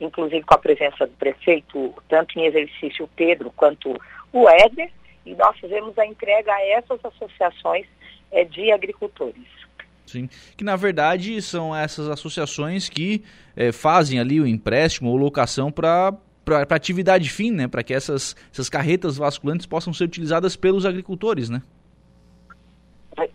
inclusive 0.00 0.42
com 0.44 0.54
a 0.54 0.58
presença 0.58 1.06
do 1.06 1.12
prefeito, 1.14 1.94
tanto 2.08 2.38
em 2.38 2.46
exercício 2.46 3.04
o 3.04 3.08
Pedro 3.08 3.52
quanto 3.54 3.94
o 4.32 4.48
Éder, 4.48 4.90
e 5.24 5.34
nós 5.34 5.56
fizemos 5.58 5.98
a 5.98 6.06
entrega 6.06 6.52
a 6.52 6.66
essas 6.68 6.98
associações 7.04 7.86
é, 8.30 8.44
de 8.44 8.72
agricultores. 8.72 9.46
Sim, 10.06 10.28
que 10.56 10.64
na 10.64 10.74
verdade 10.74 11.40
são 11.42 11.76
essas 11.76 12.08
associações 12.08 12.88
que 12.88 13.22
é, 13.54 13.72
fazem 13.72 14.18
ali 14.18 14.40
o 14.40 14.46
empréstimo 14.46 15.10
ou 15.10 15.16
locação 15.16 15.70
para 15.70 16.14
para 16.44 16.76
atividade 16.76 17.28
fim, 17.28 17.50
né, 17.50 17.68
para 17.68 17.82
que 17.82 17.92
essas, 17.92 18.34
essas 18.50 18.70
carretas 18.70 19.18
vasculantes 19.18 19.66
possam 19.66 19.92
ser 19.92 20.04
utilizadas 20.04 20.56
pelos 20.56 20.86
agricultores, 20.86 21.50
né? 21.50 21.60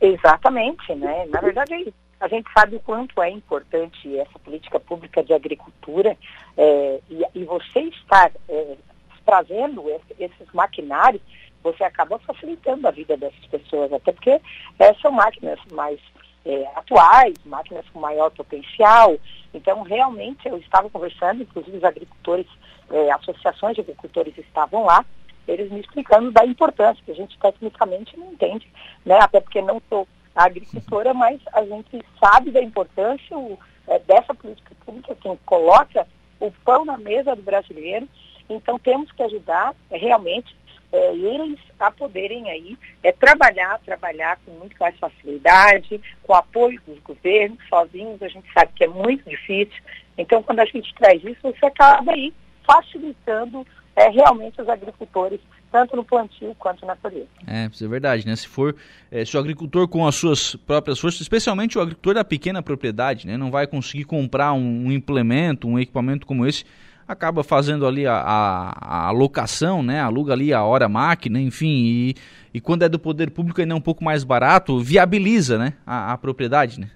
Exatamente, 0.01 0.95
né? 0.95 1.27
Na 1.29 1.39
verdade, 1.39 1.93
a 2.23 2.27
gente 2.29 2.49
sabe 2.57 2.77
o 2.77 2.79
quanto 2.79 3.21
é 3.21 3.29
importante 3.29 4.17
essa 4.17 4.39
política 4.39 4.79
pública 4.79 5.21
de 5.21 5.33
agricultura 5.33 6.15
é, 6.55 6.99
e, 7.09 7.21
e, 7.35 7.43
você 7.43 7.81
estar 7.81 8.31
é, 8.47 8.77
trazendo 9.25 9.83
esses 10.17 10.53
maquinários, 10.53 11.21
você 11.61 11.83
acaba 11.83 12.17
facilitando 12.19 12.87
a 12.87 12.91
vida 12.91 13.17
dessas 13.17 13.45
pessoas, 13.47 13.91
até 13.91 14.13
porque 14.13 14.39
é, 14.79 14.93
são 15.01 15.11
máquinas 15.11 15.59
mais 15.73 15.99
é, 16.45 16.65
atuais, 16.75 17.33
máquinas 17.43 17.85
com 17.89 17.99
maior 17.99 18.29
potencial. 18.31 19.17
Então, 19.53 19.81
realmente, 19.81 20.47
eu 20.47 20.57
estava 20.57 20.89
conversando, 20.89 21.43
inclusive 21.43 21.75
os 21.75 21.83
agricultores, 21.83 22.47
é, 22.89 23.11
associações 23.11 23.75
de 23.75 23.81
agricultores 23.81 24.37
estavam 24.37 24.85
lá, 24.85 25.05
eles 25.45 25.69
me 25.69 25.81
explicando 25.81 26.31
da 26.31 26.45
importância, 26.45 27.03
que 27.03 27.11
a 27.11 27.15
gente 27.15 27.37
tecnicamente 27.37 28.17
não 28.17 28.31
entende, 28.31 28.65
né? 29.05 29.19
até 29.19 29.41
porque 29.41 29.61
não 29.61 29.81
sou 29.89 30.07
agricultora, 30.35 31.13
mas 31.13 31.39
a 31.53 31.63
gente 31.65 32.03
sabe 32.19 32.51
da 32.51 32.61
importância 32.61 33.37
o, 33.37 33.57
é, 33.87 33.99
dessa 33.99 34.33
política 34.33 34.73
pública, 34.85 35.15
quem 35.21 35.37
coloca 35.45 36.07
o 36.39 36.51
pão 36.63 36.85
na 36.85 36.97
mesa 36.97 37.35
do 37.35 37.41
brasileiro. 37.41 38.07
Então 38.49 38.77
temos 38.77 39.11
que 39.11 39.23
ajudar 39.23 39.73
é, 39.89 39.97
realmente 39.97 40.55
é, 40.91 41.15
eles 41.15 41.59
a 41.79 41.91
poderem 41.91 42.49
aí 42.49 42.77
é, 43.01 43.11
trabalhar, 43.11 43.79
trabalhar 43.79 44.39
com 44.45 44.51
muito 44.51 44.75
mais 44.79 44.97
facilidade, 44.97 46.01
com 46.23 46.33
apoio 46.33 46.79
dos 46.85 46.99
governos, 46.99 47.57
sozinhos 47.67 48.21
a 48.21 48.27
gente 48.27 48.51
sabe 48.53 48.71
que 48.75 48.83
é 48.83 48.87
muito 48.87 49.27
difícil. 49.29 49.81
Então 50.17 50.43
quando 50.43 50.59
a 50.59 50.65
gente 50.65 50.93
traz 50.95 51.23
isso, 51.23 51.39
você 51.41 51.65
acaba 51.65 52.11
aí 52.11 52.33
facilitando 52.65 53.65
é, 53.95 54.09
realmente 54.09 54.61
os 54.61 54.69
agricultores 54.69 55.39
tanto 55.73 55.95
no 55.95 56.05
plantio 56.05 56.55
quanto 56.59 56.85
na 56.85 56.95
colheita. 56.95 57.27
É, 57.47 57.65
isso 57.65 57.83
é 57.83 57.87
verdade, 57.87 58.27
né? 58.27 58.35
Se 58.35 58.47
for, 58.47 58.75
é, 59.11 59.25
se 59.25 59.35
o 59.35 59.39
agricultor 59.39 59.87
com 59.87 60.05
as 60.05 60.13
suas 60.13 60.55
próprias 60.55 60.99
forças, 60.99 61.21
especialmente 61.21 61.79
o 61.79 61.81
agricultor 61.81 62.13
da 62.13 62.23
pequena 62.23 62.61
propriedade, 62.61 63.25
né, 63.25 63.35
não 63.35 63.49
vai 63.49 63.65
conseguir 63.65 64.03
comprar 64.03 64.53
um, 64.53 64.85
um 64.85 64.91
implemento, 64.91 65.67
um 65.67 65.79
equipamento 65.79 66.27
como 66.27 66.45
esse, 66.45 66.63
acaba 67.07 67.43
fazendo 67.43 67.87
ali 67.87 68.05
a, 68.05 68.13
a, 68.13 68.69
a 68.79 69.07
alocação, 69.07 69.81
né? 69.81 69.99
Aluga 69.99 70.33
ali 70.33 70.53
a 70.53 70.63
hora 70.63 70.87
máquina, 70.87 71.41
enfim, 71.41 71.65
e, 71.67 72.15
e 72.53 72.61
quando 72.61 72.83
é 72.83 72.89
do 72.89 72.99
poder 72.99 73.31
público 73.31 73.59
ainda 73.59 73.73
é 73.73 73.77
um 73.77 73.81
pouco 73.81 74.03
mais 74.03 74.23
barato, 74.23 74.79
viabiliza, 74.79 75.57
né? 75.57 75.73
A, 75.87 76.13
a 76.13 76.17
propriedade, 76.19 76.79
né? 76.79 76.91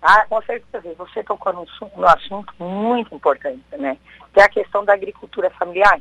Ah, 0.00 0.24
com 0.28 0.40
certeza. 0.42 0.94
Você 0.98 1.22
tocou 1.24 1.52
num, 1.52 1.66
num 1.96 2.06
assunto 2.06 2.54
muito 2.60 3.12
importante, 3.12 3.60
né? 3.76 3.96
Que 4.32 4.40
é 4.40 4.44
a 4.44 4.48
questão 4.48 4.84
da 4.84 4.94
agricultura 4.94 5.50
familiar 5.50 6.00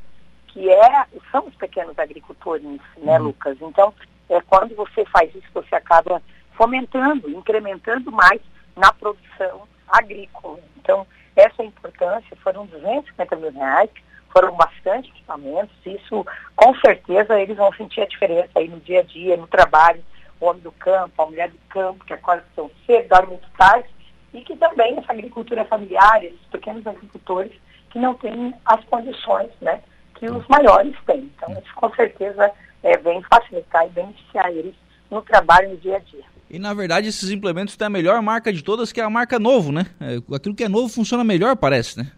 que 0.52 0.70
é, 0.70 1.06
são 1.32 1.48
os 1.48 1.56
pequenos 1.56 1.98
agricultores, 1.98 2.64
né, 2.98 3.20
uhum. 3.20 3.28
Lucas? 3.28 3.58
Então, 3.62 3.94
é, 4.30 4.40
quando 4.42 4.76
você 4.76 5.06
faz 5.06 5.34
isso, 5.34 5.48
você 5.54 5.76
acaba 5.76 6.22
fomentando, 6.54 7.30
incrementando 7.30 8.12
mais 8.12 8.42
na 8.76 8.92
produção 8.94 9.68
agrícola. 9.88 10.60
Então, 10.78 11.06
essa 11.36 11.62
é 11.62 11.64
a 11.64 11.68
importância, 11.68 12.38
foram 12.44 12.66
250 12.66 13.36
mil 13.38 13.52
reais, 13.52 13.90
foram 14.32 14.56
bastante 14.56 15.10
equipamentos, 15.10 15.76
isso 15.86 16.26
com 16.56 16.74
certeza 16.76 17.40
eles 17.40 17.58
vão 17.58 17.74
sentir 17.74 18.02
a 18.02 18.08
diferença 18.08 18.50
aí 18.56 18.68
no 18.68 18.80
dia 18.80 19.00
a 19.00 19.04
dia, 19.04 19.36
no 19.38 19.48
trabalho, 19.48 20.04
o 20.40 20.46
homem 20.46 20.62
do 20.62 20.72
campo, 20.72 21.22
a 21.22 21.26
mulher 21.26 21.50
do 21.50 21.60
campo, 21.70 22.06
que 22.06 22.14
acorda 22.14 22.46
tão 22.56 22.72
cedo, 22.86 23.10
dorme 23.10 23.28
muito 23.28 23.50
tarde, 23.58 23.90
e 24.34 24.42
que 24.42 24.56
também 24.56 24.98
essa 24.98 25.12
agricultura 25.12 25.66
familiar, 25.66 26.24
esses 26.24 26.46
pequenos 26.50 26.88
agricultores 26.88 27.52
que 27.90 28.00
não 28.00 28.14
têm 28.14 28.54
as 28.66 28.84
condições, 28.86 29.50
né, 29.60 29.82
que 30.22 30.30
os 30.30 30.48
maiores 30.48 30.96
têm. 31.08 31.32
Então, 31.36 31.52
isso 31.54 31.74
com 31.76 31.92
certeza 31.96 32.52
é, 32.84 32.96
vem 33.00 33.24
facilitar 33.24 33.88
e 33.88 33.90
beneficiar 33.90 34.52
eles 34.52 34.76
no 35.10 35.20
trabalho 35.24 35.70
no 35.70 35.78
dia 35.78 35.98
a 35.98 36.00
dia. 36.00 36.24
E 36.48 36.60
na 36.60 36.74
verdade 36.74 37.08
esses 37.08 37.32
implementos 37.32 37.76
têm 37.76 37.88
a 37.88 37.90
melhor 37.90 38.22
marca 38.22 38.54
de 38.54 38.62
todas, 38.64 38.92
que 38.92 39.02
é 39.02 39.04
a 39.04 39.10
marca 39.10 39.40
novo, 39.40 39.72
né? 39.72 39.88
É, 40.00 40.36
aquilo 40.36 40.54
que 40.54 40.64
é 40.64 40.70
novo 40.70 40.90
funciona 40.94 41.24
melhor, 41.24 41.56
parece, 41.56 41.98
né? 41.98 42.12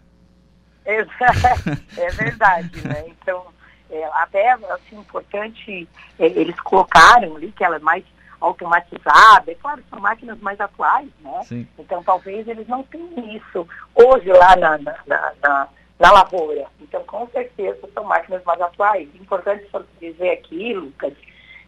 é 1.98 2.10
verdade, 2.10 2.86
né? 2.86 3.06
Então, 3.08 3.46
é, 3.90 4.04
até 4.16 4.52
assim, 4.52 4.98
importante, 4.98 5.88
é, 6.20 6.26
eles 6.26 6.60
colocaram 6.60 7.38
ali 7.38 7.54
que 7.54 7.64
ela 7.64 7.78
é 7.78 7.80
mais 7.80 8.04
automatizada, 8.42 9.50
é 9.50 9.56
claro, 9.56 9.82
são 9.90 10.00
máquinas 10.02 10.38
mais 10.42 10.60
atuais, 10.60 11.08
né? 11.22 11.42
Sim. 11.46 11.66
Então 11.80 12.04
talvez 12.04 12.46
eles 12.46 12.68
não 12.68 12.84
tenham 12.84 13.34
isso 13.34 13.66
hoje 13.96 14.30
lá 14.30 14.58
na, 14.58 14.78
na, 14.80 14.96
na 15.08 15.34
na 15.42 15.68
lavoura. 16.12 16.66
Então, 16.82 17.04
com 17.04 17.28
certeza, 17.28 17.80
são 17.94 18.04
máquinas 18.04 18.44
mais 18.44 18.60
atuais. 18.62 19.08
Importante 19.16 19.68
dizer 20.00 20.32
aqui, 20.32 20.74
Lucas, 20.74 21.14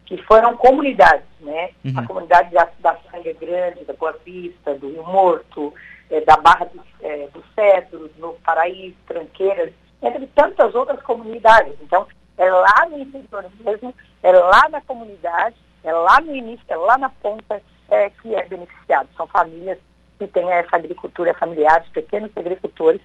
que 0.04 0.16
foram 0.24 0.56
comunidades, 0.56 1.26
né? 1.40 1.70
Uhum. 1.84 1.98
A 1.98 2.06
comunidade 2.06 2.52
da, 2.52 2.68
da 2.80 2.96
Grande, 3.40 3.84
da 3.84 3.92
Boa 3.94 4.12
Vista, 4.24 4.74
do 4.74 4.90
Rio 4.90 5.04
Morto, 5.04 5.74
é, 6.10 6.20
da 6.20 6.36
Barra 6.36 6.66
do, 6.66 6.80
é, 7.02 7.28
do 7.28 7.42
Cedro, 7.54 8.10
no 8.18 8.34
Paraíso, 8.34 8.96
Tranqueiras, 9.06 9.72
entre 10.02 10.26
tantas 10.28 10.74
outras 10.74 11.00
comunidades. 11.02 11.74
Então, 11.82 12.06
é 12.38 12.50
lá 12.50 12.86
no 12.88 12.98
interior 12.98 13.44
mesmo, 13.60 13.94
é 14.22 14.32
lá 14.32 14.68
na 14.68 14.80
comunidade, 14.80 15.56
é 15.82 15.92
lá 15.92 16.20
no 16.20 16.34
início, 16.34 16.64
é 16.68 16.76
lá 16.76 16.98
na 16.98 17.08
ponta 17.08 17.62
é, 17.90 18.10
que 18.10 18.34
é 18.34 18.44
beneficiado. 18.46 19.08
São 19.16 19.26
famílias 19.26 19.78
que 20.18 20.26
têm 20.28 20.50
essa 20.50 20.76
agricultura 20.76 21.34
familiar, 21.34 21.82
os 21.82 21.88
pequenos 21.90 22.30
agricultores, 22.36 23.00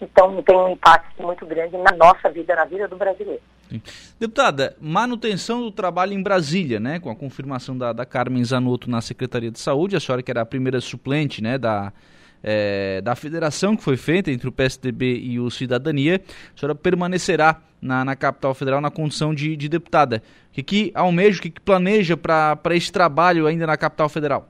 então 0.00 0.42
tem 0.42 0.56
um 0.56 0.70
impacto 0.70 1.22
muito 1.22 1.46
grande 1.46 1.76
na 1.76 1.96
nossa 1.96 2.30
vida, 2.30 2.54
na 2.54 2.64
vida 2.64 2.86
do 2.88 2.96
brasileiro. 2.96 3.42
Deputada, 4.18 4.76
manutenção 4.80 5.62
do 5.62 5.70
trabalho 5.70 6.12
em 6.12 6.22
Brasília, 6.22 6.78
né? 6.78 7.00
Com 7.00 7.10
a 7.10 7.16
confirmação 7.16 7.76
da, 7.76 7.92
da 7.92 8.06
Carmen 8.06 8.44
Zanotto 8.44 8.88
na 8.88 9.00
Secretaria 9.00 9.50
de 9.50 9.58
Saúde, 9.58 9.96
a 9.96 10.00
senhora 10.00 10.22
que 10.22 10.30
era 10.30 10.42
a 10.42 10.46
primeira 10.46 10.80
suplente, 10.80 11.42
né? 11.42 11.58
Da, 11.58 11.92
é, 12.42 13.00
da 13.00 13.16
federação 13.16 13.76
que 13.76 13.82
foi 13.82 13.96
feita 13.96 14.30
entre 14.30 14.48
o 14.48 14.52
PSDB 14.52 15.18
e 15.18 15.40
o 15.40 15.50
Cidadania, 15.50 16.20
a 16.54 16.58
senhora 16.58 16.74
permanecerá 16.74 17.60
na, 17.80 18.04
na 18.04 18.14
capital 18.14 18.54
federal 18.54 18.80
na 18.80 18.90
condição 18.90 19.34
de, 19.34 19.56
de 19.56 19.68
deputada. 19.68 20.22
O 20.50 20.52
que, 20.52 20.62
que 20.62 20.92
almeja, 20.94 21.38
o 21.38 21.42
que, 21.42 21.50
que 21.50 21.60
planeja 21.60 22.16
para 22.16 22.76
esse 22.76 22.92
trabalho 22.92 23.46
ainda 23.46 23.66
na 23.66 23.76
capital 23.76 24.08
federal? 24.08 24.48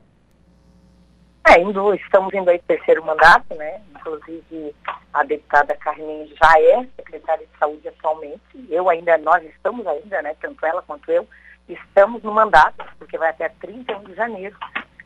É, 1.48 1.60
indo, 1.60 1.94
estamos 1.94 2.34
indo 2.34 2.50
aí 2.50 2.58
terceiro 2.58 3.04
mandato, 3.04 3.54
né? 3.54 3.80
Inclusive 3.90 4.74
a 5.12 5.22
deputada 5.22 5.76
Carmen 5.76 6.26
já 6.28 6.60
é 6.60 6.84
secretária 6.96 7.46
de 7.46 7.58
saúde 7.58 7.88
atualmente. 7.88 8.42
Eu 8.68 8.88
ainda, 8.90 9.16
nós 9.18 9.44
estamos 9.44 9.86
ainda, 9.86 10.22
né? 10.22 10.34
Tanto 10.40 10.66
ela 10.66 10.82
quanto 10.82 11.10
eu, 11.10 11.26
estamos 11.68 12.22
no 12.22 12.32
mandato, 12.32 12.84
porque 12.98 13.16
vai 13.16 13.30
até 13.30 13.48
31 13.48 14.04
de 14.04 14.14
janeiro. 14.14 14.56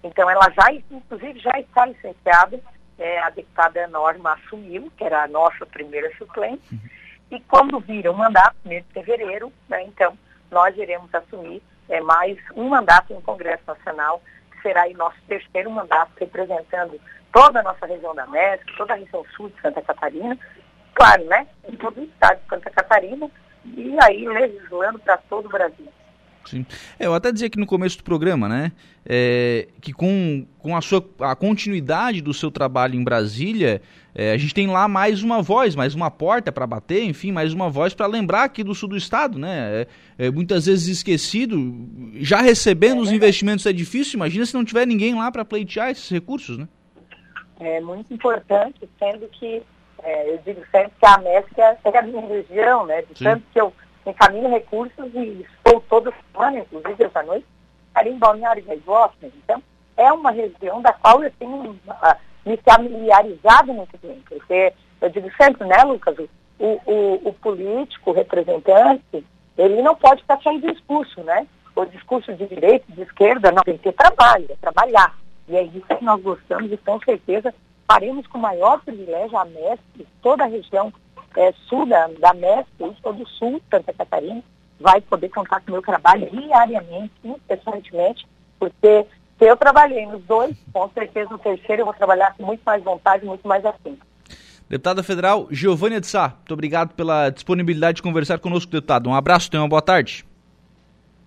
Então 0.02 0.30
ela 0.30 0.50
já, 0.50 0.72
inclusive, 0.72 1.38
já 1.40 1.58
está 1.60 1.84
licenciada 1.84 2.58
é, 3.00 3.18
a 3.20 3.30
deputada 3.30 3.86
Norma 3.88 4.34
assumiu, 4.34 4.92
que 4.96 5.02
era 5.02 5.24
a 5.24 5.28
nossa 5.28 5.64
primeira 5.66 6.14
suplente, 6.16 6.78
e 7.30 7.40
quando 7.40 7.80
vira 7.80 8.12
o 8.12 8.16
mandato, 8.16 8.56
mês 8.64 8.84
de 8.86 8.92
fevereiro, 8.92 9.52
né, 9.68 9.82
então 9.84 10.16
nós 10.50 10.76
iremos 10.76 11.12
assumir 11.14 11.62
é, 11.88 12.00
mais 12.00 12.36
um 12.54 12.68
mandato 12.68 13.14
no 13.14 13.22
Congresso 13.22 13.62
Nacional, 13.66 14.22
será 14.62 14.86
o 14.88 14.96
nosso 14.96 15.16
terceiro 15.26 15.70
mandato 15.70 16.12
representando 16.18 17.00
toda 17.32 17.60
a 17.60 17.62
nossa 17.62 17.86
região 17.86 18.14
da 18.14 18.24
América, 18.24 18.72
toda 18.76 18.94
a 18.94 18.96
região 18.96 19.24
sul 19.36 19.48
de 19.50 19.60
Santa 19.60 19.82
Catarina, 19.82 20.38
claro, 20.94 21.24
né, 21.24 21.46
em 21.68 21.76
todo 21.76 22.00
o 22.00 22.04
estado 22.04 22.40
de 22.42 22.48
Santa 22.48 22.70
Catarina, 22.70 23.30
e 23.64 23.96
aí 24.02 24.28
legislando 24.28 24.98
para 24.98 25.16
todo 25.16 25.46
o 25.46 25.50
Brasil. 25.50 25.88
Sim. 26.44 26.66
É, 26.98 27.06
eu 27.06 27.14
até 27.14 27.30
dizia 27.30 27.46
aqui 27.46 27.58
no 27.58 27.66
começo 27.66 27.98
do 27.98 28.04
programa, 28.04 28.48
né, 28.48 28.72
é, 29.06 29.68
que 29.80 29.92
com, 29.92 30.46
com 30.58 30.76
a 30.76 30.80
sua 30.80 31.04
a 31.20 31.36
continuidade 31.36 32.20
do 32.20 32.34
seu 32.34 32.50
trabalho 32.50 32.94
em 32.94 33.04
Brasília, 33.04 33.80
é, 34.14 34.32
a 34.32 34.36
gente 34.36 34.54
tem 34.54 34.66
lá 34.66 34.88
mais 34.88 35.22
uma 35.22 35.40
voz, 35.40 35.74
mais 35.74 35.94
uma 35.94 36.10
porta 36.10 36.50
para 36.50 36.66
bater, 36.66 37.04
enfim, 37.04 37.30
mais 37.30 37.52
uma 37.52 37.70
voz 37.70 37.94
para 37.94 38.06
lembrar 38.06 38.44
aqui 38.44 38.64
do 38.64 38.74
sul 38.74 38.88
do 38.88 38.96
estado, 38.96 39.38
né? 39.38 39.86
É, 40.18 40.26
é 40.26 40.30
muitas 40.30 40.66
vezes 40.66 40.88
esquecido, 40.88 41.58
já 42.16 42.40
recebendo 42.40 43.00
os 43.00 43.12
investimentos 43.12 43.66
é 43.66 43.72
difícil. 43.72 44.16
Imagina 44.16 44.44
se 44.44 44.54
não 44.54 44.64
tiver 44.64 44.86
ninguém 44.86 45.14
lá 45.14 45.30
para 45.30 45.44
pleitear 45.44 45.90
esses 45.90 46.10
recursos, 46.10 46.58
né? 46.58 46.68
É 47.60 47.80
muito 47.80 48.12
importante, 48.12 48.88
sendo 48.98 49.28
que 49.28 49.62
é, 50.02 50.32
eu 50.32 50.38
digo 50.38 50.62
sempre 50.70 50.92
que 50.98 51.06
a 51.06 51.14
América 51.14 51.78
é 51.84 51.98
a 51.98 52.02
minha 52.02 52.26
região, 52.26 52.86
né? 52.86 53.02
De 53.02 53.18
Sim. 53.18 53.24
tanto 53.24 53.44
que 53.52 53.60
eu 53.60 53.72
encaminho 54.06 54.50
recursos 54.50 55.14
e 55.14 55.46
estou 55.56 55.80
toda 55.88 56.12
semana, 56.32 56.58
inclusive 56.58 57.04
essa 57.04 57.22
noite, 57.22 57.46
ali 57.94 58.10
em 58.10 58.18
Balneário 58.18 58.64
Gaivota. 58.64 59.14
Então, 59.22 59.62
é 59.96 60.10
uma 60.12 60.30
região 60.30 60.80
da 60.80 60.92
qual 60.94 61.22
eu 61.22 61.30
tenho 61.38 61.70
uh, 61.70 62.16
me 62.44 62.56
familiarizado 62.58 63.72
muito 63.72 63.96
bem. 64.02 64.22
Porque 64.28 64.72
eu 65.00 65.08
digo 65.10 65.30
sempre, 65.36 65.66
né, 65.66 65.82
Lucas, 65.84 66.16
o, 66.58 66.80
o, 66.86 67.28
o 67.28 67.32
político, 67.34 68.10
o 68.10 68.14
representante, 68.14 69.24
ele 69.56 69.82
não 69.82 69.94
pode 69.94 70.20
estar 70.20 70.36
de 70.36 70.72
discurso, 70.72 71.22
né? 71.22 71.46
O 71.74 71.84
discurso 71.84 72.32
de 72.34 72.46
direita, 72.46 72.84
de 72.88 73.02
esquerda, 73.02 73.52
não, 73.52 73.62
tem 73.62 73.76
que 73.76 73.84
ter 73.84 73.92
trabalho, 73.92 74.46
é 74.48 74.56
trabalhar. 74.60 75.16
E 75.48 75.56
é 75.56 75.62
isso 75.62 75.86
que 75.86 76.04
nós 76.04 76.20
gostamos 76.20 76.70
e 76.70 76.76
com 76.76 77.00
certeza 77.00 77.54
faremos 77.90 78.26
com 78.26 78.38
maior 78.38 78.80
privilégio 78.82 79.36
a 79.36 79.44
mestre, 79.44 80.06
toda 80.22 80.44
a 80.44 80.46
região 80.46 80.92
é, 81.36 81.52
sul 81.68 81.86
da, 81.86 82.06
da 82.06 82.34
mestre, 82.34 82.94
todo 83.02 83.22
o 83.22 83.28
sul, 83.28 83.60
Santa 83.70 83.92
Catarina, 83.92 84.42
vai 84.78 85.00
poder 85.00 85.28
contar 85.28 85.60
com 85.60 85.68
o 85.68 85.72
meu 85.72 85.82
trabalho 85.82 86.28
diariamente, 86.30 87.12
incessantemente, 87.24 88.26
porque 88.58 89.06
eu 89.46 89.56
trabalhei 89.56 90.06
nos 90.06 90.22
dois, 90.24 90.56
com 90.72 90.88
certeza 90.90 91.30
no 91.30 91.38
terceiro 91.38 91.82
eu 91.82 91.86
vou 91.86 91.94
trabalhar 91.94 92.34
com 92.36 92.44
muito 92.44 92.62
mais 92.64 92.82
vontade, 92.82 93.24
muito 93.24 93.46
mais 93.46 93.64
afim. 93.64 93.98
Deputada 94.68 95.02
Federal 95.02 95.48
Giovânia 95.50 96.00
de 96.00 96.06
Sá, 96.06 96.28
muito 96.28 96.54
obrigado 96.54 96.94
pela 96.94 97.30
disponibilidade 97.30 97.96
de 97.96 98.02
conversar 98.02 98.38
conosco, 98.38 98.70
deputado. 98.70 99.08
Um 99.08 99.14
abraço, 99.14 99.50
tenha 99.50 99.62
uma 99.62 99.68
boa 99.68 99.82
tarde. 99.82 100.24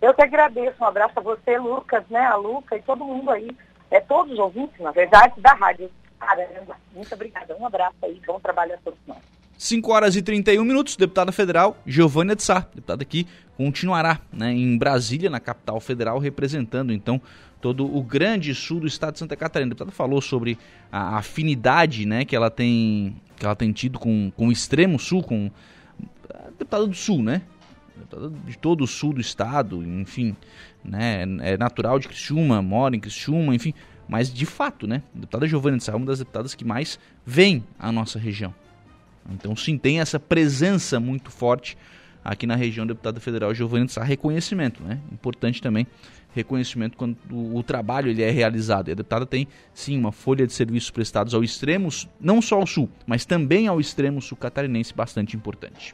Eu 0.01 0.13
que 0.13 0.21
agradeço, 0.21 0.75
um 0.81 0.85
abraço 0.85 1.13
a 1.17 1.21
você, 1.21 1.57
Lucas, 1.57 2.03
né, 2.09 2.25
a 2.25 2.35
Luca 2.35 2.75
e 2.75 2.81
todo 2.81 3.03
mundo 3.03 3.31
aí, 3.31 3.49
é 3.89 3.99
todos 3.99 4.33
os 4.33 4.39
ouvintes, 4.39 4.79
na 4.79 4.91
verdade, 4.91 5.33
da 5.39 5.53
rádio. 5.53 5.89
Caramba, 6.19 6.77
muito 6.93 7.13
obrigada, 7.13 7.55
um 7.59 7.65
abraço 7.65 7.95
aí, 8.03 8.21
bom 8.25 8.39
trabalho 8.39 8.75
a 8.75 8.77
todos 8.77 8.99
nós. 9.07 9.19
5 9.57 9.91
horas 9.91 10.15
e 10.15 10.21
31 10.21 10.63
minutos, 10.63 10.95
deputada 10.95 11.31
federal 11.31 11.77
Giovânia 11.85 12.35
de 12.35 12.43
Sá, 12.43 12.67
deputada 12.73 13.05
que 13.05 13.27
continuará 13.55 14.19
né, 14.31 14.51
em 14.51 14.77
Brasília, 14.77 15.29
na 15.29 15.39
capital 15.39 15.79
federal, 15.79 16.19
representando 16.19 16.91
então 16.91 17.21
todo 17.63 17.85
o 17.95 18.03
grande 18.03 18.53
sul 18.53 18.81
do 18.81 18.87
estado 18.87 19.13
de 19.13 19.19
Santa 19.19 19.37
Catarina. 19.37 19.69
A 19.69 19.73
deputada 19.73 19.89
falou 19.89 20.19
sobre 20.19 20.59
a 20.91 21.17
afinidade 21.17 22.05
né, 22.05 22.25
que, 22.25 22.35
ela 22.35 22.51
tem, 22.51 23.15
que 23.37 23.45
ela 23.45 23.55
tem 23.55 23.71
tido 23.71 23.97
com, 23.97 24.29
com 24.35 24.49
o 24.49 24.51
extremo 24.51 24.99
sul, 24.99 25.23
com 25.23 25.49
a 26.29 26.49
deputada 26.49 26.85
do 26.85 26.93
sul, 26.93 27.23
né? 27.23 27.41
De 28.45 28.57
todo 28.57 28.83
o 28.83 28.87
sul 28.87 29.13
do 29.13 29.21
estado, 29.21 29.81
enfim, 29.81 30.35
né? 30.83 31.23
É 31.41 31.57
natural 31.57 31.99
de 31.99 32.09
Criciúma, 32.09 32.61
mora 32.61 32.97
em 32.97 32.99
Criciúma, 32.99 33.55
enfim. 33.55 33.73
Mas 34.09 34.33
de 34.33 34.45
fato, 34.45 34.85
né? 34.85 35.01
A 35.15 35.19
deputada 35.19 35.47
Giovânia 35.47 35.77
de 35.77 35.85
Sá 35.85 35.93
é 35.93 35.95
uma 35.95 36.05
das 36.05 36.19
deputadas 36.19 36.53
que 36.53 36.65
mais 36.65 36.99
vem 37.25 37.63
à 37.79 37.93
nossa 37.93 38.19
região. 38.19 38.53
Então, 39.31 39.55
sim, 39.55 39.77
tem 39.77 40.01
essa 40.01 40.19
presença 40.19 40.99
muito 40.99 41.31
forte 41.31 41.77
aqui 42.25 42.45
na 42.45 42.57
região 42.57 42.85
deputada 42.85 43.21
federal 43.21 43.53
Giovanni 43.53 43.87
Sá. 43.87 44.03
Reconhecimento, 44.03 44.83
né? 44.83 44.99
Importante 45.13 45.61
também 45.61 45.87
reconhecimento 46.33 46.97
quando 46.97 47.17
o, 47.31 47.61
trabalho 47.63 48.09
ele 48.09 48.21
é 48.21 48.29
realizado. 48.29 48.89
E 48.89 48.91
a 48.91 48.95
deputada 48.95 49.25
tem, 49.25 49.47
sim, 49.73 49.97
uma 49.97 50.11
folha 50.11 50.45
de 50.45 50.53
serviços 50.53 50.89
prestados 50.89 51.33
ao 51.33 51.43
extremo, 51.43 51.89
não 52.19 52.41
só 52.41 52.55
ao 52.55 52.67
sul, 52.67 52.89
mas 53.05 53.25
também 53.25 53.67
ao 53.67 53.79
extremo 53.79 54.21
sul 54.21 54.37
catarinense, 54.37 54.93
bastante 54.93 55.35
importante. 55.35 55.93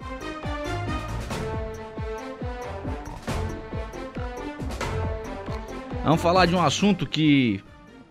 Vamos 6.03 6.21
falar 6.21 6.45
de 6.45 6.55
um 6.55 6.61
assunto 6.61 7.05
que 7.05 7.61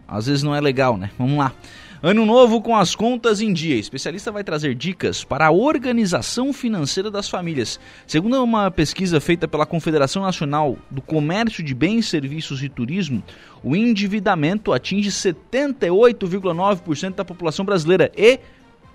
às 0.06 0.26
vezes 0.26 0.42
não 0.42 0.54
é 0.54 0.60
legal, 0.60 0.96
né? 0.96 1.10
Vamos 1.18 1.38
lá. 1.38 1.52
Ano 2.00 2.24
novo 2.24 2.62
com 2.62 2.76
as 2.76 2.94
contas 2.94 3.40
em 3.40 3.52
dia. 3.52 3.74
Especialista 3.74 4.30
vai 4.30 4.44
trazer 4.44 4.76
dicas 4.76 5.24
para 5.24 5.46
a 5.46 5.50
organização 5.50 6.52
financeira 6.52 7.10
das 7.10 7.28
famílias. 7.28 7.80
Segundo 8.06 8.40
uma 8.40 8.70
pesquisa 8.70 9.20
feita 9.20 9.48
pela 9.48 9.66
Confederação 9.66 10.22
Nacional 10.22 10.78
do 10.88 11.02
Comércio 11.02 11.60
de 11.60 11.74
Bens, 11.74 12.06
Serviços 12.06 12.62
e 12.62 12.68
Turismo, 12.68 13.20
o 13.64 13.74
endividamento 13.74 14.72
atinge 14.72 15.10
78,9% 15.10 17.16
da 17.16 17.24
população 17.24 17.64
brasileira 17.64 18.12
e 18.16 18.38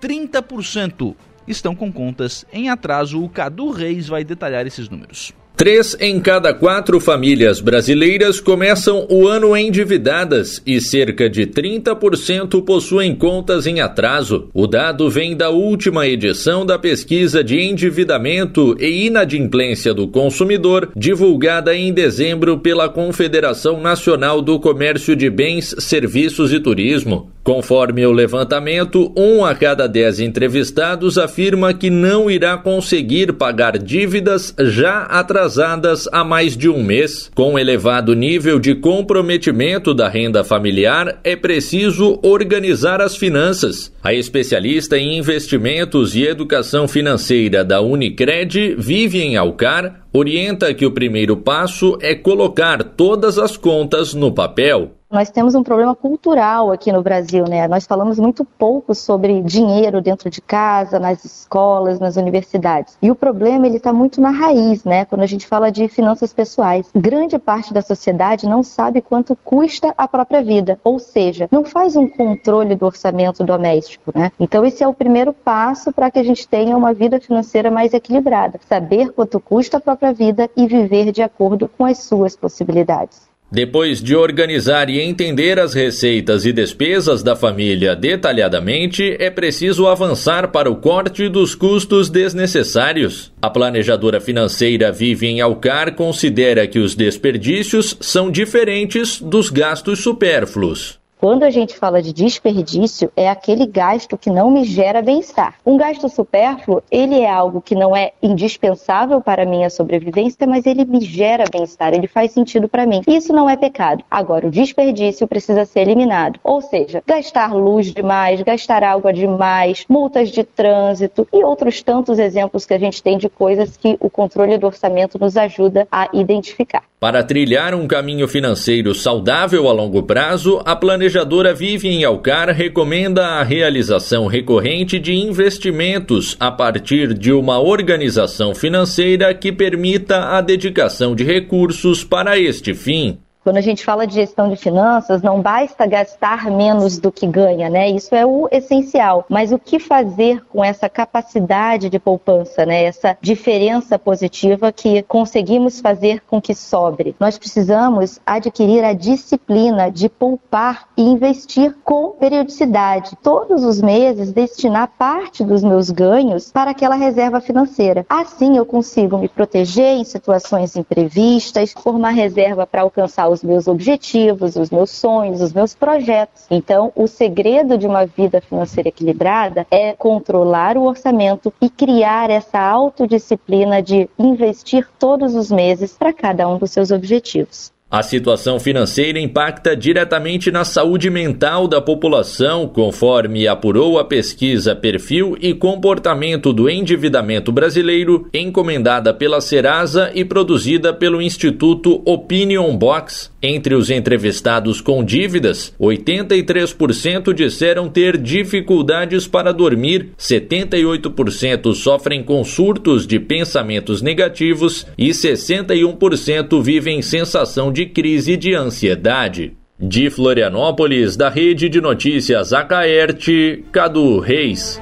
30% 0.00 1.14
estão 1.46 1.76
com 1.76 1.92
contas 1.92 2.46
em 2.50 2.70
atraso. 2.70 3.22
O 3.22 3.28
Cadu 3.28 3.70
Reis 3.70 4.08
vai 4.08 4.24
detalhar 4.24 4.66
esses 4.66 4.88
números. 4.88 5.34
Três 5.56 5.96
em 6.00 6.18
cada 6.18 6.52
quatro 6.52 6.98
famílias 6.98 7.60
brasileiras 7.60 8.40
começam 8.40 9.06
o 9.08 9.28
ano 9.28 9.56
endividadas 9.56 10.60
e 10.66 10.80
cerca 10.80 11.30
de 11.30 11.46
30% 11.46 12.64
possuem 12.64 13.14
contas 13.14 13.64
em 13.64 13.80
atraso. 13.80 14.48
O 14.52 14.66
dado 14.66 15.08
vem 15.08 15.36
da 15.36 15.50
última 15.50 16.08
edição 16.08 16.66
da 16.66 16.76
pesquisa 16.76 17.44
de 17.44 17.60
endividamento 17.60 18.76
e 18.80 19.06
inadimplência 19.06 19.94
do 19.94 20.08
consumidor, 20.08 20.90
divulgada 20.96 21.72
em 21.72 21.92
dezembro 21.92 22.58
pela 22.58 22.88
Confederação 22.88 23.80
Nacional 23.80 24.42
do 24.42 24.58
Comércio 24.58 25.14
de 25.14 25.30
Bens, 25.30 25.72
Serviços 25.78 26.52
e 26.52 26.58
Turismo. 26.58 27.33
Conforme 27.44 28.06
o 28.06 28.10
levantamento, 28.10 29.12
um 29.14 29.44
a 29.44 29.54
cada 29.54 29.86
dez 29.86 30.18
entrevistados 30.18 31.18
afirma 31.18 31.74
que 31.74 31.90
não 31.90 32.30
irá 32.30 32.56
conseguir 32.56 33.34
pagar 33.34 33.76
dívidas 33.76 34.54
já 34.58 35.02
atrasadas 35.02 36.08
há 36.10 36.24
mais 36.24 36.56
de 36.56 36.70
um 36.70 36.82
mês. 36.82 37.30
Com 37.34 37.58
elevado 37.58 38.14
nível 38.14 38.58
de 38.58 38.74
comprometimento 38.74 39.92
da 39.92 40.08
renda 40.08 40.42
familiar, 40.42 41.20
é 41.22 41.36
preciso 41.36 42.18
organizar 42.22 43.02
as 43.02 43.14
finanças. 43.14 43.92
A 44.02 44.14
especialista 44.14 44.96
em 44.96 45.18
investimentos 45.18 46.16
e 46.16 46.22
educação 46.22 46.88
financeira 46.88 47.62
da 47.62 47.82
Unicred, 47.82 48.74
Vivian 48.78 49.38
Alcar, 49.38 50.06
orienta 50.14 50.72
que 50.72 50.86
o 50.86 50.92
primeiro 50.92 51.36
passo 51.36 51.98
é 52.00 52.14
colocar 52.14 52.82
todas 52.82 53.38
as 53.38 53.54
contas 53.54 54.14
no 54.14 54.32
papel 54.32 54.92
nós 55.14 55.30
temos 55.30 55.54
um 55.54 55.62
problema 55.62 55.94
cultural 55.94 56.72
aqui 56.72 56.90
no 56.90 57.00
Brasil, 57.00 57.44
né? 57.48 57.68
Nós 57.68 57.86
falamos 57.86 58.18
muito 58.18 58.44
pouco 58.44 58.94
sobre 58.96 59.40
dinheiro 59.42 60.02
dentro 60.02 60.28
de 60.28 60.40
casa, 60.40 60.98
nas 60.98 61.24
escolas, 61.24 62.00
nas 62.00 62.16
universidades. 62.16 62.98
E 63.00 63.12
o 63.12 63.14
problema 63.14 63.64
ele 63.64 63.76
está 63.76 63.92
muito 63.92 64.20
na 64.20 64.30
raiz, 64.30 64.82
né? 64.82 65.04
Quando 65.04 65.22
a 65.22 65.26
gente 65.26 65.46
fala 65.46 65.70
de 65.70 65.86
finanças 65.86 66.32
pessoais, 66.32 66.90
grande 66.92 67.38
parte 67.38 67.72
da 67.72 67.80
sociedade 67.80 68.48
não 68.48 68.64
sabe 68.64 69.00
quanto 69.00 69.36
custa 69.36 69.94
a 69.96 70.08
própria 70.08 70.42
vida, 70.42 70.80
ou 70.82 70.98
seja, 70.98 71.48
não 71.52 71.64
faz 71.64 71.94
um 71.94 72.08
controle 72.08 72.74
do 72.74 72.84
orçamento 72.84 73.44
doméstico, 73.44 74.10
né? 74.12 74.32
Então 74.40 74.64
esse 74.64 74.82
é 74.82 74.88
o 74.88 74.92
primeiro 74.92 75.32
passo 75.32 75.92
para 75.92 76.10
que 76.10 76.18
a 76.18 76.24
gente 76.24 76.48
tenha 76.48 76.76
uma 76.76 76.92
vida 76.92 77.20
financeira 77.20 77.70
mais 77.70 77.94
equilibrada, 77.94 78.58
saber 78.68 79.12
quanto 79.12 79.38
custa 79.38 79.76
a 79.76 79.80
própria 79.80 80.12
vida 80.12 80.50
e 80.56 80.66
viver 80.66 81.12
de 81.12 81.22
acordo 81.22 81.70
com 81.78 81.84
as 81.84 81.98
suas 81.98 82.34
possibilidades. 82.34 83.32
Depois 83.54 84.02
de 84.02 84.16
organizar 84.16 84.90
e 84.90 85.00
entender 85.00 85.60
as 85.60 85.74
receitas 85.74 86.44
e 86.44 86.52
despesas 86.52 87.22
da 87.22 87.36
família 87.36 87.94
detalhadamente, 87.94 89.16
é 89.20 89.30
preciso 89.30 89.86
avançar 89.86 90.50
para 90.50 90.68
o 90.68 90.74
corte 90.74 91.28
dos 91.28 91.54
custos 91.54 92.10
desnecessários. 92.10 93.32
A 93.40 93.48
planejadora 93.48 94.20
financeira 94.20 94.90
Vivian 94.90 95.44
Alcar 95.44 95.94
considera 95.94 96.66
que 96.66 96.80
os 96.80 96.96
desperdícios 96.96 97.96
são 98.00 98.28
diferentes 98.28 99.20
dos 99.20 99.50
gastos 99.50 100.00
supérfluos 100.00 101.03
Quando 101.24 101.44
a 101.44 101.48
gente 101.48 101.74
fala 101.74 102.02
de 102.02 102.12
desperdício, 102.12 103.10
é 103.16 103.30
aquele 103.30 103.64
gasto 103.64 104.18
que 104.18 104.28
não 104.28 104.50
me 104.50 104.62
gera 104.62 105.00
bem-estar. 105.00 105.54
Um 105.64 105.78
gasto 105.78 106.06
supérfluo, 106.06 106.82
ele 106.90 107.18
é 107.18 107.30
algo 107.30 107.62
que 107.62 107.74
não 107.74 107.96
é 107.96 108.12
indispensável 108.22 109.22
para 109.22 109.44
a 109.44 109.46
minha 109.46 109.70
sobrevivência, 109.70 110.46
mas 110.46 110.66
ele 110.66 110.84
me 110.84 111.00
gera 111.00 111.44
bem-estar, 111.50 111.94
ele 111.94 112.06
faz 112.06 112.32
sentido 112.32 112.68
para 112.68 112.84
mim. 112.84 113.00
Isso 113.06 113.32
não 113.32 113.48
é 113.48 113.56
pecado. 113.56 114.04
Agora, 114.10 114.46
o 114.46 114.50
desperdício 114.50 115.26
precisa 115.26 115.64
ser 115.64 115.80
eliminado. 115.88 116.38
Ou 116.44 116.60
seja, 116.60 117.02
gastar 117.06 117.54
luz 117.54 117.90
demais, 117.90 118.42
gastar 118.42 118.84
água 118.84 119.10
demais, 119.10 119.86
multas 119.88 120.28
de 120.28 120.44
trânsito 120.44 121.26
e 121.32 121.42
outros 121.42 121.82
tantos 121.82 122.18
exemplos 122.18 122.66
que 122.66 122.74
a 122.74 122.78
gente 122.78 123.02
tem 123.02 123.16
de 123.16 123.30
coisas 123.30 123.78
que 123.78 123.96
o 123.98 124.10
controle 124.10 124.58
do 124.58 124.66
orçamento 124.66 125.18
nos 125.18 125.38
ajuda 125.38 125.88
a 125.90 126.06
identificar. 126.12 126.82
Para 127.00 127.22
trilhar 127.22 127.74
um 127.74 127.86
caminho 127.86 128.26
financeiro 128.26 128.94
saudável 128.94 129.68
a 129.68 129.72
longo 129.72 130.02
prazo, 130.02 130.62
a 130.64 130.74
planejadora 131.14 131.54
Vivian 131.54 132.06
Alcar 132.08 132.48
recomenda 132.50 133.24
a 133.24 133.42
realização 133.44 134.26
recorrente 134.26 134.98
de 134.98 135.14
investimentos 135.14 136.36
a 136.40 136.50
partir 136.50 137.14
de 137.14 137.32
uma 137.32 137.60
organização 137.60 138.52
financeira 138.52 139.32
que 139.32 139.52
permita 139.52 140.36
a 140.36 140.40
dedicação 140.40 141.14
de 141.14 141.22
recursos 141.22 142.02
para 142.02 142.36
este 142.36 142.74
fim. 142.74 143.18
Quando 143.44 143.58
a 143.58 143.60
gente 143.60 143.84
fala 143.84 144.06
de 144.06 144.14
gestão 144.14 144.48
de 144.48 144.56
finanças, 144.56 145.20
não 145.20 145.42
basta 145.42 145.86
gastar 145.86 146.50
menos 146.50 146.98
do 146.98 147.12
que 147.12 147.26
ganha, 147.26 147.68
né? 147.68 147.90
Isso 147.90 148.14
é 148.14 148.24
o 148.24 148.48
essencial. 148.50 149.26
Mas 149.28 149.52
o 149.52 149.58
que 149.58 149.78
fazer 149.78 150.42
com 150.46 150.64
essa 150.64 150.88
capacidade 150.88 151.90
de 151.90 151.98
poupança, 151.98 152.64
né? 152.64 152.84
Essa 152.84 153.18
diferença 153.20 153.98
positiva 153.98 154.72
que 154.72 155.02
conseguimos 155.02 155.78
fazer 155.78 156.22
com 156.26 156.40
que 156.40 156.54
sobre. 156.54 157.14
Nós 157.20 157.36
precisamos 157.36 158.18
adquirir 158.24 158.82
a 158.82 158.94
disciplina 158.94 159.90
de 159.90 160.08
poupar 160.08 160.88
e 160.96 161.02
investir 161.02 161.76
com 161.84 162.12
periodicidade. 162.12 163.14
Todos 163.22 163.62
os 163.62 163.78
meses 163.78 164.32
destinar 164.32 164.90
parte 164.98 165.44
dos 165.44 165.62
meus 165.62 165.90
ganhos 165.90 166.50
para 166.50 166.70
aquela 166.70 166.94
reserva 166.94 167.42
financeira. 167.42 168.06
Assim 168.08 168.56
eu 168.56 168.64
consigo 168.64 169.18
me 169.18 169.28
proteger 169.28 169.98
em 169.98 170.04
situações 170.04 170.76
imprevistas, 170.76 171.74
formar 171.74 172.10
reserva 172.10 172.66
para 172.66 172.80
alcançar 172.80 173.33
os 173.34 173.42
meus 173.42 173.68
objetivos, 173.68 174.56
os 174.56 174.70
meus 174.70 174.90
sonhos, 174.90 175.40
os 175.40 175.52
meus 175.52 175.74
projetos. 175.74 176.46
Então, 176.50 176.92
o 176.94 177.06
segredo 177.06 177.76
de 177.76 177.86
uma 177.86 178.06
vida 178.06 178.40
financeira 178.40 178.88
equilibrada 178.88 179.66
é 179.70 179.92
controlar 179.92 180.76
o 180.76 180.84
orçamento 180.84 181.52
e 181.60 181.68
criar 181.68 182.30
essa 182.30 182.58
autodisciplina 182.58 183.82
de 183.82 184.08
investir 184.18 184.88
todos 184.98 185.34
os 185.34 185.50
meses 185.50 185.96
para 185.96 186.12
cada 186.12 186.48
um 186.48 186.58
dos 186.58 186.70
seus 186.70 186.90
objetivos. 186.90 187.72
A 187.94 188.02
situação 188.02 188.58
financeira 188.58 189.20
impacta 189.20 189.76
diretamente 189.76 190.50
na 190.50 190.64
saúde 190.64 191.08
mental 191.08 191.68
da 191.68 191.80
população, 191.80 192.66
conforme 192.66 193.46
apurou 193.46 194.00
a 194.00 194.04
pesquisa 194.04 194.74
Perfil 194.74 195.38
e 195.40 195.54
Comportamento 195.54 196.52
do 196.52 196.68
Endividamento 196.68 197.52
Brasileiro, 197.52 198.28
encomendada 198.34 199.14
pela 199.14 199.40
Serasa 199.40 200.10
e 200.12 200.24
produzida 200.24 200.92
pelo 200.92 201.22
Instituto 201.22 202.02
Opinion 202.04 202.76
Box. 202.76 203.30
Entre 203.46 203.74
os 203.74 203.90
entrevistados 203.90 204.80
com 204.80 205.04
dívidas, 205.04 205.74
83% 205.78 207.34
disseram 207.34 207.90
ter 207.90 208.16
dificuldades 208.16 209.26
para 209.26 209.52
dormir, 209.52 210.12
78% 210.18 211.74
sofrem 211.74 212.24
com 212.24 212.42
surtos 212.42 213.06
de 213.06 213.20
pensamentos 213.20 214.00
negativos 214.00 214.86
e 214.96 215.10
61% 215.10 216.62
vivem 216.62 217.02
sensação 217.02 217.70
de 217.70 217.84
crise 217.84 218.34
de 218.34 218.54
ansiedade. 218.54 219.52
De 219.78 220.08
Florianópolis, 220.08 221.14
da 221.14 221.28
Rede 221.28 221.68
de 221.68 221.82
Notícias 221.82 222.54
Acaerte, 222.54 223.62
Cadu 223.70 224.20
Reis. 224.20 224.80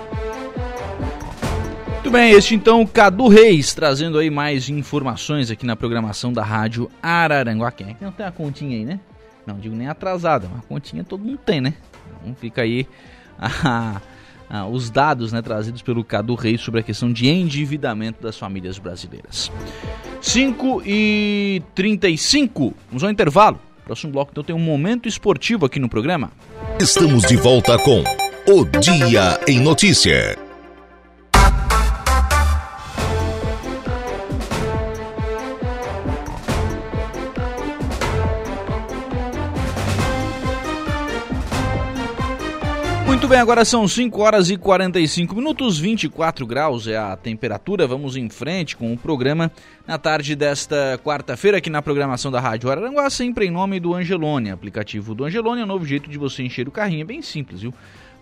Muito 2.03 2.11
bem, 2.11 2.33
este 2.33 2.57
então 2.57 2.85
Cadu 2.85 3.29
Reis, 3.29 3.75
trazendo 3.75 4.19
aí 4.19 4.29
mais 4.29 4.69
informações 4.69 5.53
aqui 5.53 5.65
na 5.65 5.77
programação 5.77 6.33
da 6.33 6.43
Rádio 6.43 6.91
Araranguá. 7.01 7.71
Quem 7.71 7.91
é 7.91 7.95
que 7.95 8.05
não 8.05 8.11
tem 8.11 8.27
a 8.27 8.33
continha 8.33 8.77
aí, 8.77 8.85
né? 8.85 8.99
Não 9.47 9.57
digo 9.57 9.77
nem 9.77 9.87
atrasada, 9.87 10.49
uma 10.49 10.63
continha 10.63 11.05
todo 11.05 11.25
mundo 11.25 11.39
tem, 11.47 11.61
né? 11.61 11.75
Então 12.21 12.35
fica 12.35 12.63
aí 12.63 12.89
a, 13.39 14.01
a, 14.51 14.67
os 14.67 14.91
dados 14.91 15.33
né, 15.33 15.41
trazidos 15.41 15.81
pelo 15.81 16.03
Cadu 16.03 16.35
Reis 16.35 16.61
sobre 16.61 16.81
a 16.81 16.83
questão 16.83 17.13
de 17.13 17.29
endividamento 17.29 18.21
das 18.21 18.37
famílias 18.37 18.79
brasileiras. 18.81 19.53
5 20.21 20.83
e 20.85 21.63
35, 21.73 22.75
vamos 22.89 23.05
ao 23.05 23.11
intervalo. 23.13 23.61
Próximo 23.85 24.13
bloco 24.13 24.33
então 24.33 24.43
tem 24.43 24.57
um 24.57 24.59
momento 24.59 25.09
esportivo 25.09 25.67
aqui 25.67 25.79
no 25.79 25.89
programa. 25.89 26.33
Estamos 26.81 27.23
de 27.23 27.37
volta 27.37 27.79
com 27.79 28.03
O 28.49 28.65
Dia 28.65 29.39
em 29.47 29.61
Notícia. 29.61 30.52
Muito 43.23 43.31
bem, 43.31 43.39
agora 43.39 43.65
são 43.65 43.87
5 43.87 44.21
horas 44.21 44.51
e 44.51 44.57
45 44.57 45.37
minutos, 45.37 45.79
24 45.79 46.45
graus 46.45 46.89
é 46.89 46.97
a 46.97 47.17
temperatura. 47.17 47.87
Vamos 47.87 48.17
em 48.17 48.29
frente 48.29 48.77
com 48.77 48.93
o 48.93 48.99
programa 48.99 49.49
na 49.87 49.97
tarde 49.97 50.35
desta 50.35 50.99
quarta-feira 51.05 51.59
aqui 51.59 51.71
na 51.71 51.81
programação 51.81 52.33
da 52.33 52.41
Rádio 52.41 52.69
Araranguá, 52.69 53.09
sempre 53.09 53.47
em 53.47 53.51
nome 53.53 53.79
do 53.79 53.95
Angelone. 53.95 54.51
Aplicativo 54.51 55.15
do 55.15 55.25
Angelone 55.25 55.61
é 55.61 55.65
um 55.65 55.69
novo 55.69 55.87
jeito 55.87 56.11
de 56.11 56.19
você 56.19 56.43
encher 56.43 56.67
o 56.67 56.73
carrinho, 56.73 57.03
é 57.03 57.05
bem 57.05 57.23
simples, 57.23 57.61
viu? 57.61 57.73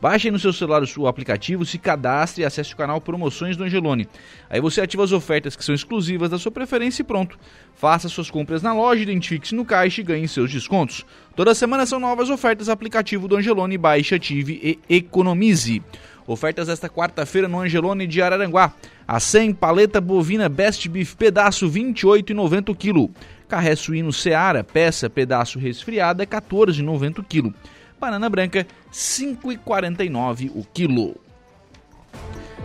Baixe 0.01 0.31
no 0.31 0.39
seu 0.39 0.53
celular 0.53 0.83
o 0.97 1.07
aplicativo, 1.07 1.67
se 1.67 1.77
cadastre 1.77 2.43
e 2.43 2.47
acesse 2.47 2.73
o 2.73 2.77
canal 2.77 3.03
Promoções 3.03 3.55
do 3.55 3.65
Angelone. 3.65 4.09
Aí 4.49 4.59
você 4.59 4.81
ativa 4.81 5.05
as 5.05 5.13
ofertas 5.13 5.55
que 5.55 5.65
são 5.65 5.75
exclusivas 5.75 6.31
da 6.31 6.39
sua 6.39 6.51
preferência 6.51 7.03
e 7.03 7.05
pronto. 7.05 7.39
Faça 7.75 8.09
suas 8.09 8.31
compras 8.31 8.63
na 8.63 8.73
loja, 8.73 9.03
identifique-se 9.03 9.55
no 9.55 9.65
caixa 9.65 10.01
e 10.01 10.05
ganhe 10.05 10.27
seus 10.27 10.51
descontos. 10.51 11.05
Toda 11.37 11.55
semana 11.55 11.85
são 11.85 12.01
novas 12.01 12.31
ofertas 12.31 12.71
aplicativo 12.71 13.29
do 13.29 13.37
Angelone. 13.37 13.77
Baixe, 13.77 14.15
ative 14.15 14.79
e 14.89 14.97
economize. 14.97 15.83
Ofertas 16.27 16.69
esta 16.69 16.89
quarta-feira 16.89 17.49
no 17.49 17.61
Angelone 17.61 18.07
de 18.07 18.23
Araranguá. 18.23 18.73
A 19.07 19.21
100 19.21 19.53
paleta 19.55 20.01
bovina 20.01 20.49
Best 20.49 20.89
Beef 20.89 21.15
pedaço 21.15 21.69
28,90 21.69 22.75
kg. 22.75 23.13
Carré 23.49 23.75
suíno 23.75 24.13
Seara 24.13 24.65
peça 24.65 25.11
pedaço 25.11 25.59
resfriada 25.59 26.25
14,90 26.25 27.25
kg. 27.29 27.53
Banana 28.01 28.31
branca, 28.31 28.67
5,49 28.91 30.51
o 30.55 30.65
quilo. 30.65 31.21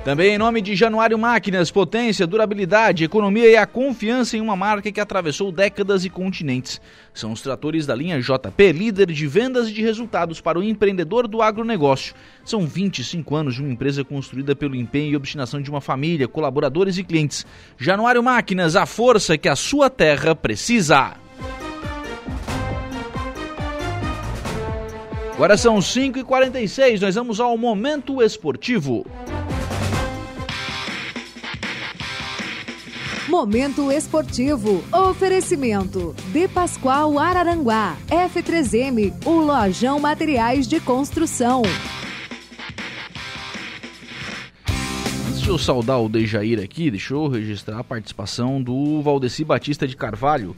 Também 0.06 0.36
em 0.36 0.38
nome 0.38 0.62
de 0.62 0.76
Januário 0.76 1.18
Máquinas, 1.18 1.72
potência, 1.72 2.28
durabilidade, 2.28 3.04
economia 3.04 3.50
e 3.50 3.58
a 3.58 3.66
confiança 3.66 4.38
em 4.38 4.40
uma 4.40 4.56
marca 4.56 4.92
que 4.92 5.00
atravessou 5.00 5.52
décadas 5.52 6.06
e 6.06 6.12
continentes. 6.12 6.80
São 7.12 7.32
os 7.32 7.42
tratores 7.42 7.88
da 7.88 7.96
linha 7.96 8.22
JP, 8.22 8.72
líder 8.72 9.12
de 9.12 9.28
vendas 9.28 9.68
e 9.68 9.74
de 9.74 9.82
resultados 9.82 10.40
para 10.40 10.60
o 10.60 10.64
empreendedor 10.64 11.28
do 11.28 11.42
agronegócio. 11.42 12.14
São 12.46 12.68
25 12.68 13.36
anos 13.36 13.56
de 13.56 13.62
uma 13.62 13.74
empresa 13.74 14.04
construída 14.04 14.56
pelo 14.56 14.76
empenho 14.76 15.12
e 15.12 15.18
obstinação 15.18 15.60
de 15.60 15.72
uma 15.72 15.82
família, 15.82 16.28
colaboradores 16.28 17.00
e 17.00 17.04
clientes. 17.04 17.46
Januário 17.78 18.22
Máquinas, 18.22 18.76
a 18.76 18.86
força 18.86 19.38
que 19.40 19.50
a 19.50 19.56
sua 19.56 19.90
terra 19.90 20.36
precisa. 20.36 21.25
Agora 25.36 25.58
são 25.58 25.80
5h46, 25.80 27.02
nós 27.02 27.16
vamos 27.16 27.42
ao 27.42 27.58
Momento 27.58 28.22
Esportivo. 28.24 29.06
Momento 33.28 33.92
Esportivo. 33.92 34.82
Oferecimento. 34.94 36.16
De 36.32 36.48
Pascoal 36.48 37.20
Araranguá. 37.20 37.98
F3M. 38.08 39.14
O 39.26 39.42
Lojão 39.42 40.00
Materiais 40.00 40.70
de 40.70 40.80
Construção. 40.80 41.64
Antes 45.28 45.42
de 45.42 45.50
eu 45.50 45.58
saudar 45.58 46.00
o 46.00 46.08
Dejair 46.08 46.64
aqui, 46.64 46.90
deixa 46.90 47.14
eu 47.14 47.28
registrar 47.28 47.80
a 47.80 47.84
participação 47.84 48.64
do 48.64 49.02
Valdeci 49.02 49.44
Batista 49.44 49.86
de 49.86 49.98
Carvalho 49.98 50.56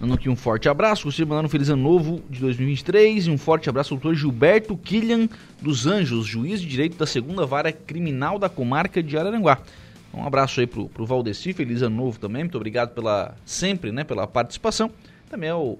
Dando 0.00 0.14
aqui 0.14 0.28
um 0.28 0.36
forte 0.36 0.68
abraço, 0.68 1.04
gostaria 1.04 1.26
de 1.26 1.30
mandar 1.30 1.44
um 1.44 1.48
feliz 1.48 1.68
ano 1.68 1.82
novo 1.82 2.22
de 2.30 2.40
2023 2.40 3.26
e 3.26 3.30
um 3.30 3.38
forte 3.38 3.68
abraço 3.68 3.94
ao 3.94 4.00
doutor 4.00 4.16
Gilberto 4.16 4.76
Killian 4.76 5.28
dos 5.60 5.86
Anjos, 5.86 6.26
juiz 6.26 6.60
de 6.60 6.66
direito 6.66 6.96
da 6.96 7.06
segunda 7.06 7.44
vara 7.44 7.72
criminal 7.72 8.38
da 8.38 8.48
comarca 8.48 9.02
de 9.02 9.16
Araranguá. 9.16 9.58
Um 10.12 10.24
abraço 10.24 10.60
aí 10.60 10.66
pro, 10.66 10.88
pro 10.88 11.06
Valdeci, 11.06 11.52
feliz 11.52 11.82
ano 11.82 11.96
novo 11.96 12.18
também, 12.18 12.42
muito 12.44 12.56
obrigado 12.56 12.94
pela 12.94 13.34
sempre, 13.44 13.92
né, 13.92 14.02
pela 14.04 14.26
participação. 14.26 14.90
Também 15.28 15.50
é 15.50 15.54
o 15.54 15.78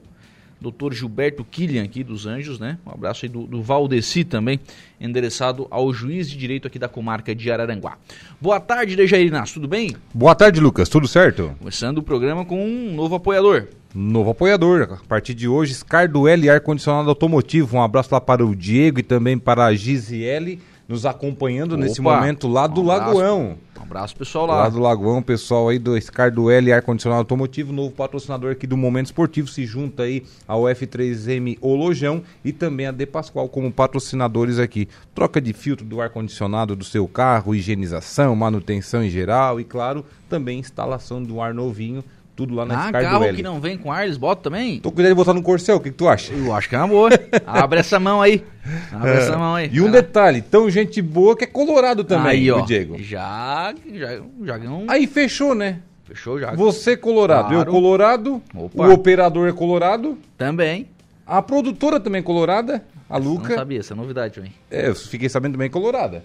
doutor 0.61 0.93
Gilberto 0.93 1.45
Killian 1.45 1.83
aqui 1.83 2.05
dos 2.05 2.27
Anjos, 2.27 2.61
né? 2.61 2.79
Um 2.87 2.91
abraço 2.91 3.25
aí 3.25 3.29
do, 3.29 3.47
do 3.47 3.63
Valdeci 3.63 4.25
também, 4.25 4.61
endereçado 5.01 5.67
ao 5.71 5.93
juiz 5.93 6.31
de 6.31 6.37
direito 6.37 6.69
aqui 6.69 6.79
da 6.79 6.89
comarca 6.89 7.35
de 7.35 7.51
Araranguá. 7.51 7.97
Boa 8.41 8.61
tarde, 8.61 8.95
Dejair 8.95 9.27
Inácio, 9.27 9.55
tudo 9.55 9.67
bem? 9.69 9.97
Boa 10.13 10.35
tarde, 10.35 10.61
Lucas, 10.61 10.89
tudo 10.89 11.09
certo? 11.09 11.57
Começando 11.59 11.99
o 11.99 12.03
programa 12.03 12.45
com 12.45 12.63
um 12.63 12.95
novo 12.95 13.15
apoiador. 13.15 13.69
Novo 13.93 14.31
apoiador, 14.31 15.01
a 15.03 15.09
partir 15.09 15.35
de 15.35 15.49
hoje, 15.49 15.75
Scarduel 15.75 16.53
Ar-Condicionado 16.53 17.09
Automotivo. 17.09 17.77
Um 17.77 17.83
abraço 17.83 18.11
lá 18.13 18.21
para 18.21 18.47
o 18.47 18.55
Diego 18.55 19.01
e 19.01 19.03
também 19.03 19.37
para 19.37 19.65
a 19.65 19.75
Gisiele, 19.75 20.63
nos 20.89 21.05
acompanhando 21.05 21.73
Opa, 21.73 21.83
nesse 21.83 22.01
momento 22.01 22.47
lá 22.47 22.69
do 22.69 22.83
um 22.83 22.87
Lagoão. 22.87 23.59
Um 23.77 23.83
abraço 23.83 24.15
pessoal 24.15 24.47
lá. 24.47 24.59
Lá 24.59 24.69
do 24.69 24.79
Lagoão, 24.79 25.21
pessoal 25.21 25.69
aí 25.69 25.79
do 25.81 26.01
Scarduel 26.01 26.73
Ar-Condicionado 26.73 27.19
Automotivo, 27.19 27.73
novo 27.73 27.91
patrocinador 27.91 28.53
aqui 28.53 28.65
do 28.65 28.77
Momento 28.77 29.07
Esportivo, 29.07 29.49
se 29.49 29.67
junta 29.67 30.05
aí 30.05 30.23
ao 30.47 30.63
F3M 30.63 31.59
Olojão 31.61 32.23
e 32.45 32.53
também 32.53 32.87
a 32.87 32.93
De 32.93 33.07
Pascoal 33.07 33.49
como 33.49 33.73
patrocinadores 33.73 34.61
aqui. 34.61 34.89
Troca 35.13 35.41
de 35.41 35.53
filtro 35.53 35.85
do 35.85 36.01
ar-condicionado 36.01 36.77
do 36.77 36.85
seu 36.85 37.09
carro, 37.09 37.57
higienização, 37.57 38.37
manutenção 38.37 39.03
em 39.03 39.11
geral 39.11 39.59
e, 39.59 39.65
claro, 39.65 40.07
também 40.29 40.61
instalação 40.61 41.21
do 41.21 41.41
ar 41.41 41.53
novinho 41.53 42.05
tudo 42.41 42.55
lá 42.55 42.65
na 42.65 42.89
ah, 42.89 42.93
carro 42.93 43.25
L. 43.25 43.37
que 43.37 43.43
não 43.43 43.61
vem 43.61 43.77
com 43.77 43.93
ar, 43.93 44.05
eles 44.05 44.17
botam 44.17 44.45
também? 44.45 44.81
Tô 44.81 44.89
ideia 44.89 45.11
de 45.11 45.15
botar 45.15 45.35
no 45.35 45.43
Corcel, 45.43 45.77
o 45.77 45.81
que, 45.81 45.91
que, 45.91 45.97
tu 45.97 46.09
acha? 46.09 46.33
Eu 46.33 46.55
acho 46.55 46.71
que 46.71 46.75
é 46.75 46.79
uma 46.79 46.89
boa. 46.89 47.11
Abre 47.47 47.81
essa 47.81 48.01
mão 48.01 48.23
aí. 48.23 48.43
Abre 48.91 49.11
é. 49.13 49.17
essa 49.19 49.37
mão 49.37 49.55
aí. 49.55 49.69
E 49.71 49.79
um 49.83 49.91
detalhe, 49.91 50.41
tão 50.41 50.71
gente 50.71 51.03
boa 51.03 51.37
que 51.37 51.45
é 51.45 51.47
colorado 51.47 52.03
também, 52.03 52.31
aí, 52.33 52.51
ó, 52.51 52.63
Diego. 52.63 52.97
Já, 52.99 53.75
já, 53.93 54.23
já 54.43 54.57
ganhou 54.57 54.87
Aí 54.89 55.07
fechou, 55.07 55.55
né? 55.55 55.81
Fechou 56.05 56.41
já. 56.41 56.55
Você 56.55 56.97
colorado, 56.97 57.51
claro. 57.51 57.69
eu 57.69 57.73
colorado, 57.73 58.43
Opa. 58.55 58.89
o 58.89 58.93
operador 58.93 59.47
é 59.47 59.53
colorado. 59.53 60.17
Também. 60.39 60.89
A 61.27 61.43
produtora 61.43 62.01
também 62.01 62.21
é 62.21 62.23
colorada, 62.23 62.83
a 63.09 63.19
Luca. 63.19 63.51
Não 63.51 63.57
sabia, 63.57 63.81
essa 63.81 63.93
é 63.93 63.97
novidade 63.97 64.35
também. 64.35 64.53
É, 64.71 64.89
eu 64.89 64.95
fiquei 64.95 65.29
sabendo 65.29 65.53
também 65.53 65.69
colorada. 65.69 66.25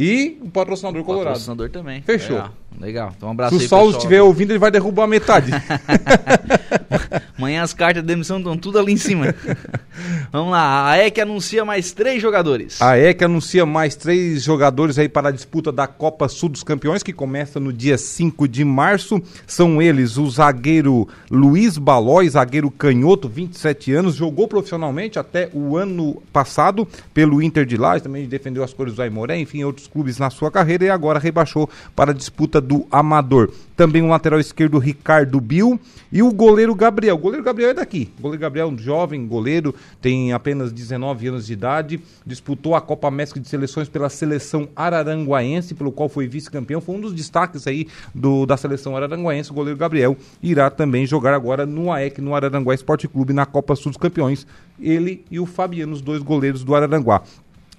E 0.00 0.38
o 0.40 0.48
patrocinador 0.48 1.02
o 1.02 1.04
colorado. 1.04 1.34
patrocinador 1.34 1.68
também. 1.68 2.00
Fechou. 2.00 2.36
Legal. 2.36 2.54
Legal. 2.78 3.12
Então 3.16 3.28
um 3.28 3.32
abraço 3.32 3.58
Se 3.58 3.66
o 3.66 3.68
Saulo 3.68 3.90
estiver 3.90 4.22
ouvindo, 4.22 4.52
ele 4.52 4.58
vai 4.58 4.70
derrubar 4.70 5.06
metade. 5.06 5.50
Amanhã 7.36 7.62
as 7.62 7.72
cartas 7.72 8.02
de 8.02 8.06
demissão 8.06 8.38
estão 8.38 8.56
tudo 8.56 8.78
ali 8.78 8.92
em 8.92 8.96
cima. 8.96 9.34
Vamos 10.32 10.52
lá. 10.52 10.90
A 10.90 11.06
EC 11.06 11.18
anuncia 11.18 11.64
mais 11.64 11.92
três 11.92 12.20
jogadores. 12.22 12.80
A 12.80 12.98
EC 12.98 13.22
anuncia 13.22 13.66
mais 13.66 13.96
três 13.96 14.42
jogadores 14.42 14.98
aí 14.98 15.08
para 15.08 15.28
a 15.28 15.32
disputa 15.32 15.72
da 15.72 15.86
Copa 15.86 16.28
Sul 16.28 16.48
dos 16.48 16.62
Campeões, 16.62 17.02
que 17.02 17.12
começa 17.12 17.58
no 17.58 17.72
dia 17.72 17.98
5 17.98 18.46
de 18.46 18.64
março. 18.64 19.20
São 19.46 19.80
eles 19.80 20.16
o 20.16 20.30
zagueiro 20.30 21.08
Luiz 21.30 21.76
Balói, 21.76 22.28
zagueiro 22.28 22.70
canhoto, 22.70 23.28
27 23.28 23.92
anos, 23.92 24.14
jogou 24.14 24.46
profissionalmente 24.46 25.18
até 25.18 25.50
o 25.52 25.76
ano 25.76 26.22
passado 26.32 26.86
pelo 27.12 27.42
Inter 27.42 27.66
de 27.66 27.76
Lages, 27.76 28.02
também 28.02 28.26
defendeu 28.26 28.62
as 28.62 28.72
cores 28.72 28.94
do 28.94 29.02
Aimoré, 29.02 29.38
enfim, 29.38 29.64
outros 29.64 29.86
clubes 29.92 30.18
na 30.18 30.30
sua 30.30 30.50
carreira 30.50 30.84
e 30.84 30.90
agora 30.90 31.18
rebaixou 31.18 31.68
para 31.94 32.10
a 32.12 32.14
disputa 32.14 32.60
do 32.60 32.86
Amador. 32.90 33.50
Também 33.76 34.02
o 34.02 34.08
lateral 34.08 34.38
esquerdo 34.38 34.78
Ricardo 34.78 35.40
Bill 35.40 35.80
e 36.12 36.22
o 36.22 36.32
goleiro 36.32 36.74
Gabriel. 36.74 37.14
O 37.14 37.18
goleiro 37.18 37.44
Gabriel 37.44 37.70
é 37.70 37.74
daqui. 37.74 38.10
O 38.18 38.22
goleiro 38.22 38.40
Gabriel 38.40 38.68
é 38.68 38.70
um 38.70 38.78
jovem 38.78 39.26
goleiro, 39.26 39.74
tem 40.00 40.32
apenas 40.32 40.72
19 40.72 41.28
anos 41.28 41.46
de 41.46 41.52
idade, 41.52 42.00
disputou 42.26 42.74
a 42.74 42.80
Copa 42.80 43.10
Mestre 43.10 43.40
de 43.40 43.48
Seleções 43.48 43.88
pela 43.88 44.08
seleção 44.08 44.68
araranguaense, 44.76 45.74
pelo 45.74 45.90
qual 45.92 46.08
foi 46.08 46.28
vice-campeão. 46.28 46.80
Foi 46.80 46.94
um 46.94 47.00
dos 47.00 47.14
destaques 47.14 47.66
aí 47.66 47.88
do, 48.14 48.44
da 48.44 48.56
seleção 48.56 48.96
araranguaense. 48.96 49.50
O 49.50 49.54
goleiro 49.54 49.78
Gabriel 49.78 50.16
irá 50.42 50.70
também 50.70 51.06
jogar 51.06 51.34
agora 51.34 51.64
no 51.64 51.90
AEC, 51.90 52.20
no 52.20 52.34
Araranguá 52.34 52.74
Esporte 52.74 53.08
Clube, 53.08 53.32
na 53.32 53.46
Copa 53.46 53.74
Sul 53.74 53.90
dos 53.90 53.98
Campeões. 53.98 54.46
Ele 54.78 55.24
e 55.30 55.38
o 55.38 55.46
Fabiano, 55.46 55.92
os 55.92 56.00
dois 56.00 56.22
goleiros 56.22 56.64
do 56.64 56.74
Araranguá. 56.74 57.22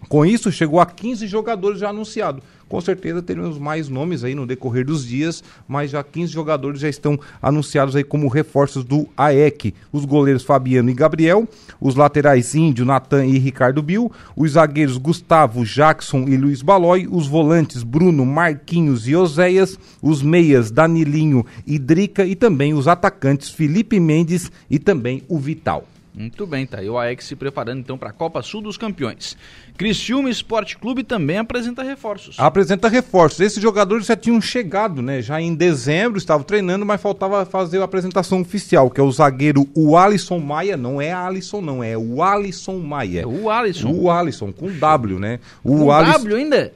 Com 0.10 0.26
isso, 0.26 0.52
chegou 0.52 0.80
a 0.80 0.86
15 0.86 1.28
jogadores 1.28 1.80
já 1.80 1.90
anunciados. 1.90 2.44
Com 2.72 2.80
certeza 2.80 3.22
teremos 3.22 3.58
mais 3.58 3.90
nomes 3.90 4.24
aí 4.24 4.34
no 4.34 4.48
decorrer 4.48 4.86
dos 4.86 5.06
dias, 5.06 5.44
mas 5.68 5.92
já 5.92 6.02
15 6.02 6.32
jogadores 6.32 6.80
já 6.80 6.88
estão 6.88 7.20
anunciados 7.42 7.98
aí 7.98 8.04
como 8.04 8.30
reforços 8.30 8.86
do 8.86 9.10
AEC. 9.18 9.74
Os 9.92 10.06
goleiros 10.06 10.44
Fabiano 10.44 10.90
e 10.90 10.94
Gabriel, 10.94 11.46
os 11.82 11.96
laterais 11.96 12.56
Índio, 12.56 12.86
Natan 12.86 13.26
e 13.26 13.38
Ricardo 13.38 13.82
Bill, 13.82 14.10
os 14.38 14.52
zagueiros 14.52 14.96
Gustavo, 14.96 15.66
Jackson 15.66 16.24
e 16.30 16.38
Luiz 16.38 16.62
Balói, 16.62 17.10
os 17.12 17.28
volantes 17.28 17.84
Bruno, 17.84 18.26
Marquinhos 18.26 19.06
e 19.06 19.18
Oséias, 19.18 19.78
os 20.02 20.22
meias 20.22 20.72
Danilinho 20.72 21.46
e 21.68 21.78
Drica 21.78 22.26
e 22.26 22.36
também 22.38 22.74
os 22.74 22.88
atacantes 22.88 23.50
Felipe 23.50 24.00
Mendes 24.00 24.50
e 24.70 24.80
também 24.80 25.24
o 25.28 25.38
Vital. 25.38 25.86
Muito 26.14 26.46
bem, 26.46 26.66
tá 26.66 26.80
aí 26.80 26.90
o 26.90 26.98
AEX 26.98 27.26
se 27.26 27.36
preparando 27.38 27.80
então 27.80 27.98
para 27.98 28.10
a 28.10 28.14
Copa 28.14 28.42
Sul 28.42 28.62
dos 28.62 28.78
Campeões. 28.78 29.38
Criciúma 29.78 30.30
Esporte 30.30 30.78
Clube 30.78 31.04
também 31.04 31.38
apresenta 31.38 31.82
reforços. 31.84 32.38
Apresenta 32.38 32.90
reforços. 32.90 33.40
Esses 33.40 33.64
jogadores 33.64 34.08
já 34.08 34.16
tinham 34.16 34.42
chegado, 34.42 35.02
né? 35.02 35.22
Já 35.22 35.40
em 35.40 35.56
dezembro 35.56 36.18
estavam 36.18 36.44
treinando, 36.44 36.86
mas 36.86 37.02
faltava 37.02 37.46
fazer 37.46 37.80
a 37.80 37.86
apresentação 37.86 38.42
oficial, 38.42 38.90
que 38.90 39.00
é 39.00 39.04
o 39.04 39.12
zagueiro 39.12 39.68
o 39.74 39.98
Alisson 39.98 40.40
Maia, 40.40 40.76
não 40.76 41.02
é 41.02 41.14
Alisson 41.14 41.62
não, 41.62 41.82
é 41.82 41.98
o 41.98 42.22
Alisson 42.22 42.78
Maia. 42.80 43.22
É 43.22 43.26
o 43.26 43.50
Alisson. 43.50 43.92
O 43.92 44.12
Alisson 44.12 44.52
com 44.52 44.70
W, 44.70 45.18
né? 45.18 45.40
O 45.64 45.78
com 45.78 45.92
Alisson... 45.92 46.12
W 46.20 46.36
ainda? 46.36 46.74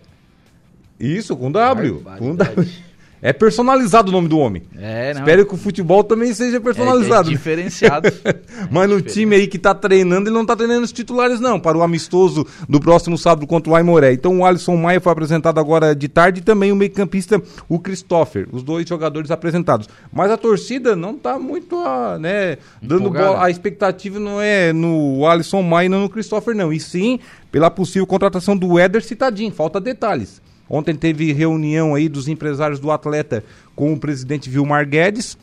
Isso, 0.98 1.36
com 1.36 1.52
W. 1.52 2.04
Com 2.18 2.36
W. 2.36 2.85
É 3.26 3.34
personalizado 3.34 4.10
o 4.10 4.12
nome 4.12 4.28
do 4.28 4.38
homem. 4.38 4.62
É, 4.78 5.12
não. 5.12 5.22
Espero 5.22 5.48
que 5.48 5.56
o 5.56 5.58
futebol 5.58 6.04
também 6.04 6.32
seja 6.32 6.62
personalizado. 6.62 7.28
É, 7.28 7.34
é 7.34 7.36
diferenciado. 7.36 8.08
Mas 8.70 8.88
no 8.88 9.02
time 9.02 9.36
aí 9.36 9.48
que 9.48 9.58
tá 9.58 9.74
treinando, 9.74 10.30
ele 10.30 10.36
não 10.36 10.46
tá 10.46 10.56
treinando 10.56 10.84
os 10.84 10.92
titulares, 10.92 11.40
não, 11.40 11.60
para 11.60 11.76
o 11.76 11.82
amistoso 11.82 12.46
do 12.70 12.80
próximo 12.80 13.18
sábado 13.18 13.48
contra 13.48 13.74
o 13.74 13.76
Aimoré. 13.76 14.14
Então 14.14 14.42
o 14.42 14.46
Alisson 14.46 14.78
Maia 14.78 15.02
foi 15.02 15.12
apresentado 15.12 15.60
agora 15.60 15.96
de 15.96 16.08
tarde 16.08 16.40
e 16.40 16.44
também 16.44 16.72
o 16.72 16.76
meio-campista, 16.76 17.42
o 17.68 17.80
Christopher. 17.80 18.48
Os 18.52 18.62
dois 18.62 18.88
jogadores 18.88 19.32
apresentados. 19.32 19.90
Mas 20.14 20.30
a 20.30 20.38
torcida 20.38 20.96
não 20.96 21.18
tá 21.18 21.40
muito, 21.40 21.80
a, 21.80 22.20
né, 22.20 22.60
dando 22.80 23.10
bola. 23.10 23.44
A 23.44 23.50
expectativa 23.50 24.20
não 24.20 24.40
é 24.40 24.72
no 24.72 25.26
Alisson 25.26 25.64
Maia 25.64 25.88
e 25.88 25.90
não 25.90 26.02
no 26.02 26.10
Christopher, 26.10 26.56
não. 26.56 26.72
E 26.72 26.80
sim 26.80 27.20
pela 27.52 27.72
possível 27.72 28.06
contratação 28.06 28.56
do 28.56 28.78
Éder 28.78 29.04
Citadinho. 29.04 29.52
Falta 29.52 29.82
detalhes. 29.82 30.45
Ontem 30.70 30.96
teve 30.96 31.32
reunião 31.32 31.94
aí 31.94 32.10
dos 32.10 32.28
empresários 32.28 32.80
do 32.80 32.92
atleta 32.92 33.44
com 33.76 33.94
o 33.94 34.00
presidente 34.00 34.50
Vilmar 34.50 34.88
Guedes 34.88 35.38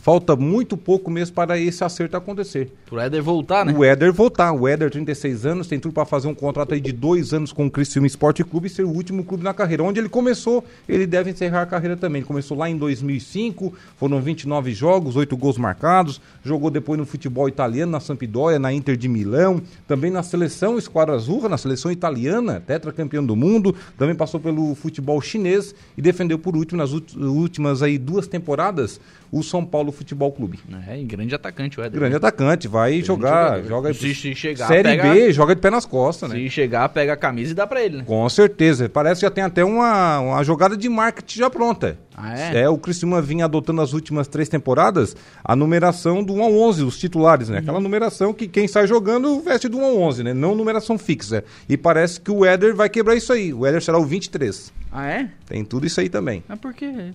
Falta 0.00 0.34
muito 0.34 0.76
pouco 0.76 1.10
mesmo 1.10 1.34
para 1.34 1.58
esse 1.58 1.84
acerto 1.84 2.16
acontecer. 2.16 2.72
O 2.90 2.98
Éder 2.98 3.22
voltar, 3.22 3.66
né? 3.66 3.74
O 3.76 3.84
Éder 3.84 4.12
voltar. 4.12 4.52
O 4.52 4.66
Éder, 4.66 4.90
36 4.90 5.44
anos, 5.44 5.66
tem 5.66 5.78
tudo 5.78 5.92
para 5.92 6.06
fazer 6.06 6.26
um 6.26 6.34
contrato 6.34 6.72
aí 6.72 6.80
de 6.80 6.90
dois 6.90 7.34
anos 7.34 7.52
com 7.52 7.66
o 7.66 7.70
Criciúma 7.70 8.06
Esporte 8.06 8.42
Clube 8.42 8.66
e 8.66 8.70
ser 8.70 8.84
o 8.84 8.88
último 8.88 9.22
clube 9.22 9.44
na 9.44 9.52
carreira. 9.52 9.84
Onde 9.84 10.00
ele 10.00 10.08
começou, 10.08 10.64
ele 10.88 11.06
deve 11.06 11.30
encerrar 11.30 11.62
a 11.62 11.66
carreira 11.66 11.96
também. 11.96 12.20
Ele 12.20 12.26
começou 12.26 12.56
lá 12.56 12.68
em 12.68 12.76
2005, 12.76 13.74
foram 13.96 14.20
29 14.20 14.72
jogos, 14.72 15.16
8 15.16 15.36
gols 15.36 15.58
marcados. 15.58 16.20
Jogou 16.42 16.70
depois 16.70 16.98
no 16.98 17.04
futebol 17.04 17.48
italiano, 17.48 17.92
na 17.92 18.00
Sampdoria, 18.00 18.58
na 18.58 18.72
Inter 18.72 18.96
de 18.96 19.08
Milão. 19.08 19.60
Também 19.86 20.10
na 20.10 20.22
seleção 20.22 20.78
Esquadra 20.78 21.14
Azurra, 21.14 21.48
na 21.48 21.58
seleção 21.58 21.92
italiana, 21.92 22.58
tetracampeão 22.58 23.24
do 23.24 23.36
mundo. 23.36 23.74
Também 23.98 24.14
passou 24.14 24.40
pelo 24.40 24.74
futebol 24.74 25.20
chinês 25.20 25.74
e 25.96 26.00
defendeu 26.00 26.38
por 26.38 26.56
último, 26.56 26.78
nas 26.78 26.92
últimas 26.92 27.82
aí 27.82 27.98
duas 27.98 28.26
temporadas, 28.26 29.00
o 29.30 29.42
São 29.42 29.64
Paulo 29.64 29.89
Futebol 29.92 30.32
Clube. 30.32 30.60
É, 30.88 30.98
e 30.98 31.04
grande 31.04 31.34
atacante 31.34 31.78
o 31.78 31.82
Éder. 31.82 31.98
Grande 31.98 32.12
né? 32.12 32.16
atacante, 32.16 32.68
vai 32.68 32.92
grande 32.92 33.06
jogar, 33.06 33.46
jogador. 33.62 33.68
joga 33.68 33.94
se, 33.94 34.14
se 34.14 34.34
chegar, 34.34 34.66
Série 34.68 34.82
pega, 34.82 35.12
B, 35.12 35.32
joga 35.32 35.54
de 35.54 35.60
pé 35.60 35.70
nas 35.70 35.86
costas, 35.86 36.30
né? 36.30 36.36
Se 36.36 36.50
chegar, 36.50 36.88
pega 36.88 37.12
a 37.12 37.16
camisa 37.16 37.52
e 37.52 37.54
dá 37.54 37.66
para 37.66 37.82
ele, 37.82 37.98
né? 37.98 38.04
Com 38.06 38.28
certeza, 38.28 38.88
parece 38.88 39.20
que 39.20 39.26
já 39.26 39.30
tem 39.30 39.44
até 39.44 39.64
uma, 39.64 40.20
uma 40.20 40.44
jogada 40.44 40.76
de 40.76 40.88
marketing 40.88 41.38
já 41.38 41.50
pronta. 41.50 41.98
Ah, 42.22 42.38
é? 42.38 42.62
é, 42.62 42.68
o 42.68 42.76
Criciúma 42.76 43.22
vinha 43.22 43.46
adotando 43.46 43.80
as 43.80 43.92
últimas 43.92 44.28
três 44.28 44.48
temporadas 44.48 45.16
a 45.42 45.56
numeração 45.56 46.22
do 46.22 46.34
1 46.34 46.42
ao 46.42 46.52
11, 46.52 46.84
os 46.84 46.98
titulares, 46.98 47.48
né? 47.48 47.56
Uhum. 47.56 47.62
Aquela 47.62 47.80
numeração 47.80 48.34
que 48.34 48.46
quem 48.46 48.68
sai 48.68 48.86
jogando 48.86 49.40
veste 49.40 49.68
do 49.68 49.78
1 49.78 49.84
ao 49.84 49.98
11, 50.00 50.24
né? 50.24 50.34
Não 50.34 50.54
numeração 50.54 50.98
fixa. 50.98 51.44
E 51.68 51.76
parece 51.76 52.20
que 52.20 52.30
o 52.30 52.44
Éder 52.44 52.74
vai 52.74 52.88
quebrar 52.88 53.14
isso 53.14 53.32
aí. 53.32 53.54
O 53.54 53.64
Éder 53.64 53.82
será 53.82 53.98
o 53.98 54.04
23. 54.04 54.72
Ah, 54.92 55.06
é? 55.06 55.30
Tem 55.46 55.64
tudo 55.64 55.86
isso 55.86 56.00
aí 56.00 56.08
também. 56.08 56.42
Mas 56.46 56.58
por 56.58 56.74
quê? 56.74 57.12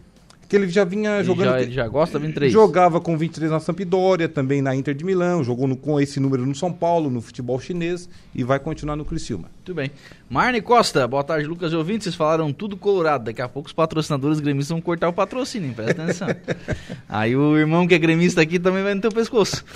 Que 0.48 0.56
ele 0.56 0.70
já 0.70 0.84
vinha 0.84 1.24
jogando. 1.24 1.50
Já, 1.50 1.62
ele 1.62 1.72
já 1.72 1.88
gosta 1.88 2.20
23. 2.20 2.52
Jogava 2.52 3.02
com 3.02 3.18
23 3.18 3.52
na 3.52 3.60
Sampdoria, 3.60 4.30
também 4.30 4.62
na 4.62 4.76
Inter 4.76 4.94
de 4.94 5.04
Milão, 5.04 5.44
jogou 5.44 5.68
no, 5.68 5.76
com 5.76 6.00
esse 6.00 6.20
número 6.20 6.46
no 6.46 6.54
São 6.54 6.72
Paulo, 6.72 7.10
no 7.10 7.22
futebol 7.22 7.60
chinês 7.60 8.08
e 8.34 8.44
vai 8.44 8.60
continuar 8.60 8.96
no 8.96 9.06
Criciúma. 9.06 9.50
Muito 9.56 9.74
bem. 9.74 9.92
Marne 10.30 10.62
Costa, 10.62 11.08
boa 11.08 11.24
tarde, 11.24 11.48
Lucas 11.48 11.72
e 11.72 11.76
ouvintes. 11.76 12.04
Vocês 12.04 12.16
falaram 12.16 12.54
tudo 12.54 12.78
colorado. 12.78 13.26
Daqui 13.26 13.42
a 13.42 13.50
pouco 13.50 13.68
os 13.68 13.74
patrocinadores 13.74 14.40
gremistas 14.40 14.70
vão 14.70 14.82
cortar 14.82 15.10
o 15.10 15.14
patrocínio, 15.14 15.74
presta 15.74 16.04
atenção. 16.04 16.28
Aí 17.10 17.36
o 17.36 17.58
irmão 17.58 17.88
que 17.88 17.96
é 17.96 17.98
gremista 17.98 18.42
aqui 18.42 18.60
também 18.60 18.84
vai 18.84 18.94
no 18.94 19.02
teu 19.02 19.12
pescoço. 19.12 19.66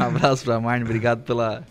Abraço 0.00 0.44
pra 0.44 0.60
Marne, 0.60 0.84
obrigado 0.84 1.22
pela, 1.22 1.62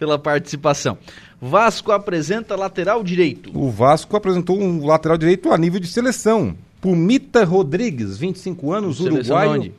pela 0.00 0.18
participação. 0.18 0.96
Vasco 1.40 1.92
apresenta 1.92 2.56
lateral 2.56 3.04
direito. 3.04 3.50
O 3.54 3.70
Vasco 3.70 4.16
apresentou 4.16 4.58
um 4.58 4.86
lateral 4.86 5.18
direito 5.18 5.52
a 5.52 5.58
nível 5.58 5.78
de 5.78 5.86
seleção. 5.86 6.56
Pumita 6.80 7.44
Rodrigues, 7.44 8.16
25 8.16 8.72
anos, 8.72 8.98
uruguaio. 8.98 9.50
Onde? 9.52 9.74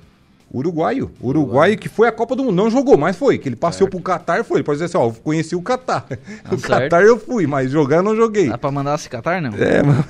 Uruguaio. 0.53 1.09
Uruguaio 1.21 1.77
que 1.77 1.87
foi 1.87 2.07
a 2.07 2.11
Copa 2.11 2.35
do 2.35 2.43
Mundo. 2.43 2.55
Não 2.55 2.69
jogou, 2.69 2.97
mas 2.97 3.15
foi. 3.15 3.37
Que 3.37 3.47
ele 3.47 3.55
passeou 3.55 3.87
certo. 3.87 3.91
pro 3.91 4.01
Catar 4.01 4.43
foi. 4.43 4.57
Ele 4.57 4.63
pode 4.63 4.75
dizer 4.75 4.85
assim, 4.85 4.97
ó, 4.97 5.07
eu 5.07 5.13
conheci 5.13 5.55
o 5.55 5.61
Catar. 5.61 6.05
Ah, 6.43 6.53
o 6.53 6.59
Catar 6.59 7.03
eu 7.03 7.17
fui, 7.17 7.47
mas 7.47 7.71
jogar 7.71 7.97
eu 7.97 8.03
não 8.03 8.15
joguei. 8.15 8.49
Dá 8.49 8.57
pra 8.57 8.71
mandar 8.71 8.97
se 8.97 9.09
Catar, 9.09 9.41
não? 9.41 9.51
É, 9.53 9.81
mas... 9.81 10.05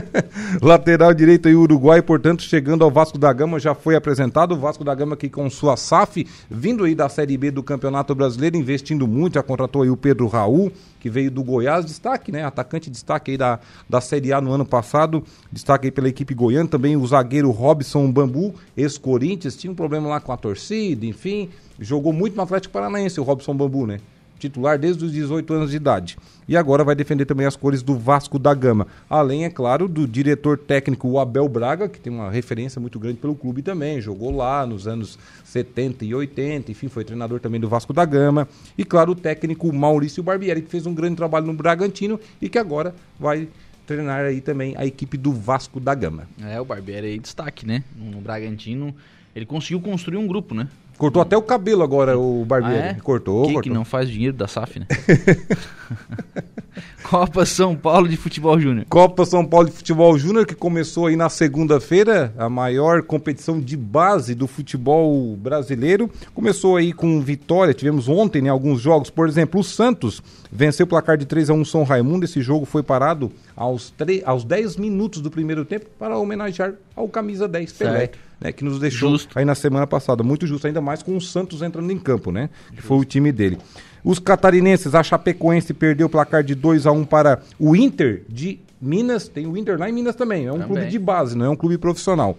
Lateral 0.62 1.12
direito 1.12 1.48
aí, 1.48 1.54
Uruguai, 1.54 2.00
portanto, 2.00 2.42
chegando 2.42 2.84
ao 2.84 2.90
Vasco 2.90 3.18
da 3.18 3.32
Gama, 3.32 3.58
já 3.58 3.74
foi 3.74 3.94
apresentado. 3.94 4.52
O 4.52 4.58
Vasco 4.58 4.82
da 4.82 4.94
Gama 4.94 5.14
aqui 5.14 5.28
com 5.28 5.48
sua 5.50 5.76
SAF, 5.76 6.26
vindo 6.50 6.84
aí 6.84 6.94
da 6.94 7.08
Série 7.08 7.36
B 7.36 7.50
do 7.50 7.62
Campeonato 7.62 8.14
Brasileiro, 8.14 8.56
investindo 8.56 9.06
muito, 9.06 9.34
já 9.34 9.42
contratou 9.42 9.82
aí 9.82 9.90
o 9.90 9.96
Pedro 9.96 10.26
Raul, 10.26 10.72
que 11.00 11.10
veio 11.10 11.30
do 11.30 11.42
Goiás, 11.42 11.84
destaque, 11.84 12.30
né? 12.30 12.44
Atacante 12.44 12.88
destaque 12.88 13.32
aí 13.32 13.36
da, 13.36 13.58
da 13.90 14.00
Série 14.00 14.32
A 14.32 14.40
no 14.40 14.52
ano 14.52 14.64
passado, 14.64 15.24
destaque 15.50 15.88
aí 15.88 15.90
pela 15.90 16.08
equipe 16.08 16.32
goiana. 16.32 16.68
Também 16.68 16.96
o 16.96 17.06
zagueiro 17.06 17.50
Robson 17.50 18.10
Bambu, 18.10 18.54
ex-Corinthians, 18.76 19.56
tinha 19.56 19.72
um 19.72 19.74
problema 19.82 20.08
lá 20.08 20.20
com 20.20 20.30
a 20.30 20.36
torcida, 20.36 21.04
enfim. 21.04 21.48
Jogou 21.80 22.12
muito 22.12 22.36
no 22.36 22.42
Atlético 22.42 22.72
Paranaense, 22.72 23.18
o 23.18 23.24
Robson 23.24 23.52
Bambu, 23.52 23.84
né? 23.84 23.98
Titular 24.38 24.78
desde 24.78 25.04
os 25.04 25.12
18 25.12 25.52
anos 25.52 25.70
de 25.72 25.76
idade. 25.76 26.16
E 26.46 26.56
agora 26.56 26.84
vai 26.84 26.94
defender 26.94 27.24
também 27.24 27.46
as 27.46 27.56
cores 27.56 27.82
do 27.82 27.98
Vasco 27.98 28.38
da 28.38 28.54
Gama. 28.54 28.86
Além, 29.10 29.44
é 29.44 29.50
claro, 29.50 29.88
do 29.88 30.06
diretor 30.06 30.56
técnico 30.56 31.18
Abel 31.18 31.48
Braga, 31.48 31.88
que 31.88 31.98
tem 31.98 32.12
uma 32.12 32.30
referência 32.30 32.80
muito 32.80 32.96
grande 32.96 33.16
pelo 33.16 33.34
clube 33.34 33.60
também. 33.60 34.00
Jogou 34.00 34.30
lá 34.30 34.64
nos 34.64 34.86
anos 34.86 35.18
70 35.44 36.04
e 36.04 36.14
80, 36.14 36.70
enfim, 36.70 36.86
foi 36.86 37.04
treinador 37.04 37.40
também 37.40 37.60
do 37.60 37.68
Vasco 37.68 37.92
da 37.92 38.04
Gama. 38.04 38.46
E, 38.78 38.84
claro, 38.84 39.12
o 39.12 39.16
técnico 39.16 39.72
Maurício 39.72 40.22
Barbieri, 40.22 40.62
que 40.62 40.70
fez 40.70 40.86
um 40.86 40.94
grande 40.94 41.16
trabalho 41.16 41.46
no 41.46 41.54
Bragantino 41.54 42.20
e 42.40 42.48
que 42.48 42.58
agora 42.58 42.94
vai 43.18 43.48
treinar 43.84 44.24
aí 44.24 44.40
também 44.40 44.74
a 44.76 44.86
equipe 44.86 45.16
do 45.16 45.32
Vasco 45.32 45.80
da 45.80 45.92
Gama. 45.94 46.28
É, 46.40 46.60
o 46.60 46.64
Barbieri 46.64 47.08
aí 47.08 47.18
destaque, 47.18 47.66
né? 47.66 47.82
No 47.96 48.20
Bragantino 48.20 48.94
ele 49.34 49.46
conseguiu 49.46 49.80
construir 49.80 50.16
um 50.18 50.26
grupo, 50.26 50.54
né? 50.54 50.68
Cortou 50.98 51.20
até 51.22 51.36
o 51.36 51.42
cabelo 51.42 51.82
agora, 51.82 52.16
o 52.18 52.44
barbeiro. 52.44 52.82
Ah, 52.82 52.86
é? 52.88 52.94
Cortou, 52.94 53.44
Quem 53.44 53.54
cortou. 53.54 53.62
que 53.72 53.76
não 53.76 53.84
faz 53.84 54.08
dinheiro 54.08 54.36
da 54.36 54.46
SAF, 54.46 54.78
né? 54.78 54.86
Copa 57.02 57.44
São 57.44 57.74
Paulo 57.74 58.08
de 58.08 58.16
Futebol 58.16 58.58
Júnior. 58.60 58.86
Copa 58.88 59.24
São 59.24 59.44
Paulo 59.44 59.68
de 59.68 59.74
Futebol 59.74 60.16
Júnior, 60.18 60.46
que 60.46 60.54
começou 60.54 61.06
aí 61.06 61.16
na 61.16 61.28
segunda-feira, 61.28 62.32
a 62.38 62.48
maior 62.48 63.02
competição 63.02 63.60
de 63.60 63.76
base 63.76 64.34
do 64.34 64.46
futebol 64.46 65.36
brasileiro. 65.36 66.10
Começou 66.34 66.76
aí 66.76 66.92
com 66.92 67.20
vitória, 67.20 67.74
tivemos 67.74 68.08
ontem 68.08 68.42
né, 68.42 68.50
alguns 68.50 68.80
jogos, 68.80 69.10
por 69.10 69.28
exemplo, 69.28 69.60
o 69.60 69.64
Santos 69.64 70.22
venceu 70.50 70.84
o 70.84 70.88
placar 70.88 71.16
de 71.16 71.26
3 71.26 71.50
a 71.50 71.54
1 71.54 71.64
São 71.64 71.82
Raimundo. 71.82 72.24
Esse 72.24 72.40
jogo 72.40 72.64
foi 72.64 72.82
parado 72.82 73.32
aos, 73.56 73.90
3, 73.90 74.22
aos 74.24 74.44
10 74.44 74.76
minutos 74.76 75.20
do 75.20 75.30
primeiro 75.30 75.64
tempo 75.64 75.86
para 75.98 76.16
homenagear 76.16 76.74
ao 76.94 77.08
camisa 77.08 77.48
10 77.48 77.72
Pelé. 77.72 77.98
Certo 77.98 78.18
né, 78.42 78.52
que 78.52 78.64
nos 78.64 78.78
deixou 78.78 79.12
justo. 79.12 79.38
aí 79.38 79.44
na 79.44 79.54
semana 79.54 79.86
passada. 79.86 80.22
Muito 80.22 80.46
justo, 80.46 80.66
ainda 80.66 80.80
mais 80.80 81.02
com 81.02 81.16
o 81.16 81.20
Santos 81.20 81.62
entrando 81.62 81.90
em 81.92 81.98
campo, 81.98 82.32
né? 82.32 82.50
Que 82.74 82.82
foi 82.82 82.98
o 82.98 83.04
time 83.04 83.30
dele. 83.30 83.58
Os 84.04 84.18
catarinenses, 84.18 84.94
a 84.94 85.02
Chapecoense 85.02 85.72
perdeu 85.72 86.06
o 86.06 86.10
placar 86.10 86.42
de 86.42 86.54
2 86.54 86.86
a 86.86 86.92
1 86.92 87.04
para 87.04 87.40
o 87.58 87.76
Inter 87.76 88.22
de 88.28 88.58
Minas. 88.80 89.28
Tem 89.28 89.46
o 89.46 89.56
Inter 89.56 89.78
lá 89.78 89.88
em 89.88 89.92
Minas 89.92 90.16
também. 90.16 90.46
É 90.46 90.50
um 90.50 90.58
também. 90.58 90.68
clube 90.68 90.86
de 90.90 90.98
base, 90.98 91.36
não 91.36 91.46
é 91.46 91.50
um 91.50 91.56
clube 91.56 91.78
profissional. 91.78 92.36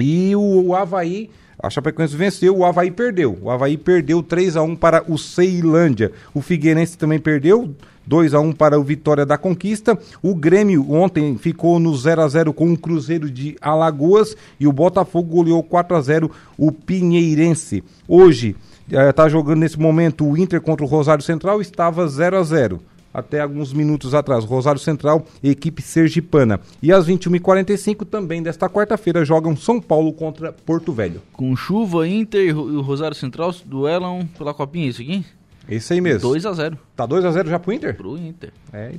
E 0.00 0.34
o, 0.34 0.66
o 0.66 0.74
Havaí 0.74 1.30
a 1.60 1.68
Chapecoense 1.68 2.16
venceu, 2.16 2.56
o 2.56 2.64
Havaí 2.64 2.90
perdeu. 2.90 3.36
O 3.42 3.50
Havaí 3.50 3.76
perdeu 3.76 4.22
3 4.22 4.56
a 4.56 4.62
1 4.62 4.76
para 4.76 5.04
o 5.10 5.18
Ceilândia. 5.18 6.12
O 6.32 6.40
Figueirense 6.40 6.96
também 6.96 7.18
perdeu 7.18 7.74
2 8.06 8.32
a 8.32 8.40
1 8.40 8.52
para 8.52 8.78
o 8.78 8.84
Vitória 8.84 9.26
da 9.26 9.36
Conquista. 9.36 9.98
O 10.22 10.36
Grêmio 10.36 10.88
ontem 10.88 11.36
ficou 11.36 11.80
no 11.80 11.96
0 11.96 12.22
a 12.22 12.28
0 12.28 12.52
com 12.52 12.72
o 12.72 12.78
Cruzeiro 12.78 13.28
de 13.28 13.56
Alagoas 13.60 14.36
e 14.60 14.68
o 14.68 14.72
Botafogo 14.72 15.34
goleou 15.34 15.62
4 15.64 15.96
a 15.96 16.00
0 16.00 16.30
o 16.56 16.70
Pinheirense. 16.70 17.82
Hoje 18.06 18.54
está 18.90 19.26
eh, 19.26 19.28
jogando 19.28 19.58
nesse 19.58 19.78
momento 19.78 20.24
o 20.24 20.36
Inter 20.36 20.60
contra 20.60 20.84
o 20.84 20.88
Rosário 20.88 21.22
Central, 21.22 21.60
estava 21.60 22.06
0 22.06 22.38
a 22.38 22.42
0 22.42 22.80
até 23.12 23.40
alguns 23.40 23.72
minutos 23.72 24.14
atrás. 24.14 24.44
Rosário 24.44 24.80
Central, 24.80 25.26
equipe 25.42 25.82
sergipana. 25.82 26.60
E 26.82 26.92
às 26.92 27.06
21h45 27.06 28.06
também 28.06 28.42
desta 28.42 28.68
quarta-feira 28.68 29.24
jogam 29.24 29.56
São 29.56 29.80
Paulo 29.80 30.12
contra 30.12 30.52
Porto 30.52 30.92
Velho. 30.92 31.22
Com 31.32 31.54
chuva, 31.56 32.06
Inter 32.06 32.48
e 32.48 32.52
o 32.52 32.80
Rosário 32.80 33.16
Central 33.16 33.54
duelam 33.64 34.28
pela 34.36 34.54
copinha, 34.54 34.88
isso 34.88 35.02
aqui? 35.02 35.24
Esse 35.68 35.94
aí 35.94 36.00
mesmo. 36.00 36.20
2 36.20 36.46
a 36.46 36.52
0 36.52 36.78
Tá 36.96 37.04
2 37.04 37.24
a 37.24 37.30
0 37.30 37.50
já 37.50 37.58
pro 37.58 37.72
Inter? 37.72 37.96
Pro 37.96 38.16
Inter. 38.16 38.52
É, 38.72 38.94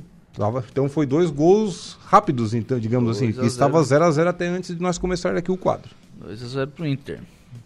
então 0.70 0.88
foi 0.88 1.04
dois 1.04 1.30
gols 1.30 1.98
rápidos, 2.04 2.54
então, 2.54 2.78
digamos 2.78 3.16
assim. 3.16 3.32
Que 3.32 3.46
estava 3.46 3.82
0 3.82 4.04
a 4.04 4.10
0 4.10 4.30
até 4.30 4.46
antes 4.46 4.76
de 4.76 4.80
nós 4.80 4.96
começar 4.98 5.36
aqui 5.36 5.50
o 5.50 5.56
quadro. 5.56 5.90
2 6.20 6.42
a 6.42 6.48
0 6.48 6.70
pro 6.70 6.86
Inter 6.86 7.20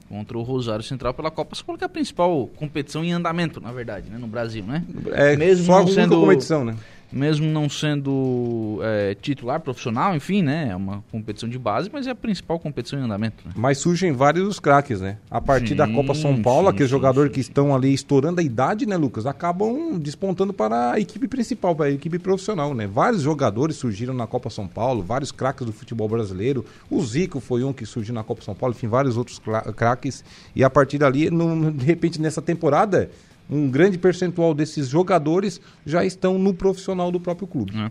contra 0.09 0.39
o 0.39 0.43
Rosário 0.43 0.85
Central 0.85 1.15
pela 1.15 1.31
Copa 1.31 1.55
São 1.55 1.65
Paulo, 1.65 1.78
que 1.78 1.85
é 1.85 1.86
a 1.86 1.89
principal 1.89 2.47
competição 2.56 3.05
em 3.05 3.12
andamento, 3.12 3.61
na 3.61 3.73
verdade, 3.73 4.11
né, 4.11 4.19
no 4.19 4.27
Brasil, 4.27 4.65
né? 4.65 4.85
É, 5.12 5.36
Mesmo 5.36 5.66
só 5.66 5.82
a 5.82 5.86
sendo... 5.86 6.20
competição, 6.20 6.65
né? 6.65 6.77
Mesmo 7.12 7.47
não 7.47 7.68
sendo 7.68 8.81
é, 8.82 9.14
titular 9.14 9.60
profissional, 9.60 10.14
enfim, 10.14 10.43
né? 10.43 10.68
É 10.70 10.76
uma 10.76 11.02
competição 11.10 11.48
de 11.48 11.59
base, 11.59 11.90
mas 11.93 12.06
é 12.06 12.10
a 12.10 12.14
principal 12.14 12.59
competição 12.59 12.98
em 12.98 13.02
andamento. 13.02 13.47
Né? 13.47 13.52
Mas 13.56 13.78
surgem 13.78 14.12
vários 14.12 14.59
craques, 14.59 15.01
né? 15.01 15.18
A 15.31 15.40
partir 15.40 15.70
sim, 15.70 15.76
da 15.76 15.89
Copa 15.89 16.14
São 16.14 16.40
Paulo, 16.40 16.68
aqueles 16.68 16.90
jogadores 16.90 17.32
que 17.32 17.40
estão 17.40 17.74
ali 17.74 17.93
estourando 17.93 18.40
a 18.40 18.43
idade, 18.43 18.86
né, 18.86 18.97
Lucas? 18.97 19.26
Acabam 19.26 19.98
despontando 19.98 20.52
para 20.52 20.93
a 20.93 21.01
equipe 21.01 21.28
principal, 21.28 21.74
para 21.74 21.86
a 21.86 21.90
equipe 21.90 22.18
profissional, 22.18 22.74
né? 22.74 22.86
Vários 22.86 23.22
jogadores 23.22 23.76
surgiram 23.76 24.14
na 24.14 24.26
Copa 24.26 24.51
São 24.51 24.66
Paulo, 24.66 25.02
vários 25.02 25.31
craques 25.31 25.66
do 25.66 25.72
futebol 25.72 26.09
brasileiro. 26.09 26.64
O 26.90 27.02
Zico 27.02 27.40
foi 27.40 27.64
um 27.64 27.72
que 27.72 27.86
surgiu 27.86 28.14
na 28.14 28.24
Copa 28.24 28.43
São 28.43 28.55
Paulo, 28.55 28.74
enfim, 28.74 28.89
vários 28.89 29.16
outros 29.16 29.40
craques. 29.76 30.24
E 30.55 30.64
a 30.64 30.70
partir 30.70 30.98
dali, 30.98 31.31
no, 31.31 31.70
de 31.70 31.85
repente, 31.85 32.20
nessa 32.20 32.43
temporada 32.43 33.10
um 33.49 33.69
grande 33.71 33.99
percentual 33.99 34.55
desses 34.55 34.89
jogadores 34.89 35.61
já 35.85 36.05
estão 36.05 36.39
no 36.39 36.55
profissional 36.55 37.12
do 37.12 37.21
próprio 37.21 37.47
clube. 37.47 37.73
É. 37.77 37.91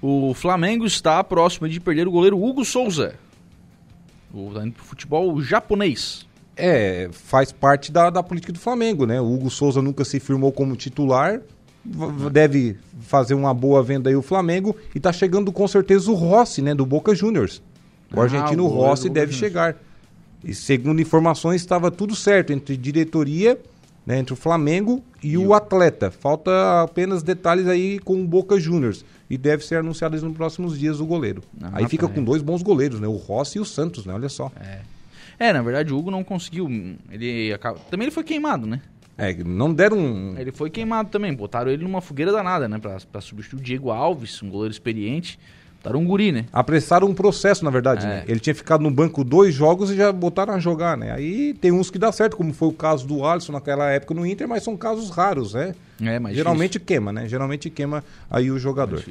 O 0.00 0.34
Flamengo 0.34 0.84
está 0.84 1.22
próximo 1.22 1.68
de 1.68 1.80
perder 1.80 2.08
o 2.08 2.10
goleiro 2.10 2.42
Hugo 2.42 2.64
Souza. 2.64 3.14
O 4.32 4.50
futebol 4.76 5.40
japonês. 5.40 6.26
É, 6.56 7.08
faz 7.12 7.52
parte 7.52 7.90
da, 7.90 8.10
da 8.10 8.22
política 8.22 8.52
do 8.52 8.58
Flamengo, 8.58 9.06
né? 9.06 9.20
O 9.20 9.32
Hugo 9.32 9.50
Souza 9.50 9.80
nunca 9.80 10.04
se 10.04 10.20
firmou 10.20 10.52
como 10.52 10.76
titular, 10.76 11.40
deve 12.30 12.76
fazer 13.00 13.34
uma 13.34 13.52
boa 13.54 13.82
venda 13.82 14.10
aí 14.10 14.16
o 14.16 14.22
Flamengo 14.22 14.76
e 14.94 14.98
está 14.98 15.12
chegando 15.12 15.50
com 15.50 15.66
certeza 15.66 16.10
o 16.10 16.14
Rossi, 16.14 16.62
né, 16.62 16.74
do 16.74 16.86
Boca 16.86 17.14
Juniors. 17.14 17.62
O 18.14 18.20
ah, 18.20 18.24
argentino 18.24 18.64
o 18.64 18.68
Rossi 18.68 19.08
deve 19.08 19.32
chegar. 19.32 19.76
E 20.44 20.54
segundo 20.54 21.00
informações 21.00 21.60
estava 21.60 21.90
tudo 21.90 22.14
certo 22.14 22.52
entre 22.52 22.76
diretoria 22.76 23.58
né, 24.06 24.18
entre 24.18 24.32
o 24.32 24.36
Flamengo 24.36 25.02
e, 25.22 25.32
e 25.32 25.38
o, 25.38 25.54
atleta. 25.54 26.10
Falta 26.10 26.82
apenas 26.82 27.22
detalhes 27.22 27.68
aí 27.68 27.98
com 27.98 28.20
o 28.20 28.26
Boca 28.26 28.58
Juniors. 28.58 29.04
E 29.30 29.38
deve 29.38 29.64
ser 29.64 29.76
anunciado 29.76 30.20
nos 30.20 30.36
próximos 30.36 30.78
dias 30.78 31.00
o 31.00 31.06
goleiro. 31.06 31.42
Ah, 31.62 31.70
aí 31.74 31.88
fica 31.88 32.06
com 32.06 32.22
dois 32.22 32.42
bons 32.42 32.62
goleiros, 32.62 33.00
né? 33.00 33.06
O 33.06 33.16
Rossi 33.16 33.58
e 33.58 33.60
o 33.60 33.64
Santos, 33.64 34.04
né? 34.04 34.12
Olha 34.12 34.28
só. 34.28 34.52
É. 34.60 34.80
é, 35.48 35.52
na 35.52 35.62
verdade 35.62 35.92
o 35.92 35.98
Hugo 35.98 36.10
não 36.10 36.22
conseguiu. 36.22 36.68
Ele 37.10 37.52
acaba... 37.52 37.78
Também 37.90 38.06
ele 38.06 38.14
foi 38.14 38.24
queimado, 38.24 38.66
né? 38.66 38.82
É, 39.16 39.32
não 39.44 39.72
deram 39.72 39.98
um... 39.98 40.38
Ele 40.38 40.52
foi 40.52 40.68
queimado 40.68 41.08
também. 41.08 41.32
Botaram 41.32 41.70
ele 41.70 41.82
numa 41.82 42.00
fogueira 42.00 42.32
danada, 42.32 42.68
né? 42.68 42.78
Pra, 42.78 42.98
pra 43.10 43.20
substituir 43.20 43.60
o 43.60 43.62
Diego 43.62 43.90
Alves, 43.90 44.42
um 44.42 44.50
goleiro 44.50 44.72
experiente. 44.72 45.38
Botaram 45.82 45.98
um 45.98 46.04
guri, 46.04 46.30
né? 46.30 46.44
Apressaram 46.52 47.08
um 47.08 47.14
processo, 47.14 47.64
na 47.64 47.70
verdade, 47.70 48.06
é. 48.06 48.08
né? 48.08 48.24
Ele 48.28 48.38
tinha 48.38 48.54
ficado 48.54 48.82
no 48.82 48.90
banco 48.90 49.24
dois 49.24 49.52
jogos 49.52 49.90
e 49.90 49.96
já 49.96 50.12
botaram 50.12 50.54
a 50.54 50.60
jogar, 50.60 50.96
né? 50.96 51.10
Aí 51.10 51.54
tem 51.54 51.72
uns 51.72 51.90
que 51.90 51.98
dá 51.98 52.12
certo, 52.12 52.36
como 52.36 52.54
foi 52.54 52.68
o 52.68 52.72
caso 52.72 53.04
do 53.04 53.26
Alisson 53.26 53.50
naquela 53.50 53.90
época 53.90 54.14
no 54.14 54.24
Inter, 54.24 54.46
mas 54.46 54.62
são 54.62 54.76
casos 54.76 55.10
raros, 55.10 55.54
né? 55.54 55.74
É, 56.00 56.20
mas 56.20 56.36
Geralmente 56.36 56.72
difícil. 56.72 56.86
queima, 56.86 57.12
né? 57.12 57.28
Geralmente 57.28 57.68
queima 57.68 58.04
aí 58.30 58.48
o 58.50 58.60
jogador. 58.60 59.02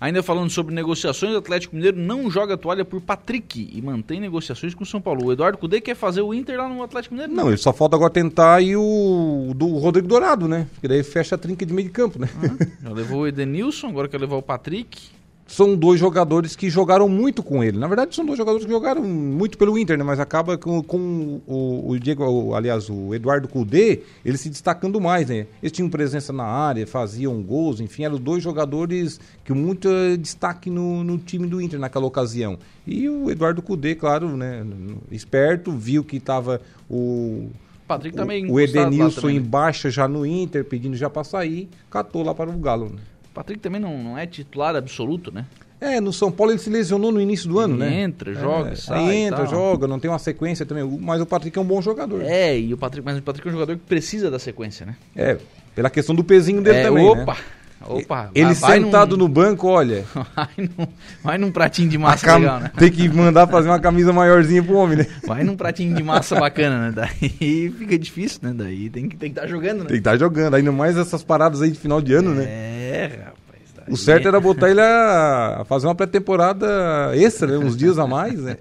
Ainda 0.00 0.22
falando 0.22 0.48
sobre 0.48 0.74
negociações, 0.74 1.34
o 1.34 1.38
Atlético 1.38 1.76
Mineiro 1.76 1.98
não 1.98 2.30
joga 2.30 2.56
toalha 2.56 2.86
por 2.86 3.02
Patrick 3.02 3.70
e 3.72 3.82
mantém 3.82 4.18
negociações 4.18 4.74
com 4.74 4.82
o 4.82 4.86
São 4.86 5.02
Paulo. 5.02 5.26
O 5.26 5.32
Eduardo 5.32 5.58
Cudê 5.58 5.80
quer 5.80 5.94
fazer 5.94 6.22
o 6.22 6.32
Inter 6.32 6.56
lá 6.56 6.68
no 6.68 6.82
Atlético 6.82 7.14
Mineiro? 7.14 7.34
Não, 7.34 7.48
ele 7.48 7.58
só 7.58 7.72
falta 7.72 7.96
agora 7.96 8.10
tentar 8.10 8.62
o 8.62 9.52
do 9.54 9.76
Rodrigo 9.76 10.08
Dourado, 10.08 10.48
né? 10.48 10.66
Porque 10.72 10.88
daí 10.88 11.02
fecha 11.02 11.34
a 11.34 11.38
trinca 11.38 11.66
de 11.66 11.72
meio 11.72 11.88
de 11.88 11.92
campo, 11.92 12.18
né? 12.18 12.28
Ah, 12.36 12.66
já 12.84 12.90
levou 12.90 13.20
o 13.20 13.26
Edenilson, 13.26 13.88
agora 13.88 14.08
quer 14.08 14.18
levar 14.18 14.36
o 14.36 14.42
Patrick 14.42 15.13
são 15.46 15.76
dois 15.76 16.00
jogadores 16.00 16.56
que 16.56 16.70
jogaram 16.70 17.08
muito 17.08 17.42
com 17.42 17.62
ele. 17.62 17.78
Na 17.78 17.86
verdade, 17.86 18.14
são 18.14 18.24
dois 18.24 18.38
jogadores 18.38 18.64
que 18.64 18.72
jogaram 18.72 19.02
muito 19.02 19.58
pelo 19.58 19.78
Inter, 19.78 19.98
né? 19.98 20.04
Mas 20.04 20.18
acaba 20.18 20.56
com, 20.56 20.82
com 20.82 21.40
o, 21.46 21.90
o, 21.90 21.98
Diego, 21.98 22.24
o, 22.24 22.54
aliás, 22.54 22.88
o 22.88 23.14
Eduardo 23.14 23.46
Cudê, 23.46 24.00
ele 24.24 24.38
se 24.38 24.48
destacando 24.48 25.00
mais, 25.00 25.28
né? 25.28 25.46
Eles 25.62 25.72
tinham 25.72 25.88
presença 25.90 26.32
na 26.32 26.44
área, 26.44 26.86
faziam 26.86 27.42
gols, 27.42 27.80
enfim, 27.80 28.04
eram 28.04 28.16
dois 28.16 28.42
jogadores 28.42 29.20
que 29.44 29.52
muito 29.52 29.88
destaque 30.18 30.70
no, 30.70 31.04
no 31.04 31.18
time 31.18 31.46
do 31.46 31.60
Inter 31.60 31.78
naquela 31.78 32.06
ocasião. 32.06 32.58
E 32.86 33.08
o 33.08 33.30
Eduardo 33.30 33.60
Cudê, 33.60 33.94
claro, 33.94 34.36
né? 34.36 34.64
Esperto, 35.10 35.72
viu 35.72 36.02
que 36.02 36.16
estava 36.16 36.60
o 36.88 37.50
Patrick 37.86 38.16
também 38.16 38.46
o, 38.46 38.54
o 38.54 38.60
Edenilson 38.60 39.28
em 39.28 39.40
baixa 39.40 39.90
já 39.90 40.08
no 40.08 40.24
Inter, 40.24 40.64
pedindo 40.64 40.96
já 40.96 41.10
para 41.10 41.22
sair, 41.22 41.68
catou 41.90 42.22
lá 42.22 42.34
para 42.34 42.48
o 42.48 42.58
Galo. 42.58 42.86
Né? 42.86 43.00
Patrick 43.34 43.60
também 43.60 43.80
não, 43.80 44.02
não 44.02 44.16
é 44.16 44.26
titular 44.26 44.76
absoluto, 44.76 45.32
né? 45.32 45.44
É, 45.80 46.00
no 46.00 46.12
São 46.12 46.30
Paulo 46.32 46.52
ele 46.52 46.58
se 46.58 46.70
lesionou 46.70 47.12
no 47.12 47.20
início 47.20 47.48
do 47.48 47.58
ano, 47.58 47.74
ele 47.74 47.90
né? 47.90 48.02
Entra, 48.02 48.32
joga, 48.32 48.70
é, 48.70 48.76
sai. 48.76 48.98
Aí 48.98 49.16
entra, 49.16 49.44
joga, 49.44 49.86
não 49.86 49.98
tem 49.98 50.10
uma 50.10 50.18
sequência 50.18 50.64
também. 50.64 50.84
Mas 51.00 51.20
o 51.20 51.26
Patrick 51.26 51.58
é 51.58 51.60
um 51.60 51.64
bom 51.64 51.82
jogador. 51.82 52.22
É, 52.22 52.58
e 52.58 52.72
o 52.72 52.78
Patrick, 52.78 53.04
mas 53.04 53.18
o 53.18 53.22
Patrick 53.22 53.46
é 53.46 53.50
um 53.50 53.54
jogador 53.54 53.76
que 53.76 53.84
precisa 53.84 54.30
da 54.30 54.38
sequência, 54.38 54.86
né? 54.86 54.96
É, 55.14 55.36
pela 55.74 55.90
questão 55.90 56.14
do 56.14 56.24
pezinho 56.24 56.62
dele 56.62 56.78
é, 56.78 56.82
também. 56.84 57.04
Opa! 57.04 57.34
Né? 57.34 57.40
Opa, 57.86 58.30
ele 58.34 58.54
vai 58.54 58.80
sentado 58.80 59.16
num... 59.16 59.24
no 59.24 59.28
banco, 59.28 59.68
olha. 59.68 60.04
vai, 60.34 60.48
num, 60.56 60.86
vai 61.22 61.38
num 61.38 61.50
pratinho 61.50 61.88
de 61.88 61.98
massa 61.98 62.26
cam... 62.26 62.38
legal, 62.38 62.60
né? 62.60 62.70
Tem 62.76 62.90
que 62.90 63.08
mandar 63.08 63.46
fazer 63.46 63.68
uma 63.68 63.80
camisa 63.80 64.12
maiorzinha 64.12 64.62
pro 64.62 64.76
homem, 64.76 64.98
né? 64.98 65.06
Vai 65.26 65.44
num 65.44 65.56
pratinho 65.56 65.94
de 65.94 66.02
massa 66.02 66.38
bacana, 66.38 66.88
né? 66.88 66.92
Daí 66.94 67.70
fica 67.78 67.98
difícil, 67.98 68.40
né? 68.42 68.52
Daí 68.54 68.90
tem 68.90 69.08
que 69.08 69.16
estar 69.16 69.20
tem 69.24 69.32
que 69.32 69.40
tá 69.40 69.46
jogando, 69.46 69.80
né? 69.80 69.86
Tem 69.86 69.96
que 69.96 70.00
estar 70.00 70.12
tá 70.12 70.18
jogando, 70.18 70.54
ainda 70.54 70.72
mais 70.72 70.96
essas 70.96 71.22
paradas 71.22 71.62
aí 71.62 71.70
de 71.70 71.78
final 71.78 72.00
de 72.00 72.14
ano, 72.14 72.32
é, 72.32 72.34
né? 72.34 72.44
É, 72.44 73.20
rapaz. 73.24 73.43
O 73.88 73.96
certo 73.96 74.28
era 74.28 74.40
botar 74.40 74.70
ele 74.70 74.80
a 74.80 75.64
fazer 75.66 75.86
uma 75.86 75.94
pré-temporada 75.94 77.12
extra, 77.14 77.46
né? 77.46 77.58
uns 77.58 77.76
dias 77.76 77.98
a 77.98 78.06
mais, 78.06 78.38
né? 78.38 78.56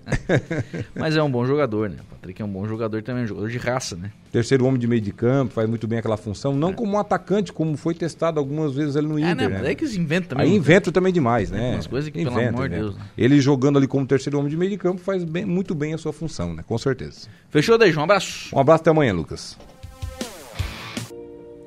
Mas 0.96 1.16
é 1.16 1.24
um 1.24 1.30
bom 1.30 1.46
jogador, 1.46 1.90
né? 1.90 1.98
O 2.02 2.16
Patrick 2.16 2.42
é 2.42 2.46
um 2.46 2.50
bom 2.50 2.68
jogador 2.68 3.02
também, 3.04 3.24
um 3.24 3.28
jogador 3.28 3.50
de 3.50 3.58
raça, 3.58 3.96
né? 3.96 4.12
Terceiro 4.32 4.66
homem 4.66 4.80
de 4.80 4.88
meio 4.88 5.02
de 5.02 5.12
campo, 5.12 5.54
faz 5.54 5.70
muito 5.70 5.88
bem 5.88 6.00
aquela 6.00 6.18
função. 6.18 6.54
Não 6.56 6.70
é. 6.70 6.74
como 6.74 6.94
um 6.94 7.00
atacante, 7.00 7.54
como 7.54 7.78
foi 7.78 7.94
testado 7.94 8.40
algumas 8.40 8.74
vezes 8.74 8.96
ali 8.96 9.08
no 9.08 9.20
é, 9.20 9.32
Inter, 9.32 9.50
né? 9.50 9.62
né? 9.62 9.72
É 9.72 9.76
que 9.76 9.84
eles 9.84 9.96
inventam 9.96 10.30
também. 10.30 10.48
Aí 10.48 10.56
inventa 10.56 10.92
também 10.92 11.14
demais, 11.14 11.52
né? 11.52 11.74
Umas 11.74 11.88
coisas 11.88 12.10
que, 12.10 12.20
inventa, 12.20 12.38
pelo 12.38 12.50
amor 12.50 12.70
de 12.70 12.76
né? 12.76 12.82
Deus. 12.82 12.96
Né? 12.96 13.02
Ele 13.18 13.40
jogando 13.40 13.78
ali 13.78 13.88
como 13.88 14.06
terceiro 14.06 14.40
homem 14.40 14.50
de 14.50 14.58
meio 14.58 14.72
de 14.72 14.78
campo 14.78 15.02
faz 15.02 15.24
bem, 15.24 15.46
muito 15.46 15.74
bem 15.76 15.94
a 15.94 15.98
sua 15.98 16.14
função, 16.14 16.54
né? 16.54 16.64
Com 16.66 16.78
certeza. 16.78 17.28
Fechou, 17.50 17.78
Dejo. 17.78 18.00
Um 18.00 18.04
abraço. 18.04 18.56
Um 18.56 18.60
abraço 18.60 18.82
até 18.82 18.90
amanhã, 18.90 19.14
Lucas. 19.14 19.58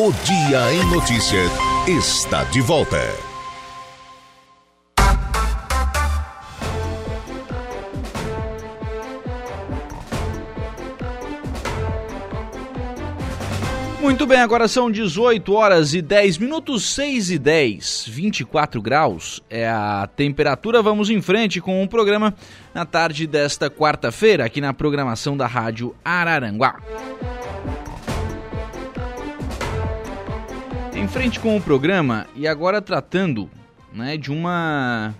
O 0.00 0.12
Dia 0.12 0.72
em 0.74 0.84
Notícias 0.92 1.50
está 1.88 2.44
de 2.44 2.60
volta. 2.60 3.00
Muito 14.00 14.24
bem, 14.24 14.38
agora 14.38 14.68
são 14.68 14.88
18 14.88 15.52
horas 15.52 15.92
e 15.92 16.00
10 16.00 16.38
minutos, 16.38 16.94
6 16.94 17.32
e 17.32 17.38
10, 17.40 18.04
24 18.06 18.80
graus 18.80 19.42
é 19.50 19.68
a 19.68 20.08
temperatura. 20.14 20.80
Vamos 20.80 21.10
em 21.10 21.20
frente 21.20 21.60
com 21.60 21.80
o 21.80 21.82
um 21.82 21.88
programa 21.88 22.32
na 22.72 22.86
tarde 22.86 23.26
desta 23.26 23.68
quarta-feira, 23.68 24.44
aqui 24.44 24.60
na 24.60 24.72
programação 24.72 25.36
da 25.36 25.48
Rádio 25.48 25.92
Araranguá. 26.04 26.76
Em 30.98 31.06
frente 31.06 31.38
com 31.38 31.56
o 31.56 31.60
programa 31.60 32.26
e 32.34 32.48
agora 32.48 32.82
tratando 32.82 33.48
né, 33.92 34.16
de 34.16 34.32
uma 34.32 35.14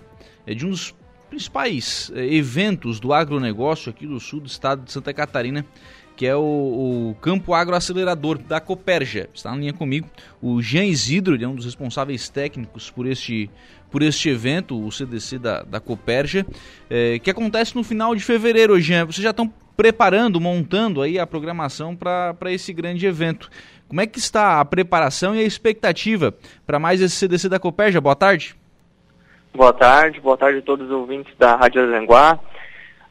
é, 0.45 0.53
de 0.53 0.65
um 0.65 0.71
dos 0.71 0.93
principais 1.29 2.11
é, 2.13 2.35
eventos 2.35 2.99
do 2.99 3.13
agronegócio 3.13 3.89
aqui 3.89 4.05
do 4.05 4.19
sul 4.19 4.41
do 4.41 4.47
estado 4.47 4.83
de 4.83 4.91
Santa 4.91 5.13
Catarina, 5.13 5.65
que 6.17 6.27
é 6.27 6.35
o, 6.35 6.41
o 6.41 7.15
Campo 7.21 7.53
Agroacelerador 7.53 8.37
da 8.37 8.59
Coperja. 8.59 9.29
Está 9.33 9.51
na 9.51 9.57
linha 9.57 9.71
comigo 9.71 10.09
o 10.41 10.61
Jean 10.61 10.83
Isidro, 10.83 11.33
ele 11.33 11.45
é 11.45 11.47
um 11.47 11.55
dos 11.55 11.63
responsáveis 11.63 12.27
técnicos 12.27 12.91
por 12.91 13.07
este, 13.07 13.49
por 13.89 14.01
este 14.01 14.27
evento, 14.27 14.77
o 14.85 14.91
CDC 14.91 15.39
da, 15.39 15.63
da 15.63 15.79
Coperja, 15.79 16.45
é, 16.89 17.19
que 17.19 17.31
acontece 17.31 17.73
no 17.73 17.85
final 17.85 18.13
de 18.13 18.21
fevereiro. 18.21 18.77
Jean, 18.81 19.05
vocês 19.05 19.23
já 19.23 19.29
estão 19.29 19.49
preparando, 19.79 20.41
montando 20.41 21.01
aí 21.01 21.17
a 21.17 21.25
programação 21.25 21.95
para 21.95 22.51
esse 22.51 22.73
grande 22.73 23.05
evento. 23.05 23.49
Como 23.89 24.01
é 24.01 24.05
que 24.05 24.19
está 24.19 24.61
a 24.61 24.65
preparação 24.65 25.35
e 25.35 25.39
a 25.39 25.43
expectativa 25.43 26.31
para 26.63 26.77
mais 26.77 27.01
esse 27.01 27.15
CDC 27.15 27.49
da 27.49 27.57
Coperja? 27.59 27.99
Boa 27.99 28.15
tarde. 28.15 28.55
Boa 29.51 29.73
tarde, 29.73 30.21
boa 30.21 30.37
tarde 30.37 30.59
a 30.59 30.61
todos 30.61 30.85
os 30.85 30.93
ouvintes 30.93 31.33
da 31.39 31.55
Rádio 31.55 31.81
Aranguá. 31.81 32.39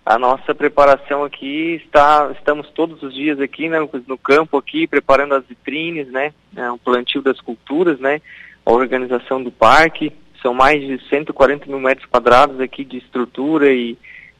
A 0.06 0.16
nossa 0.20 0.54
preparação 0.54 1.24
aqui 1.24 1.82
está, 1.84 2.30
estamos 2.30 2.70
todos 2.70 3.02
os 3.02 3.12
dias 3.12 3.40
aqui, 3.40 3.68
né, 3.68 3.78
no 4.06 4.16
campo 4.16 4.56
aqui, 4.56 4.86
preparando 4.86 5.34
as 5.34 5.44
vitrines, 5.44 6.06
né, 6.12 6.32
é, 6.56 6.70
o 6.70 6.78
plantio 6.78 7.20
das 7.20 7.40
culturas, 7.40 7.98
né, 7.98 8.22
a 8.64 8.70
organização 8.70 9.42
do 9.42 9.50
parque. 9.50 10.12
São 10.40 10.54
mais 10.54 10.80
de 10.80 11.00
140 11.08 11.66
mil 11.66 11.80
metros 11.80 12.06
quadrados 12.06 12.60
aqui 12.60 12.84
de 12.84 12.98
estrutura 12.98 13.72
e, 13.72 13.98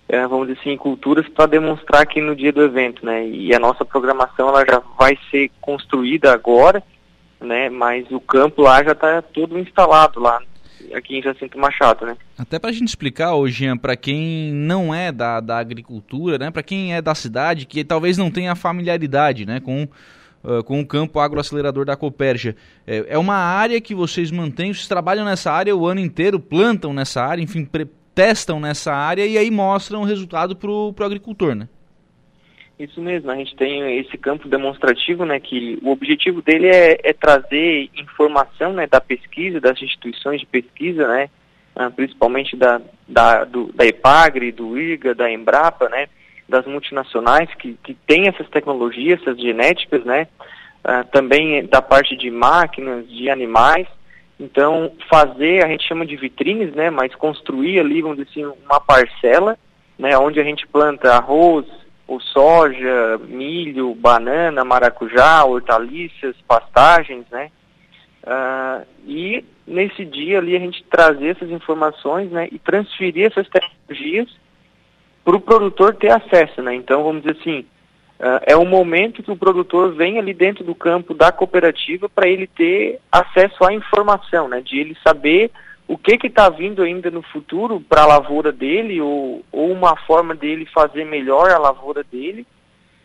é, 0.08 0.26
vamos 0.26 0.48
dizer 0.48 0.60
assim, 0.60 0.76
culturas 0.76 1.28
para 1.28 1.46
demonstrar 1.46 2.02
aqui 2.02 2.20
no 2.20 2.34
dia 2.34 2.50
do 2.50 2.62
evento, 2.62 3.04
né, 3.04 3.28
e 3.28 3.54
a 3.54 3.58
nossa 3.58 3.84
programação 3.84 4.48
ela 4.48 4.64
já 4.64 4.82
vai 4.98 5.18
ser 5.30 5.50
construída 5.60 6.32
agora, 6.32 6.82
né, 7.38 7.68
mas 7.68 8.10
o 8.10 8.18
campo 8.18 8.62
lá 8.62 8.82
já 8.82 8.92
está 8.92 9.20
todo 9.20 9.58
instalado 9.58 10.18
lá. 10.18 10.40
aqui 10.94 11.18
em 11.18 11.22
Jacinto 11.22 11.58
Machado, 11.58 12.06
né? 12.06 12.16
Até 12.38 12.58
para 12.58 12.70
a 12.70 12.72
gente 12.72 12.88
explicar, 12.88 13.34
hoje, 13.34 13.66
para 13.78 13.96
quem 13.96 14.50
não 14.52 14.94
é 14.94 15.12
da, 15.12 15.40
da 15.40 15.58
agricultura, 15.58 16.38
né, 16.38 16.50
para 16.50 16.62
quem 16.62 16.94
é 16.94 17.02
da 17.02 17.14
cidade, 17.14 17.66
que 17.66 17.84
talvez 17.84 18.16
não 18.16 18.30
tenha 18.30 18.54
familiaridade, 18.54 19.44
né, 19.44 19.60
com 19.60 19.86
Uh, 20.40 20.62
com 20.62 20.80
o 20.80 20.86
campo 20.86 21.18
agroacelerador 21.18 21.84
da 21.84 21.96
Coperja. 21.96 22.54
É, 22.86 23.06
é, 23.08 23.18
uma 23.18 23.34
área 23.34 23.80
que 23.80 23.92
vocês 23.92 24.30
mantêm, 24.30 24.72
vocês 24.72 24.86
trabalham 24.86 25.24
nessa 25.24 25.50
área 25.50 25.74
o 25.74 25.84
ano 25.84 25.98
inteiro, 25.98 26.38
plantam 26.38 26.92
nessa 26.92 27.20
área, 27.20 27.42
enfim, 27.42 27.68
testam 28.18 28.58
nessa 28.58 28.92
área 28.92 29.24
e 29.24 29.38
aí 29.38 29.48
mostram 29.48 30.00
o 30.00 30.04
resultado 30.04 30.56
para 30.56 30.68
o 30.68 30.92
agricultor, 31.04 31.54
né? 31.54 31.68
Isso 32.76 33.00
mesmo, 33.00 33.30
a 33.30 33.36
gente 33.36 33.54
tem 33.54 33.96
esse 33.96 34.18
campo 34.18 34.48
demonstrativo, 34.48 35.24
né, 35.24 35.38
que 35.38 35.78
o 35.82 35.90
objetivo 35.92 36.42
dele 36.42 36.66
é, 36.66 36.98
é 37.04 37.12
trazer 37.12 37.88
informação, 37.96 38.72
né, 38.72 38.88
da 38.88 39.00
pesquisa, 39.00 39.60
das 39.60 39.80
instituições 39.80 40.40
de 40.40 40.46
pesquisa, 40.46 41.06
né, 41.06 41.30
ah, 41.76 41.90
principalmente 41.90 42.56
da, 42.56 42.80
da, 43.06 43.44
do, 43.44 43.72
da 43.72 43.86
EPAGRE, 43.86 44.50
do 44.50 44.76
IRGA, 44.76 45.14
da 45.14 45.30
Embrapa, 45.30 45.88
né, 45.88 46.08
das 46.48 46.66
multinacionais 46.66 47.48
que, 47.54 47.76
que 47.84 47.94
têm 47.94 48.26
essas 48.26 48.48
tecnologias, 48.48 49.20
essas 49.22 49.40
genéticas, 49.40 50.04
né, 50.04 50.26
uh, 50.84 51.06
também 51.12 51.64
da 51.66 51.80
parte 51.80 52.16
de 52.16 52.30
máquinas, 52.32 53.08
de 53.08 53.30
animais, 53.30 53.86
então 54.38 54.92
fazer, 55.10 55.64
a 55.64 55.68
gente 55.68 55.86
chama 55.86 56.06
de 56.06 56.16
vitrines, 56.16 56.72
né, 56.74 56.90
mas 56.90 57.14
construir 57.14 57.80
ali, 57.80 58.02
vamos 58.02 58.18
dizer 58.18 58.30
assim, 58.30 58.44
uma 58.64 58.80
parcela, 58.80 59.58
né, 59.98 60.16
onde 60.16 60.40
a 60.40 60.44
gente 60.44 60.66
planta 60.66 61.12
arroz, 61.12 61.66
o 62.08 62.18
soja, 62.20 63.18
milho, 63.28 63.94
banana, 63.94 64.64
maracujá, 64.64 65.44
hortaliças, 65.44 66.34
pastagens, 66.48 67.26
né? 67.30 67.50
Uh, 68.24 68.86
e 69.06 69.44
nesse 69.66 70.04
dia 70.06 70.38
ali 70.38 70.56
a 70.56 70.58
gente 70.58 70.82
trazer 70.84 71.36
essas 71.36 71.50
informações, 71.50 72.30
né? 72.30 72.48
E 72.50 72.58
transferir 72.58 73.26
essas 73.26 73.46
tecnologias 73.48 74.28
para 75.22 75.36
o 75.36 75.40
produtor 75.40 75.94
ter 75.96 76.10
acesso, 76.10 76.62
né? 76.62 76.74
Então 76.74 77.04
vamos 77.04 77.22
dizer 77.22 77.38
assim, 77.40 77.66
é 78.46 78.56
o 78.56 78.64
momento 78.64 79.22
que 79.22 79.30
o 79.30 79.36
produtor 79.36 79.94
vem 79.94 80.18
ali 80.18 80.34
dentro 80.34 80.64
do 80.64 80.74
campo 80.74 81.14
da 81.14 81.30
cooperativa 81.30 82.08
para 82.08 82.28
ele 82.28 82.46
ter 82.48 82.98
acesso 83.12 83.64
à 83.64 83.72
informação, 83.72 84.48
né? 84.48 84.60
De 84.60 84.78
ele 84.78 84.96
saber 85.06 85.50
o 85.86 85.96
que 85.96 86.26
está 86.26 86.50
vindo 86.50 86.82
ainda 86.82 87.10
no 87.10 87.22
futuro 87.22 87.80
para 87.80 88.02
a 88.02 88.06
lavoura 88.06 88.52
dele 88.52 89.00
ou, 89.00 89.42
ou 89.52 89.72
uma 89.72 89.96
forma 89.96 90.34
dele 90.34 90.66
fazer 90.66 91.04
melhor 91.04 91.50
a 91.50 91.58
lavoura 91.58 92.02
dele. 92.04 92.46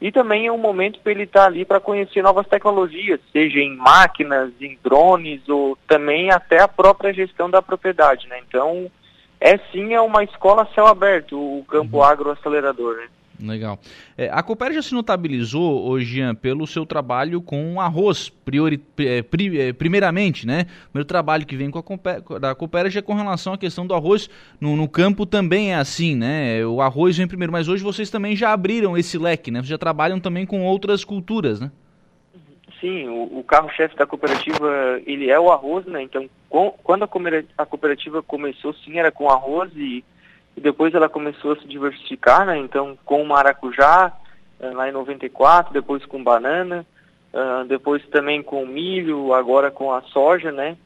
E 0.01 0.11
também 0.11 0.47
é 0.47 0.51
um 0.51 0.57
momento 0.57 0.99
para 0.99 1.13
ele 1.13 1.23
estar 1.23 1.41
tá 1.41 1.45
ali 1.45 1.63
para 1.63 1.79
conhecer 1.79 2.21
novas 2.21 2.45
tecnologias, 2.45 3.21
seja 3.31 3.59
em 3.59 3.73
máquinas, 3.77 4.51
em 4.59 4.77
drones 4.83 5.47
ou 5.47 5.77
também 5.87 6.29
até 6.29 6.59
a 6.59 6.67
própria 6.67 7.13
gestão 7.13 7.49
da 7.49 7.61
propriedade, 7.61 8.27
né? 8.27 8.41
Então, 8.45 8.91
é 9.39 9.57
sim 9.71 9.93
é 9.93 10.01
uma 10.01 10.23
escola 10.23 10.67
céu 10.75 10.87
aberto, 10.87 11.37
o 11.37 11.63
campo 11.65 11.97
uhum. 11.97 12.03
agroacelerador, 12.03 12.97
né? 12.97 13.07
Legal. 13.43 13.77
É, 14.17 14.29
a 14.31 14.41
Cooper 14.41 14.71
já 14.71 14.81
se 14.81 14.93
notabilizou, 14.93 15.85
hoje, 15.85 16.15
Jean, 16.15 16.33
pelo 16.33 16.65
seu 16.65 16.85
trabalho 16.85 17.41
com 17.41 17.79
arroz, 17.81 18.29
priori, 18.29 18.81
é, 18.99 19.21
pri, 19.21 19.59
é, 19.59 19.73
primeiramente, 19.73 20.47
né? 20.47 20.65
O 20.93 20.97
meu 20.97 21.03
trabalho 21.03 21.45
que 21.45 21.57
vem 21.57 21.69
com 21.69 21.77
a 21.77 21.83
Cooper, 21.83 22.21
da 22.39 22.55
Cooper 22.55 22.89
já 22.89 22.99
é 22.99 23.01
com 23.01 23.13
relação 23.13 23.53
à 23.53 23.57
questão 23.57 23.85
do 23.85 23.93
arroz 23.93 24.29
no, 24.61 24.77
no, 24.77 24.87
campo 24.87 25.25
também 25.25 25.73
é 25.73 25.75
assim, 25.75 26.15
né? 26.15 26.65
O 26.65 26.81
arroz 26.81 27.17
vem 27.17 27.27
primeiro, 27.27 27.51
mas 27.51 27.67
hoje 27.67 27.83
vocês 27.83 28.09
também 28.09 28.33
já 28.33 28.53
abriram 28.53 28.97
esse 28.97 29.17
leque, 29.17 29.51
né? 29.51 29.59
Vocês 29.59 29.69
já 29.69 29.77
trabalham 29.77 30.21
também 30.21 30.45
com 30.45 30.63
outras 30.63 31.03
culturas, 31.03 31.59
né? 31.59 31.69
Sim, 32.79 33.07
o, 33.09 33.39
o 33.39 33.43
carro-chefe 33.43 33.95
da 33.97 34.05
cooperativa, 34.05 35.01
ele 35.05 35.29
é 35.29 35.39
o 35.39 35.51
arroz, 35.51 35.85
né? 35.85 36.01
Então, 36.01 36.29
com, 36.49 36.71
quando 36.83 37.03
a 37.57 37.65
cooperativa 37.65 38.23
começou, 38.23 38.73
sim, 38.73 38.99
era 38.99 39.11
com 39.11 39.29
arroz 39.29 39.71
e 39.75 40.03
e 40.55 40.61
depois 40.61 40.93
ela 40.93 41.09
começou 41.09 41.53
a 41.53 41.55
se 41.57 41.67
diversificar, 41.67 42.45
né? 42.45 42.57
Então, 42.57 42.97
com 43.05 43.23
maracujá, 43.23 44.11
uh, 44.59 44.73
lá 44.73 44.87
em 44.87 44.91
94, 44.91 45.73
depois 45.73 46.05
com 46.05 46.23
banana, 46.23 46.85
uh, 47.33 47.65
depois 47.65 48.05
também 48.07 48.41
com 48.43 48.65
milho, 48.65 49.33
agora 49.33 49.71
com 49.71 49.91
a 49.91 50.01
soja, 50.03 50.51
né? 50.51 50.77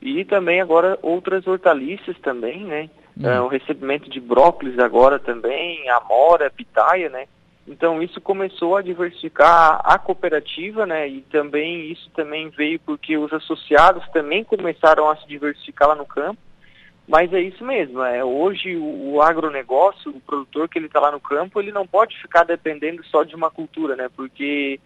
E 0.00 0.24
também 0.24 0.60
agora 0.60 0.98
outras 1.02 1.46
hortaliças 1.46 2.18
também, 2.20 2.64
né? 2.64 2.90
Uh, 3.16 3.42
o 3.42 3.48
recebimento 3.48 4.08
de 4.08 4.18
brócolis 4.18 4.78
agora 4.78 5.18
também, 5.18 5.88
amora, 5.90 6.50
pitaia, 6.50 7.10
né? 7.10 7.26
Então 7.68 8.02
isso 8.02 8.20
começou 8.20 8.76
a 8.76 8.82
diversificar 8.82 9.80
a 9.84 9.98
cooperativa, 9.98 10.86
né? 10.86 11.06
E 11.06 11.20
também 11.22 11.92
isso 11.92 12.10
também 12.14 12.48
veio 12.48 12.80
porque 12.80 13.16
os 13.16 13.32
associados 13.32 14.06
também 14.08 14.42
começaram 14.42 15.08
a 15.08 15.16
se 15.16 15.28
diversificar 15.28 15.88
lá 15.88 15.94
no 15.94 16.06
campo. 16.06 16.38
Mas 17.12 17.30
é 17.34 17.42
isso 17.42 17.62
mesmo, 17.62 18.02
é, 18.02 18.24
hoje 18.24 18.74
o, 18.74 19.12
o 19.12 19.20
agronegócio, 19.20 20.10
o 20.10 20.20
produtor 20.20 20.66
que 20.66 20.78
ele 20.78 20.86
está 20.86 20.98
lá 20.98 21.12
no 21.12 21.20
campo, 21.20 21.60
ele 21.60 21.70
não 21.70 21.86
pode 21.86 22.18
ficar 22.22 22.42
dependendo 22.42 23.04
só 23.04 23.22
de 23.22 23.34
uma 23.34 23.50
cultura, 23.50 23.94
né? 23.94 24.08
Porque 24.16 24.80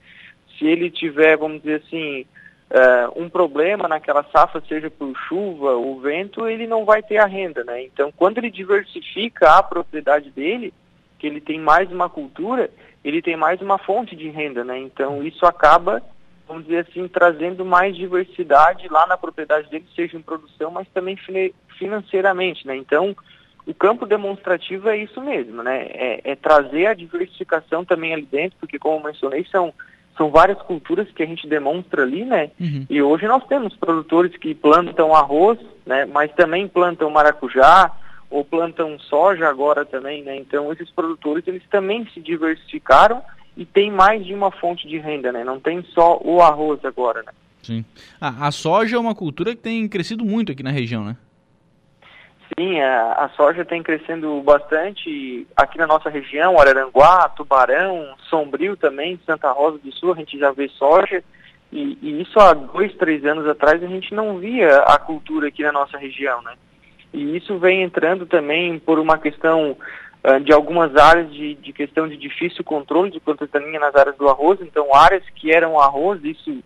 se 0.58 0.66
ele 0.66 0.90
tiver, 0.90 1.36
vamos 1.36 1.62
dizer 1.62 1.84
assim, 1.86 2.26
uh, 2.68 3.22
um 3.22 3.28
problema 3.28 3.86
naquela 3.86 4.24
safra, 4.32 4.60
seja 4.66 4.90
por 4.90 5.16
chuva 5.28 5.74
ou 5.74 6.00
vento, 6.00 6.48
ele 6.48 6.66
não 6.66 6.84
vai 6.84 7.00
ter 7.00 7.18
a 7.18 7.26
renda, 7.26 7.62
né? 7.62 7.84
Então, 7.84 8.10
quando 8.10 8.38
ele 8.38 8.50
diversifica 8.50 9.52
a 9.52 9.62
propriedade 9.62 10.28
dele, 10.30 10.74
que 11.20 11.28
ele 11.28 11.40
tem 11.40 11.60
mais 11.60 11.92
uma 11.92 12.08
cultura, 12.08 12.68
ele 13.04 13.22
tem 13.22 13.36
mais 13.36 13.60
uma 13.62 13.78
fonte 13.78 14.16
de 14.16 14.28
renda, 14.30 14.64
né? 14.64 14.76
Então, 14.76 15.22
isso 15.22 15.46
acaba 15.46 16.02
vamos 16.46 16.64
dizer 16.64 16.86
assim, 16.88 17.08
trazendo 17.08 17.64
mais 17.64 17.96
diversidade 17.96 18.88
lá 18.88 19.06
na 19.06 19.16
propriedade 19.16 19.68
dele, 19.68 19.86
seja 19.94 20.16
em 20.16 20.22
produção, 20.22 20.70
mas 20.70 20.86
também 20.88 21.18
financeiramente, 21.78 22.66
né? 22.66 22.76
Então, 22.76 23.16
o 23.66 23.74
campo 23.74 24.06
demonstrativo 24.06 24.88
é 24.88 24.96
isso 24.96 25.20
mesmo, 25.20 25.62
né? 25.62 25.86
É, 25.90 26.20
é, 26.24 26.36
trazer 26.36 26.86
a 26.86 26.94
diversificação 26.94 27.84
também 27.84 28.14
ali 28.14 28.26
dentro, 28.30 28.56
porque 28.60 28.78
como 28.78 29.00
eu 29.00 29.12
mencionei, 29.12 29.44
são, 29.50 29.74
são 30.16 30.30
várias 30.30 30.60
culturas 30.62 31.10
que 31.10 31.22
a 31.22 31.26
gente 31.26 31.48
demonstra 31.48 32.02
ali, 32.02 32.24
né? 32.24 32.50
Uhum. 32.60 32.86
E 32.88 33.02
hoje 33.02 33.26
nós 33.26 33.44
temos 33.46 33.74
produtores 33.76 34.36
que 34.36 34.54
plantam 34.54 35.14
arroz, 35.14 35.58
né? 35.84 36.04
Mas 36.04 36.32
também 36.32 36.68
plantam 36.68 37.10
maracujá, 37.10 37.90
ou 38.30 38.44
plantam 38.44 38.98
soja 38.98 39.48
agora 39.48 39.84
também, 39.84 40.22
né? 40.22 40.36
Então 40.36 40.72
esses 40.72 40.90
produtores 40.90 41.46
eles 41.46 41.62
também 41.68 42.06
se 42.12 42.20
diversificaram 42.20 43.22
e 43.56 43.64
tem 43.64 43.90
mais 43.90 44.24
de 44.24 44.34
uma 44.34 44.50
fonte 44.50 44.86
de 44.86 44.98
renda, 44.98 45.32
né? 45.32 45.42
Não 45.42 45.58
tem 45.58 45.82
só 45.94 46.18
o 46.22 46.40
arroz 46.42 46.84
agora, 46.84 47.22
né? 47.22 47.32
Sim. 47.62 47.84
a 48.20 48.50
soja 48.52 48.96
é 48.96 48.98
uma 48.98 49.14
cultura 49.14 49.56
que 49.56 49.60
tem 49.60 49.88
crescido 49.88 50.24
muito 50.24 50.52
aqui 50.52 50.62
na 50.62 50.70
região, 50.70 51.04
né? 51.04 51.16
Sim, 52.56 52.80
a, 52.80 53.24
a, 53.24 53.28
soja 53.30 53.64
tem 53.64 53.82
crescendo 53.82 54.40
bastante 54.40 55.46
aqui 55.56 55.76
na 55.76 55.86
nossa 55.86 56.08
região, 56.08 56.60
Araranguá, 56.60 57.28
Tubarão, 57.30 58.14
Sombrio 58.30 58.76
também, 58.76 59.18
Santa 59.26 59.50
Rosa 59.50 59.78
do 59.78 59.92
Sul, 59.92 60.12
a 60.12 60.16
gente 60.16 60.38
já 60.38 60.52
vê 60.52 60.68
soja. 60.68 61.24
E, 61.72 61.98
e, 62.00 62.22
isso 62.22 62.38
há 62.38 62.54
dois, 62.54 62.94
três 62.94 63.24
anos 63.24 63.48
atrás 63.48 63.82
a 63.82 63.86
gente 63.88 64.14
não 64.14 64.38
via 64.38 64.78
a 64.82 64.96
cultura 64.96 65.48
aqui 65.48 65.64
na 65.64 65.72
nossa 65.72 65.98
região, 65.98 66.40
né? 66.42 66.54
E 67.12 67.36
isso 67.36 67.58
vem 67.58 67.82
entrando 67.82 68.26
também 68.26 68.78
por 68.78 68.98
uma 68.98 69.18
questão 69.18 69.76
uh, 70.26 70.40
de 70.40 70.52
algumas 70.52 70.94
áreas 70.96 71.32
de, 71.32 71.54
de, 71.54 71.72
questão 71.72 72.08
de 72.08 72.16
difícil 72.16 72.64
controle 72.64 73.10
de 73.10 73.20
planta 73.20 73.46
daninha 73.46 73.78
nas 73.78 73.94
áreas 73.94 74.16
do 74.16 74.28
arroz. 74.28 74.60
Então, 74.60 74.92
áreas 74.92 75.22
que 75.36 75.52
eram 75.52 75.80
arroz, 75.80 76.22
isso, 76.24 76.58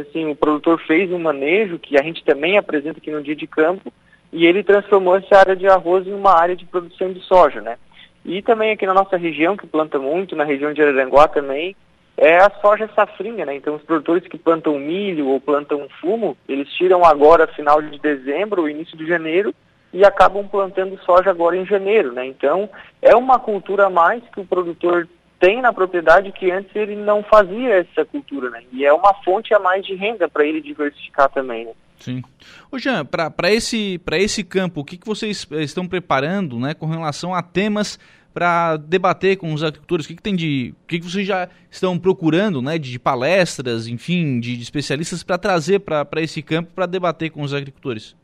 assim, 0.00 0.30
o 0.30 0.36
produtor 0.36 0.78
fez 0.86 1.10
um 1.10 1.18
manejo 1.18 1.78
que 1.78 1.98
a 1.98 2.02
gente 2.02 2.22
também 2.24 2.58
apresenta 2.58 2.98
aqui 2.98 3.10
no 3.10 3.22
dia 3.22 3.34
de 3.34 3.46
campo 3.46 3.90
e 4.32 4.46
ele 4.46 4.62
transformou 4.62 5.16
essa 5.16 5.38
área 5.38 5.56
de 5.56 5.66
arroz 5.66 6.06
em 6.06 6.12
uma 6.12 6.32
área 6.32 6.54
de 6.54 6.66
produção 6.66 7.12
de 7.12 7.20
soja, 7.20 7.60
né? 7.60 7.78
E 8.24 8.42
também 8.42 8.70
aqui 8.70 8.86
na 8.86 8.94
nossa 8.94 9.16
região, 9.16 9.56
que 9.56 9.66
planta 9.66 9.98
muito, 9.98 10.36
na 10.36 10.44
região 10.44 10.72
de 10.72 10.82
Araranguá 10.82 11.26
também, 11.26 11.74
é 12.16 12.36
a 12.36 12.50
soja 12.60 12.88
safrinha, 12.94 13.46
né? 13.46 13.56
Então 13.56 13.74
os 13.74 13.82
produtores 13.82 14.28
que 14.28 14.36
plantam 14.36 14.78
milho 14.78 15.28
ou 15.28 15.40
plantam 15.40 15.88
fumo, 16.00 16.36
eles 16.46 16.68
tiram 16.74 17.02
agora 17.02 17.46
final 17.46 17.80
de 17.80 17.98
dezembro 17.98 18.62
ou 18.62 18.68
início 18.68 18.96
de 18.96 19.06
janeiro 19.06 19.54
e 19.92 20.04
acabam 20.04 20.46
plantando 20.46 20.98
soja 21.04 21.30
agora 21.30 21.56
em 21.56 21.66
janeiro, 21.66 22.12
né? 22.12 22.26
Então, 22.26 22.68
é 23.02 23.14
uma 23.14 23.38
cultura 23.38 23.86
a 23.86 23.90
mais 23.90 24.22
que 24.32 24.40
o 24.40 24.46
produtor 24.46 25.08
tem 25.38 25.62
na 25.62 25.72
propriedade 25.72 26.32
que 26.32 26.50
antes 26.50 26.74
ele 26.76 26.94
não 26.94 27.22
fazia 27.22 27.80
essa 27.80 28.04
cultura, 28.04 28.50
né? 28.50 28.62
E 28.72 28.84
é 28.84 28.92
uma 28.92 29.14
fonte 29.24 29.54
a 29.54 29.58
mais 29.58 29.84
de 29.84 29.94
renda 29.94 30.28
para 30.28 30.44
ele 30.44 30.60
diversificar 30.60 31.30
também, 31.30 31.64
né? 31.64 31.72
Sim. 31.98 32.22
Ô 32.70 32.78
Jean, 32.78 33.04
para 33.04 33.52
esse, 33.52 34.00
esse 34.12 34.44
campo, 34.44 34.80
o 34.80 34.84
que, 34.84 34.96
que 34.96 35.06
vocês 35.06 35.46
estão 35.50 35.86
preparando 35.86 36.58
né, 36.58 36.72
com 36.72 36.86
relação 36.86 37.34
a 37.34 37.42
temas 37.42 37.98
para 38.32 38.76
debater 38.76 39.36
com 39.36 39.52
os 39.52 39.62
agricultores? 39.62 40.06
O 40.06 40.08
que, 40.08 40.16
que 40.16 40.22
tem 40.22 40.34
de. 40.34 40.74
O 40.84 40.86
que, 40.86 40.98
que 40.98 41.04
vocês 41.04 41.26
já 41.26 41.48
estão 41.70 41.98
procurando 41.98 42.62
né, 42.62 42.78
de, 42.78 42.90
de 42.90 42.98
palestras, 42.98 43.86
enfim, 43.86 44.40
de, 44.40 44.56
de 44.56 44.62
especialistas 44.62 45.22
para 45.22 45.36
trazer 45.36 45.80
para 45.80 46.22
esse 46.22 46.40
campo 46.42 46.72
para 46.74 46.86
debater 46.86 47.30
com 47.30 47.42
os 47.42 47.52
agricultores? 47.52 48.16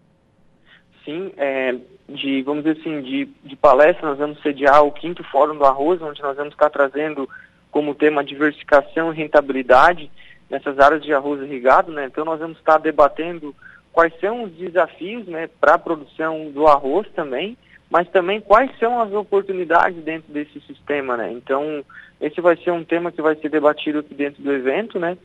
Sim, 1.06 1.32
é, 1.36 1.74
de, 2.08 2.42
vamos 2.42 2.64
dizer 2.64 2.80
assim, 2.80 3.00
de, 3.00 3.26
de 3.44 3.54
palestra, 3.54 4.08
nós 4.08 4.18
vamos 4.18 4.42
sediar 4.42 4.84
o 4.84 4.90
quinto 4.90 5.22
Fórum 5.22 5.56
do 5.56 5.64
Arroz, 5.64 6.02
onde 6.02 6.20
nós 6.20 6.36
vamos 6.36 6.52
estar 6.52 6.68
trazendo 6.68 7.28
como 7.70 7.94
tema 7.94 8.24
diversificação 8.24 9.12
e 9.12 9.16
rentabilidade 9.16 10.10
nessas 10.50 10.78
áreas 10.80 11.02
de 11.02 11.12
arroz 11.12 11.40
irrigado, 11.42 11.92
né? 11.92 12.06
Então 12.06 12.24
nós 12.24 12.40
vamos 12.40 12.58
estar 12.58 12.78
debatendo 12.78 13.54
quais 13.92 14.12
são 14.20 14.42
os 14.42 14.52
desafios 14.52 15.26
né, 15.26 15.48
para 15.60 15.74
a 15.74 15.78
produção 15.78 16.50
do 16.50 16.66
arroz 16.66 17.06
também, 17.14 17.56
mas 17.88 18.08
também 18.08 18.40
quais 18.40 18.70
são 18.78 19.00
as 19.00 19.12
oportunidades 19.12 20.02
dentro 20.02 20.32
desse 20.32 20.60
sistema, 20.62 21.16
né? 21.16 21.32
Então, 21.32 21.84
esse 22.20 22.40
vai 22.40 22.56
ser 22.56 22.72
um 22.72 22.84
tema 22.84 23.12
que 23.12 23.22
vai 23.22 23.36
ser 23.36 23.48
debatido 23.48 24.00
aqui 24.00 24.12
dentro 24.12 24.42
do 24.42 24.52
evento, 24.52 24.98
né? 24.98 25.16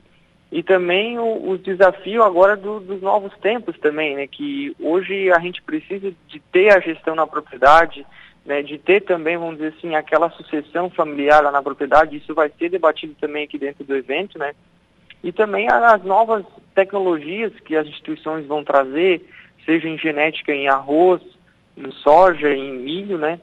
E 0.52 0.62
também 0.62 1.18
o, 1.18 1.52
o 1.52 1.58
desafio 1.58 2.24
agora 2.24 2.58
do, 2.58 2.82
dos 2.82 3.02
novos 3.02 3.34
tempos 3.38 3.78
também, 3.80 4.16
né? 4.16 4.28
Que 4.28 4.76
hoje 4.80 5.32
a 5.32 5.40
gente 5.40 5.62
precisa 5.62 6.12
de 6.28 6.40
ter 6.52 6.76
a 6.76 6.80
gestão 6.82 7.16
na 7.16 7.26
propriedade, 7.26 8.06
né? 8.46 8.62
De 8.62 8.78
ter 8.78 9.02
também, 9.02 9.38
vamos 9.38 9.56
dizer 9.56 9.74
assim, 9.78 9.96
aquela 9.96 10.30
sucessão 10.32 10.90
familiar 10.90 11.42
lá 11.42 11.52
na 11.52 11.64
propriedade. 11.64 12.18
Isso 12.18 12.34
vai 12.34 12.52
ser 12.60 12.70
debatido 12.70 13.16
também 13.20 13.46
aqui 13.46 13.58
dentro 13.58 13.86
do 13.86 13.96
evento, 13.96 14.38
né? 14.38 14.54
E 15.24 15.32
também 15.32 15.70
as 15.70 16.04
novas 16.04 16.44
tecnologias 16.76 17.54
que 17.64 17.78
as 17.78 17.88
instituições 17.88 18.46
vão 18.46 18.64
trazer, 18.64 19.26
seja 19.66 19.88
em 19.88 19.98
genética 19.98 20.52
em 20.52 20.68
arroz, 20.68 21.22
em 21.78 21.92
soja, 21.92 22.54
em 22.54 22.74
milho, 22.74 23.18
né? 23.18 23.40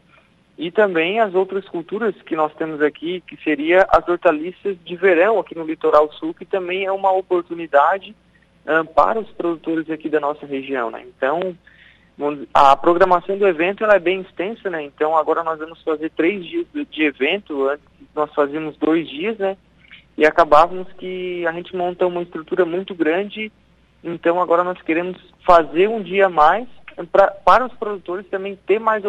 E 0.59 0.72
também 0.72 1.20
as 1.20 1.35
outras 1.36 1.68
culturas 1.68 2.20
que 2.22 2.35
nós 2.35 2.52
temos 2.55 2.82
aqui, 2.82 3.20
que 3.20 3.36
seria 3.44 3.86
as 3.89 4.06
hortaliças 4.09 4.76
de 4.85 4.97
verão 4.97 5.39
aqui 5.39 5.56
no 5.56 5.64
litoral 5.64 6.12
sul, 6.14 6.35
que 6.35 6.44
também 6.44 6.85
é 6.85 6.90
uma 6.90 7.12
oportunidade 7.12 8.12
um, 8.66 8.85
para 8.85 9.20
os 9.20 9.30
produtores 9.30 9.89
aqui 9.89 10.09
da 10.09 10.18
nossa 10.18 10.44
região, 10.44 10.90
né? 10.90 11.05
Então, 11.06 11.56
a 12.52 12.76
programação 12.76 13.39
do 13.39 13.47
evento 13.47 13.85
ela 13.85 13.94
é 13.94 14.01
bem 14.01 14.22
extensa, 14.22 14.68
né? 14.68 14.82
Então 14.82 15.16
agora 15.16 15.44
nós 15.44 15.60
vamos 15.60 15.80
fazer 15.85 16.10
três 16.10 16.44
dias 16.44 16.66
de 16.90 17.05
evento, 17.05 17.68
antes 17.68 17.85
nós 18.12 18.35
fazíamos 18.35 18.76
dois 18.78 19.09
dias, 19.09 19.39
né? 19.39 19.56
E 20.16 20.26
acabávamos 20.26 20.93
que 20.94 21.47
a 21.47 21.52
gente 21.52 21.76
monta 21.76 22.05
uma 22.05 22.22
estrutura 22.22 22.64
muito 22.64 22.93
grande, 22.93 23.52
então 24.02 24.43
agora 24.43 24.64
nós 24.64 24.82
queremos 24.82 25.16
fazer 25.47 25.89
um 25.89 26.02
dia 26.02 26.26
a 26.26 26.28
mais 26.28 26.66
pra, 27.06 27.28
para 27.28 27.66
os 27.66 27.72
produtores 27.74 28.26
também 28.28 28.58
ter 28.66 28.78
mais 28.78 29.04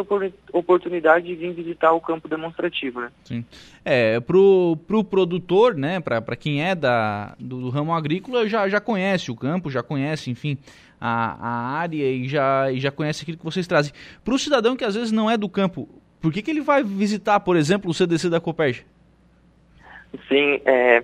oportunidade 0.54 1.26
de 1.26 1.36
vir 1.36 1.54
visitar 1.54 1.92
o 1.92 2.02
campo 2.02 2.28
demonstrativo, 2.28 3.02
né? 3.02 3.12
Sim. 3.24 3.46
É, 3.84 4.20
pro, 4.20 4.78
pro 4.88 5.04
produtor, 5.04 5.76
né, 5.76 6.00
para 6.00 6.36
quem 6.36 6.64
é 6.64 6.76
da, 6.76 7.36
do, 7.40 7.62
do, 7.62 7.70
ramo 7.70 7.94
agrícola, 7.94 8.48
já, 8.48 8.68
já 8.70 8.80
conhece 8.80 9.32
o 9.32 9.36
campo, 9.36 9.72
já 9.72 9.82
conhece, 9.82 10.30
enfim, 10.30 10.58
a, 11.00 11.36
a 11.40 11.78
área 11.78 12.04
e 12.04 12.28
já, 12.28 12.72
e 12.72 12.80
já 12.80 12.92
conhece 12.92 13.24
aquilo 13.24 13.38
que 13.38 13.46
vocês 13.46 13.66
trazem. 13.66 13.94
Para 14.24 14.34
o 14.34 14.40
cidadão 14.40 14.76
que 14.76 14.84
às 14.84 14.96
vezes 14.96 15.12
não 15.12 15.30
é 15.30 15.38
do 15.38 15.50
campo, 15.50 15.88
por 16.22 16.32
que, 16.32 16.42
que 16.42 16.52
ele 16.52 16.62
vai 16.62 16.84
visitar, 16.84 17.40
por 17.40 17.56
exemplo, 17.56 17.90
o 17.90 17.94
CDC 17.94 18.30
da 18.30 18.40
Copérgia? 18.40 18.86
Sim, 20.28 20.62
é, 20.66 21.04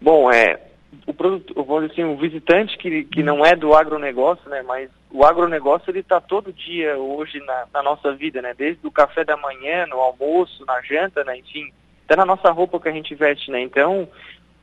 bom, 0.00 0.30
é, 0.30 0.60
o 1.06 1.14
produto, 1.14 1.54
vou 1.64 1.80
dizer 1.80 1.92
assim, 1.92 2.04
o 2.04 2.16
visitante 2.16 2.76
que, 2.76 3.04
que 3.04 3.22
não 3.22 3.44
é 3.44 3.56
do 3.56 3.74
agronegócio, 3.74 4.48
né, 4.48 4.62
mas 4.62 4.90
o 5.10 5.24
agronegócio 5.24 5.90
ele 5.90 6.00
está 6.00 6.20
todo 6.20 6.52
dia 6.52 6.96
hoje 6.98 7.38
na, 7.40 7.66
na, 7.72 7.82
nossa 7.82 8.12
vida, 8.12 8.40
né, 8.42 8.54
desde 8.56 8.86
o 8.86 8.90
café 8.90 9.24
da 9.24 9.36
manhã, 9.36 9.86
no 9.86 9.98
almoço, 9.98 10.64
na 10.66 10.80
janta, 10.82 11.24
né, 11.24 11.38
enfim, 11.38 11.72
até 12.04 12.16
na 12.16 12.24
nossa 12.24 12.50
roupa 12.50 12.78
que 12.78 12.88
a 12.88 12.92
gente 12.92 13.14
veste, 13.14 13.50
né, 13.50 13.60
então 13.60 14.08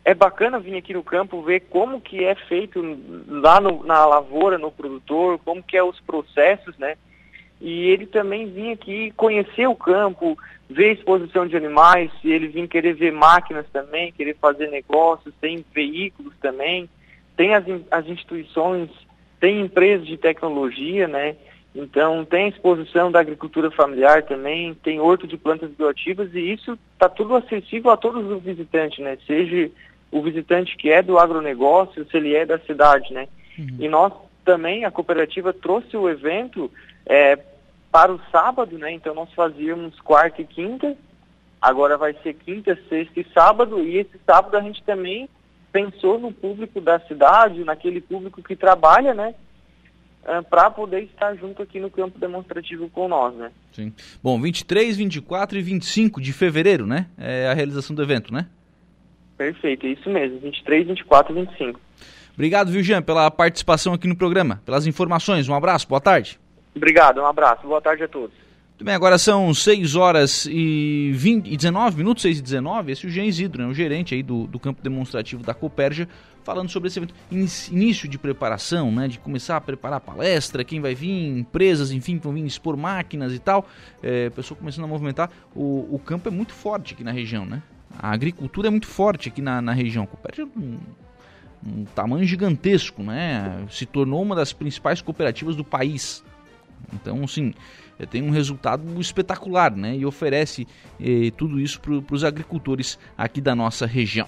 é 0.06 0.14
bacana 0.14 0.60
vir 0.60 0.78
aqui 0.78 0.94
no 0.94 1.04
campo 1.04 1.42
ver 1.42 1.62
como 1.62 2.00
que 2.00 2.24
é 2.24 2.36
feito 2.36 2.82
lá 3.28 3.60
no, 3.60 3.84
na 3.84 4.06
lavoura, 4.06 4.58
no 4.58 4.72
produtor, 4.72 5.40
como 5.40 5.62
que 5.62 5.76
é 5.76 5.84
os 5.84 6.00
processos, 6.02 6.78
né, 6.78 6.96
e 7.62 7.88
ele 7.90 8.06
também 8.06 8.48
vinha 8.48 8.74
aqui 8.74 9.12
conhecer 9.18 9.68
o 9.68 9.76
campo, 9.76 10.38
ver 10.70 10.94
exposição 10.94 11.46
de 11.46 11.58
animais, 11.58 12.12
ele 12.24 12.48
vir 12.48 12.68
querer 12.68 12.94
ver 12.94 13.12
máquinas 13.12 13.66
também, 13.72 14.12
querer 14.14 14.36
fazer 14.40 14.68
negócios, 14.70 15.34
tem 15.42 15.66
veículos 15.74 16.34
também, 16.42 16.90
tem 17.36 17.54
as, 17.54 17.66
as 17.92 18.08
instituições, 18.08 18.90
tem 19.40 19.62
empresas 19.62 20.08
de 20.08 20.18
tecnologia, 20.18 21.08
né? 21.08 21.36
Então 21.76 22.26
tem 22.26 22.48
exposição 22.48 23.12
da 23.12 23.20
agricultura 23.20 23.70
familiar 23.72 24.24
também, 24.24 24.74
tem 24.74 25.00
horto 25.00 25.28
de 25.28 25.38
plantas 25.38 25.70
bioativas 25.72 26.34
e 26.34 26.40
isso 26.52 26.78
está 26.94 27.10
tudo 27.10 27.36
acessível 27.36 27.92
a 27.92 27.98
todos 27.98 28.26
os 28.30 28.42
visitantes, 28.42 29.00
né? 29.00 29.18
Seja 29.28 29.70
o 30.12 30.22
visitante 30.22 30.76
que 30.78 30.90
é 30.90 31.02
do 31.02 31.20
agronegócio, 31.20 32.06
se 32.10 32.18
ele 32.18 32.36
é 32.36 32.46
da 32.46 32.58
cidade, 32.60 33.14
né? 33.14 33.28
Uhum. 33.58 33.78
E 33.80 33.88
nós 33.88 34.14
também, 34.50 34.84
a 34.84 34.90
cooperativa 34.90 35.54
trouxe 35.54 35.96
o 35.96 36.10
evento 36.10 36.72
é, 37.06 37.38
para 37.92 38.14
o 38.14 38.22
sábado, 38.32 38.78
né? 38.78 38.92
Então 38.92 39.14
nós 39.14 39.32
fazíamos 39.34 40.00
quarta 40.02 40.42
e 40.42 40.46
quinta, 40.46 40.96
agora 41.62 41.98
vai 41.98 42.14
ser 42.24 42.34
quinta, 42.34 42.78
sexta 42.88 43.20
e 43.20 43.26
sábado, 43.34 43.84
e 43.84 43.98
esse 43.98 44.20
sábado 44.26 44.56
a 44.56 44.62
gente 44.62 44.84
também 44.84 45.28
pensou 45.72 46.20
no 46.20 46.32
público 46.32 46.82
da 46.82 47.00
cidade, 47.02 47.64
naquele 47.64 48.02
público 48.02 48.42
que 48.42 48.56
trabalha, 48.56 49.14
né? 49.14 49.36
Uh, 50.22 50.44
para 50.44 50.70
poder 50.70 51.04
estar 51.04 51.34
junto 51.36 51.62
aqui 51.64 51.80
no 51.80 51.90
campo 51.90 52.20
demonstrativo 52.20 52.90
com 52.90 53.08
nós, 53.08 53.34
né? 53.36 53.52
Sim. 53.72 53.94
Bom, 54.22 54.40
23, 54.40 54.98
24 54.98 55.58
e 55.58 55.62
25 55.62 56.22
de 56.22 56.34
fevereiro, 56.34 56.86
né? 56.86 57.08
É 57.18 57.48
a 57.48 57.54
realização 57.54 57.96
do 57.96 58.04
evento, 58.04 58.34
né? 58.34 58.48
Perfeito, 59.38 59.86
é 59.86 59.92
isso 59.92 60.10
mesmo, 60.10 60.40
23, 60.40 60.88
24 60.88 61.32
e 61.32 61.46
25. 61.46 61.80
Obrigado, 62.34 62.72
viu, 62.72 62.84
Jean, 62.84 63.02
pela 63.02 63.32
participação 63.32 63.94
aqui 63.94 64.08
no 64.08 64.16
programa, 64.16 64.62
pelas 64.66 64.86
informações. 64.86 65.48
Um 65.48 65.56
abraço, 65.56 65.88
boa 65.88 66.02
tarde. 66.02 66.38
Obrigado, 66.76 67.22
um 67.22 67.26
abraço. 67.26 67.68
Boa 67.68 67.82
tarde 67.82 68.04
a 68.04 68.08
todos. 68.08 68.36
Muito 68.80 68.86
bem, 68.86 68.96
agora 68.96 69.18
são 69.18 69.54
6 69.54 69.96
horas 69.98 70.48
e, 70.50 71.12
20, 71.14 71.52
e 71.52 71.58
19 71.58 71.98
minutos, 71.98 72.22
6 72.22 72.40
e 72.40 72.42
19. 72.42 72.94
Esse 72.94 73.06
é 73.06 73.10
o 73.10 73.12
Jean 73.12 73.26
Isidro, 73.26 73.62
né, 73.62 73.68
o 73.68 73.74
gerente 73.74 74.16
aí 74.16 74.24
do, 74.24 74.48
do 74.48 74.58
campo 74.58 74.82
demonstrativo 74.82 75.44
da 75.44 75.54
Coperja, 75.54 76.08
falando 76.46 76.70
sobre 76.70 76.88
esse 76.88 76.98
evento, 76.98 77.14
início 77.30 78.08
de 78.08 78.18
preparação, 78.18 78.90
né, 78.90 79.10
de 79.10 79.20
começar 79.20 79.58
a 79.58 79.62
preparar 79.62 79.98
a 79.98 80.00
palestra, 80.00 80.64
quem 80.64 80.80
vai 80.80 80.96
vir, 80.96 81.40
empresas, 81.40 81.92
enfim, 81.92 82.18
que 82.18 82.24
vão 82.24 82.34
vir 82.34 82.46
expor 82.46 82.78
máquinas 82.78 83.34
e 83.34 83.40
tal. 83.40 83.68
É, 84.02 84.30
pessoa 84.30 84.58
começando 84.58 84.86
a 84.86 84.88
movimentar. 84.88 85.30
O, 85.54 85.94
o 85.94 86.00
campo 86.00 86.30
é 86.30 86.32
muito 86.32 86.54
forte 86.54 86.94
aqui 86.94 87.04
na 87.04 87.12
região, 87.12 87.46
né? 87.46 87.62
A 87.98 88.12
agricultura 88.12 88.70
é 88.70 88.72
muito 88.72 88.88
forte 88.88 89.28
aqui 89.28 89.42
na, 89.42 89.62
na 89.62 89.74
região. 89.74 90.06
A 90.06 90.08
Coperja 90.08 90.44
é 90.44 90.46
um 90.46 91.84
tamanho 91.94 92.24
gigantesco, 92.24 93.04
né? 93.04 93.66
Se 93.70 93.86
tornou 93.86 94.22
uma 94.22 94.38
das 94.38 94.54
principais 94.54 95.02
cooperativas 95.02 95.56
do 95.58 95.66
país. 95.66 96.24
Então, 96.94 97.24
assim, 97.24 97.54
tem 98.10 98.22
um 98.22 98.30
resultado 98.30 98.84
espetacular, 99.00 99.76
né? 99.76 99.96
E 99.96 100.06
oferece 100.06 100.68
eh, 101.00 101.32
tudo 101.36 101.60
isso 101.60 101.80
para 101.80 102.16
os 102.16 102.24
agricultores 102.24 102.98
aqui 103.18 103.42
da 103.42 103.56
nossa 103.56 103.86
região. 103.86 104.28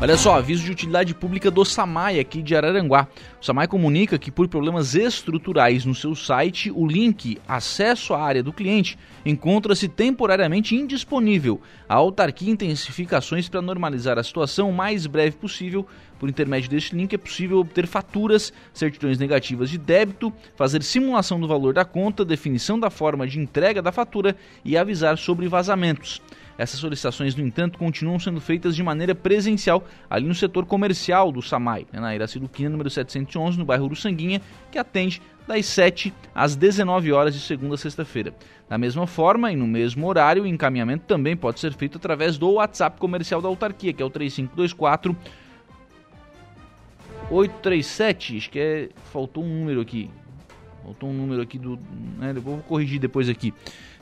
Olha 0.00 0.18
só, 0.18 0.34
aviso 0.34 0.64
de 0.64 0.72
utilidade 0.72 1.14
pública 1.14 1.50
do 1.50 1.64
Samai 1.64 2.18
aqui 2.18 2.42
de 2.42 2.54
Araranguá. 2.54 3.06
O 3.40 3.44
Samai 3.44 3.68
comunica 3.68 4.18
que 4.18 4.30
por 4.30 4.48
problemas 4.48 4.94
estruturais 4.94 5.84
no 5.84 5.94
seu 5.94 6.14
site, 6.14 6.70
o 6.70 6.86
link 6.86 7.38
acesso 7.46 8.12
à 8.12 8.20
área 8.20 8.42
do 8.42 8.52
cliente 8.52 8.98
encontra-se 9.24 9.88
temporariamente 9.88 10.74
indisponível. 10.74 11.60
A 11.88 11.94
autarquia 11.94 12.50
intensifica 12.50 13.18
ações 13.18 13.48
para 13.48 13.62
normalizar 13.62 14.18
a 14.18 14.22
situação 14.22 14.68
o 14.68 14.74
mais 14.74 15.06
breve 15.06 15.36
possível. 15.36 15.86
Por 16.18 16.28
intermédio 16.28 16.70
deste 16.70 16.94
link 16.94 17.14
é 17.14 17.18
possível 17.18 17.58
obter 17.58 17.86
faturas, 17.86 18.52
certidões 18.74 19.18
negativas 19.18 19.70
de 19.70 19.78
débito, 19.78 20.32
fazer 20.56 20.82
simulação 20.82 21.40
do 21.40 21.48
valor 21.48 21.72
da 21.72 21.84
conta, 21.84 22.24
definição 22.24 22.78
da 22.78 22.90
forma 22.90 23.26
de 23.26 23.38
entrega 23.38 23.80
da 23.80 23.92
fatura 23.92 24.36
e 24.64 24.76
avisar 24.76 25.16
sobre 25.16 25.48
vazamentos. 25.48 26.20
Essas 26.56 26.78
solicitações, 26.78 27.34
no 27.34 27.44
entanto, 27.44 27.78
continuam 27.78 28.18
sendo 28.18 28.40
feitas 28.40 28.76
de 28.76 28.82
maneira 28.82 29.14
presencial 29.14 29.84
ali 30.08 30.26
no 30.26 30.34
setor 30.34 30.64
comercial 30.66 31.32
do 31.32 31.42
SAMAI, 31.42 31.86
né, 31.92 32.00
na 32.00 32.14
Iraci 32.14 32.38
Duquina, 32.38 32.70
número 32.70 32.88
711, 32.88 33.58
no 33.58 33.64
bairro 33.64 33.86
Uruçanguinha, 33.86 34.40
que 34.70 34.78
atende 34.78 35.20
das 35.46 35.66
7 35.66 36.14
às 36.34 36.56
19 36.56 37.12
horas 37.12 37.34
de 37.34 37.40
segunda 37.40 37.74
a 37.74 37.78
sexta-feira. 37.78 38.32
Da 38.68 38.78
mesma 38.78 39.06
forma 39.06 39.52
e 39.52 39.56
no 39.56 39.66
mesmo 39.66 40.06
horário, 40.06 40.44
o 40.44 40.46
encaminhamento 40.46 41.04
também 41.06 41.36
pode 41.36 41.60
ser 41.60 41.72
feito 41.72 41.98
através 41.98 42.38
do 42.38 42.52
WhatsApp 42.52 42.98
comercial 42.98 43.42
da 43.42 43.48
autarquia, 43.48 43.92
que 43.92 44.02
é 44.02 44.06
o 44.06 44.10
3524 44.10 45.16
837, 47.30 48.36
acho 48.36 48.50
que 48.50 48.58
é, 48.58 48.88
faltou 49.12 49.42
um 49.42 49.60
número 49.60 49.80
aqui. 49.80 50.10
Faltou 50.82 51.08
um 51.08 51.14
número 51.14 51.40
aqui 51.40 51.58
do, 51.58 51.78
né, 52.18 52.32
vou 52.34 52.58
corrigir 52.58 53.00
depois 53.00 53.28
aqui. 53.28 53.54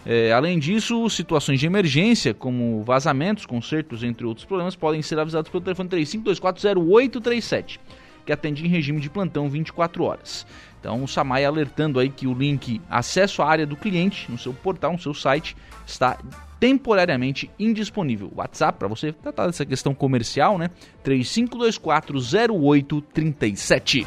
É, 0.04 0.32
além 0.32 0.58
disso, 0.58 1.08
situações 1.08 1.60
de 1.60 1.66
emergência, 1.66 2.34
como 2.34 2.82
vazamentos, 2.82 3.46
consertos, 3.46 4.02
entre 4.02 4.26
outros 4.26 4.44
problemas, 4.44 4.74
podem 4.74 5.00
ser 5.00 5.16
avisados 5.18 5.48
pelo 5.50 5.62
telefone 5.62 5.88
35240837, 5.90 7.78
que 8.26 8.32
atende 8.32 8.66
em 8.66 8.68
regime 8.68 9.00
de 9.00 9.08
plantão 9.08 9.48
24 9.48 10.02
horas. 10.02 10.44
Então, 10.80 11.04
o 11.04 11.08
Samai 11.08 11.44
alertando 11.44 12.00
aí 12.00 12.08
que 12.08 12.26
o 12.26 12.34
link 12.34 12.80
acesso 12.90 13.42
à 13.42 13.48
área 13.48 13.64
do 13.64 13.76
cliente 13.76 14.28
no 14.28 14.36
seu 14.36 14.52
portal, 14.52 14.90
no 14.92 14.98
seu 14.98 15.14
site, 15.14 15.56
está 15.86 16.18
temporariamente 16.58 17.48
indisponível. 17.58 18.32
WhatsApp 18.34 18.78
para 18.78 18.88
você 18.88 19.12
tratar 19.12 19.46
dessa 19.46 19.64
questão 19.64 19.94
comercial, 19.94 20.58
né? 20.58 20.70
35240837. 21.04 24.04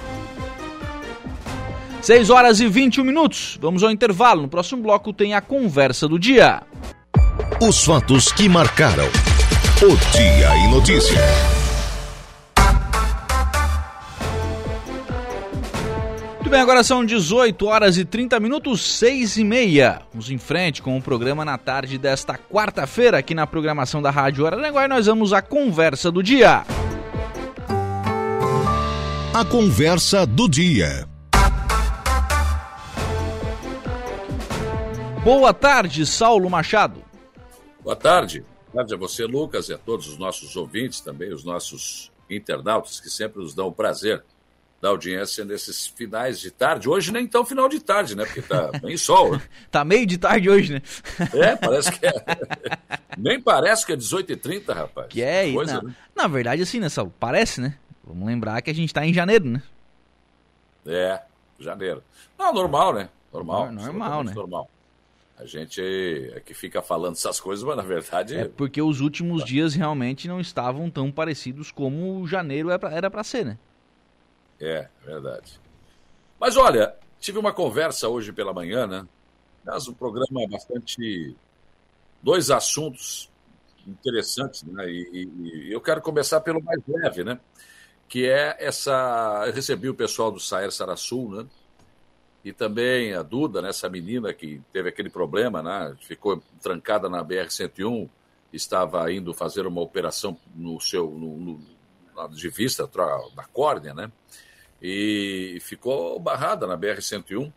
6 2.05 2.29
horas 2.29 2.59
e 2.59 2.67
21 2.67 3.03
minutos. 3.03 3.57
Vamos 3.59 3.81
ao 3.81 3.89
intervalo. 3.89 4.43
No 4.43 4.47
próximo 4.47 4.83
bloco 4.83 5.11
tem 5.11 5.33
a 5.33 5.41
conversa 5.41 6.07
do 6.07 6.19
dia. 6.19 6.61
Os 7.59 7.83
fatos 7.83 8.31
que 8.31 8.47
marcaram 8.47 9.07
o 9.81 10.15
Dia 10.15 10.55
em 10.55 10.69
Notícia. 10.69 11.19
Muito 16.35 16.49
bem, 16.51 16.61
agora 16.61 16.83
são 16.83 17.03
18 17.03 17.65
horas 17.65 17.97
e 17.97 18.05
30 18.05 18.39
minutos, 18.39 18.83
6 18.99 19.37
e 19.37 19.43
meia. 19.43 20.03
Vamos 20.13 20.29
em 20.29 20.37
frente 20.37 20.83
com 20.83 20.95
o 20.95 21.01
programa 21.01 21.43
na 21.43 21.57
tarde 21.57 21.97
desta 21.97 22.37
quarta-feira 22.37 23.17
aqui 23.17 23.33
na 23.33 23.47
programação 23.47 23.99
da 23.99 24.11
Rádio 24.11 24.45
Araranguá 24.45 24.85
e 24.85 24.87
nós 24.87 25.07
vamos 25.07 25.33
à 25.33 25.41
conversa 25.41 26.11
do 26.11 26.21
dia. 26.21 26.63
A 29.33 29.43
conversa 29.43 30.23
do 30.23 30.47
dia. 30.47 31.14
Boa 35.25 35.51
tarde, 35.55 36.05
Saulo 36.05 36.47
Machado. 36.51 37.03
Boa 37.83 37.95
tarde. 37.95 38.45
Boa 38.71 38.83
tarde 38.83 38.93
a 38.93 38.97
você, 38.97 39.25
Lucas, 39.25 39.69
e 39.69 39.73
a 39.73 39.77
todos 39.79 40.07
os 40.07 40.19
nossos 40.19 40.55
ouvintes, 40.55 41.01
também 41.01 41.33
os 41.33 41.43
nossos 41.43 42.11
internautas, 42.29 42.99
que 42.99 43.09
sempre 43.09 43.41
nos 43.41 43.55
dão 43.55 43.69
o 43.69 43.71
prazer 43.71 44.23
da 44.79 44.89
audiência 44.89 45.43
nesses 45.43 45.87
finais 45.87 46.39
de 46.39 46.51
tarde. 46.51 46.87
Hoje 46.87 47.11
nem 47.11 47.25
tão 47.25 47.43
final 47.43 47.67
de 47.67 47.79
tarde, 47.79 48.15
né? 48.15 48.23
Porque 48.23 48.43
tá 48.43 48.69
bem 48.79 48.95
sol. 48.97 49.41
Tá 49.71 49.83
meio 49.83 50.05
de 50.05 50.19
tarde 50.19 50.47
hoje, 50.47 50.73
né? 50.73 50.81
É, 51.33 51.55
parece 51.55 51.91
que 51.91 52.05
é. 52.05 52.13
nem 53.17 53.41
parece 53.41 53.83
que 53.83 53.93
é 53.93 53.97
18h30, 53.97 54.75
rapaz. 54.75 55.07
Que 55.07 55.23
é, 55.23 55.51
Coisa, 55.51 55.77
na, 55.77 55.81
né? 55.81 55.95
na 56.15 56.27
verdade, 56.27 56.61
assim, 56.61 56.79
né, 56.79 56.87
Saulo? 56.87 57.11
Parece, 57.19 57.59
né? 57.59 57.79
Vamos 58.03 58.27
lembrar 58.27 58.61
que 58.61 58.69
a 58.69 58.75
gente 58.75 58.93
tá 58.93 59.03
em 59.03 59.11
janeiro, 59.11 59.45
né? 59.45 59.63
É, 60.85 61.19
janeiro. 61.59 62.03
Não, 62.37 62.53
normal, 62.53 62.93
né? 62.93 63.09
Normal. 63.33 63.71
Normal, 63.71 64.23
né? 64.23 64.31
Normal. 64.35 64.69
A 65.37 65.45
gente 65.45 65.81
é 65.81 66.39
que 66.39 66.53
fica 66.53 66.81
falando 66.81 67.15
essas 67.15 67.39
coisas, 67.39 67.63
mas 67.65 67.75
na 67.75 67.83
verdade. 67.83 68.35
É 68.35 68.45
porque 68.47 68.81
os 68.81 69.01
últimos 69.01 69.43
dias 69.43 69.73
realmente 69.73 70.27
não 70.27 70.39
estavam 70.39 70.89
tão 70.89 71.11
parecidos 71.11 71.71
como 71.71 72.25
janeiro 72.25 72.69
era 72.69 73.11
para 73.11 73.23
ser, 73.23 73.45
né? 73.45 73.57
É, 74.59 74.87
verdade. 75.03 75.59
Mas 76.39 76.55
olha, 76.55 76.95
tive 77.19 77.37
uma 77.37 77.51
conversa 77.51 78.07
hoje 78.07 78.31
pela 78.31 78.53
manhã, 78.53 78.87
né? 78.87 79.05
Mas 79.65 79.87
um 79.87 79.93
programa 79.93 80.43
é 80.43 80.47
bastante. 80.47 81.35
Dois 82.21 82.49
assuntos 82.49 83.29
interessantes, 83.85 84.63
né? 84.63 84.89
E, 84.89 85.09
e, 85.11 85.67
e, 85.67 85.71
eu 85.71 85.81
quero 85.81 86.01
começar 86.01 86.39
pelo 86.41 86.63
mais 86.63 86.79
leve, 86.87 87.23
né? 87.23 87.39
Que 88.07 88.27
é 88.27 88.55
essa. 88.59 89.43
Eu 89.47 89.53
recebi 89.53 89.89
o 89.89 89.95
pessoal 89.95 90.31
do 90.31 90.39
Saer 90.39 90.71
Sarassul, 90.71 91.31
né? 91.31 91.47
E 92.45 92.53
também 92.53 93.13
a 93.13 93.23
Duda, 93.23 93.61
né? 93.61 93.69
essa 93.69 93.89
menina 93.89 94.31
que 94.31 94.61
teve 94.71 94.87
aquele 94.87 95.09
problema, 95.09 95.61
né? 95.63 95.97
Ficou 95.99 96.41
trancada 96.61 97.09
na 97.09 97.25
BR-101, 97.25 98.07
estava 98.53 99.11
indo 99.11 99.33
fazer 99.33 99.65
uma 99.65 99.81
operação 99.81 100.37
no 100.55 100.79
seu. 100.79 101.09
No, 101.09 101.37
no, 101.37 101.75
de 102.29 102.47
vista 102.47 102.87
da 103.35 103.43
córnea, 103.51 103.93
né? 103.93 104.09
e 104.87 105.57
ficou 105.61 106.19
barrada 106.19 106.67
na 106.67 106.77
BR-101. 106.77 107.51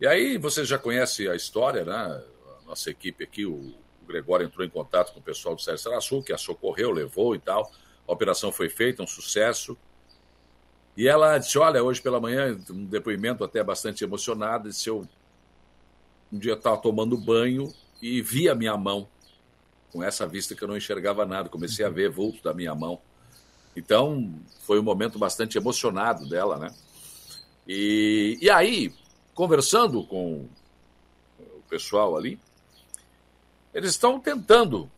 E 0.00 0.06
aí 0.06 0.38
você 0.38 0.64
já 0.64 0.78
conhece 0.78 1.28
a 1.28 1.34
história, 1.34 1.84
né? 1.84 1.94
A 1.94 2.68
nossa 2.68 2.90
equipe 2.90 3.24
aqui, 3.24 3.44
o 3.44 3.74
Gregório 4.06 4.46
entrou 4.46 4.64
em 4.64 4.70
contato 4.70 5.12
com 5.12 5.20
o 5.20 5.22
pessoal 5.22 5.54
do 5.54 5.60
Sérgio 5.60 5.82
Sarassu, 5.82 6.22
que 6.22 6.32
a 6.32 6.38
socorreu, 6.38 6.90
levou 6.90 7.34
e 7.34 7.38
tal. 7.38 7.70
A 8.06 8.12
operação 8.12 8.52
foi 8.52 8.68
feita, 8.68 9.02
um 9.02 9.06
sucesso. 9.06 9.76
E 10.96 11.08
ela 11.08 11.38
disse: 11.38 11.58
Olha, 11.58 11.82
hoje 11.82 12.00
pela 12.00 12.20
manhã, 12.20 12.58
um 12.70 12.84
depoimento 12.84 13.42
até 13.44 13.62
bastante 13.62 14.04
emocionado, 14.04 14.68
disse: 14.68 14.88
Eu 14.88 15.06
um 16.32 16.38
dia 16.38 16.54
estava 16.54 16.78
tomando 16.78 17.16
banho 17.16 17.72
e 18.00 18.22
vi 18.22 18.48
a 18.48 18.54
minha 18.54 18.76
mão, 18.76 19.06
com 19.92 20.02
essa 20.02 20.26
vista 20.26 20.54
que 20.54 20.64
eu 20.64 20.68
não 20.68 20.76
enxergava 20.76 21.26
nada, 21.26 21.50
comecei 21.50 21.84
a 21.84 21.90
ver 21.90 22.10
vulto 22.10 22.42
da 22.42 22.54
minha 22.54 22.74
mão. 22.74 22.98
Então, 23.76 24.32
foi 24.60 24.80
um 24.80 24.82
momento 24.82 25.18
bastante 25.18 25.58
emocionado 25.58 26.26
dela, 26.26 26.56
né? 26.58 26.74
E, 27.68 28.38
e 28.40 28.50
aí, 28.50 28.94
conversando 29.34 30.02
com 30.04 30.48
o 31.38 31.62
pessoal 31.68 32.16
ali, 32.16 32.40
eles 33.74 33.90
estão 33.90 34.18
tentando 34.18 34.90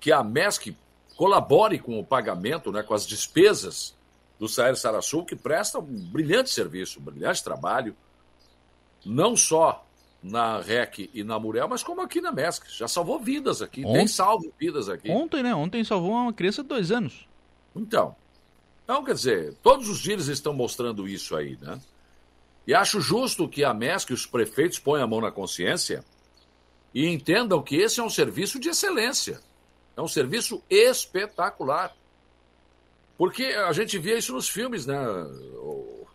que 0.00 0.12
a 0.12 0.22
MESC 0.22 0.76
colabore 1.16 1.78
com 1.80 1.98
o 1.98 2.04
pagamento, 2.04 2.70
né, 2.70 2.82
com 2.82 2.94
as 2.94 3.06
despesas 3.06 3.94
do 4.38 4.48
Saer 4.48 4.76
Sarassul, 4.76 5.24
que 5.24 5.34
presta 5.34 5.78
um 5.78 5.84
brilhante 5.84 6.50
serviço, 6.50 7.00
um 7.00 7.02
brilhante 7.02 7.42
trabalho, 7.42 7.96
não 9.04 9.36
só 9.36 9.84
na 10.22 10.60
REC 10.60 11.10
e 11.14 11.22
na 11.22 11.38
Murel, 11.38 11.68
mas 11.68 11.82
como 11.82 12.00
aqui 12.00 12.20
na 12.20 12.32
MESC. 12.32 12.66
Já 12.68 12.88
salvou 12.88 13.18
vidas 13.18 13.62
aqui, 13.62 13.84
Ont... 13.84 13.92
tem 13.92 14.06
salvo 14.06 14.52
vidas 14.58 14.88
aqui. 14.88 15.10
Ontem, 15.10 15.42
né? 15.42 15.54
Ontem 15.54 15.84
salvou 15.84 16.12
uma 16.12 16.32
criança 16.32 16.62
de 16.62 16.68
dois 16.68 16.90
anos. 16.90 17.26
Então, 17.74 18.16
então, 18.88 19.04
quer 19.04 19.12
dizer, 19.12 19.54
todos 19.62 19.86
os 19.86 19.98
dias 19.98 20.28
estão 20.28 20.54
mostrando 20.54 21.06
isso 21.06 21.36
aí, 21.36 21.58
né? 21.60 21.78
E 22.66 22.72
acho 22.72 23.02
justo 23.02 23.46
que 23.46 23.62
a 23.62 23.74
MESC 23.74 24.10
e 24.10 24.14
os 24.14 24.24
prefeitos 24.24 24.78
ponham 24.78 25.04
a 25.04 25.06
mão 25.06 25.20
na 25.20 25.30
consciência 25.30 26.02
e 26.94 27.06
entendam 27.06 27.62
que 27.62 27.76
esse 27.76 28.00
é 28.00 28.02
um 28.02 28.08
serviço 28.08 28.58
de 28.58 28.70
excelência. 28.70 29.42
É 29.94 30.00
um 30.00 30.08
serviço 30.08 30.62
espetacular. 30.70 31.94
Porque 33.18 33.44
a 33.46 33.72
gente 33.72 33.98
via 33.98 34.16
isso 34.16 34.32
nos 34.32 34.48
filmes, 34.48 34.86
né, 34.86 34.96
o, 35.56 36.06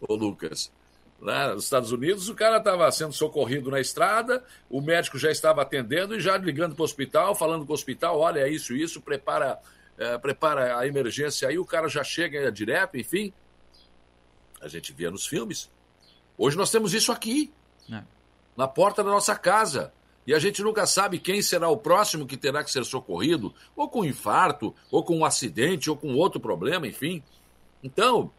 o 0.00 0.14
Lucas? 0.14 0.70
Lá 1.18 1.54
nos 1.54 1.64
Estados 1.64 1.90
Unidos, 1.90 2.28
o 2.28 2.34
cara 2.34 2.58
estava 2.58 2.90
sendo 2.92 3.12
socorrido 3.12 3.70
na 3.70 3.80
estrada, 3.80 4.44
o 4.68 4.80
médico 4.80 5.16
já 5.18 5.30
estava 5.30 5.62
atendendo 5.62 6.14
e 6.14 6.20
já 6.20 6.36
ligando 6.36 6.74
para 6.74 6.82
o 6.82 6.84
hospital, 6.84 7.34
falando 7.34 7.64
com 7.64 7.72
o 7.72 7.74
hospital: 7.74 8.18
olha, 8.18 8.40
é 8.40 8.50
isso, 8.50 8.74
isso, 8.74 9.00
prepara 9.00 9.58
é, 9.96 10.18
prepara 10.18 10.78
a 10.78 10.86
emergência 10.86 11.48
aí, 11.48 11.58
o 11.58 11.64
cara 11.64 11.88
já 11.88 12.02
chega 12.02 12.50
direto, 12.50 12.96
enfim. 12.96 13.32
A 14.60 14.68
gente 14.68 14.92
via 14.92 15.10
nos 15.10 15.26
filmes. 15.26 15.70
Hoje 16.36 16.56
nós 16.56 16.70
temos 16.70 16.92
isso 16.92 17.12
aqui, 17.12 17.52
é. 17.90 18.02
na 18.56 18.66
porta 18.66 19.04
da 19.04 19.10
nossa 19.10 19.36
casa. 19.36 19.92
E 20.26 20.34
a 20.34 20.38
gente 20.38 20.62
nunca 20.62 20.86
sabe 20.86 21.18
quem 21.18 21.42
será 21.42 21.68
o 21.68 21.76
próximo 21.76 22.26
que 22.26 22.36
terá 22.36 22.62
que 22.62 22.70
ser 22.70 22.84
socorrido, 22.84 23.52
ou 23.74 23.88
com 23.88 24.04
infarto, 24.04 24.74
ou 24.90 25.02
com 25.02 25.18
um 25.18 25.24
acidente, 25.24 25.90
ou 25.90 25.96
com 25.96 26.14
outro 26.14 26.40
problema, 26.40 26.86
enfim. 26.86 27.22
Então, 27.82 28.30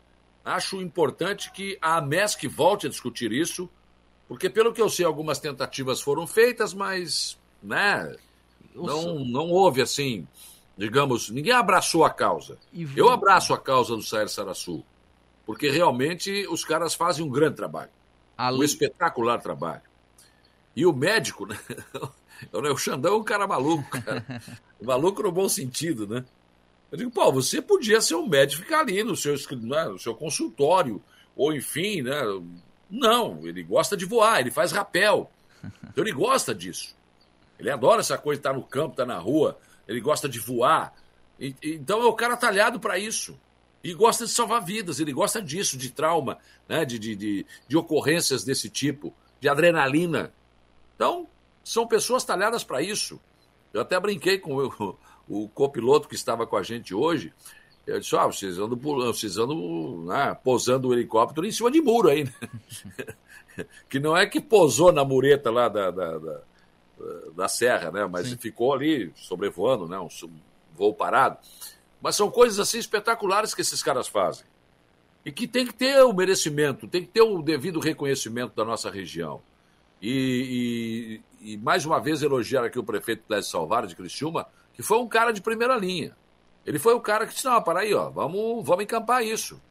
acho 0.45 0.81
importante 0.81 1.51
que 1.51 1.77
a 1.81 1.99
MESC 1.99 2.47
volte 2.47 2.87
a 2.87 2.89
discutir 2.89 3.31
isso, 3.31 3.69
porque, 4.27 4.49
pelo 4.49 4.73
que 4.73 4.81
eu 4.81 4.89
sei, 4.89 5.05
algumas 5.05 5.39
tentativas 5.39 5.99
foram 5.99 6.25
feitas, 6.25 6.73
mas 6.73 7.37
né, 7.61 8.15
não, 8.73 9.19
não 9.25 9.49
houve 9.49 9.81
assim 9.81 10.25
digamos, 10.77 11.29
ninguém 11.29 11.53
abraçou 11.53 12.03
a 12.03 12.09
causa. 12.09 12.57
Eu 12.95 13.09
abraço 13.09 13.53
a 13.53 13.57
causa 13.59 13.95
do 13.95 14.01
Saer 14.01 14.29
Sarassu, 14.29 14.83
porque 15.45 15.69
realmente 15.69 16.47
os 16.47 16.65
caras 16.65 16.93
fazem 16.93 17.23
um 17.23 17.29
grande 17.29 17.55
trabalho, 17.55 17.91
um 18.37 18.63
espetacular 18.63 19.39
trabalho. 19.39 19.81
E 20.75 20.85
o 20.85 20.93
médico, 20.93 21.45
né? 21.45 21.57
o 22.51 22.77
Xandão 22.77 23.13
é 23.13 23.17
um 23.17 23.23
cara 23.23 23.47
maluco, 23.47 23.89
cara. 23.89 24.25
maluco 24.81 25.23
no 25.23 25.31
bom 25.31 25.47
sentido, 25.47 26.07
né? 26.07 26.25
Eu 26.91 26.97
digo, 26.97 27.11
pô, 27.11 27.31
você 27.31 27.61
podia 27.61 27.99
ser 28.01 28.15
um 28.15 28.27
médico 28.27 28.63
ficar 28.63 28.81
ali 28.81 29.03
no 29.03 29.15
seu, 29.15 29.35
né, 29.57 29.85
no 29.85 29.97
seu 29.97 30.13
consultório, 30.13 31.01
ou 31.35 31.53
enfim, 31.53 32.01
né? 32.03 32.21
Não, 32.89 33.47
ele 33.47 33.63
gosta 33.63 33.97
de 33.97 34.05
voar, 34.05 34.39
ele 34.39 34.51
faz 34.51 34.71
rapel. 34.71 35.29
Então 35.89 36.03
ele 36.03 36.11
gosta 36.11 36.53
disso. 36.53 36.93
Ele 37.57 37.69
adora 37.69 38.01
essa 38.01 38.17
coisa 38.17 38.37
de 38.37 38.47
estar 38.47 38.53
no 38.53 38.63
campo, 38.63 38.91
estar 38.91 39.05
na 39.05 39.17
rua, 39.17 39.57
ele 39.87 40.01
gosta 40.01 40.27
de 40.27 40.37
voar. 40.37 40.93
E, 41.39 41.55
então 41.63 42.01
é 42.01 42.05
o 42.05 42.13
cara 42.13 42.35
talhado 42.35 42.79
para 42.79 42.99
isso. 42.99 43.39
E 43.83 43.93
gosta 43.93 44.25
de 44.25 44.31
salvar 44.31 44.63
vidas, 44.63 44.99
ele 44.99 45.13
gosta 45.13 45.41
disso, 45.41 45.77
de 45.77 45.89
trauma, 45.89 46.37
né? 46.67 46.83
de, 46.83 46.99
de, 46.99 47.15
de, 47.15 47.45
de 47.67 47.77
ocorrências 47.77 48.43
desse 48.43 48.69
tipo, 48.69 49.13
de 49.39 49.47
adrenalina. 49.47 50.33
Então, 50.95 51.27
são 51.63 51.87
pessoas 51.87 52.23
talhadas 52.23 52.63
para 52.63 52.81
isso. 52.81 53.19
Eu 53.73 53.81
até 53.81 53.99
brinquei 53.99 54.37
com 54.37 54.55
o, 54.55 54.97
o 55.27 55.47
copiloto 55.49 56.07
que 56.07 56.15
estava 56.15 56.45
com 56.45 56.57
a 56.57 56.63
gente 56.63 56.93
hoje. 56.93 57.33
Eu 57.85 57.99
disse, 57.99 58.15
ah, 58.15 58.25
vocês 58.25 58.57
andam, 58.57 58.77
vocês 58.77 59.37
andam 59.37 60.05
né, 60.05 60.37
posando 60.43 60.87
o 60.87 60.93
helicóptero 60.93 61.45
em 61.45 61.51
cima 61.51 61.69
de 61.69 61.81
muro 61.81 62.09
aí. 62.09 62.23
Né? 62.23 63.65
que 63.89 63.99
não 63.99 64.15
é 64.15 64.25
que 64.25 64.39
posou 64.39 64.91
na 64.91 65.03
mureta 65.03 65.51
lá 65.51 65.67
da, 65.67 65.91
da, 65.91 66.17
da 66.17 66.41
da 67.35 67.47
serra, 67.47 67.91
né? 67.91 68.05
Mas 68.05 68.29
Sim. 68.29 68.37
ficou 68.37 68.73
ali 68.73 69.11
sobrevoando, 69.15 69.87
né? 69.87 69.99
Um 69.99 70.07
voo 70.75 70.93
parado. 70.93 71.37
Mas 72.01 72.15
são 72.15 72.29
coisas 72.29 72.59
assim 72.59 72.77
espetaculares 72.77 73.53
que 73.53 73.61
esses 73.61 73.81
caras 73.81 74.07
fazem. 74.07 74.45
E 75.25 75.31
que 75.31 75.47
tem 75.47 75.65
que 75.65 75.73
ter 75.73 76.03
o 76.03 76.13
merecimento, 76.13 76.87
tem 76.87 77.01
que 77.01 77.07
ter 77.07 77.21
o 77.21 77.41
devido 77.41 77.79
reconhecimento 77.79 78.55
da 78.55 78.65
nossa 78.65 78.89
região. 78.89 79.41
E, 80.03 81.21
e, 81.41 81.53
e 81.53 81.57
mais 81.57 81.85
uma 81.85 81.97
vez 81.97 82.21
elogiar 82.21 82.65
aqui 82.65 82.77
o 82.77 82.83
prefeito 82.83 83.23
Clésio 83.25 83.49
Salvar 83.49 83.87
de 83.87 83.95
Criciúma, 83.95 84.45
que 84.73 84.83
foi 84.83 84.97
um 84.97 85.07
cara 85.07 85.31
de 85.31 85.41
primeira 85.41 85.77
linha. 85.77 86.13
Ele 86.65 86.77
foi 86.77 86.93
o 86.93 86.99
cara 86.99 87.25
que 87.25 87.33
disse, 87.33 87.45
não, 87.45 87.61
para 87.61 87.79
aí, 87.79 87.93
ó, 87.93 88.09
vamos, 88.09 88.65
vamos 88.65 88.83
encampar 88.83 89.23
isso. 89.23 89.61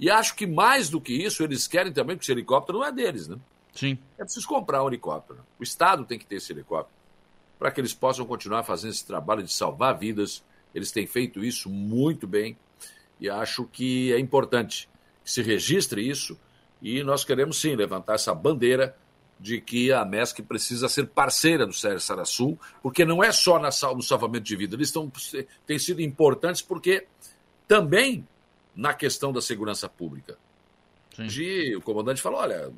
E 0.00 0.10
acho 0.10 0.34
que 0.34 0.46
mais 0.46 0.88
do 0.88 0.98
que 0.98 1.12
isso, 1.12 1.44
eles 1.44 1.68
querem 1.68 1.92
também, 1.92 2.16
porque 2.16 2.24
esse 2.24 2.32
helicóptero 2.32 2.78
não 2.78 2.86
é 2.86 2.90
deles, 2.90 3.28
né? 3.28 3.36
Sim. 3.74 3.98
É 4.16 4.24
preciso 4.24 4.48
comprar 4.48 4.82
um 4.82 4.88
helicóptero. 4.88 5.40
O 5.60 5.62
Estado 5.62 6.06
tem 6.06 6.18
que 6.18 6.24
ter 6.24 6.36
esse 6.36 6.52
helicóptero 6.52 6.96
para 7.58 7.70
que 7.70 7.78
eles 7.78 7.92
possam 7.92 8.24
continuar 8.24 8.62
fazendo 8.62 8.92
esse 8.92 9.06
trabalho 9.06 9.42
de 9.42 9.52
salvar 9.52 9.98
vidas. 9.98 10.42
Eles 10.74 10.90
têm 10.90 11.06
feito 11.06 11.44
isso 11.44 11.68
muito 11.68 12.26
bem 12.26 12.56
e 13.20 13.28
acho 13.28 13.64
que 13.64 14.12
é 14.12 14.18
importante 14.18 14.88
que 15.22 15.30
se 15.30 15.42
registre 15.42 16.06
isso 16.06 16.38
E 16.82 17.02
nós 17.02 17.24
queremos 17.24 17.58
sim 17.58 17.74
levantar 17.74 18.14
essa 18.14 18.34
bandeira 18.34 18.96
de 19.38 19.60
que 19.60 19.92
a 19.92 20.04
MESC 20.04 20.42
precisa 20.42 20.88
ser 20.88 21.08
parceira 21.08 21.66
do 21.66 21.72
Sérgio 21.72 22.00
Sarassul, 22.00 22.58
porque 22.82 23.04
não 23.04 23.22
é 23.22 23.30
só 23.32 23.58
na, 23.58 23.68
no 23.94 24.02
salvamento 24.02 24.44
de 24.44 24.56
vida, 24.56 24.74
eles 24.74 24.88
estão, 24.88 25.12
têm 25.66 25.78
sido 25.78 26.00
importantes 26.00 26.62
porque 26.62 27.06
também 27.68 28.26
na 28.74 28.94
questão 28.94 29.32
da 29.32 29.40
segurança 29.40 29.88
pública. 29.88 30.38
De, 31.18 31.74
o 31.74 31.80
comandante 31.80 32.20
falou: 32.20 32.40
olha, 32.40 32.70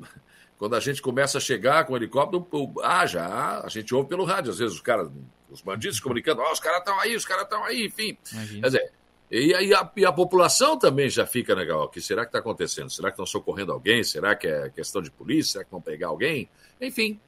quando 0.57 0.75
a 0.75 0.79
gente 0.79 1.01
começa 1.01 1.37
a 1.37 1.41
chegar 1.41 1.85
com 1.85 1.93
o 1.93 1.97
helicóptero, 1.97 2.47
ah, 2.83 3.05
já, 3.05 3.61
a 3.61 3.67
gente 3.67 3.93
ouve 3.93 4.07
pelo 4.07 4.23
rádio, 4.23 4.51
às 4.51 4.59
vezes 4.59 4.75
os 4.75 4.81
caras, 4.81 5.09
os 5.49 5.61
bandidos 5.61 5.99
comunicando, 5.99 6.41
oh, 6.41 6.51
os 6.51 6.59
caras 6.59 6.79
estão 6.79 6.99
aí, 6.99 7.15
os 7.15 7.25
caras 7.25 7.43
estão 7.43 7.63
aí, 7.65 7.85
enfim. 7.85 8.17
Imagina. 8.31 8.61
Quer 8.61 8.67
dizer, 8.67 8.93
e, 9.31 9.47
e, 9.51 9.73
a, 9.73 9.91
e, 9.95 10.05
a, 10.05 10.11
população 10.11 10.77
também 10.77 11.09
já 11.09 11.25
fica 11.25 11.53
legal. 11.53 11.83
O 11.83 11.87
que 11.87 12.01
será 12.01 12.23
que 12.23 12.29
está 12.29 12.39
acontecendo? 12.39 12.89
Será 12.89 13.09
que 13.09 13.13
estão 13.13 13.25
socorrendo 13.25 13.71
alguém? 13.71 14.03
Será 14.03 14.35
que 14.35 14.47
é 14.47 14.69
questão 14.69 15.01
de 15.01 15.11
polícia? 15.11 15.53
Será 15.53 15.65
que 15.65 15.71
vão 15.71 15.81
pegar 15.81 16.07
alguém? 16.07 16.49
Enfim. 16.81 17.19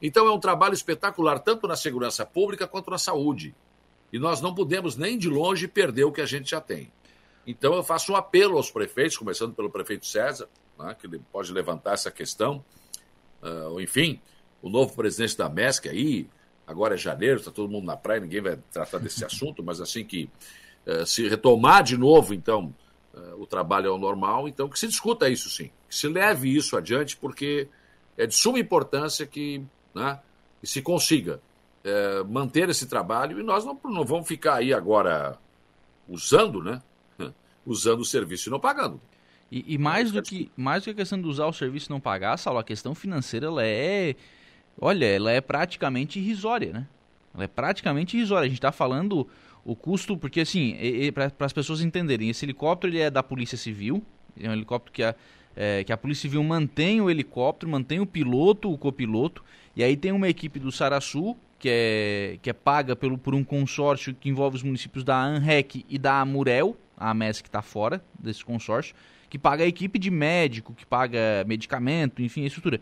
Então 0.00 0.26
é 0.26 0.32
um 0.32 0.40
trabalho 0.40 0.72
espetacular, 0.72 1.38
tanto 1.40 1.68
na 1.68 1.76
segurança 1.76 2.24
pública 2.24 2.66
quanto 2.66 2.90
na 2.90 2.96
saúde. 2.96 3.54
E 4.10 4.18
nós 4.18 4.40
não 4.40 4.54
podemos 4.54 4.96
nem 4.96 5.18
de 5.18 5.28
longe 5.28 5.68
perder 5.68 6.04
o 6.04 6.12
que 6.12 6.22
a 6.22 6.26
gente 6.26 6.50
já 6.50 6.60
tem. 6.60 6.90
Então 7.46 7.74
eu 7.74 7.82
faço 7.82 8.12
um 8.12 8.16
apelo 8.16 8.56
aos 8.56 8.70
prefeitos, 8.70 9.18
começando 9.18 9.54
pelo 9.54 9.70
prefeito 9.70 10.06
César, 10.06 10.48
né, 10.78 10.96
que 10.98 11.08
pode 11.30 11.52
levantar 11.52 11.92
essa 11.92 12.10
questão. 12.10 12.64
Uh, 13.42 13.80
enfim, 13.80 14.20
o 14.62 14.70
novo 14.70 14.94
presidente 14.94 15.36
da 15.36 15.48
MESC 15.48 15.88
aí, 15.88 16.28
agora 16.66 16.94
é 16.94 16.98
janeiro, 16.98 17.38
está 17.38 17.50
todo 17.50 17.70
mundo 17.70 17.84
na 17.84 17.96
praia, 17.96 18.20
ninguém 18.20 18.40
vai 18.40 18.58
tratar 18.72 18.98
desse 18.98 19.24
assunto, 19.24 19.62
mas 19.62 19.80
assim 19.80 20.04
que 20.04 20.28
se 21.06 21.28
retomar 21.28 21.82
de 21.82 21.96
novo, 21.96 22.34
então, 22.34 22.74
eh, 23.14 23.34
o 23.38 23.46
trabalho 23.46 23.92
ao 23.92 23.98
normal, 23.98 24.48
então 24.48 24.68
que 24.68 24.78
se 24.78 24.86
discuta 24.86 25.28
isso 25.28 25.50
sim, 25.50 25.70
que 25.88 25.94
se 25.94 26.08
leve 26.08 26.54
isso 26.54 26.76
adiante, 26.76 27.16
porque 27.16 27.68
é 28.16 28.26
de 28.26 28.34
suma 28.34 28.58
importância 28.58 29.26
que, 29.26 29.62
né, 29.94 30.18
que 30.60 30.66
se 30.66 30.82
consiga 30.82 31.40
é, 31.82 32.22
manter 32.24 32.68
esse 32.68 32.86
trabalho 32.86 33.40
e 33.40 33.42
nós 33.42 33.64
não, 33.64 33.78
não 33.84 34.04
vamos 34.04 34.28
ficar 34.28 34.56
aí 34.56 34.72
agora 34.72 35.38
usando, 36.08 36.62
né? 36.62 36.82
Usando 37.64 38.00
o 38.00 38.04
serviço 38.04 38.48
e 38.48 38.50
não 38.50 38.60
pagando. 38.60 39.00
E, 39.50 39.74
e 39.74 39.78
mais, 39.78 40.12
do 40.12 40.22
que, 40.22 40.50
mais 40.56 40.82
do 40.82 40.84
que 40.84 40.90
a 40.90 40.94
questão 40.94 41.20
de 41.20 41.26
usar 41.26 41.46
o 41.46 41.52
serviço 41.52 41.88
e 41.88 41.90
não 41.90 42.00
pagar, 42.00 42.36
Saulo, 42.36 42.58
a 42.58 42.64
questão 42.64 42.94
financeira 42.94 43.46
ela 43.46 43.64
é. 43.64 44.14
Olha, 44.80 45.06
ela 45.06 45.30
é 45.30 45.40
praticamente 45.40 46.18
irrisória, 46.18 46.72
né? 46.72 46.86
Ela 47.34 47.44
é 47.44 47.48
praticamente 47.48 48.16
irrisória. 48.16 48.46
A 48.46 48.48
gente 48.48 48.58
está 48.58 48.72
falando 48.72 49.26
o 49.64 49.76
custo, 49.76 50.16
porque 50.16 50.40
assim, 50.40 50.76
para 51.14 51.32
as 51.46 51.52
pessoas 51.52 51.80
entenderem, 51.80 52.30
esse 52.30 52.44
helicóptero 52.44 52.92
ele 52.92 53.00
é 53.00 53.10
da 53.10 53.22
Polícia 53.22 53.58
Civil, 53.58 54.02
é 54.40 54.48
um 54.48 54.52
helicóptero 54.52 54.92
que 54.92 55.02
a, 55.02 55.14
é, 55.56 55.84
que 55.84 55.92
a 55.92 55.96
Polícia 55.96 56.22
Civil 56.22 56.42
mantém 56.42 57.00
o 57.00 57.10
helicóptero, 57.10 57.70
mantém 57.70 58.00
o 58.00 58.06
piloto, 58.06 58.72
o 58.72 58.78
copiloto, 58.78 59.44
e 59.76 59.84
aí 59.84 59.96
tem 59.96 60.12
uma 60.12 60.28
equipe 60.28 60.58
do 60.58 60.72
Saraçu, 60.72 61.36
que 61.58 61.68
é, 61.68 62.38
que 62.40 62.48
é 62.48 62.52
paga 62.52 62.96
pelo, 62.96 63.18
por 63.18 63.34
um 63.34 63.44
consórcio 63.44 64.14
que 64.14 64.28
envolve 64.28 64.56
os 64.56 64.62
municípios 64.62 65.04
da 65.04 65.16
ANREC 65.22 65.84
e 65.88 65.98
da 65.98 66.20
Amurel, 66.20 66.76
a 66.96 67.10
AMES 67.10 67.40
que 67.40 67.48
está 67.48 67.62
fora 67.62 68.02
desse 68.18 68.44
consórcio, 68.44 68.94
que 69.28 69.38
paga 69.38 69.64
a 69.64 69.66
equipe 69.66 69.98
de 69.98 70.10
médico, 70.10 70.74
que 70.74 70.84
paga 70.84 71.44
medicamento, 71.46 72.22
enfim, 72.22 72.44
a 72.44 72.46
estrutura. 72.46 72.80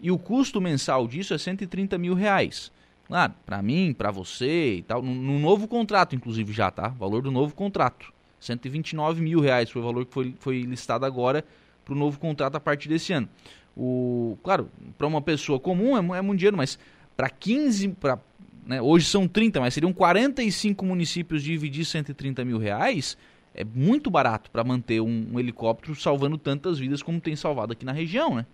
E 0.00 0.10
o 0.10 0.18
custo 0.18 0.60
mensal 0.60 1.08
disso 1.08 1.34
é 1.34 1.38
130 1.38 1.98
mil 1.98 2.14
reais. 2.14 2.70
Claro, 3.08 3.32
para 3.46 3.62
mim, 3.62 3.94
para 3.96 4.10
você 4.10 4.74
e 4.74 4.82
tal, 4.82 5.02
no, 5.02 5.14
no, 5.14 5.38
novo 5.38 5.66
contrato, 5.66 6.14
inclusive 6.14 6.52
já, 6.52 6.70
tá? 6.70 6.88
Valor 6.88 7.22
do 7.22 7.30
novo 7.30 7.54
contrato. 7.54 8.12
129 8.38 9.22
mil 9.22 9.40
reais 9.40 9.70
foi 9.70 9.80
o 9.80 9.84
valor 9.84 10.04
que 10.04 10.12
foi, 10.12 10.34
foi 10.38 10.60
listado 10.62 11.06
agora 11.06 11.42
para 11.84 11.94
o 11.94 11.96
novo 11.96 12.20
contrato 12.20 12.54
a 12.54 12.60
partir 12.60 12.88
desse 12.88 13.14
ano. 13.14 13.28
O, 13.74 14.36
claro, 14.42 14.70
para 14.98 15.06
uma 15.06 15.22
pessoa 15.22 15.58
comum 15.58 15.96
é, 15.96 16.18
é 16.18 16.22
muito 16.22 16.38
dinheiro, 16.38 16.56
mas 16.56 16.78
para 17.16 17.30
15, 17.30 17.88
pra, 17.88 18.18
né, 18.66 18.82
hoje 18.82 19.06
são 19.06 19.26
30, 19.26 19.58
mas 19.58 19.72
seriam 19.72 19.92
45 19.92 20.84
municípios 20.84 21.42
dividir 21.42 21.86
130 21.86 22.44
mil 22.44 22.58
reais, 22.58 23.16
é 23.54 23.64
muito 23.64 24.10
barato 24.10 24.50
para 24.50 24.62
manter 24.62 25.00
um, 25.00 25.30
um, 25.32 25.40
helicóptero 25.40 25.96
salvando 25.96 26.36
tantas 26.36 26.78
vidas 26.78 27.02
como 27.02 27.20
tem 27.20 27.34
salvado 27.34 27.72
aqui 27.72 27.86
na 27.86 27.92
região, 27.92 28.34
né? 28.34 28.44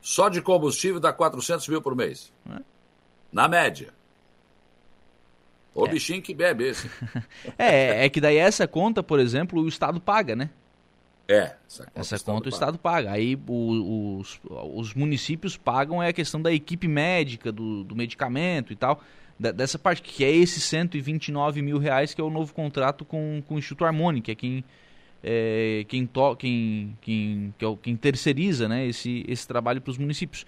Só 0.00 0.30
de 0.30 0.40
combustível 0.40 0.98
dá 0.98 1.12
400 1.12 1.68
mil 1.68 1.82
por 1.82 1.94
mês. 1.94 2.32
É. 2.48 2.60
Na 3.30 3.46
média. 3.46 3.97
O 5.78 5.86
é. 5.86 5.90
bichinho 5.90 6.20
que 6.20 6.34
bebe 6.34 6.64
esse. 6.64 6.90
é, 7.56 8.04
é 8.04 8.08
que 8.08 8.20
daí 8.20 8.36
essa 8.36 8.66
conta, 8.66 9.00
por 9.02 9.20
exemplo, 9.20 9.62
o 9.62 9.68
Estado 9.68 10.00
paga, 10.00 10.34
né? 10.34 10.50
É, 11.28 11.54
essa 11.68 11.84
conta, 11.84 12.00
essa 12.00 12.16
o, 12.16 12.24
conta 12.24 12.46
o 12.46 12.48
Estado 12.48 12.78
paga. 12.78 13.12
Aí 13.12 13.38
o, 13.46 14.18
os, 14.18 14.40
os 14.74 14.94
municípios 14.94 15.56
pagam 15.56 16.02
é 16.02 16.08
a 16.08 16.12
questão 16.12 16.42
da 16.42 16.52
equipe 16.52 16.88
médica, 16.88 17.52
do, 17.52 17.84
do 17.84 17.94
medicamento 17.94 18.72
e 18.72 18.76
tal. 18.76 19.00
Da, 19.38 19.52
dessa 19.52 19.78
parte, 19.78 20.02
que 20.02 20.24
é 20.24 20.32
esses 20.32 20.64
129 20.64 21.62
mil 21.62 21.78
reais, 21.78 22.12
que 22.12 22.20
é 22.20 22.24
o 22.24 22.30
novo 22.30 22.52
contrato 22.52 23.04
com, 23.04 23.40
com 23.46 23.54
o 23.54 23.58
Instituto 23.58 23.84
Harmônico, 23.84 24.24
que 24.24 24.32
é 24.32 24.34
quem, 24.34 24.64
é, 25.22 25.84
quem, 25.86 26.06
to, 26.06 26.34
quem, 26.34 26.98
quem, 27.00 27.54
que 27.56 27.64
é 27.64 27.68
o, 27.68 27.76
quem 27.76 27.94
terceiriza 27.94 28.68
né, 28.68 28.84
esse, 28.86 29.24
esse 29.28 29.46
trabalho 29.46 29.80
para 29.80 29.92
os 29.92 29.98
municípios. 29.98 30.44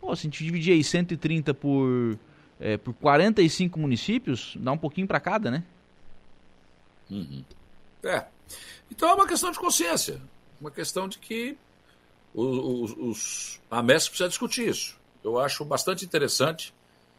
Pô, 0.00 0.16
se 0.16 0.20
a 0.20 0.24
gente 0.30 0.42
dividir 0.42 0.72
aí 0.72 0.82
130 0.82 1.52
por 1.52 2.18
é, 2.64 2.78
por 2.78 2.94
45 2.94 3.78
municípios, 3.78 4.56
dá 4.58 4.72
um 4.72 4.78
pouquinho 4.78 5.06
para 5.06 5.20
cada, 5.20 5.50
né? 5.50 5.62
Uhum. 7.10 7.44
É. 8.02 8.24
Então 8.90 9.06
é 9.10 9.12
uma 9.12 9.28
questão 9.28 9.50
de 9.50 9.58
consciência. 9.58 10.18
Uma 10.58 10.70
questão 10.70 11.06
de 11.06 11.18
que 11.18 11.58
os, 12.34 12.92
os, 12.96 13.60
a 13.70 13.82
MESC 13.82 14.08
precisa 14.08 14.30
discutir 14.30 14.66
isso. 14.66 14.98
Eu 15.22 15.38
acho 15.38 15.62
bastante 15.62 16.06
interessante 16.06 16.72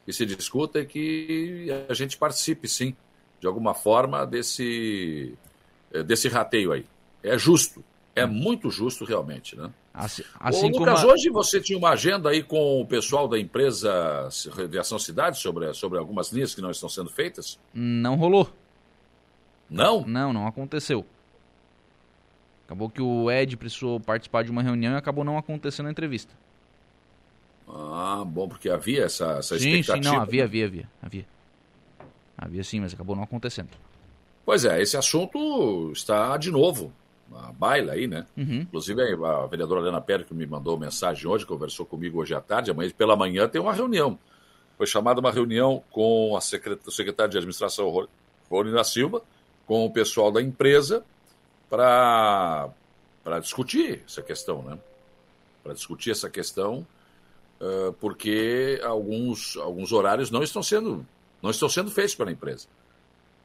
que 0.03 0.11
se 0.11 0.26
discuta 0.26 0.80
e 0.80 0.85
que 0.88 1.67
a 1.88 1.93
gente 1.93 2.17
participe, 2.17 2.67
sim, 2.67 2.95
de 3.39 3.45
alguma 3.45 3.76
forma, 3.76 4.26
desse, 4.26 5.38
é, 5.93 6.01
desse 6.01 6.27
rateio 6.27 6.72
aí. 6.72 6.88
É 7.22 7.38
justo. 7.38 7.84
É 8.15 8.26
muito 8.26 8.72
justo, 8.72 9.05
realmente, 9.05 9.55
né? 9.55 9.72
Assim, 9.97 10.23
assim 10.38 10.65
Ô, 10.65 10.77
Lucas, 10.77 11.03
a... 11.03 11.07
hoje 11.07 11.30
você 11.30 11.61
tinha 11.61 11.77
uma 11.77 11.91
agenda 11.91 12.30
aí 12.30 12.43
com 12.43 12.81
o 12.81 12.85
pessoal 12.85 13.30
da 13.30 13.39
empresa 13.39 14.27
Reviação 14.53 14.99
Cidade 14.99 15.39
sobre, 15.39 15.73
sobre 15.73 15.97
algumas 15.97 16.34
linhas 16.34 16.53
que 16.53 16.61
não 16.61 16.69
estão 16.69 16.89
sendo 16.89 17.09
feitas? 17.09 17.57
Não 17.73 18.15
rolou. 18.15 18.51
Não? 19.69 20.05
Não, 20.05 20.34
não 20.34 20.47
aconteceu. 20.47 21.05
Acabou 22.65 22.89
que 22.89 23.01
o 23.01 23.31
Ed 23.31 23.55
precisou 23.55 23.97
participar 23.99 24.43
de 24.43 24.51
uma 24.51 24.61
reunião 24.61 24.93
e 24.93 24.97
acabou 24.97 25.23
não 25.23 25.38
acontecendo 25.38 25.88
a 25.88 25.91
entrevista. 25.91 26.34
Ah, 27.67 28.23
bom, 28.27 28.49
porque 28.49 28.69
havia 28.69 29.05
essa, 29.05 29.38
essa 29.38 29.57
sim, 29.57 29.69
expectativa. 29.69 30.03
Sim, 30.03 30.15
não, 30.15 30.22
havia, 30.22 30.43
havia, 30.43 30.65
havia, 30.65 30.89
havia. 31.01 31.26
Havia 32.38 32.63
sim, 32.65 32.81
mas 32.81 32.93
acabou 32.93 33.15
não 33.15 33.23
acontecendo. 33.23 33.69
Pois 34.45 34.65
é, 34.65 34.81
esse 34.81 34.97
assunto 34.97 35.91
está 35.93 36.35
de 36.35 36.51
novo 36.51 36.91
a 37.34 37.52
baila 37.52 37.93
aí, 37.93 38.07
né? 38.07 38.26
Uhum. 38.38 38.61
Inclusive 38.61 39.02
a 39.02 39.45
vereadora 39.47 39.81
Helena 39.81 40.02
Pérez 40.02 40.27
que 40.27 40.34
me 40.34 40.45
mandou 40.45 40.77
mensagem 40.77 41.27
hoje, 41.27 41.45
conversou 41.45 41.85
comigo 41.85 42.19
hoje 42.19 42.34
à 42.34 42.41
tarde, 42.41 42.72
amanhã 42.72 42.91
pela 42.95 43.15
manhã 43.15 43.47
tem 43.47 43.61
uma 43.61 43.73
reunião. 43.73 44.18
Foi 44.77 44.85
chamada 44.85 45.19
uma 45.19 45.31
reunião 45.31 45.81
com 45.89 46.35
a 46.35 46.41
secretária 46.41 47.30
de 47.30 47.38
administração, 47.38 48.07
Rolina 48.49 48.84
Silva, 48.84 49.22
com 49.65 49.85
o 49.85 49.91
pessoal 49.91 50.31
da 50.31 50.41
empresa 50.41 51.03
para 51.69 52.69
discutir 53.41 54.03
essa 54.06 54.22
questão, 54.22 54.61
né? 54.61 54.77
Para 55.64 55.73
discutir 55.73 56.11
essa 56.11 56.30
questão, 56.30 56.85
uh, 57.60 57.93
porque 57.93 58.80
alguns, 58.84 59.57
alguns 59.57 59.91
horários 59.91 60.30
não 60.30 60.43
estão 60.43 60.61
sendo 60.61 61.06
não 61.41 61.52
estão 61.52 61.69
sendo 61.69 61.91
feitos 61.91 62.15
pela 62.15 62.31
empresa. 62.31 62.68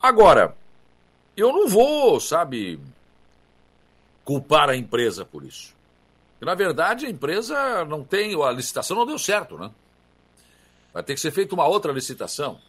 Agora, 0.01 0.57
eu 1.37 1.53
não 1.53 1.69
vou, 1.69 2.19
sabe, 2.19 2.81
culpar 4.31 4.71
a 4.71 4.77
empresa 4.77 5.25
por 5.25 5.45
isso. 5.45 5.75
E, 6.41 6.45
na 6.45 6.55
verdade, 6.55 7.05
a 7.05 7.11
empresa 7.11 7.85
não 7.85 8.05
tem, 8.05 8.41
a 8.41 8.53
licitação 8.53 8.97
não 8.97 9.05
deu 9.05 9.19
certo, 9.19 9.59
né? 9.59 9.73
Vai 10.95 11.03
ter 11.03 11.15
que 11.15 11.21
ser 11.21 11.33
feita 11.33 11.53
uma 11.53 11.67
outra 11.67 11.93
licitação. 11.93 12.61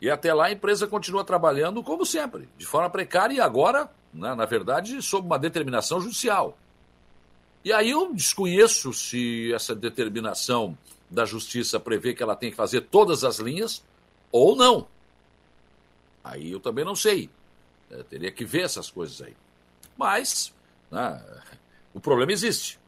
E 0.00 0.08
até 0.08 0.32
lá 0.32 0.46
a 0.46 0.50
empresa 0.50 0.86
continua 0.86 1.24
trabalhando 1.24 1.82
como 1.82 2.06
sempre, 2.06 2.48
de 2.56 2.64
forma 2.64 2.88
precária 2.88 3.34
e 3.34 3.38
agora, 3.38 3.90
né, 4.14 4.34
na 4.34 4.46
verdade, 4.46 5.02
sob 5.02 5.26
uma 5.26 5.38
determinação 5.38 6.00
judicial. 6.00 6.56
E 7.62 7.70
aí 7.70 7.90
eu 7.90 8.14
desconheço 8.14 8.94
se 8.94 9.52
essa 9.52 9.74
determinação 9.74 10.76
da 11.10 11.26
justiça 11.26 11.78
prevê 11.78 12.14
que 12.14 12.22
ela 12.22 12.34
tem 12.34 12.50
que 12.50 12.56
fazer 12.56 12.80
todas 12.80 13.24
as 13.24 13.38
linhas 13.38 13.84
ou 14.32 14.56
não. 14.56 14.86
Aí 16.24 16.50
eu 16.50 16.60
também 16.60 16.82
não 16.82 16.96
sei. 16.96 17.28
Eu 17.90 18.02
teria 18.04 18.32
que 18.32 18.46
ver 18.46 18.62
essas 18.62 18.90
coisas 18.90 19.20
aí. 19.20 19.36
Mas 19.96 20.52
né, 20.92 21.20
o 21.94 22.00
problema 22.00 22.30
existe. 22.30 22.78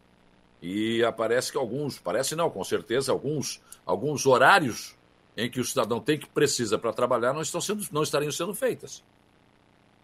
E 0.63 1.03
aparece 1.03 1.51
que 1.51 1.59
alguns, 1.59 1.99
parece 1.99 2.37
não, 2.37 2.49
com 2.51 2.63
certeza, 2.63 3.11
alguns, 3.11 3.61
alguns 3.85 4.25
horários 4.25 4.95
em 5.37 5.51
que 5.51 5.61
o 5.61 5.65
cidadão 5.65 6.01
tem 6.01 6.19
que 6.19 6.29
precisa 6.29 6.79
para 6.79 6.93
trabalhar 6.93 7.33
não, 7.33 7.43
estão 7.43 7.61
sendo, 7.61 7.85
não 7.91 8.03
estariam 8.03 8.31
sendo 8.31 8.55
feitas. 8.55 9.03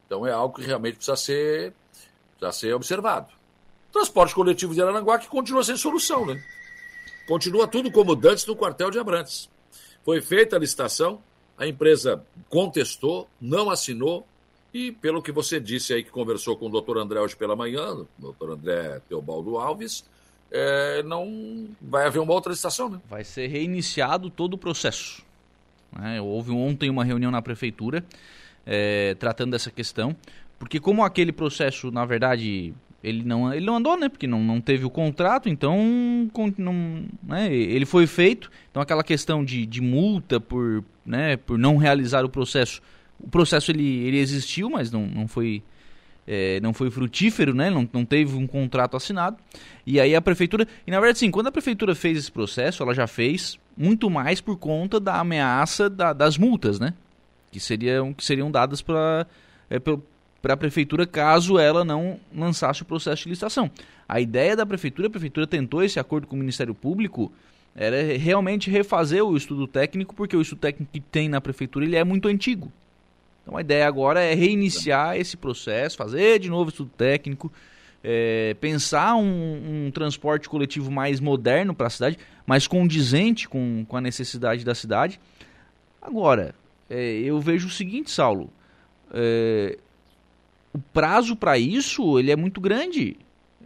Então 0.06 0.26
é 0.26 0.32
algo 0.32 0.56
que 0.56 0.62
realmente 0.62 0.96
precisa 0.96 1.16
ser, 1.16 1.72
precisa 2.36 2.52
ser 2.58 2.74
observado. 2.74 3.32
Transporte 3.92 4.34
coletivo 4.34 4.74
de 4.74 4.82
Aranguá 4.82 5.18
que 5.18 5.28
continua 5.28 5.62
sem 5.62 5.76
solução, 5.76 6.26
né? 6.26 6.42
Continua 7.26 7.68
tudo 7.68 7.92
como 7.92 8.12
antes 8.12 8.44
no 8.44 8.56
quartel 8.56 8.90
de 8.90 8.98
Abrantes. 8.98 9.48
Foi 10.04 10.20
feita 10.20 10.56
a 10.56 10.58
licitação, 10.58 11.22
a 11.56 11.66
empresa 11.66 12.24
contestou, 12.48 13.28
não 13.40 13.70
assinou, 13.70 14.26
e 14.72 14.92
pelo 14.92 15.22
que 15.22 15.32
você 15.32 15.58
disse 15.58 15.92
aí 15.92 16.04
que 16.04 16.10
conversou 16.10 16.56
com 16.56 16.66
o 16.66 16.70
doutor 16.70 16.98
André 16.98 17.20
hoje 17.20 17.36
pela 17.36 17.56
manhã, 17.56 17.92
o 17.94 18.08
doutor 18.18 18.52
André 18.52 19.00
Teobaldo 19.08 19.58
Alves, 19.58 20.04
é, 20.50 21.02
não 21.02 21.68
vai 21.80 22.06
haver 22.06 22.20
uma 22.20 22.32
outra 22.32 22.50
licitação, 22.50 22.88
né? 22.88 23.00
Vai 23.08 23.24
ser 23.24 23.46
reiniciado 23.46 24.30
todo 24.30 24.54
o 24.54 24.58
processo. 24.58 25.24
Né? 25.92 26.20
Houve 26.20 26.50
ontem 26.52 26.90
uma 26.90 27.04
reunião 27.04 27.30
na 27.30 27.42
prefeitura 27.42 28.04
é, 28.66 29.14
tratando 29.14 29.52
dessa 29.52 29.70
questão, 29.70 30.14
porque 30.58 30.78
como 30.78 31.04
aquele 31.04 31.32
processo, 31.32 31.90
na 31.90 32.04
verdade, 32.04 32.74
ele 33.02 33.24
não, 33.24 33.52
ele 33.52 33.64
não 33.64 33.76
andou, 33.76 33.96
né? 33.96 34.08
Porque 34.08 34.26
não, 34.26 34.42
não 34.42 34.60
teve 34.60 34.84
o 34.84 34.90
contrato, 34.90 35.48
então 35.48 35.78
não, 36.58 37.04
né? 37.22 37.52
ele 37.52 37.86
foi 37.86 38.06
feito. 38.06 38.50
Então 38.70 38.82
aquela 38.82 39.02
questão 39.02 39.44
de, 39.44 39.64
de 39.64 39.80
multa 39.80 40.38
por, 40.38 40.84
né, 41.04 41.36
por 41.36 41.58
não 41.58 41.76
realizar 41.76 42.24
o 42.24 42.28
processo, 42.28 42.82
o 43.22 43.28
processo 43.28 43.70
ele, 43.70 44.06
ele 44.06 44.18
existiu, 44.18 44.70
mas 44.70 44.90
não, 44.90 45.06
não 45.06 45.28
foi 45.28 45.62
é, 46.26 46.60
não 46.60 46.72
foi 46.72 46.90
frutífero, 46.90 47.54
né? 47.54 47.70
Não, 47.70 47.88
não 47.92 48.04
teve 48.04 48.36
um 48.36 48.46
contrato 48.46 48.96
assinado. 48.96 49.36
E 49.86 49.98
aí 49.98 50.14
a 50.14 50.22
prefeitura. 50.22 50.66
E 50.86 50.90
na 50.90 51.00
verdade, 51.00 51.18
sim, 51.18 51.30
quando 51.30 51.48
a 51.48 51.52
prefeitura 51.52 51.94
fez 51.94 52.18
esse 52.18 52.30
processo, 52.30 52.82
ela 52.82 52.94
já 52.94 53.06
fez 53.06 53.58
muito 53.76 54.08
mais 54.08 54.40
por 54.40 54.56
conta 54.56 55.00
da 55.00 55.18
ameaça 55.18 55.90
da, 55.90 56.12
das 56.12 56.38
multas, 56.38 56.78
né? 56.78 56.94
Que 57.50 57.58
seriam, 57.58 58.12
que 58.12 58.24
seriam 58.24 58.50
dadas 58.50 58.80
para 58.80 59.26
é, 59.68 59.80
a 60.48 60.56
prefeitura 60.56 61.06
caso 61.06 61.58
ela 61.58 61.84
não 61.84 62.20
lançasse 62.32 62.82
o 62.82 62.84
processo 62.84 63.24
de 63.24 63.30
licitação. 63.30 63.70
A 64.08 64.20
ideia 64.20 64.54
da 64.54 64.64
prefeitura, 64.64 65.08
a 65.08 65.10
prefeitura 65.10 65.46
tentou 65.46 65.82
esse 65.82 65.98
acordo 65.98 66.26
com 66.26 66.36
o 66.36 66.38
Ministério 66.38 66.74
Público, 66.74 67.32
era 67.74 68.16
realmente 68.16 68.70
refazer 68.70 69.24
o 69.24 69.36
estudo 69.36 69.66
técnico, 69.66 70.14
porque 70.14 70.36
o 70.36 70.40
estudo 70.40 70.60
técnico 70.60 70.92
que 70.92 71.00
tem 71.00 71.28
na 71.28 71.40
prefeitura 71.40 71.84
ele 71.84 71.96
é 71.96 72.04
muito 72.04 72.28
antigo. 72.28 72.70
Então 73.42 73.56
a 73.56 73.60
ideia 73.60 73.86
agora 73.86 74.20
é 74.20 74.34
reiniciar 74.34 75.16
esse 75.16 75.36
processo, 75.36 75.96
fazer 75.96 76.38
de 76.38 76.48
novo 76.48 76.70
estudo 76.70 76.90
técnico, 76.96 77.52
é, 78.02 78.54
pensar 78.60 79.14
um, 79.16 79.86
um, 79.86 79.90
transporte 79.90 80.48
coletivo 80.48 80.90
mais 80.90 81.20
moderno 81.20 81.74
para 81.74 81.86
a 81.86 81.90
cidade, 81.90 82.18
mais 82.46 82.66
condizente 82.66 83.48
com, 83.48 83.84
com 83.86 83.96
a 83.96 84.00
necessidade 84.00 84.64
da 84.64 84.74
cidade. 84.74 85.20
Agora, 86.00 86.54
é, 86.88 87.18
eu 87.18 87.38
vejo 87.40 87.68
o 87.68 87.70
seguinte, 87.70 88.10
Saulo, 88.10 88.50
é, 89.12 89.78
o 90.72 90.78
prazo 90.78 91.36
para 91.36 91.58
isso 91.58 92.18
ele 92.18 92.30
é 92.30 92.36
muito 92.36 92.60
grande. 92.60 93.16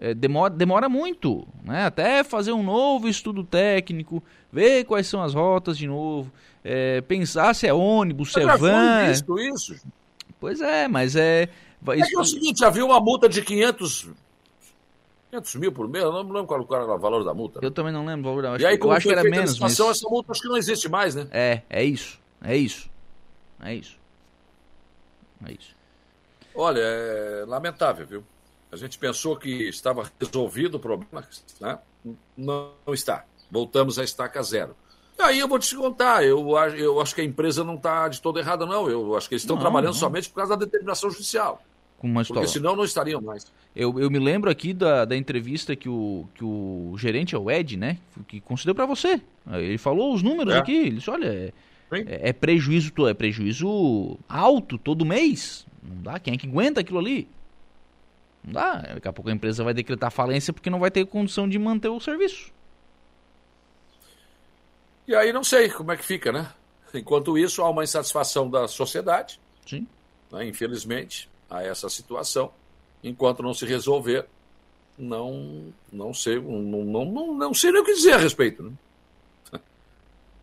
É, 0.00 0.12
demora, 0.12 0.52
demora 0.52 0.88
muito, 0.88 1.46
né? 1.62 1.84
Até 1.84 2.24
fazer 2.24 2.52
um 2.52 2.64
novo 2.64 3.08
estudo 3.08 3.44
técnico, 3.44 4.22
ver 4.52 4.84
quais 4.84 5.06
são 5.06 5.22
as 5.22 5.34
rotas 5.34 5.78
de 5.78 5.86
novo, 5.86 6.32
é, 6.64 7.02
pensar 7.02 7.54
se 7.54 7.66
é 7.66 7.74
ônibus, 7.74 8.32
se 8.32 8.40
é 8.40 8.56
van. 8.56 9.08
Visto 9.08 9.38
isso? 9.38 9.76
Pois 10.40 10.60
é, 10.62 10.88
mas 10.88 11.14
é. 11.14 11.48
É 11.86 11.96
isso... 11.96 12.18
é 12.18 12.20
o 12.20 12.24
seguinte, 12.24 12.64
havia 12.64 12.84
uma 12.84 12.98
multa 12.98 13.28
de 13.28 13.42
500, 13.42 14.08
500 15.30 15.54
mil 15.56 15.70
por 15.72 15.86
mês, 15.86 16.02
eu 16.02 16.10
não 16.10 16.22
lembro 16.22 16.46
qual 16.46 16.82
era 16.82 16.94
o 16.94 16.98
valor 16.98 17.22
da 17.22 17.34
multa. 17.34 17.60
Eu 17.62 17.70
também 17.70 17.92
não 17.92 18.06
lembro 18.06 18.30
o 18.30 18.40
valor. 18.40 18.58
E 18.58 18.64
aí, 18.64 18.78
eu 18.80 18.90
acho 18.90 19.06
que 19.06 19.12
era 19.12 19.22
menos. 19.22 19.58
Mas... 19.58 19.78
Essa 19.78 20.08
multa 20.08 20.32
acho 20.32 20.40
que 20.40 20.48
não 20.48 20.56
existe 20.56 20.88
mais, 20.88 21.14
né? 21.14 21.28
É, 21.30 21.60
é 21.68 21.84
isso, 21.84 22.18
é 22.42 22.56
isso, 22.56 22.88
é 23.62 23.74
isso, 23.74 23.98
é 25.46 25.52
isso. 25.52 25.76
Olha, 26.54 26.80
é 26.80 27.44
lamentável, 27.46 28.06
viu? 28.06 28.24
A 28.72 28.76
gente 28.76 28.98
pensou 28.98 29.36
que 29.36 29.68
estava 29.68 30.10
resolvido 30.18 30.76
o 30.76 30.80
problema, 30.80 31.28
né? 31.60 31.78
Não 32.36 32.72
está. 32.88 33.24
Voltamos 33.50 33.98
à 33.98 34.04
estaca 34.04 34.42
zero. 34.42 34.74
Aí 35.18 35.38
eu 35.38 35.48
vou 35.48 35.58
te 35.58 35.74
contar, 35.76 36.24
eu, 36.24 36.44
eu 36.76 37.00
acho 37.00 37.14
que 37.14 37.20
a 37.20 37.24
empresa 37.24 37.62
não 37.62 37.76
está 37.76 38.08
de 38.08 38.20
todo 38.20 38.38
errada, 38.38 38.66
não. 38.66 38.88
Eu 38.88 39.16
acho 39.16 39.28
que 39.28 39.34
eles 39.34 39.42
estão 39.42 39.56
não, 39.56 39.62
trabalhando 39.62 39.92
não. 39.92 40.00
somente 40.00 40.28
por 40.28 40.36
causa 40.36 40.56
da 40.56 40.64
determinação 40.64 41.10
judicial. 41.10 41.62
Porque 42.28 42.46
senão 42.46 42.76
não 42.76 42.84
estariam 42.84 43.20
mais. 43.20 43.50
Eu, 43.74 43.98
eu 43.98 44.10
me 44.10 44.18
lembro 44.18 44.50
aqui 44.50 44.74
da, 44.74 45.06
da 45.06 45.16
entrevista 45.16 45.74
que 45.74 45.88
o, 45.88 46.26
que 46.34 46.44
o 46.44 46.94
gerente, 46.98 47.34
é 47.34 47.38
o 47.38 47.50
Ed, 47.50 47.78
né? 47.78 47.98
Que 48.28 48.40
concedeu 48.40 48.74
para 48.74 48.84
você. 48.84 49.20
Ele 49.52 49.78
falou 49.78 50.12
os 50.12 50.22
números 50.22 50.52
é. 50.52 50.58
aqui. 50.58 50.76
Ele 50.76 50.96
disse, 50.96 51.10
olha, 51.10 51.26
é, 51.26 51.52
é, 51.92 52.28
é 52.28 52.32
prejuízo, 52.32 52.92
é 53.08 53.14
prejuízo 53.14 54.18
alto 54.28 54.76
todo 54.76 55.04
mês. 55.04 55.66
Não 55.82 56.02
dá. 56.02 56.18
Quem 56.18 56.34
é 56.34 56.36
que 56.36 56.46
aguenta 56.46 56.80
aquilo 56.80 56.98
ali? 56.98 57.26
Não 58.44 58.52
dá. 58.52 58.74
Daqui 58.94 59.08
a 59.08 59.12
pouco 59.12 59.30
a 59.30 59.32
empresa 59.32 59.64
vai 59.64 59.72
decretar 59.72 60.10
falência 60.10 60.52
porque 60.52 60.68
não 60.68 60.80
vai 60.80 60.90
ter 60.90 61.06
condição 61.06 61.48
de 61.48 61.58
manter 61.58 61.88
o 61.88 62.00
serviço. 62.00 62.52
E 65.06 65.14
aí 65.14 65.32
não 65.32 65.44
sei 65.44 65.68
como 65.68 65.92
é 65.92 65.96
que 65.96 66.04
fica, 66.04 66.32
né? 66.32 66.52
Enquanto 66.92 67.36
isso, 67.36 67.62
há 67.62 67.68
uma 67.68 67.84
insatisfação 67.84 68.48
da 68.48 68.68
sociedade. 68.68 69.40
Sim. 69.66 69.86
Né? 70.30 70.46
Infelizmente, 70.46 71.28
há 71.50 71.62
essa 71.62 71.88
situação. 71.88 72.52
Enquanto 73.02 73.42
não 73.42 73.52
se 73.52 73.66
resolver, 73.66 74.26
não, 74.96 75.72
não 75.92 76.14
sei, 76.14 76.40
não, 76.40 76.84
não, 76.84 77.04
não, 77.04 77.34
não 77.34 77.54
sei 77.54 77.72
nem 77.72 77.82
o 77.82 77.84
que 77.84 77.94
dizer 77.94 78.12
a 78.12 78.18
respeito. 78.18 78.62
Né? 78.62 78.72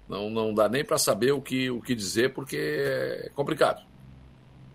Não, 0.07 0.29
não 0.29 0.53
dá 0.53 0.67
nem 0.67 0.83
para 0.83 0.97
saber 0.97 1.31
o 1.31 1.41
que, 1.41 1.71
o 1.71 1.81
que 1.81 1.95
dizer, 1.95 2.33
porque 2.33 2.57
é 2.57 3.31
complicado. 3.33 3.81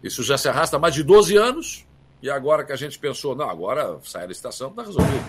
Isso 0.03 0.23
já 0.23 0.39
se 0.39 0.49
arrasta 0.49 0.77
há 0.77 0.81
mais 0.81 0.95
de 0.95 1.03
12 1.03 1.37
anos, 1.37 1.87
e 2.23 2.31
agora 2.31 2.65
que 2.65 2.73
a 2.73 2.77
gente 2.77 2.99
pensou, 2.99 3.37
não, 3.37 3.49
agora 3.49 3.99
sai 4.03 4.25
a 4.25 4.27
licitação, 4.27 4.71
está 4.71 4.83
resolvido. 4.83 5.25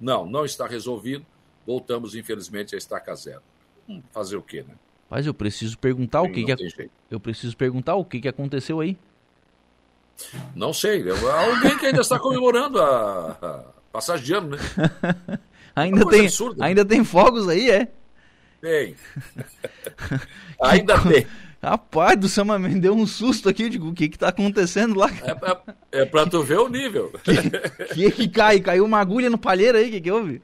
Não, 0.00 0.24
não 0.24 0.44
está 0.44 0.66
resolvido. 0.66 1.26
Voltamos, 1.66 2.14
infelizmente, 2.14 2.74
a 2.74 2.78
estaca 2.78 3.14
zero. 3.14 3.42
Fazer 4.12 4.36
o 4.36 4.42
quê, 4.42 4.64
né? 4.66 4.74
Mas 5.08 5.26
eu 5.26 5.34
preciso 5.34 5.76
perguntar 5.76 6.22
Sim, 6.22 6.28
o 6.28 6.32
que, 6.32 6.44
que 6.44 6.90
eu 7.10 7.18
preciso 7.18 7.56
perguntar 7.56 7.96
o 7.96 8.04
que, 8.04 8.20
que 8.20 8.28
aconteceu 8.28 8.80
aí. 8.80 8.96
Não 10.54 10.72
sei. 10.72 11.04
Alguém 11.10 11.76
que 11.78 11.86
ainda 11.86 12.00
está 12.00 12.18
comemorando 12.18 12.80
a, 12.80 13.30
a 13.42 13.64
passagem 13.92 14.24
de 14.24 14.34
ano, 14.34 14.50
né? 14.50 14.58
ainda 15.74 16.06
tem, 16.06 16.20
absurda, 16.22 16.64
ainda 16.64 16.84
né? 16.84 16.88
tem 16.88 17.04
fogos 17.04 17.48
aí, 17.48 17.70
é? 17.70 17.88
Tem. 18.60 18.94
ainda 20.62 20.98
tem. 21.00 21.26
Rapaz 21.62 22.18
do 22.18 22.28
céu, 22.28 22.44
mas 22.44 22.60
me 22.60 22.80
deu 22.80 22.94
um 22.94 23.06
susto 23.06 23.48
aqui. 23.48 23.64
Eu 23.64 23.68
digo, 23.68 23.88
o 23.88 23.94
que 23.94 24.08
que 24.08 24.18
tá 24.18 24.28
acontecendo 24.28 24.98
lá? 24.98 25.10
É 25.22 25.34
pra, 25.34 25.62
é 25.92 26.04
pra 26.04 26.24
tu 26.30 26.42
ver 26.42 26.58
o 26.58 26.68
nível. 26.68 27.12
que, 27.22 27.94
que 27.94 28.10
que 28.12 28.28
cai? 28.28 28.60
Caiu 28.60 28.84
uma 28.84 28.98
agulha 28.98 29.28
no 29.28 29.36
palheiro 29.36 29.76
aí? 29.76 29.88
O 29.88 29.90
que 29.90 30.00
que 30.00 30.10
houve? 30.10 30.42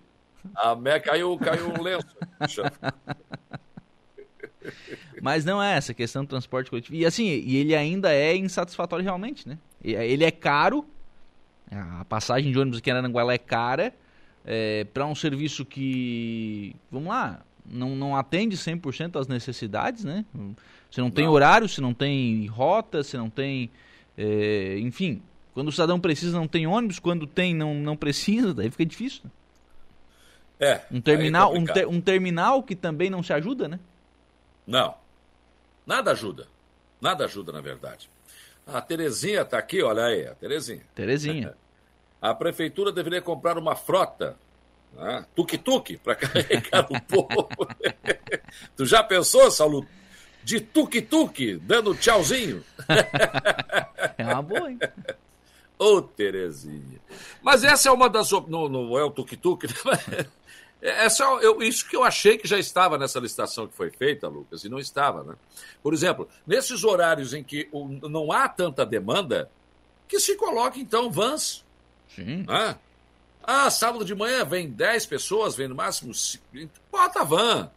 A 0.55 0.75
Mé 0.75 1.01
caiu, 1.01 1.39
caiu 1.39 1.71
um 1.71 1.83
lenço. 1.83 2.07
Mas 5.21 5.45
não 5.45 5.63
é 5.63 5.77
essa 5.77 5.95
questão 5.95 6.25
do 6.25 6.29
transporte 6.29 6.71
coletivo. 6.71 6.97
E 6.97 7.07
assim, 7.07 7.25
e 7.25 7.57
ele 7.57 7.75
ainda 7.75 8.13
é 8.13 8.37
insatisfatório 8.37 9.05
realmente, 9.05 9.49
né? 9.49 9.59
Ele 9.83 10.25
é 10.25 10.31
caro. 10.31 10.85
A 11.71 12.05
passagem 12.05 12.53
de 12.53 12.59
ônibus 12.59 12.79
aqui 12.79 12.91
em 12.91 12.93
Aranguá 12.93 13.33
é 13.33 13.39
cara. 13.39 13.95
É, 14.45 14.85
para 14.85 15.07
um 15.07 15.15
serviço 15.15 15.65
que, 15.65 16.77
vamos 16.91 17.09
lá, 17.09 17.41
não, 17.69 17.97
não 17.97 18.17
atende 18.17 18.57
100% 18.57 19.19
às 19.19 19.27
necessidades, 19.27 20.05
né? 20.05 20.25
Você 20.91 21.01
não 21.01 21.11
tem 21.11 21.25
não. 21.25 21.33
horário, 21.33 21.69
você 21.69 21.81
não 21.81 21.93
tem 21.93 22.47
rota, 22.47 23.03
você 23.03 23.17
não 23.17 23.29
tem. 23.29 23.71
É, 24.17 24.79
enfim, 24.79 25.21
quando 25.53 25.69
o 25.69 25.73
cidadão 25.73 25.99
precisa, 25.99 26.39
não 26.39 26.47
tem 26.47 26.67
ônibus, 26.67 26.99
quando 26.99 27.27
tem, 27.27 27.55
não, 27.55 27.75
não 27.75 27.97
precisa, 27.97 28.53
daí 28.55 28.71
fica 28.71 28.87
difícil. 28.87 29.23
Né? 29.25 29.31
É. 30.59 30.81
Um 30.91 31.01
terminal, 31.01 31.55
é 31.55 31.59
um, 31.59 31.65
ter, 31.65 31.87
um 31.87 32.01
terminal 32.01 32.63
que 32.63 32.75
também 32.75 33.11
não 33.11 33.23
se 33.23 33.33
ajuda, 33.33 33.69
né? 33.69 33.79
Não. 34.67 34.95
Nada 35.87 36.13
ajuda. 36.13 36.49
Nada 37.01 37.25
ajuda, 37.25 37.53
na 37.53 37.61
verdade. 37.61 38.09
A 38.67 38.81
Terezinha 38.81 39.43
está 39.43 39.59
aqui, 39.59 39.83
olha 39.83 40.05
aí, 40.05 40.27
a 40.27 40.35
Terezinha. 40.35 40.83
Terezinha. 40.95 41.55
A 42.21 42.35
prefeitura 42.35 42.91
deveria 42.91 43.21
comprar 43.21 43.59
uma 43.59 43.77
frota 43.77 44.37
né? 44.97 45.25
tuk-tuk 45.35 45.99
para 45.99 46.15
carregar 46.17 46.87
o 46.91 47.01
povo. 47.03 47.49
tu 48.75 48.87
já 48.87 49.03
pensou, 49.03 49.51
Saulo? 49.51 49.87
De 50.43 50.61
tuk-tuk, 50.61 51.59
dando 51.59 51.95
tchauzinho? 51.95 52.65
é 54.17 54.25
uma 54.25 54.43
boa, 54.43 54.71
hein? 54.71 54.79
Ô, 55.79 55.97
oh, 55.97 56.03
Terezinha. 56.03 57.01
Mas 57.43 57.65
essa 57.65 57.89
é 57.89 57.93
uma 57.93 58.09
das. 58.09 58.31
Não, 58.31 58.69
não 58.69 58.99
é 58.99 59.05
o 59.05 59.11
tuk-tuk, 59.11 59.67
né? 59.67 60.27
Essa, 60.81 61.25
eu, 61.25 61.63
isso 61.63 61.89
que 61.89 61.97
eu 61.97 62.05
achei 62.05 62.37
que 62.37 62.47
já 62.47 62.59
estava 62.59 62.99
nessa 62.99 63.19
licitação 63.19 63.67
que 63.67 63.75
foi 63.75 63.91
feita, 63.91 64.29
Lucas, 64.29 64.63
e 64.63 64.69
não 64.69 64.79
estava, 64.79 65.25
né? 65.25 65.35
Por 65.83 65.95
exemplo, 65.95 66.29
nesses 66.47 66.85
horários 66.85 67.33
em 67.33 67.43
que 67.43 67.69
não 68.03 68.31
há 68.31 68.49
tanta 68.49 68.85
demanda, 68.85 69.51
que 70.07 70.21
se 70.21 70.37
coloque, 70.37 70.81
então, 70.81 71.11
vans. 71.11 71.65
Sim. 72.15 72.45
Né? 72.47 72.77
Ah, 73.43 73.71
sábado 73.71 74.05
de 74.05 74.15
manhã 74.15 74.45
vem 74.45 74.69
10 74.69 75.07
pessoas, 75.07 75.55
vem 75.55 75.69
no 75.69 75.75
máximo 75.75 76.13
5. 76.13 76.45
Bota 76.91 77.21
a 77.21 77.25
van. 77.25 77.71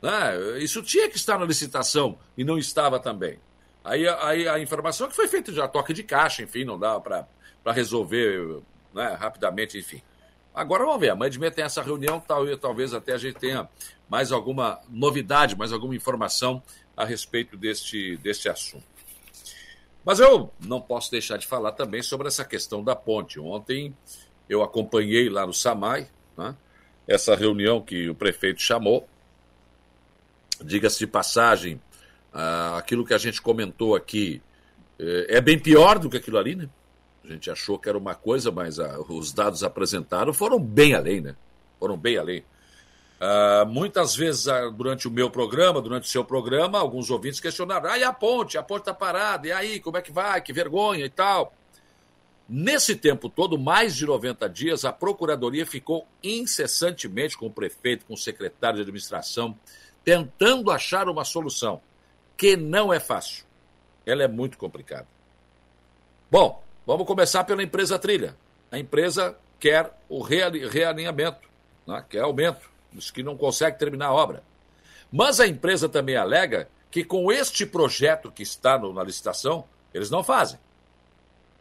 Né? 0.00 0.58
Isso 0.60 0.82
tinha 0.82 1.08
que 1.08 1.16
estar 1.16 1.38
na 1.38 1.44
licitação 1.44 2.18
e 2.36 2.44
não 2.44 2.58
estava 2.58 3.00
também. 3.00 3.38
Aí, 3.84 4.06
aí 4.06 4.48
a 4.48 4.58
informação 4.58 5.06
é 5.06 5.10
que 5.10 5.16
foi 5.16 5.26
feita 5.28 5.52
já 5.52 5.66
toque 5.66 5.92
de 5.92 6.02
caixa, 6.02 6.42
enfim, 6.42 6.64
não 6.64 6.78
dava 6.78 7.00
para 7.00 7.72
resolver 7.72 8.60
né, 8.94 9.16
rapidamente, 9.18 9.78
enfim. 9.78 10.02
Agora 10.58 10.84
vamos 10.84 10.98
ver, 11.00 11.10
amanhã 11.10 11.30
de 11.30 11.38
manhã 11.38 11.52
tem 11.52 11.64
essa 11.64 11.80
reunião, 11.80 12.20
talvez, 12.60 12.92
até 12.92 13.12
a 13.12 13.16
gente 13.16 13.38
tenha 13.38 13.68
mais 14.08 14.32
alguma 14.32 14.80
novidade, 14.88 15.56
mais 15.56 15.72
alguma 15.72 15.94
informação 15.94 16.60
a 16.96 17.04
respeito 17.04 17.56
deste, 17.56 18.16
deste 18.16 18.48
assunto. 18.48 18.82
Mas 20.04 20.18
eu 20.18 20.52
não 20.58 20.80
posso 20.80 21.12
deixar 21.12 21.36
de 21.36 21.46
falar 21.46 21.70
também 21.70 22.02
sobre 22.02 22.26
essa 22.26 22.44
questão 22.44 22.82
da 22.82 22.96
ponte. 22.96 23.38
Ontem 23.38 23.96
eu 24.48 24.60
acompanhei 24.60 25.28
lá 25.28 25.46
no 25.46 25.54
Samai 25.54 26.08
né, 26.36 26.56
essa 27.06 27.36
reunião 27.36 27.80
que 27.80 28.08
o 28.10 28.14
prefeito 28.16 28.60
chamou. 28.60 29.08
Diga-se 30.60 30.98
de 30.98 31.06
passagem, 31.06 31.80
ah, 32.34 32.76
aquilo 32.76 33.06
que 33.06 33.14
a 33.14 33.18
gente 33.18 33.40
comentou 33.40 33.94
aqui 33.94 34.42
eh, 34.98 35.36
é 35.36 35.40
bem 35.40 35.56
pior 35.56 36.00
do 36.00 36.10
que 36.10 36.16
aquilo 36.16 36.36
ali, 36.36 36.56
né? 36.56 36.68
A 37.28 37.32
gente 37.32 37.50
achou 37.50 37.78
que 37.78 37.88
era 37.88 37.98
uma 37.98 38.14
coisa, 38.14 38.50
mas 38.50 38.80
ah, 38.80 38.98
os 39.08 39.32
dados 39.32 39.62
apresentados 39.62 40.36
foram 40.36 40.58
bem 40.58 40.94
além, 40.94 41.20
né? 41.20 41.36
Foram 41.78 41.96
bem 41.96 42.16
além. 42.16 42.42
Uh, 43.20 43.66
muitas 43.66 44.14
vezes, 44.16 44.46
uh, 44.46 44.70
durante 44.70 45.06
o 45.06 45.10
meu 45.10 45.28
programa, 45.28 45.82
durante 45.82 46.04
o 46.04 46.08
seu 46.08 46.24
programa, 46.24 46.78
alguns 46.78 47.10
ouvintes 47.10 47.40
questionaram: 47.40 47.90
ah, 47.90 47.98
e 47.98 48.04
a 48.04 48.12
ponte? 48.12 48.56
A 48.56 48.62
ponte 48.62 48.82
está 48.82 48.94
parada, 48.94 49.46
e 49.46 49.52
aí, 49.52 49.80
como 49.80 49.96
é 49.96 50.02
que 50.02 50.12
vai? 50.12 50.40
Que 50.40 50.52
vergonha 50.52 51.04
e 51.04 51.10
tal. 51.10 51.52
Nesse 52.48 52.96
tempo 52.96 53.28
todo, 53.28 53.58
mais 53.58 53.94
de 53.94 54.06
90 54.06 54.48
dias, 54.48 54.84
a 54.86 54.92
Procuradoria 54.92 55.66
ficou 55.66 56.06
incessantemente 56.22 57.36
com 57.36 57.46
o 57.46 57.52
prefeito, 57.52 58.06
com 58.06 58.14
o 58.14 58.16
secretário 58.16 58.76
de 58.76 58.82
administração, 58.82 59.54
tentando 60.02 60.70
achar 60.70 61.10
uma 61.10 61.24
solução, 61.24 61.82
que 62.38 62.56
não 62.56 62.90
é 62.90 62.98
fácil. 62.98 63.44
Ela 64.06 64.22
é 64.22 64.28
muito 64.28 64.56
complicada. 64.56 65.06
Bom, 66.30 66.62
vamos 66.88 67.06
começar 67.06 67.44
pela 67.44 67.62
empresa 67.62 67.98
Trilha. 67.98 68.34
A 68.72 68.78
empresa 68.78 69.36
quer 69.60 69.92
o 70.08 70.22
realinhamento, 70.22 71.46
né? 71.86 72.02
quer 72.08 72.22
aumento 72.22 72.66
os 72.96 73.10
que 73.10 73.22
não 73.22 73.36
conseguem 73.36 73.78
terminar 73.78 74.06
a 74.06 74.14
obra. 74.14 74.42
Mas 75.12 75.38
a 75.38 75.46
empresa 75.46 75.86
também 75.86 76.16
alega 76.16 76.66
que 76.90 77.04
com 77.04 77.30
este 77.30 77.66
projeto 77.66 78.32
que 78.32 78.42
está 78.42 78.78
no, 78.78 78.90
na 78.94 79.04
licitação, 79.04 79.66
eles 79.92 80.08
não 80.08 80.24
fazem. 80.24 80.58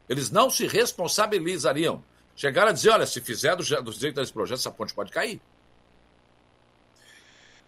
Eles 0.08 0.32
não 0.32 0.50
se 0.50 0.66
responsabilizariam. 0.66 2.02
Chegaram 2.34 2.70
a 2.70 2.74
dizer, 2.74 2.92
olha, 2.92 3.06
se 3.06 3.20
fizer 3.20 3.54
do, 3.58 3.64
do 3.84 3.92
jeito 3.92 4.16
desse 4.16 4.32
projeto, 4.32 4.60
essa 4.60 4.72
ponte 4.72 4.94
pode 4.94 5.12
cair. 5.12 5.42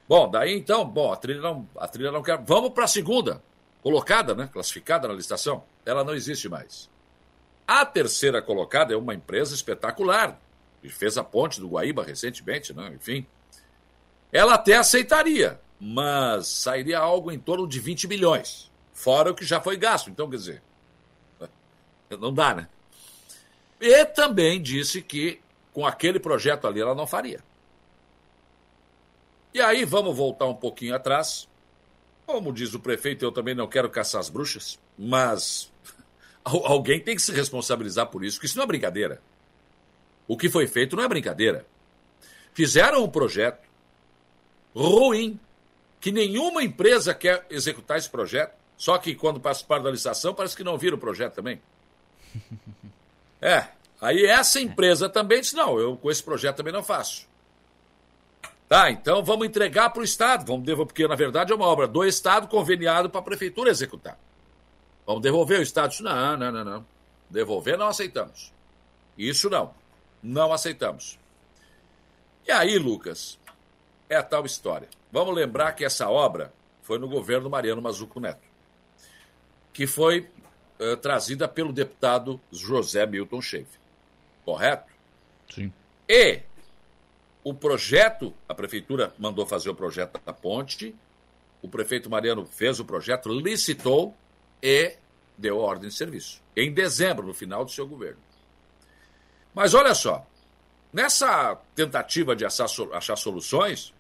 Bom, 0.08 0.32
daí 0.32 0.58
então, 0.58 0.86
bom, 0.86 1.12
a 1.12 1.18
trilha 1.18 1.42
não, 1.42 1.68
a 1.76 1.90
trilha 1.90 2.12
não 2.12 2.24
quer. 2.24 2.38
Vamos 2.38 2.72
para 2.72 2.86
a 2.86 2.88
segunda, 2.88 3.44
colocada, 3.84 4.34
né, 4.34 4.50
classificada 4.52 5.10
na 5.10 5.14
licitação. 5.14 5.62
Ela 5.86 6.06
não 6.06 6.16
existe 6.16 6.48
mais. 6.48 6.90
A 7.70 7.86
terceira 7.86 8.42
colocada 8.42 8.96
é 8.96 8.98
uma 8.98 9.14
empresa 9.14 9.54
espetacular, 9.54 10.42
que 10.82 10.90
fez 10.90 11.20
a 11.20 11.24
ponte 11.24 11.60
do 11.60 11.68
Guaíba 11.70 12.04
recentemente, 12.04 12.74
né, 12.74 12.92
enfim. 12.96 13.28
Ela 14.32 14.56
até 14.56 14.76
aceitaria, 14.76 15.62
mas 15.80 16.48
sairia 16.48 16.98
algo 16.98 17.32
em 17.32 17.38
torno 17.38 17.68
de 17.68 17.80
20 17.80 18.08
milhões, 18.08 18.72
fora 18.92 19.30
o 19.30 19.36
que 19.36 19.46
já 19.46 19.62
foi 19.62 19.78
gasto. 19.78 20.10
Então, 20.10 20.28
quer 20.28 20.38
dizer, 20.38 20.64
não 22.20 22.34
dá, 22.34 22.56
né? 22.56 22.68
E 23.80 24.04
também 24.04 24.60
disse 24.60 25.00
que 25.00 25.40
com 25.72 25.86
aquele 25.86 26.20
projeto 26.20 26.66
ali 26.66 26.82
ela 26.82 26.96
não 26.96 27.06
faria. 27.06 27.44
E 29.54 29.62
aí 29.62 29.86
vamos 29.86 30.18
voltar 30.18 30.48
um 30.48 30.56
pouquinho 30.56 30.96
atrás. 30.96 31.48
Como 32.26 32.52
diz 32.52 32.74
o 32.74 32.80
prefeito, 32.80 33.24
eu 33.24 33.32
também 33.32 33.54
não 33.54 33.68
quero 33.68 33.92
caçar 33.92 34.22
as 34.22 34.28
bruxas, 34.28 34.80
mas 34.98 35.72
alguém 36.44 37.00
tem 37.00 37.16
que 37.16 37.22
se 37.22 37.32
responsabilizar 37.32 38.08
por 38.08 38.24
isso, 38.24 38.38
porque 38.38 38.48
isso 38.48 38.58
não 38.58 38.64
é 38.64 38.68
brincadeira. 38.68 39.22
O 40.28 40.38
que 40.38 40.50
foi 40.50 40.68
feito 40.68 40.96
não 40.96 41.04
é 41.04 41.08
brincadeira. 41.08 41.66
Fizeram 42.54 43.04
um 43.04 43.10
projeto, 43.10 43.68
ruim, 44.76 45.40
que 46.00 46.12
nenhuma 46.12 46.64
empresa 46.64 47.14
quer 47.14 47.46
executar 47.50 47.98
esse 47.98 48.10
projeto. 48.10 48.54
Só 48.78 48.98
que 48.98 49.14
quando 49.16 49.40
participaram 49.40 49.84
da 49.84 49.92
licitação, 49.92 50.34
parece 50.34 50.56
que 50.56 50.64
não 50.64 50.78
viram 50.78 50.98
o 50.98 51.00
projeto 51.00 51.36
também. 51.36 51.62
É, 53.42 53.68
aí 54.02 54.26
essa 54.26 54.60
empresa 54.60 55.08
também 55.08 55.40
disse: 55.40 55.56
não, 55.56 55.80
eu 55.80 55.96
com 55.96 56.12
esse 56.12 56.22
projeto 56.22 56.58
também 56.58 56.74
não 56.74 56.84
faço. 56.84 57.26
Tá, 58.68 58.92
então 58.92 59.24
vamos 59.24 59.48
entregar 59.48 59.92
para 59.92 60.02
o 60.02 60.04
Estado, 60.04 60.46
vamos 60.46 60.66
devolver, 60.66 60.88
porque 60.88 61.08
na 61.08 61.16
verdade 61.16 61.54
é 61.54 61.56
uma 61.56 61.66
obra 61.66 61.88
do 61.88 62.04
Estado 62.04 62.50
conveniado 62.50 63.10
para 63.10 63.22
a 63.22 63.24
Prefeitura 63.24 63.72
executar. 63.72 64.20
Vamos 65.10 65.24
devolver 65.24 65.60
o 65.60 65.64
Estado? 65.64 65.96
Não, 66.02 66.38
não, 66.38 66.52
não, 66.52 66.64
não. 66.64 66.86
Devolver 67.32 67.76
não 67.76 67.88
aceitamos. 67.88 68.54
Isso 69.18 69.50
não. 69.50 69.74
Não 70.22 70.54
aceitamos. 70.54 71.18
E 72.48 72.52
aí, 72.52 72.78
Lucas, 72.78 73.40
é 74.08 74.16
a 74.16 74.22
tal 74.22 74.46
história. 74.46 74.88
Vamos 75.12 75.34
lembrar 75.34 75.72
que 75.72 75.84
essa 75.84 76.08
obra 76.08 76.54
foi 76.84 77.00
no 77.00 77.10
governo 77.10 77.50
Mariano 77.50 77.82
Mazuco 77.82 78.20
Neto, 78.20 78.48
que 79.74 79.88
foi 79.88 80.30
uh, 80.80 80.96
trazida 80.98 81.48
pelo 81.48 81.74
deputado 81.74 82.40
José 82.52 83.04
Milton 83.08 83.42
Schaefer. 83.42 83.80
Correto? 84.46 84.94
Sim. 85.52 85.74
E 86.08 86.44
o 87.44 87.52
projeto, 87.52 88.32
a 88.48 88.54
prefeitura 88.54 89.12
mandou 89.18 89.44
fazer 89.48 89.72
o 89.72 89.76
projeto 89.76 90.22
da 90.24 90.34
ponte, 90.34 90.96
o 91.64 91.68
prefeito 91.68 92.12
Mariano 92.12 92.46
fez 92.46 92.80
o 92.80 92.86
projeto, 92.86 93.28
licitou 93.28 94.16
e 94.62 94.96
deu 95.38 95.58
ordem 95.58 95.90
de 95.90 95.96
serviço. 95.96 96.42
Em 96.56 96.74
dezembro, 96.74 97.26
no 97.26 97.34
final 97.34 97.64
do 97.64 97.72
seu 97.72 97.88
governo. 97.88 98.20
Mas 99.54 99.74
olha 99.74 99.94
só, 99.96 100.26
nessa 100.92 101.56
tentativa 101.76 102.36
de 102.36 102.46
achar, 102.46 102.68
soluções, 103.18 103.94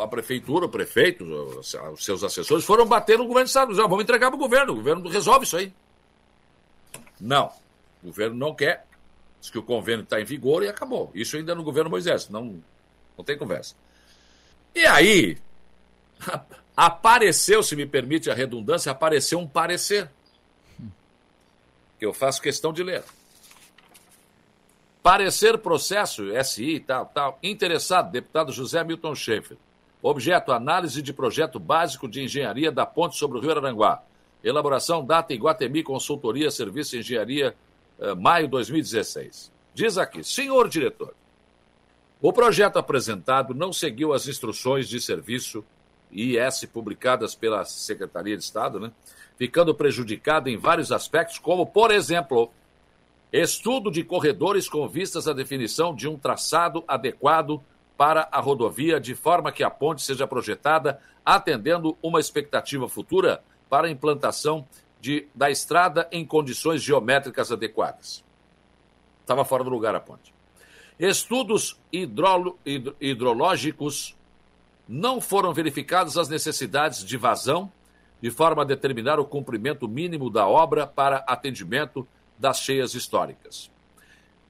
a, 0.00 0.06
prefeitura, 0.06 0.66
o 0.66 0.68
prefeito, 0.68 1.24
os, 1.24 1.76
seus 1.98 2.22
assessores 2.22 2.64
foram 2.64 2.86
bater 2.86 3.18
no 3.18 3.26
governo 3.26 3.44
do 3.44 3.48
Estado. 3.48 3.74
Vamos 3.74 4.02
entregar 4.02 4.30
para 4.30 4.36
o 4.36 4.40
governo, 4.40 4.72
o 4.72 4.76
governo 4.76 5.08
resolve 5.08 5.44
isso 5.44 5.56
aí. 5.56 5.72
Não, 7.20 7.50
o 8.02 8.06
governo 8.06 8.36
não 8.36 8.54
quer. 8.54 8.86
Diz 9.40 9.50
que 9.50 9.58
o 9.58 9.62
convênio 9.62 10.02
está 10.02 10.20
em 10.20 10.24
vigor 10.24 10.62
e 10.62 10.68
acabou. 10.68 11.10
Isso 11.14 11.36
ainda 11.36 11.54
no 11.54 11.62
governo 11.62 11.90
Moisés, 11.90 12.28
não, 12.28 12.62
não 13.16 13.24
tem 13.24 13.36
conversa. 13.36 13.74
E 14.74 14.86
aí, 14.86 15.38
apareceu, 16.76 17.62
se 17.62 17.74
me 17.74 17.86
permite 17.86 18.30
a 18.30 18.34
redundância, 18.34 18.92
apareceu 18.92 19.38
um 19.38 19.46
parecer. 19.46 20.10
Que 21.98 22.04
eu 22.04 22.12
faço 22.12 22.42
questão 22.42 22.72
de 22.72 22.82
ler. 22.82 23.02
Parecer 25.02 25.56
processo, 25.58 26.24
SI, 26.44 26.80
tal, 26.80 27.06
tal. 27.06 27.38
Interessado, 27.42 28.10
deputado 28.10 28.52
José 28.52 28.84
Milton 28.84 29.14
Schaefer. 29.14 29.56
Objeto, 30.02 30.52
análise 30.52 31.00
de 31.00 31.12
projeto 31.12 31.58
básico 31.58 32.06
de 32.06 32.22
engenharia 32.22 32.70
da 32.70 32.84
ponte 32.84 33.16
sobre 33.16 33.38
o 33.38 33.40
Rio 33.40 33.52
Aranguá. 33.52 34.02
Elaboração, 34.44 35.04
data 35.04 35.32
Iguatemi, 35.32 35.82
consultoria, 35.82 36.50
serviço 36.50 36.90
de 36.90 36.98
engenharia, 36.98 37.56
eh, 37.98 38.14
maio 38.14 38.46
2016. 38.46 39.50
Diz 39.74 39.96
aqui, 39.96 40.22
senhor 40.22 40.68
diretor, 40.68 41.14
o 42.20 42.32
projeto 42.32 42.76
apresentado 42.76 43.54
não 43.54 43.72
seguiu 43.72 44.12
as 44.12 44.26
instruções 44.28 44.88
de 44.88 45.00
serviço 45.00 45.64
IS 46.10 46.64
publicadas 46.72 47.34
pela 47.34 47.64
Secretaria 47.64 48.36
de 48.36 48.42
Estado, 48.42 48.80
né? 48.80 48.92
ficando 49.36 49.74
prejudicado 49.74 50.48
em 50.48 50.56
vários 50.56 50.90
aspectos, 50.92 51.38
como, 51.38 51.66
por 51.66 51.90
exemplo, 51.90 52.50
Estudo 53.32 53.90
de 53.90 54.04
corredores 54.04 54.68
com 54.68 54.88
vistas 54.88 55.26
à 55.26 55.32
definição 55.32 55.94
de 55.94 56.08
um 56.08 56.16
traçado 56.16 56.84
adequado 56.86 57.60
para 57.96 58.28
a 58.30 58.40
rodovia, 58.40 59.00
de 59.00 59.14
forma 59.14 59.50
que 59.50 59.64
a 59.64 59.70
ponte 59.70 60.00
seja 60.02 60.26
projetada 60.26 61.00
atendendo 61.24 61.98
uma 62.02 62.20
expectativa 62.20 62.88
futura 62.88 63.42
para 63.68 63.88
a 63.88 63.90
implantação 63.90 64.66
de, 65.00 65.26
da 65.34 65.50
estrada 65.50 66.08
em 66.12 66.24
condições 66.24 66.82
geométricas 66.82 67.50
adequadas. 67.50 68.24
Estava 69.20 69.44
fora 69.44 69.64
do 69.64 69.70
lugar 69.70 69.94
a 69.94 70.00
ponte. 70.00 70.32
Estudos 70.98 71.78
hidrolo, 71.92 72.58
hidro, 72.64 72.96
hidrológicos 73.00 74.15
não 74.88 75.20
foram 75.20 75.52
verificadas 75.52 76.16
as 76.16 76.28
necessidades 76.28 77.04
de 77.04 77.16
vazão, 77.16 77.70
de 78.20 78.30
forma 78.30 78.62
a 78.62 78.64
determinar 78.64 79.18
o 79.18 79.24
cumprimento 79.24 79.88
mínimo 79.88 80.30
da 80.30 80.46
obra 80.46 80.86
para 80.86 81.24
atendimento 81.26 82.06
das 82.38 82.60
cheias 82.60 82.94
históricas. 82.94 83.70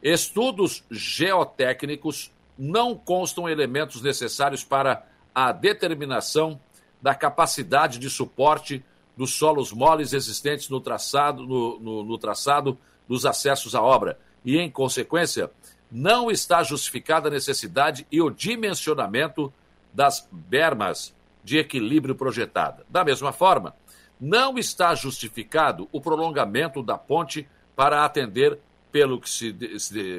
Estudos 0.02 0.84
geotécnicos 0.90 2.32
não 2.58 2.96
constam 2.96 3.48
elementos 3.48 4.02
necessários 4.02 4.62
para 4.62 5.06
a 5.34 5.52
determinação 5.52 6.60
da 7.00 7.14
capacidade 7.14 7.98
de 7.98 8.08
suporte 8.08 8.84
dos 9.16 9.34
solos 9.34 9.72
moles 9.72 10.12
existentes 10.12 10.68
no 10.68 10.80
traçado, 10.80 11.42
no, 11.46 11.78
no, 11.80 12.04
no 12.04 12.18
traçado 12.18 12.78
dos 13.08 13.24
acessos 13.24 13.74
à 13.74 13.82
obra 13.82 14.18
e, 14.44 14.58
em 14.58 14.70
consequência, 14.70 15.50
não 15.90 16.30
está 16.30 16.62
justificada 16.62 17.28
a 17.28 17.30
necessidade 17.30 18.06
e 18.10 18.20
o 18.20 18.30
dimensionamento 18.30 19.52
das 19.96 20.28
bermas 20.30 21.14
de 21.42 21.56
equilíbrio 21.56 22.14
projetada. 22.14 22.84
Da 22.88 23.02
mesma 23.02 23.32
forma, 23.32 23.74
não 24.20 24.58
está 24.58 24.94
justificado 24.94 25.88
o 25.90 26.00
prolongamento 26.00 26.82
da 26.82 26.98
ponte 26.98 27.48
para 27.74 28.04
atender 28.04 28.58
pelo 28.92 29.18
que 29.18 29.28
se, 29.28 29.54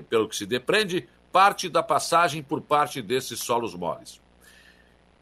pelo 0.09 0.27
que 0.27 0.35
se 0.35 0.47
depreende, 0.47 1.07
parte 1.31 1.69
da 1.69 1.83
passagem 1.83 2.41
por 2.41 2.61
parte 2.61 3.01
desses 3.01 3.39
solos 3.39 3.75
moles. 3.75 4.19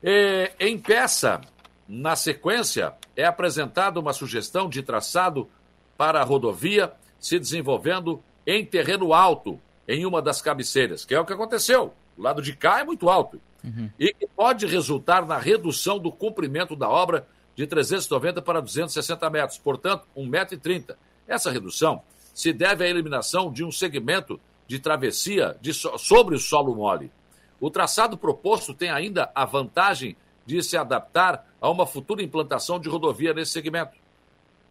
E, 0.01 0.51
em 0.57 0.77
peça, 0.77 1.41
na 1.87 2.15
sequência, 2.15 2.93
é 3.15 3.25
apresentada 3.25 3.99
uma 3.99 4.13
sugestão 4.13 4.69
de 4.69 4.81
traçado 4.81 5.49
para 5.97 6.21
a 6.21 6.23
rodovia 6.23 6.93
se 7.19 7.37
desenvolvendo 7.39 8.23
em 8.45 8.65
terreno 8.65 9.13
alto, 9.13 9.59
em 9.87 10.05
uma 10.05 10.21
das 10.21 10.41
cabeceiras, 10.41 11.03
que 11.03 11.13
é 11.13 11.19
o 11.19 11.25
que 11.25 11.33
aconteceu. 11.33 11.93
O 12.17 12.21
lado 12.21 12.41
de 12.41 12.55
cá 12.55 12.79
é 12.79 12.83
muito 12.83 13.09
alto. 13.09 13.41
Uhum. 13.65 13.89
E 13.99 14.13
que 14.13 14.27
pode 14.27 14.65
resultar 14.65 15.25
na 15.25 15.37
redução 15.37 15.99
do 15.99 16.11
comprimento 16.11 16.75
da 16.75 16.89
obra 16.89 17.27
de 17.55 17.65
390 17.65 18.41
para 18.41 18.61
260 18.61 19.29
metros, 19.29 19.57
portanto, 19.57 20.07
1,30m. 20.15 20.95
Essa 21.27 21.51
redução 21.51 22.01
se 22.33 22.51
deve 22.51 22.83
à 22.83 22.87
eliminação 22.87 23.51
de 23.51 23.63
um 23.63 23.71
segmento 23.71 24.39
de 24.67 24.79
travessia 24.79 25.55
de 25.61 25.73
so 25.73 25.97
sobre 25.97 26.35
o 26.35 26.39
solo 26.39 26.75
mole. 26.75 27.11
O 27.59 27.69
traçado 27.69 28.17
proposto 28.17 28.73
tem 28.73 28.89
ainda 28.89 29.31
a 29.33 29.45
vantagem 29.45 30.15
de 30.45 30.61
se 30.61 30.77
adaptar 30.77 31.47
a 31.59 31.69
uma 31.69 31.85
futura 31.85 32.21
implantação 32.21 32.79
de 32.79 32.89
rodovia 32.89 33.33
nesse 33.33 33.51
segmento. 33.51 33.97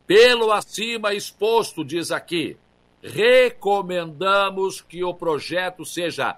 Pelo 0.06 0.52
acima 0.52 1.14
exposto, 1.14 1.84
diz 1.84 2.10
aqui, 2.10 2.56
recomendamos 3.02 4.80
que 4.80 5.02
o 5.02 5.14
projeto 5.14 5.84
seja 5.84 6.36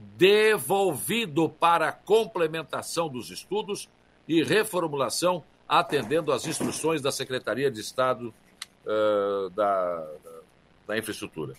devolvido 0.00 1.48
para 1.48 1.92
complementação 1.92 3.08
dos 3.08 3.30
estudos 3.30 3.88
e 4.26 4.42
reformulação, 4.42 5.44
atendendo 5.68 6.32
às 6.32 6.46
instruções 6.46 7.02
da 7.02 7.12
Secretaria 7.12 7.70
de 7.70 7.80
Estado 7.80 8.32
uh, 8.86 9.50
da, 9.50 10.08
da 10.86 10.98
Infraestrutura. 10.98 11.54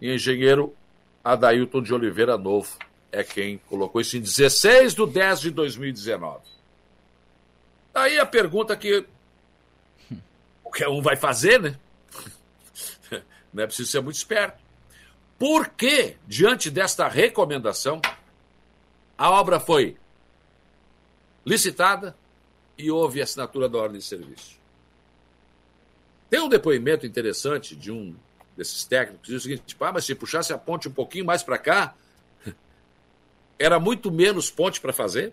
E 0.00 0.12
engenheiro 0.12 0.74
Adailton 1.22 1.82
de 1.82 1.94
Oliveira 1.94 2.36
Novo 2.36 2.76
é 3.12 3.22
quem 3.22 3.58
colocou 3.58 4.00
isso 4.00 4.16
em 4.16 4.20
16 4.20 4.94
de 4.94 5.06
10 5.06 5.40
de 5.40 5.50
2019. 5.50 6.40
Aí 7.94 8.18
a 8.18 8.26
pergunta 8.26 8.76
que 8.76 9.04
qualquer 10.62 10.88
um 10.88 11.02
vai 11.02 11.16
fazer, 11.16 11.60
né? 11.60 11.78
Não 13.52 13.62
é 13.62 13.66
preciso 13.66 13.90
ser 13.90 14.00
muito 14.00 14.16
esperto. 14.16 14.69
Por 15.40 15.70
que, 15.70 16.18
diante 16.28 16.70
desta 16.70 17.08
recomendação, 17.08 17.98
a 19.16 19.30
obra 19.30 19.58
foi 19.58 19.96
licitada 21.46 22.14
e 22.76 22.90
houve 22.90 23.22
assinatura 23.22 23.66
da 23.66 23.78
ordem 23.78 23.98
de 23.98 24.04
serviço? 24.04 24.58
Tem 26.28 26.40
um 26.40 26.48
depoimento 26.50 27.06
interessante 27.06 27.74
de 27.74 27.90
um 27.90 28.14
desses 28.54 28.84
técnicos 28.84 29.26
diz 29.26 29.38
o 29.38 29.40
seguinte: 29.40 29.74
ah, 29.80 29.92
mas 29.92 30.04
se 30.04 30.14
puxasse 30.14 30.52
a 30.52 30.58
ponte 30.58 30.88
um 30.88 30.92
pouquinho 30.92 31.24
mais 31.24 31.42
para 31.42 31.56
cá, 31.56 31.94
era 33.58 33.80
muito 33.80 34.12
menos 34.12 34.50
ponte 34.50 34.78
para 34.78 34.92
fazer, 34.92 35.32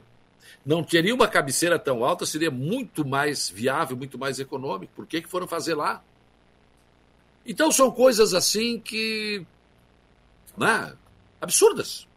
não 0.65 0.81
teria 0.81 1.13
uma 1.13 1.27
cabeceira 1.27 1.77
tão 1.77 2.05
alta, 2.05 2.25
seria 2.25 2.49
muito 2.49 3.05
mais 3.05 3.49
viável, 3.49 3.97
muito 3.97 4.17
mais 4.17 4.39
econômico. 4.39 4.93
Por 4.95 5.05
que, 5.05 5.21
que 5.21 5.27
foram 5.27 5.45
fazer 5.45 5.75
lá? 5.75 6.01
Então 7.45 7.69
são 7.73 7.91
coisas 7.91 8.33
assim 8.33 8.79
que. 8.79 9.45
Né, 10.57 10.95
absurdas. 11.39 12.07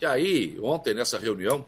E 0.00 0.06
aí, 0.06 0.58
ontem, 0.60 0.94
nessa 0.94 1.18
reunião, 1.18 1.64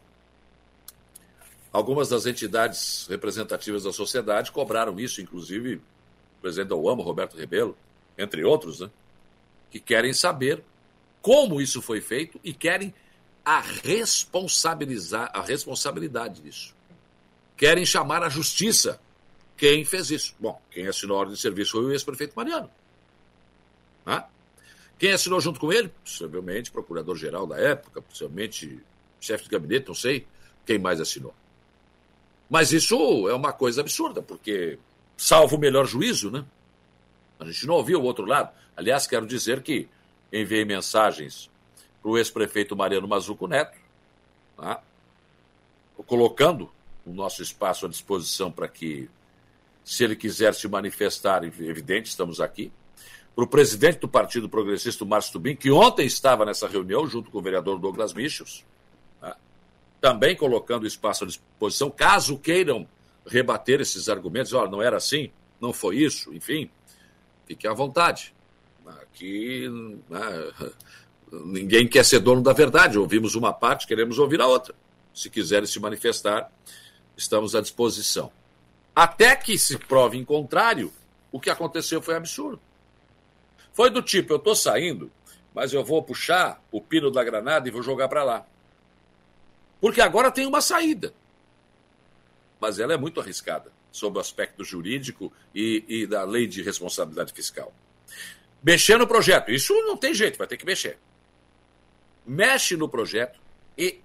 algumas 1.71 2.09
das 2.09 2.25
entidades 2.25 3.07
representativas 3.09 3.83
da 3.83 3.91
sociedade 3.91 4.51
cobraram 4.51 4.99
isso, 4.99 5.21
inclusive 5.21 5.75
o 5.75 6.41
presidente 6.41 6.69
da 6.69 6.75
UAMA, 6.75 7.03
Roberto 7.03 7.35
Rebelo, 7.35 7.75
entre 8.17 8.43
outros, 8.43 8.79
né, 8.79 8.89
que 9.71 9.79
querem 9.79 10.13
saber 10.13 10.63
como 11.21 11.61
isso 11.61 11.81
foi 11.81 11.99
feito 11.99 12.39
e 12.43 12.53
querem 12.53 12.93
a 13.43 13.59
responsabilizar 13.59 15.31
a 15.33 15.41
responsabilidade 15.41 16.41
disso. 16.41 16.75
Querem 17.57 17.85
chamar 17.85 18.23
a 18.23 18.29
justiça 18.29 18.99
quem 19.57 19.85
fez 19.85 20.11
isso. 20.11 20.35
Bom, 20.39 20.61
quem 20.71 20.87
assinou 20.87 21.17
a 21.17 21.19
ordem 21.21 21.35
de 21.35 21.41
serviço 21.41 21.73
foi 21.73 21.85
o 21.85 21.91
ex-prefeito 21.91 22.33
Mariano. 22.35 22.69
Ah? 24.05 24.27
Quem 24.97 25.11
assinou 25.11 25.39
junto 25.41 25.59
com 25.59 25.71
ele? 25.71 25.89
Possivelmente 26.03 26.71
procurador-geral 26.71 27.45
da 27.45 27.57
época, 27.57 28.01
possivelmente 28.01 28.79
chefe 29.19 29.45
de 29.45 29.49
gabinete, 29.49 29.87
não 29.87 29.95
sei 29.95 30.25
quem 30.65 30.77
mais 30.77 30.99
assinou. 31.01 31.33
Mas 32.49 32.71
isso 32.71 33.27
é 33.27 33.33
uma 33.33 33.51
coisa 33.51 33.81
absurda, 33.81 34.21
porque, 34.21 34.77
salvo 35.17 35.55
o 35.55 35.59
melhor 35.59 35.85
juízo, 35.85 36.29
né? 36.29 36.45
A 37.39 37.45
gente 37.45 37.65
não 37.65 37.75
ouviu 37.75 37.99
o 37.99 38.03
outro 38.03 38.25
lado. 38.25 38.51
Aliás, 38.75 39.07
quero 39.07 39.25
dizer 39.25 39.61
que 39.61 39.87
enviei 40.31 40.65
mensagens 40.65 41.49
para 42.01 42.11
o 42.11 42.17
ex-prefeito 42.17 42.75
Mariano 42.75 43.07
Mazuco 43.07 43.47
Neto, 43.47 43.77
tá? 44.55 44.81
colocando 46.05 46.69
o 47.05 47.11
nosso 47.11 47.41
espaço 47.41 47.85
à 47.85 47.89
disposição 47.89 48.51
para 48.51 48.67
que, 48.67 49.09
se 49.83 50.03
ele 50.03 50.15
quiser 50.15 50.53
se 50.53 50.67
manifestar, 50.67 51.43
evidente, 51.43 52.09
estamos 52.09 52.39
aqui. 52.39 52.71
Para 53.35 53.43
o 53.43 53.47
presidente 53.47 53.99
do 53.99 54.07
Partido 54.07 54.47
Progressista, 54.47 55.03
Márcio 55.03 55.33
Tubim, 55.33 55.55
que 55.55 55.71
ontem 55.71 56.05
estava 56.05 56.45
nessa 56.45 56.67
reunião 56.67 57.07
junto 57.07 57.31
com 57.31 57.39
o 57.39 57.41
vereador 57.41 57.79
Douglas 57.79 58.13
Michels, 58.13 58.63
tá? 59.19 59.35
também 59.99 60.35
colocando 60.35 60.85
espaço 60.85 61.23
à 61.23 61.27
disposição, 61.27 61.89
caso 61.89 62.37
queiram 62.37 62.87
rebater 63.25 63.81
esses 63.81 64.07
argumentos, 64.07 64.53
olha, 64.53 64.69
não 64.69 64.81
era 64.81 64.97
assim, 64.97 65.31
não 65.59 65.73
foi 65.73 65.97
isso, 65.97 66.33
enfim, 66.33 66.69
fique 67.47 67.67
à 67.67 67.73
vontade. 67.73 68.33
Aqui, 68.85 69.67
né, 70.09 70.51
ninguém 71.31 71.87
quer 71.87 72.03
ser 72.03 72.19
dono 72.19 72.41
da 72.41 72.53
verdade. 72.53 72.99
Ouvimos 72.99 73.35
uma 73.35 73.53
parte, 73.53 73.87
queremos 73.87 74.19
ouvir 74.19 74.41
a 74.41 74.47
outra. 74.47 74.75
Se 75.13 75.29
quiserem 75.29 75.65
se 75.65 75.79
manifestar, 75.79 76.51
estamos 77.15 77.55
à 77.55 77.61
disposição. 77.61 78.31
Até 78.95 79.35
que 79.35 79.57
se 79.57 79.77
prove 79.77 80.17
em 80.17 80.25
contrário, 80.25 80.91
o 81.31 81.39
que 81.39 81.49
aconteceu 81.49 82.01
foi 82.01 82.15
absurdo. 82.15 82.59
Foi 83.73 83.89
do 83.89 84.01
tipo: 84.01 84.33
eu 84.33 84.37
estou 84.37 84.55
saindo, 84.55 85.11
mas 85.53 85.73
eu 85.73 85.83
vou 85.83 86.01
puxar 86.01 86.63
o 86.71 86.81
pino 86.81 87.11
da 87.11 87.23
granada 87.23 87.67
e 87.67 87.71
vou 87.71 87.83
jogar 87.83 88.07
para 88.07 88.23
lá. 88.23 88.45
Porque 89.81 90.01
agora 90.01 90.31
tem 90.31 90.45
uma 90.45 90.61
saída. 90.61 91.13
Mas 92.59 92.79
ela 92.79 92.93
é 92.93 92.97
muito 92.97 93.19
arriscada, 93.19 93.71
sob 93.91 94.17
o 94.17 94.21
aspecto 94.21 94.63
jurídico 94.63 95.33
e, 95.53 95.83
e 95.87 96.07
da 96.07 96.23
lei 96.23 96.47
de 96.47 96.61
responsabilidade 96.61 97.33
fiscal. 97.33 97.73
Mexer 98.63 98.97
no 98.97 99.05
projeto. 99.05 99.51
Isso 99.51 99.73
não 99.83 99.97
tem 99.97 100.13
jeito, 100.13 100.37
vai 100.37 100.47
ter 100.47 100.55
que 100.55 100.65
mexer 100.65 100.97
mexe 102.25 102.75
no 102.75 102.87
projeto 102.87 103.39
e, 103.77 103.99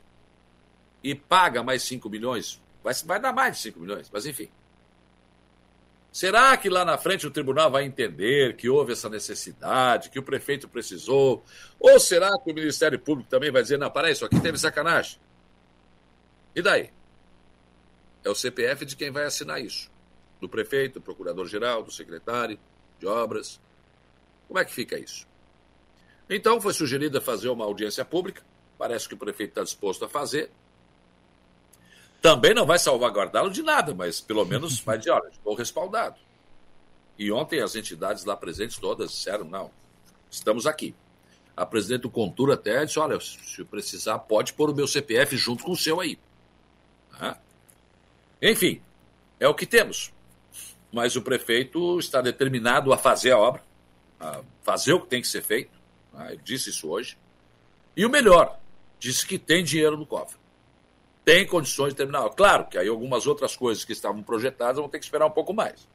e 1.02 1.14
paga 1.14 1.62
mais 1.62 1.82
5 1.82 2.08
milhões, 2.08 2.60
vai, 2.82 2.94
vai 3.04 3.20
dar 3.20 3.32
mais 3.32 3.56
de 3.56 3.62
5 3.62 3.80
milhões, 3.80 4.10
mas 4.12 4.26
enfim. 4.26 4.48
Será 6.18 6.56
que 6.56 6.68
lá 6.68 6.84
na 6.84 6.98
frente 6.98 7.28
o 7.28 7.30
tribunal 7.30 7.70
vai 7.70 7.84
entender 7.84 8.56
que 8.56 8.68
houve 8.68 8.90
essa 8.90 9.08
necessidade, 9.08 10.10
que 10.10 10.18
o 10.18 10.22
prefeito 10.24 10.68
precisou? 10.68 11.44
Ou 11.78 12.00
será 12.00 12.28
que 12.42 12.50
o 12.50 12.54
Ministério 12.54 12.98
Público 12.98 13.30
também 13.30 13.52
vai 13.52 13.62
dizer, 13.62 13.78
não, 13.78 13.88
para 13.88 14.10
isso 14.10 14.24
aqui 14.24 14.40
teve 14.40 14.58
sacanagem? 14.58 15.20
E 16.56 16.60
daí? 16.60 16.90
É 18.24 18.28
o 18.28 18.34
CPF 18.34 18.84
de 18.84 18.96
quem 18.96 19.12
vai 19.12 19.26
assinar 19.26 19.62
isso. 19.62 19.88
Do 20.40 20.48
prefeito, 20.48 20.94
do 20.94 21.00
procurador-geral, 21.00 21.84
do 21.84 21.92
secretário 21.92 22.58
de 22.98 23.06
obras. 23.06 23.60
Como 24.48 24.58
é 24.58 24.64
que 24.64 24.74
fica 24.74 24.98
isso? 24.98 25.24
Então 26.28 26.60
foi 26.60 26.72
sugerido 26.72 27.22
fazer 27.22 27.48
uma 27.48 27.64
audiência 27.64 28.04
pública, 28.04 28.42
parece 28.76 29.08
que 29.08 29.14
o 29.14 29.18
prefeito 29.18 29.50
está 29.50 29.62
disposto 29.62 30.04
a 30.04 30.08
fazer. 30.08 30.50
Também 32.20 32.52
não 32.52 32.66
vai 32.66 32.78
salvaguardá-lo 32.78 33.50
de 33.50 33.62
nada, 33.62 33.94
mas 33.94 34.20
pelo 34.20 34.44
menos 34.44 34.80
vai 34.80 34.98
dizer, 34.98 35.10
olha, 35.10 35.28
estou 35.28 35.54
respaldado. 35.54 36.16
E 37.18 37.30
ontem 37.30 37.60
as 37.60 37.74
entidades 37.74 38.24
lá 38.24 38.36
presentes 38.36 38.78
todas 38.78 39.10
disseram, 39.10 39.44
não, 39.44 39.70
estamos 40.30 40.66
aqui. 40.66 40.94
A 41.56 41.66
presidente 41.66 42.02
do 42.02 42.10
Contura 42.10 42.54
até 42.54 42.84
disse, 42.84 42.98
olha, 42.98 43.18
se 43.20 43.64
precisar, 43.64 44.18
pode 44.20 44.52
pôr 44.52 44.70
o 44.70 44.74
meu 44.74 44.86
CPF 44.86 45.36
junto 45.36 45.64
com 45.64 45.72
o 45.72 45.76
seu 45.76 46.00
aí. 46.00 46.18
Enfim, 48.40 48.80
é 49.40 49.48
o 49.48 49.54
que 49.54 49.66
temos. 49.66 50.12
Mas 50.92 51.16
o 51.16 51.22
prefeito 51.22 51.98
está 51.98 52.20
determinado 52.20 52.92
a 52.92 52.98
fazer 52.98 53.32
a 53.32 53.38
obra, 53.38 53.62
a 54.20 54.40
fazer 54.62 54.92
o 54.92 55.00
que 55.00 55.08
tem 55.08 55.20
que 55.20 55.28
ser 55.28 55.42
feito. 55.42 55.76
Ah, 56.14 56.32
ele 56.32 56.40
disse 56.44 56.70
isso 56.70 56.88
hoje. 56.88 57.18
E 57.96 58.06
o 58.06 58.10
melhor, 58.10 58.58
disse 58.98 59.26
que 59.26 59.38
tem 59.38 59.64
dinheiro 59.64 59.96
no 59.96 60.06
cofre. 60.06 60.38
Tem 61.28 61.46
condições 61.46 61.90
de 61.90 61.96
terminar. 61.96 62.26
Claro 62.30 62.64
que 62.68 62.78
aí 62.78 62.88
algumas 62.88 63.26
outras 63.26 63.54
coisas 63.54 63.84
que 63.84 63.92
estavam 63.92 64.22
projetadas 64.22 64.78
vão 64.78 64.88
ter 64.88 64.98
que 64.98 65.04
esperar 65.04 65.26
um 65.26 65.30
pouco 65.30 65.52
mais. 65.52 65.86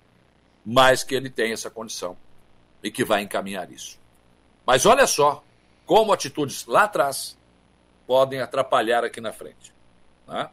Mas 0.64 1.04
que 1.04 1.16
ele 1.16 1.28
tem 1.28 1.52
essa 1.52 1.72
condição 1.72 2.16
e 2.84 2.92
que 2.92 3.04
vai 3.04 3.24
encaminhar 3.24 3.72
isso. 3.72 4.00
Mas 4.64 4.86
olha 4.86 5.08
só 5.08 5.44
como 5.88 6.14
atitudes 6.14 6.68
lá 6.68 6.84
atrás 6.84 7.36
podem 8.06 8.42
atrapalhar 8.42 9.04
aqui 9.04 9.20
na 9.20 9.34
frente. 9.34 9.74
Né? 10.28 10.52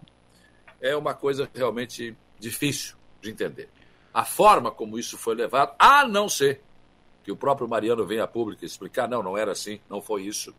É 0.80 0.96
uma 0.96 1.12
coisa 1.12 1.46
realmente 1.54 2.16
difícil 2.38 2.96
de 3.20 3.30
entender. 3.30 3.68
A 4.14 4.24
forma 4.24 4.70
como 4.70 4.98
isso 4.98 5.18
foi 5.18 5.34
levado, 5.34 5.74
a 5.78 6.08
não 6.08 6.26
ser 6.26 6.62
que 7.22 7.30
o 7.30 7.36
próprio 7.36 7.68
Mariano 7.68 8.06
venha 8.06 8.24
a 8.24 8.26
público 8.26 8.64
explicar, 8.64 9.06
não, 9.06 9.22
não 9.22 9.36
era 9.36 9.52
assim, 9.52 9.78
não 9.90 10.00
foi 10.00 10.22
isso. 10.22 10.54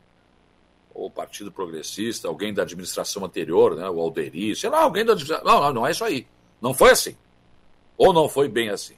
Ou 0.94 1.10
Partido 1.10 1.52
Progressista, 1.52 2.28
alguém 2.28 2.54
da 2.54 2.64
administração 2.64 3.24
anterior, 3.26 3.76
né, 3.76 3.90
o 3.90 4.00
Alderi, 4.00 4.56
sei 4.56 4.70
lá, 4.70 4.82
alguém 4.82 5.06
da 5.06 5.14
administração. 5.14 5.46
Não, 5.46 5.62
não, 5.62 5.74
não 5.74 5.88
é 5.88 5.92
isso 5.92 6.04
aí. 6.04 6.28
Não 6.62 6.74
foi 6.74 6.92
assim. 6.92 7.18
Ou 7.98 8.14
não 8.14 8.28
foi 8.28 8.48
bem 8.48 8.70
assim. 8.70 8.96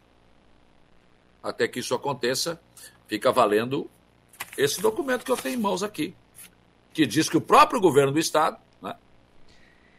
Até 1.42 1.68
que 1.68 1.80
isso 1.80 1.94
aconteça, 1.94 2.60
fica 3.08 3.32
valendo 3.32 3.90
esse 4.58 4.82
documento 4.82 5.26
que 5.26 5.32
eu 5.32 5.38
tenho 5.38 5.56
em 5.56 5.62
mãos 5.62 5.84
aqui, 5.84 6.16
que 6.94 7.06
diz 7.06 7.30
que 7.30 7.38
o 7.38 7.42
próprio 7.42 7.82
governo 7.82 8.12
do 8.12 8.20
Estado 8.20 8.58
né, 8.82 8.96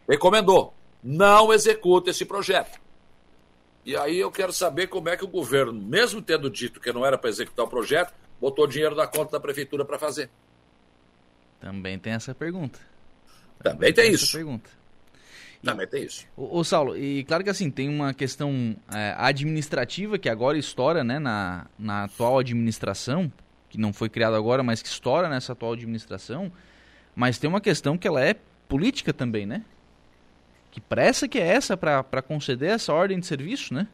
recomendou 0.08 0.72
não 1.02 1.52
execute 1.52 2.08
esse 2.08 2.24
projeto. 2.24 2.80
E 3.84 3.94
aí 3.94 4.18
eu 4.18 4.30
quero 4.30 4.52
saber 4.52 4.86
como 4.86 5.10
é 5.10 5.16
que 5.16 5.24
o 5.24 5.28
governo, 5.28 5.74
mesmo 5.74 6.22
tendo 6.22 6.48
dito 6.48 6.80
que 6.80 6.92
não 6.92 7.04
era 7.04 7.18
para 7.18 7.28
executar 7.28 7.66
o 7.66 7.68
projeto, 7.68 8.14
botou 8.40 8.66
dinheiro 8.66 8.94
na 8.94 9.06
conta 9.06 9.32
da 9.32 9.40
prefeitura 9.40 9.84
para 9.84 9.98
fazer. 9.98 10.30
Também 11.64 11.98
tem 11.98 12.12
essa 12.12 12.34
pergunta. 12.34 12.78
Também, 13.58 13.72
Também 13.72 13.92
tem, 13.94 14.04
tem, 14.04 14.14
isso. 14.14 14.32
pergunta. 14.32 14.68
E, 15.62 15.66
Também 15.66 15.86
tem 15.86 16.04
isso. 16.04 16.26
Ô, 16.36 16.58
ô, 16.58 16.62
Saulo, 16.62 16.94
e 16.94 17.24
claro 17.24 17.42
que 17.42 17.48
assim, 17.48 17.70
tem 17.70 17.88
uma 17.88 18.12
questão 18.12 18.76
é, 18.94 19.14
administrativa 19.16 20.18
que 20.18 20.28
agora 20.28 20.58
estoura 20.58 21.02
né, 21.02 21.18
na, 21.18 21.66
na 21.78 22.04
atual 22.04 22.38
administração, 22.38 23.32
que 23.70 23.78
não 23.80 23.94
foi 23.94 24.10
criada 24.10 24.36
agora, 24.36 24.62
mas 24.62 24.82
que 24.82 24.88
estoura 24.88 25.26
nessa 25.26 25.54
atual 25.54 25.72
administração, 25.72 26.52
mas 27.16 27.38
tem 27.38 27.48
uma 27.48 27.62
questão 27.62 27.96
que 27.96 28.06
ela 28.06 28.22
é 28.22 28.36
política 28.68 29.14
também, 29.14 29.46
né? 29.46 29.64
Que 30.70 30.82
pressa 30.82 31.26
que 31.26 31.38
é 31.38 31.46
essa 31.46 31.78
para 31.78 32.20
conceder 32.20 32.72
essa 32.72 32.92
ordem 32.92 33.18
de 33.18 33.24
serviço, 33.24 33.72
né? 33.72 33.88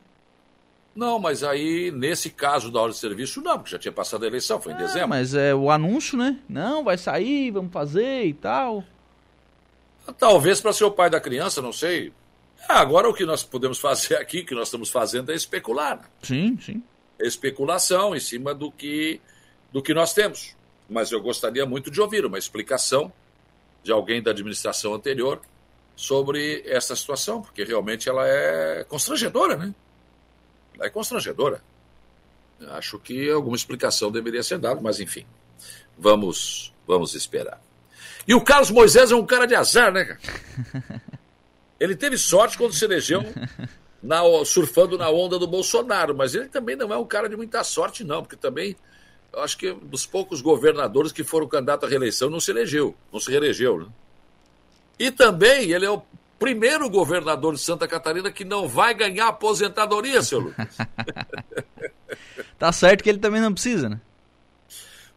Não, 0.94 1.18
mas 1.18 1.44
aí, 1.44 1.90
nesse 1.92 2.30
caso 2.30 2.70
da 2.70 2.80
ordem 2.80 2.94
de 2.94 3.00
serviço, 3.00 3.40
não, 3.40 3.58
porque 3.58 3.70
já 3.70 3.78
tinha 3.78 3.92
passado 3.92 4.24
a 4.24 4.26
eleição, 4.26 4.60
foi 4.60 4.72
em 4.72 4.76
ah, 4.76 4.78
dezembro. 4.78 5.08
Mas 5.08 5.34
é 5.34 5.54
o 5.54 5.70
anúncio, 5.70 6.18
né? 6.18 6.38
Não, 6.48 6.82
vai 6.82 6.98
sair, 6.98 7.50
vamos 7.50 7.72
fazer 7.72 8.24
e 8.24 8.34
tal. 8.34 8.84
Talvez 10.18 10.60
para 10.60 10.72
ser 10.72 10.84
o 10.84 10.90
pai 10.90 11.08
da 11.08 11.20
criança, 11.20 11.62
não 11.62 11.72
sei. 11.72 12.12
Ah, 12.68 12.80
agora 12.80 13.08
o 13.08 13.14
que 13.14 13.24
nós 13.24 13.44
podemos 13.44 13.78
fazer 13.78 14.16
aqui, 14.16 14.42
que 14.42 14.54
nós 14.54 14.68
estamos 14.68 14.90
fazendo, 14.90 15.30
é 15.30 15.34
especular. 15.34 15.98
Né? 15.98 16.04
Sim, 16.22 16.58
sim. 16.60 16.82
É 17.18 17.26
especulação 17.26 18.14
em 18.14 18.20
cima 18.20 18.52
do 18.54 18.72
que, 18.72 19.20
do 19.72 19.82
que 19.82 19.94
nós 19.94 20.12
temos. 20.12 20.56
Mas 20.88 21.12
eu 21.12 21.20
gostaria 21.20 21.64
muito 21.64 21.90
de 21.90 22.00
ouvir 22.00 22.24
uma 22.24 22.38
explicação 22.38 23.12
de 23.82 23.92
alguém 23.92 24.22
da 24.22 24.32
administração 24.32 24.92
anterior 24.92 25.40
sobre 25.94 26.62
essa 26.66 26.96
situação, 26.96 27.42
porque 27.42 27.62
realmente 27.62 28.08
ela 28.08 28.26
é 28.26 28.84
constrangedora, 28.88 29.56
né? 29.56 29.74
É 30.80 30.88
constrangedora. 30.88 31.62
Acho 32.68 32.98
que 32.98 33.30
alguma 33.30 33.56
explicação 33.56 34.10
deveria 34.10 34.42
ser 34.42 34.58
dada, 34.58 34.80
mas 34.80 35.00
enfim, 35.00 35.26
vamos, 35.96 36.74
vamos 36.86 37.14
esperar. 37.14 37.60
E 38.26 38.34
o 38.34 38.40
Carlos 38.42 38.70
Moisés 38.70 39.10
é 39.10 39.14
um 39.14 39.24
cara 39.24 39.46
de 39.46 39.54
azar, 39.54 39.92
né, 39.92 40.04
cara? 40.04 40.20
Ele 41.80 41.96
teve 41.96 42.18
sorte 42.18 42.58
quando 42.58 42.74
se 42.74 42.84
elegeu 42.84 43.24
na, 44.02 44.20
surfando 44.44 44.98
na 44.98 45.08
onda 45.08 45.38
do 45.38 45.46
Bolsonaro, 45.46 46.14
mas 46.14 46.34
ele 46.34 46.46
também 46.46 46.76
não 46.76 46.92
é 46.92 46.98
um 46.98 47.06
cara 47.06 47.26
de 47.26 47.34
muita 47.36 47.64
sorte, 47.64 48.04
não, 48.04 48.22
porque 48.22 48.36
também 48.36 48.76
eu 49.32 49.40
acho 49.40 49.56
que 49.56 49.72
dos 49.72 50.04
poucos 50.04 50.42
governadores 50.42 51.10
que 51.10 51.24
foram 51.24 51.48
candidatos 51.48 51.86
à 51.86 51.90
reeleição 51.90 52.28
não 52.28 52.38
se 52.38 52.50
elegeu, 52.50 52.94
não 53.10 53.18
se 53.18 53.30
reelegeu, 53.30 53.78
né? 53.78 53.86
E 54.98 55.10
também 55.10 55.70
ele 55.70 55.86
é 55.86 55.90
o 55.90 56.02
primeiro 56.40 56.88
governador 56.88 57.54
de 57.54 57.60
Santa 57.60 57.86
Catarina 57.86 58.32
que 58.32 58.46
não 58.46 58.66
vai 58.66 58.94
ganhar 58.94 59.28
aposentadoria, 59.28 60.22
seu 60.22 60.40
Lucas. 60.40 60.74
tá 62.58 62.72
certo 62.72 63.04
que 63.04 63.10
ele 63.10 63.18
também 63.18 63.42
não 63.42 63.52
precisa, 63.52 63.90
né? 63.90 64.00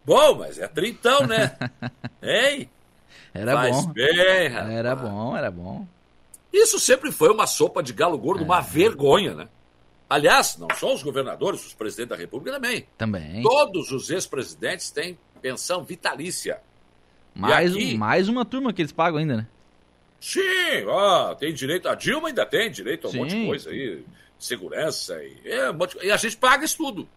Bom, 0.06 0.36
mas 0.40 0.60
é 0.60 0.68
trintão, 0.68 1.26
né? 1.26 1.58
Hein? 2.22 2.70
Era 3.34 3.54
Faz 3.54 3.86
bom. 3.86 3.94
bem, 3.94 4.48
rapaz. 4.50 4.74
Era 4.74 4.96
bom, 4.96 5.38
era 5.38 5.50
bom. 5.50 5.88
Isso 6.52 6.78
sempre 6.78 7.10
foi 7.10 7.32
uma 7.32 7.48
sopa 7.48 7.82
de 7.82 7.94
galo 7.94 8.18
gordo, 8.18 8.44
é. 8.44 8.46
uma 8.46 8.60
vergonha, 8.60 9.34
né? 9.34 9.48
Aliás, 10.10 10.58
não 10.58 10.68
só 10.76 10.94
os 10.94 11.02
governadores, 11.02 11.66
os 11.66 11.74
presidentes 11.74 12.10
da 12.10 12.16
República 12.18 12.52
também. 12.52 12.86
Também. 12.98 13.42
Todos 13.42 13.92
os 13.92 14.10
ex-presidentes 14.10 14.92
têm 14.92 15.18
pensão 15.42 15.84
vitalícia. 15.84 16.62
Mais, 17.34 17.72
aqui... 17.72 17.98
mais 17.98 18.28
uma 18.28 18.46
turma 18.46 18.74
que 18.74 18.82
eles 18.82 18.92
pagam 18.92 19.20
ainda, 19.20 19.38
né? 19.38 19.48
Sim, 20.24 20.86
ó, 20.88 21.36
tem 21.36 21.54
direito. 21.54 21.90
A 21.90 21.96
Dilma 21.96 22.30
ainda 22.30 22.46
tem 22.46 22.72
direito 22.72 23.08
a 23.08 23.10
um 23.10 23.12
Sim. 23.12 23.18
monte 23.18 23.36
de 23.36 23.46
coisa 23.46 23.70
aí, 23.70 24.06
segurança 24.40 25.22
e, 25.22 25.38
é, 25.44 25.70
um 25.70 25.74
monte, 25.74 25.98
e 26.02 26.10
a 26.10 26.16
gente 26.16 26.38
paga 26.38 26.64
isso 26.64 26.78
tudo. 26.78 27.10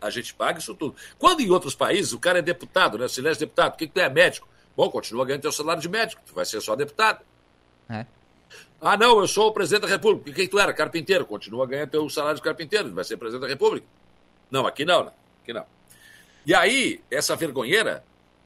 A 0.00 0.08
gente 0.08 0.32
paga 0.32 0.58
isso 0.58 0.74
tudo. 0.74 0.96
Quando 1.18 1.40
em 1.40 1.50
outros 1.50 1.74
países 1.74 2.14
o 2.14 2.18
cara 2.18 2.38
é 2.38 2.42
deputado, 2.42 2.96
né? 2.96 3.06
Se 3.06 3.20
ele 3.20 3.28
é 3.28 3.34
deputado, 3.34 3.74
o 3.74 3.76
que, 3.76 3.86
que 3.86 3.92
tu 3.92 4.00
é 4.00 4.08
médico? 4.08 4.48
Bom, 4.74 4.88
continua 4.88 5.26
ganhando 5.26 5.42
teu 5.42 5.52
salário 5.52 5.82
de 5.82 5.90
médico, 5.90 6.22
tu 6.24 6.34
vai 6.34 6.46
ser 6.46 6.62
só 6.62 6.74
deputado. 6.74 7.22
É. 7.86 8.06
Ah, 8.80 8.96
não, 8.96 9.20
eu 9.20 9.28
sou 9.28 9.48
o 9.48 9.52
presidente 9.52 9.82
da 9.82 9.88
República. 9.88 10.30
O 10.30 10.32
que, 10.32 10.44
que 10.44 10.48
tu 10.48 10.58
era? 10.58 10.72
Carpinteiro. 10.72 11.26
Continua 11.26 11.66
ganhando 11.66 11.90
teu 11.90 12.08
salário 12.08 12.36
de 12.36 12.42
carpinteiro, 12.42 12.94
vai 12.94 13.04
ser 13.04 13.18
presidente 13.18 13.42
da 13.42 13.48
República. 13.48 13.86
Não, 14.50 14.66
aqui 14.66 14.86
não, 14.86 15.04
né? 15.04 15.12
Aqui 15.42 15.52
não. 15.52 15.66
E 16.46 16.54
aí, 16.54 17.02
essa 17.10 17.36
vergonheira 17.36 18.02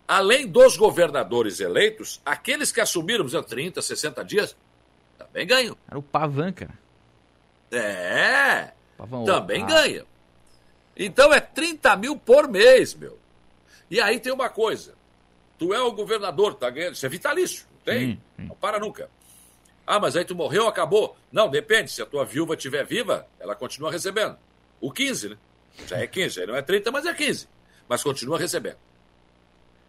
além 0.06 0.46
dos 0.46 0.76
governadores 0.76 1.60
eleitos, 1.60 2.20
aqueles 2.24 2.72
que 2.72 2.80
assumiram, 2.80 3.26
por 3.26 3.42
30, 3.42 3.80
60 3.80 4.24
dias, 4.24 4.56
também 5.18 5.46
ganham. 5.46 5.76
Era 5.88 5.98
o 5.98 6.02
Pavan, 6.02 6.52
cara. 6.52 6.78
É, 7.70 8.72
Pavão, 8.98 9.24
também 9.24 9.64
ganha. 9.64 10.04
Então 10.96 11.32
é 11.32 11.40
30 11.40 11.96
mil 11.96 12.16
por 12.16 12.46
mês, 12.48 12.94
meu. 12.94 13.18
E 13.90 14.00
aí 14.00 14.20
tem 14.20 14.32
uma 14.32 14.48
coisa. 14.48 14.94
Tu 15.58 15.72
é 15.72 15.80
o 15.80 15.92
governador, 15.92 16.54
tá 16.54 16.68
ganhando. 16.68 16.94
Isso 16.94 17.06
é 17.06 17.08
vitalício, 17.08 17.66
não 17.70 17.78
tem? 17.80 18.10
Hum, 18.10 18.18
hum. 18.38 18.46
Não 18.48 18.56
para 18.56 18.78
nunca. 18.78 19.08
Ah, 19.86 19.98
mas 19.98 20.16
aí 20.16 20.24
tu 20.24 20.34
morreu, 20.34 20.68
acabou. 20.68 21.16
Não, 21.30 21.48
depende. 21.48 21.90
Se 21.90 22.02
a 22.02 22.06
tua 22.06 22.24
viúva 22.24 22.54
estiver 22.54 22.84
viva, 22.84 23.26
ela 23.40 23.54
continua 23.54 23.90
recebendo. 23.90 24.36
O 24.80 24.92
15, 24.92 25.30
né? 25.30 25.38
Já 25.86 25.98
é 25.98 26.06
15, 26.06 26.40
aí 26.40 26.46
não 26.46 26.56
é 26.56 26.62
30, 26.62 26.90
mas 26.90 27.06
é 27.06 27.14
15. 27.14 27.48
Mas 27.88 28.02
continua 28.02 28.38
recebendo. 28.38 28.76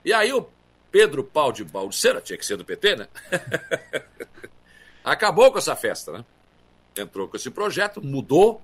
E 0.06 0.12
aí 0.12 0.34
o 0.34 0.48
Pedro 0.92 1.24
Pau 1.24 1.52
de 1.52 1.64
Baldiceira, 1.64 2.22
tinha 2.22 2.38
que 2.38 2.46
ser 2.46 2.58
do 2.58 2.64
PT, 2.64 2.96
né? 2.96 3.08
Acabou 5.04 5.52
com 5.52 5.58
essa 5.58 5.76
festa, 5.76 6.12
né? 6.12 6.26
Entrou 6.96 7.28
com 7.28 7.36
esse 7.36 7.50
projeto, 7.50 8.00
mudou 8.06 8.62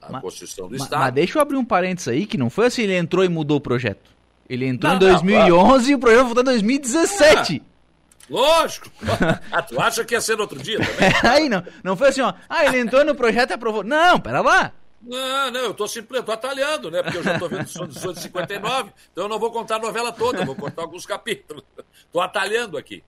a 0.00 0.12
mas, 0.12 0.22
Constituição 0.22 0.66
do 0.66 0.72
mas, 0.72 0.82
Estado. 0.82 1.00
Mas 1.00 1.14
deixa 1.14 1.38
eu 1.38 1.42
abrir 1.42 1.56
um 1.56 1.64
parênteses 1.64 2.08
aí, 2.08 2.24
que 2.24 2.38
não 2.38 2.48
foi 2.48 2.66
assim, 2.66 2.82
ele 2.82 2.96
entrou 2.96 3.24
e 3.24 3.28
mudou 3.28 3.56
o 3.56 3.60
projeto. 3.60 4.10
Ele 4.48 4.66
entrou 4.66 4.90
não, 4.90 4.96
em 4.96 5.00
2011 5.00 5.84
não, 5.84 5.90
e 5.90 5.94
o 5.94 5.98
projeto 5.98 6.24
voltou 6.24 6.42
em 6.42 6.46
2017. 6.46 7.62
Ah, 7.64 8.24
lógico. 8.30 8.90
ah, 9.50 9.62
tu 9.62 9.80
acha 9.80 10.04
que 10.04 10.14
ia 10.14 10.20
ser 10.20 10.36
no 10.36 10.42
outro 10.42 10.62
dia 10.62 10.78
também? 10.78 11.12
aí 11.28 11.48
não, 11.48 11.64
não 11.82 11.96
foi 11.96 12.08
assim, 12.08 12.20
ó. 12.20 12.32
Ah, 12.48 12.64
ele 12.64 12.78
entrou 12.78 13.04
no 13.04 13.14
projeto 13.14 13.50
e 13.50 13.54
aprovou. 13.54 13.82
Não, 13.82 14.20
pera 14.20 14.40
lá. 14.40 14.72
Não, 15.02 15.50
não, 15.50 15.60
eu 15.60 15.70
estou 15.72 15.88
simplesmente 15.88 16.26
tô 16.26 16.32
atalhando, 16.32 16.90
né? 16.90 17.02
Porque 17.02 17.18
eu 17.18 17.22
já 17.22 17.34
estou 17.34 17.48
vendo 17.48 17.66
Sou 17.66 18.12
de 18.12 18.20
59, 18.20 18.92
então 19.10 19.24
eu 19.24 19.28
não 19.28 19.38
vou 19.38 19.50
contar 19.50 19.76
a 19.76 19.78
novela 19.80 20.12
toda, 20.12 20.44
vou 20.44 20.54
contar 20.54 20.82
alguns 20.82 21.04
capítulos. 21.04 21.64
Estou 22.06 22.20
atalhando 22.20 22.78
aqui. 22.78 23.02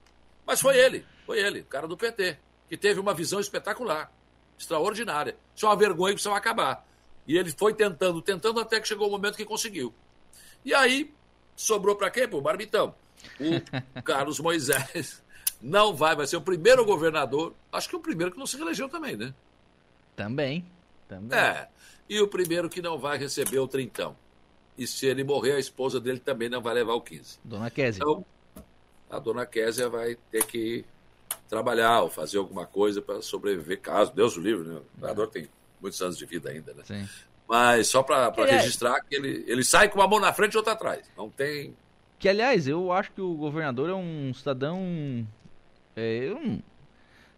Mas 0.45 0.61
foi 0.61 0.77
ele, 0.77 1.07
foi 1.25 1.39
ele, 1.39 1.61
o 1.61 1.65
cara 1.65 1.87
do 1.87 1.97
PT, 1.97 2.37
que 2.69 2.77
teve 2.77 2.99
uma 2.99 3.15
visão 3.15 3.39
espetacular, 3.39 4.11
extraordinária. 4.59 5.37
Isso 5.55 5.66
é 5.66 5.69
uma 5.69 5.77
vergonha 5.77 6.12
que 6.12 6.16
precisa 6.16 6.35
acabar. 6.35 6.85
E 7.27 7.39
ele 7.39 7.51
foi 7.53 7.73
tentando, 7.75 8.21
tentando, 8.21 8.61
até 8.61 8.81
que 8.81 8.89
chegou 8.89 9.09
o 9.09 9.11
momento 9.11 9.37
que 9.37 9.45
conseguiu. 9.45 9.95
E 10.65 10.75
aí, 10.75 11.12
sobrou 11.55 11.95
para 11.95 12.11
quem? 12.11 12.27
Para 12.27 12.39
o 12.39 12.43
Barbitão. 12.43 12.95
O 13.39 14.03
Carlos 14.03 14.41
Moisés 14.41 15.23
não 15.61 15.95
vai, 15.95 16.15
vai 16.15 16.27
ser 16.27 16.37
o 16.37 16.43
primeiro 16.43 16.85
governador, 16.85 17.55
acho 17.73 17.89
que 17.89 17.97
o 17.97 18.01
primeiro 18.01 18.33
que 18.33 18.39
não 18.39 18.47
se 18.47 18.57
reelegeu 18.57 18.89
também, 18.89 19.16
né? 19.16 19.33
Também. 20.15 20.65
Também. 21.09 21.39
É. 21.39 21.69
E 22.09 22.21
o 22.21 22.29
primeiro 22.29 22.69
que 22.69 22.83
não 22.83 22.99
vai 22.99 23.17
receber 23.17 23.59
o 23.59 23.69
trintão. 23.69 24.17
E 24.77 24.87
se 24.87 25.07
ele 25.07 25.25
morrer, 25.25 25.53
a 25.53 25.59
esposa 25.59 26.01
dele 26.01 26.19
também 26.19 26.49
não 26.49 26.61
vai 26.61 26.75
levar 26.75 26.95
o 26.95 27.01
15. 27.01 27.39
Dona 27.45 27.71
Késia. 27.71 28.03
Então, 28.03 28.25
a 29.09 29.19
dona 29.19 29.47
Késia 29.47 29.89
vai 29.89 30.17
ter 30.31 30.45
que 30.45 30.85
trabalhar 31.49 32.03
ou 32.03 32.11
fazer 32.11 32.39
alguma 32.39 32.67
coisa 32.67 33.01
para 33.01 33.23
sobreviver, 33.23 33.81
caso 33.81 34.13
Deus 34.13 34.37
o 34.37 34.41
livre, 34.41 34.69
né? 34.69 34.77
O 34.77 34.95
governador 34.97 35.29
tem 35.29 35.49
muitos 35.81 36.01
anos 36.03 36.19
de 36.19 36.27
vida 36.27 36.51
ainda, 36.51 36.75
né? 36.75 36.83
Sim. 36.85 37.09
Mas 37.49 37.89
só 37.89 38.03
para 38.03 38.33
registrar 38.47 39.01
que 39.03 39.15
ele, 39.15 39.45
ele 39.47 39.63
sai 39.63 39.89
com 39.89 39.99
uma 39.99 40.09
mão 40.09 40.19
na 40.19 40.33
frente 40.33 40.55
e 40.55 40.57
outra 40.57 40.73
atrás. 40.73 41.09
Não 41.17 41.29
tem. 41.29 41.77
Que, 42.19 42.29
aliás, 42.29 42.67
eu 42.67 42.91
acho 42.91 43.13
que 43.13 43.21
o 43.21 43.35
governador 43.35 43.91
é 43.91 43.95
um 43.95 44.33
cidadão. 44.33 45.27
É, 45.95 46.25
eu 46.25 46.35
não, 46.41 46.63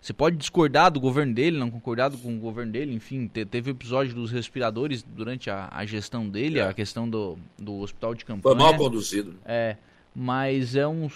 você 0.01 0.13
pode 0.13 0.37
discordar 0.37 0.91
do 0.91 1.01
governo 1.01 1.35
dele, 1.35 1.59
não 1.59 1.71
concordar 1.71 2.11
com 2.11 2.37
o 2.37 2.39
governo 2.39 2.73
dele, 2.73 2.95
enfim, 2.95 3.27
te, 3.27 3.45
teve 3.45 3.73
episódio 3.73 4.15
dos 4.15 4.31
respiradores 4.31 5.03
durante 5.03 5.51
a, 5.51 5.69
a 5.73 5.85
gestão 5.85 6.29
dele, 6.29 6.61
é. 6.61 6.69
a 6.69 6.73
questão 6.73 7.09
do, 7.09 7.39
do 7.59 7.81
hospital 7.81 8.15
de 8.15 8.25
campanha. 8.25 8.55
Foi 8.55 8.65
mal 8.65 8.77
conduzido. 8.77 9.35
É, 9.45 9.77
mas 10.15 10.77
é 10.77 10.87
um 10.87 11.09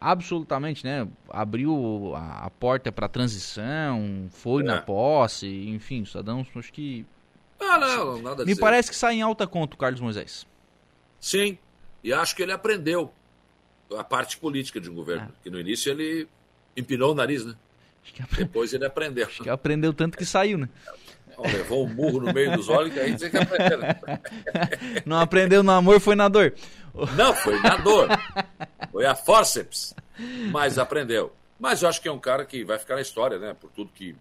absolutamente, 0.00 0.84
né? 0.84 1.06
Abriu 1.30 2.12
a, 2.16 2.46
a 2.46 2.50
porta 2.50 2.90
para 2.90 3.08
transição, 3.08 4.26
foi 4.30 4.62
é. 4.62 4.66
na 4.66 4.82
posse, 4.82 5.46
enfim, 5.68 6.04
cidadãos, 6.04 6.48
acho 6.56 6.72
que 6.72 7.06
ah, 7.60 7.78
não, 7.78 8.20
nada 8.20 8.44
Me 8.44 8.56
parece 8.56 8.90
que 8.90 8.96
sai 8.96 9.14
em 9.14 9.22
alta 9.22 9.46
conta 9.46 9.74
o 9.74 9.78
Carlos 9.78 10.00
Moisés. 10.00 10.46
Sim, 11.20 11.56
e 12.02 12.12
acho 12.12 12.34
que 12.34 12.42
ele 12.42 12.52
aprendeu 12.52 13.12
a 13.96 14.02
parte 14.02 14.36
política 14.38 14.80
de 14.80 14.90
um 14.90 14.94
governo, 14.94 15.28
ah. 15.30 15.34
que 15.42 15.50
no 15.50 15.60
início 15.60 15.90
ele 15.92 16.26
empinou 16.76 17.12
o 17.12 17.14
nariz, 17.14 17.44
né? 17.44 17.54
Depois 18.36 18.72
ele 18.72 18.84
aprendeu. 18.84 19.26
Acho 19.26 19.42
que 19.42 19.50
aprendeu 19.50 19.92
tanto 19.92 20.16
que 20.16 20.24
saiu, 20.24 20.58
né? 20.58 20.68
levou 21.50 21.86
um 21.86 21.88
murro 21.88 22.20
no 22.20 22.32
meio 22.32 22.52
dos 22.56 22.68
olhos, 22.68 22.92
que 22.92 23.00
aí 23.00 23.12
dizer 23.12 23.30
que 23.30 23.38
aprendeu. 23.38 23.80
Não 25.04 25.18
aprendeu 25.18 25.62
no 25.62 25.72
amor, 25.72 26.00
foi 26.00 26.14
na 26.14 26.28
dor. 26.28 26.54
Não, 27.16 27.34
foi 27.34 27.58
na 27.60 27.76
dor. 27.76 28.08
Foi 28.90 29.06
a 29.06 29.14
forceps. 29.14 29.94
Mas 30.50 30.78
aprendeu. 30.78 31.34
Mas 31.58 31.82
eu 31.82 31.88
acho 31.88 32.00
que 32.00 32.08
é 32.08 32.12
um 32.12 32.18
cara 32.18 32.44
que 32.44 32.64
vai 32.64 32.78
ficar 32.78 32.96
na 32.96 33.00
história, 33.00 33.38
né? 33.38 33.54
Por 33.58 33.70
tudo 33.70 33.90
que 33.94 34.14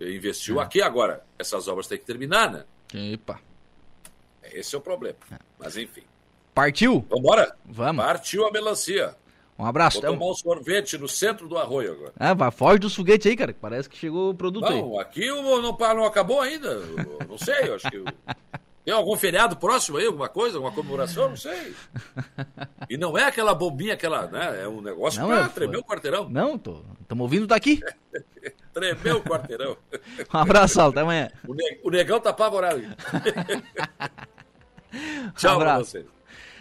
investiu 0.00 0.60
é. 0.60 0.64
aqui 0.64 0.80
agora. 0.80 1.22
Essas 1.38 1.68
obras 1.68 1.86
têm 1.86 1.98
que 1.98 2.04
terminar, 2.04 2.50
né? 2.50 2.64
Epa. 2.94 3.40
Esse 4.42 4.74
é 4.74 4.78
o 4.78 4.80
problema. 4.80 5.16
É. 5.30 5.36
Mas 5.58 5.76
enfim. 5.76 6.02
Partiu? 6.54 7.04
Vambora? 7.10 7.56
Vamos. 7.64 8.04
Partiu 8.04 8.46
a 8.46 8.50
melancia. 8.52 9.14
Um 9.58 9.64
abraço. 9.64 10.00
Vou 10.00 10.12
tomar 10.12 10.30
um 10.30 10.34
sorvete 10.34 10.98
no 10.98 11.08
centro 11.08 11.48
do 11.48 11.56
arroio 11.56 11.92
agora. 11.92 12.12
Ah, 12.18 12.34
vai, 12.34 12.50
foge 12.50 12.80
dos 12.80 12.94
foguetes 12.94 13.26
aí, 13.26 13.36
cara. 13.36 13.54
Parece 13.58 13.88
que 13.88 13.96
chegou 13.96 14.30
o 14.30 14.34
produto 14.34 14.64
não, 14.64 14.70
aí. 14.70 14.82
Não, 14.82 14.98
aqui 14.98 15.28
não, 15.28 15.62
não 15.62 16.04
acabou 16.04 16.40
ainda. 16.40 16.80
não 17.28 17.38
sei, 17.38 17.72
acho 17.72 17.88
que... 17.90 18.04
Tem 18.84 18.92
algum 18.92 19.16
feriado 19.16 19.56
próximo 19.56 19.96
aí, 19.96 20.04
alguma 20.04 20.28
coisa, 20.28 20.58
alguma 20.58 20.74
comemoração? 20.74 21.30
Não 21.30 21.38
sei. 21.38 21.74
E 22.90 22.98
não 22.98 23.16
é 23.16 23.24
aquela 23.24 23.54
bombinha, 23.54 23.94
aquela, 23.94 24.26
né? 24.26 24.62
É 24.62 24.68
um 24.68 24.82
negócio 24.82 25.22
não, 25.22 25.28
pra 25.28 25.48
tremer 25.48 25.78
o 25.78 25.82
quarteirão. 25.82 26.28
Não, 26.28 26.58
tô. 26.58 26.82
Estamos 27.00 27.22
ouvindo 27.22 27.46
daqui. 27.46 27.80
tremer 28.74 29.14
o 29.14 29.22
quarteirão. 29.22 29.74
um 30.34 30.38
abraço, 30.38 30.82
até 30.82 31.00
amanhã. 31.00 31.30
O, 31.48 31.54
ne 31.54 31.80
o 31.82 31.90
negão 31.90 32.20
tá 32.20 32.28
apavorado. 32.28 32.82
Tchau 35.34 35.56
um 35.56 35.60
pra 35.60 35.78
vocês. 35.78 36.04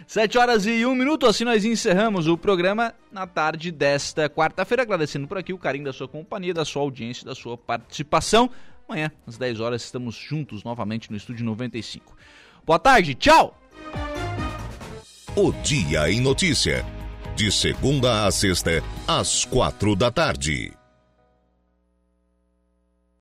Sete 0.08 0.38
horas 0.38 0.66
e 0.66 0.86
um 0.86 0.96
minuto, 0.96 1.26
assim 1.26 1.44
nós 1.44 1.64
encerramos 1.66 2.28
o 2.28 2.38
programa 2.38 2.94
na 3.12 3.26
tarde 3.26 3.72
desta 3.72 4.30
quarta-feira, 4.30 4.84
agradecendo 4.84 5.28
por 5.28 5.38
aqui 5.38 5.54
o 5.54 5.58
carinho 5.58 5.86
da 5.86 5.94
sua 5.94 6.08
companhia, 6.08 6.54
da 6.54 6.66
sua 6.66 6.82
audiência, 6.82 7.26
da 7.26 7.34
sua 7.34 7.58
participação. 7.58 8.50
Amanhã, 8.88 9.12
às 9.26 9.38
10 9.38 9.60
horas, 9.60 9.84
estamos 9.84 10.16
juntos 10.16 10.64
novamente 10.64 11.10
no 11.10 11.18
Estúdio 11.18 11.46
95. 11.46 12.16
Boa 12.66 12.80
tarde, 12.80 13.16
tchau! 13.16 13.58
O 15.36 15.52
Dia 15.64 16.12
em 16.12 16.22
Notícia. 16.22 16.86
De 17.36 17.52
segunda 17.52 18.28
a 18.28 18.32
sexta, 18.32 18.84
às 19.08 19.46
quatro 19.46 19.96
da 19.96 20.12
tarde. 20.12 20.72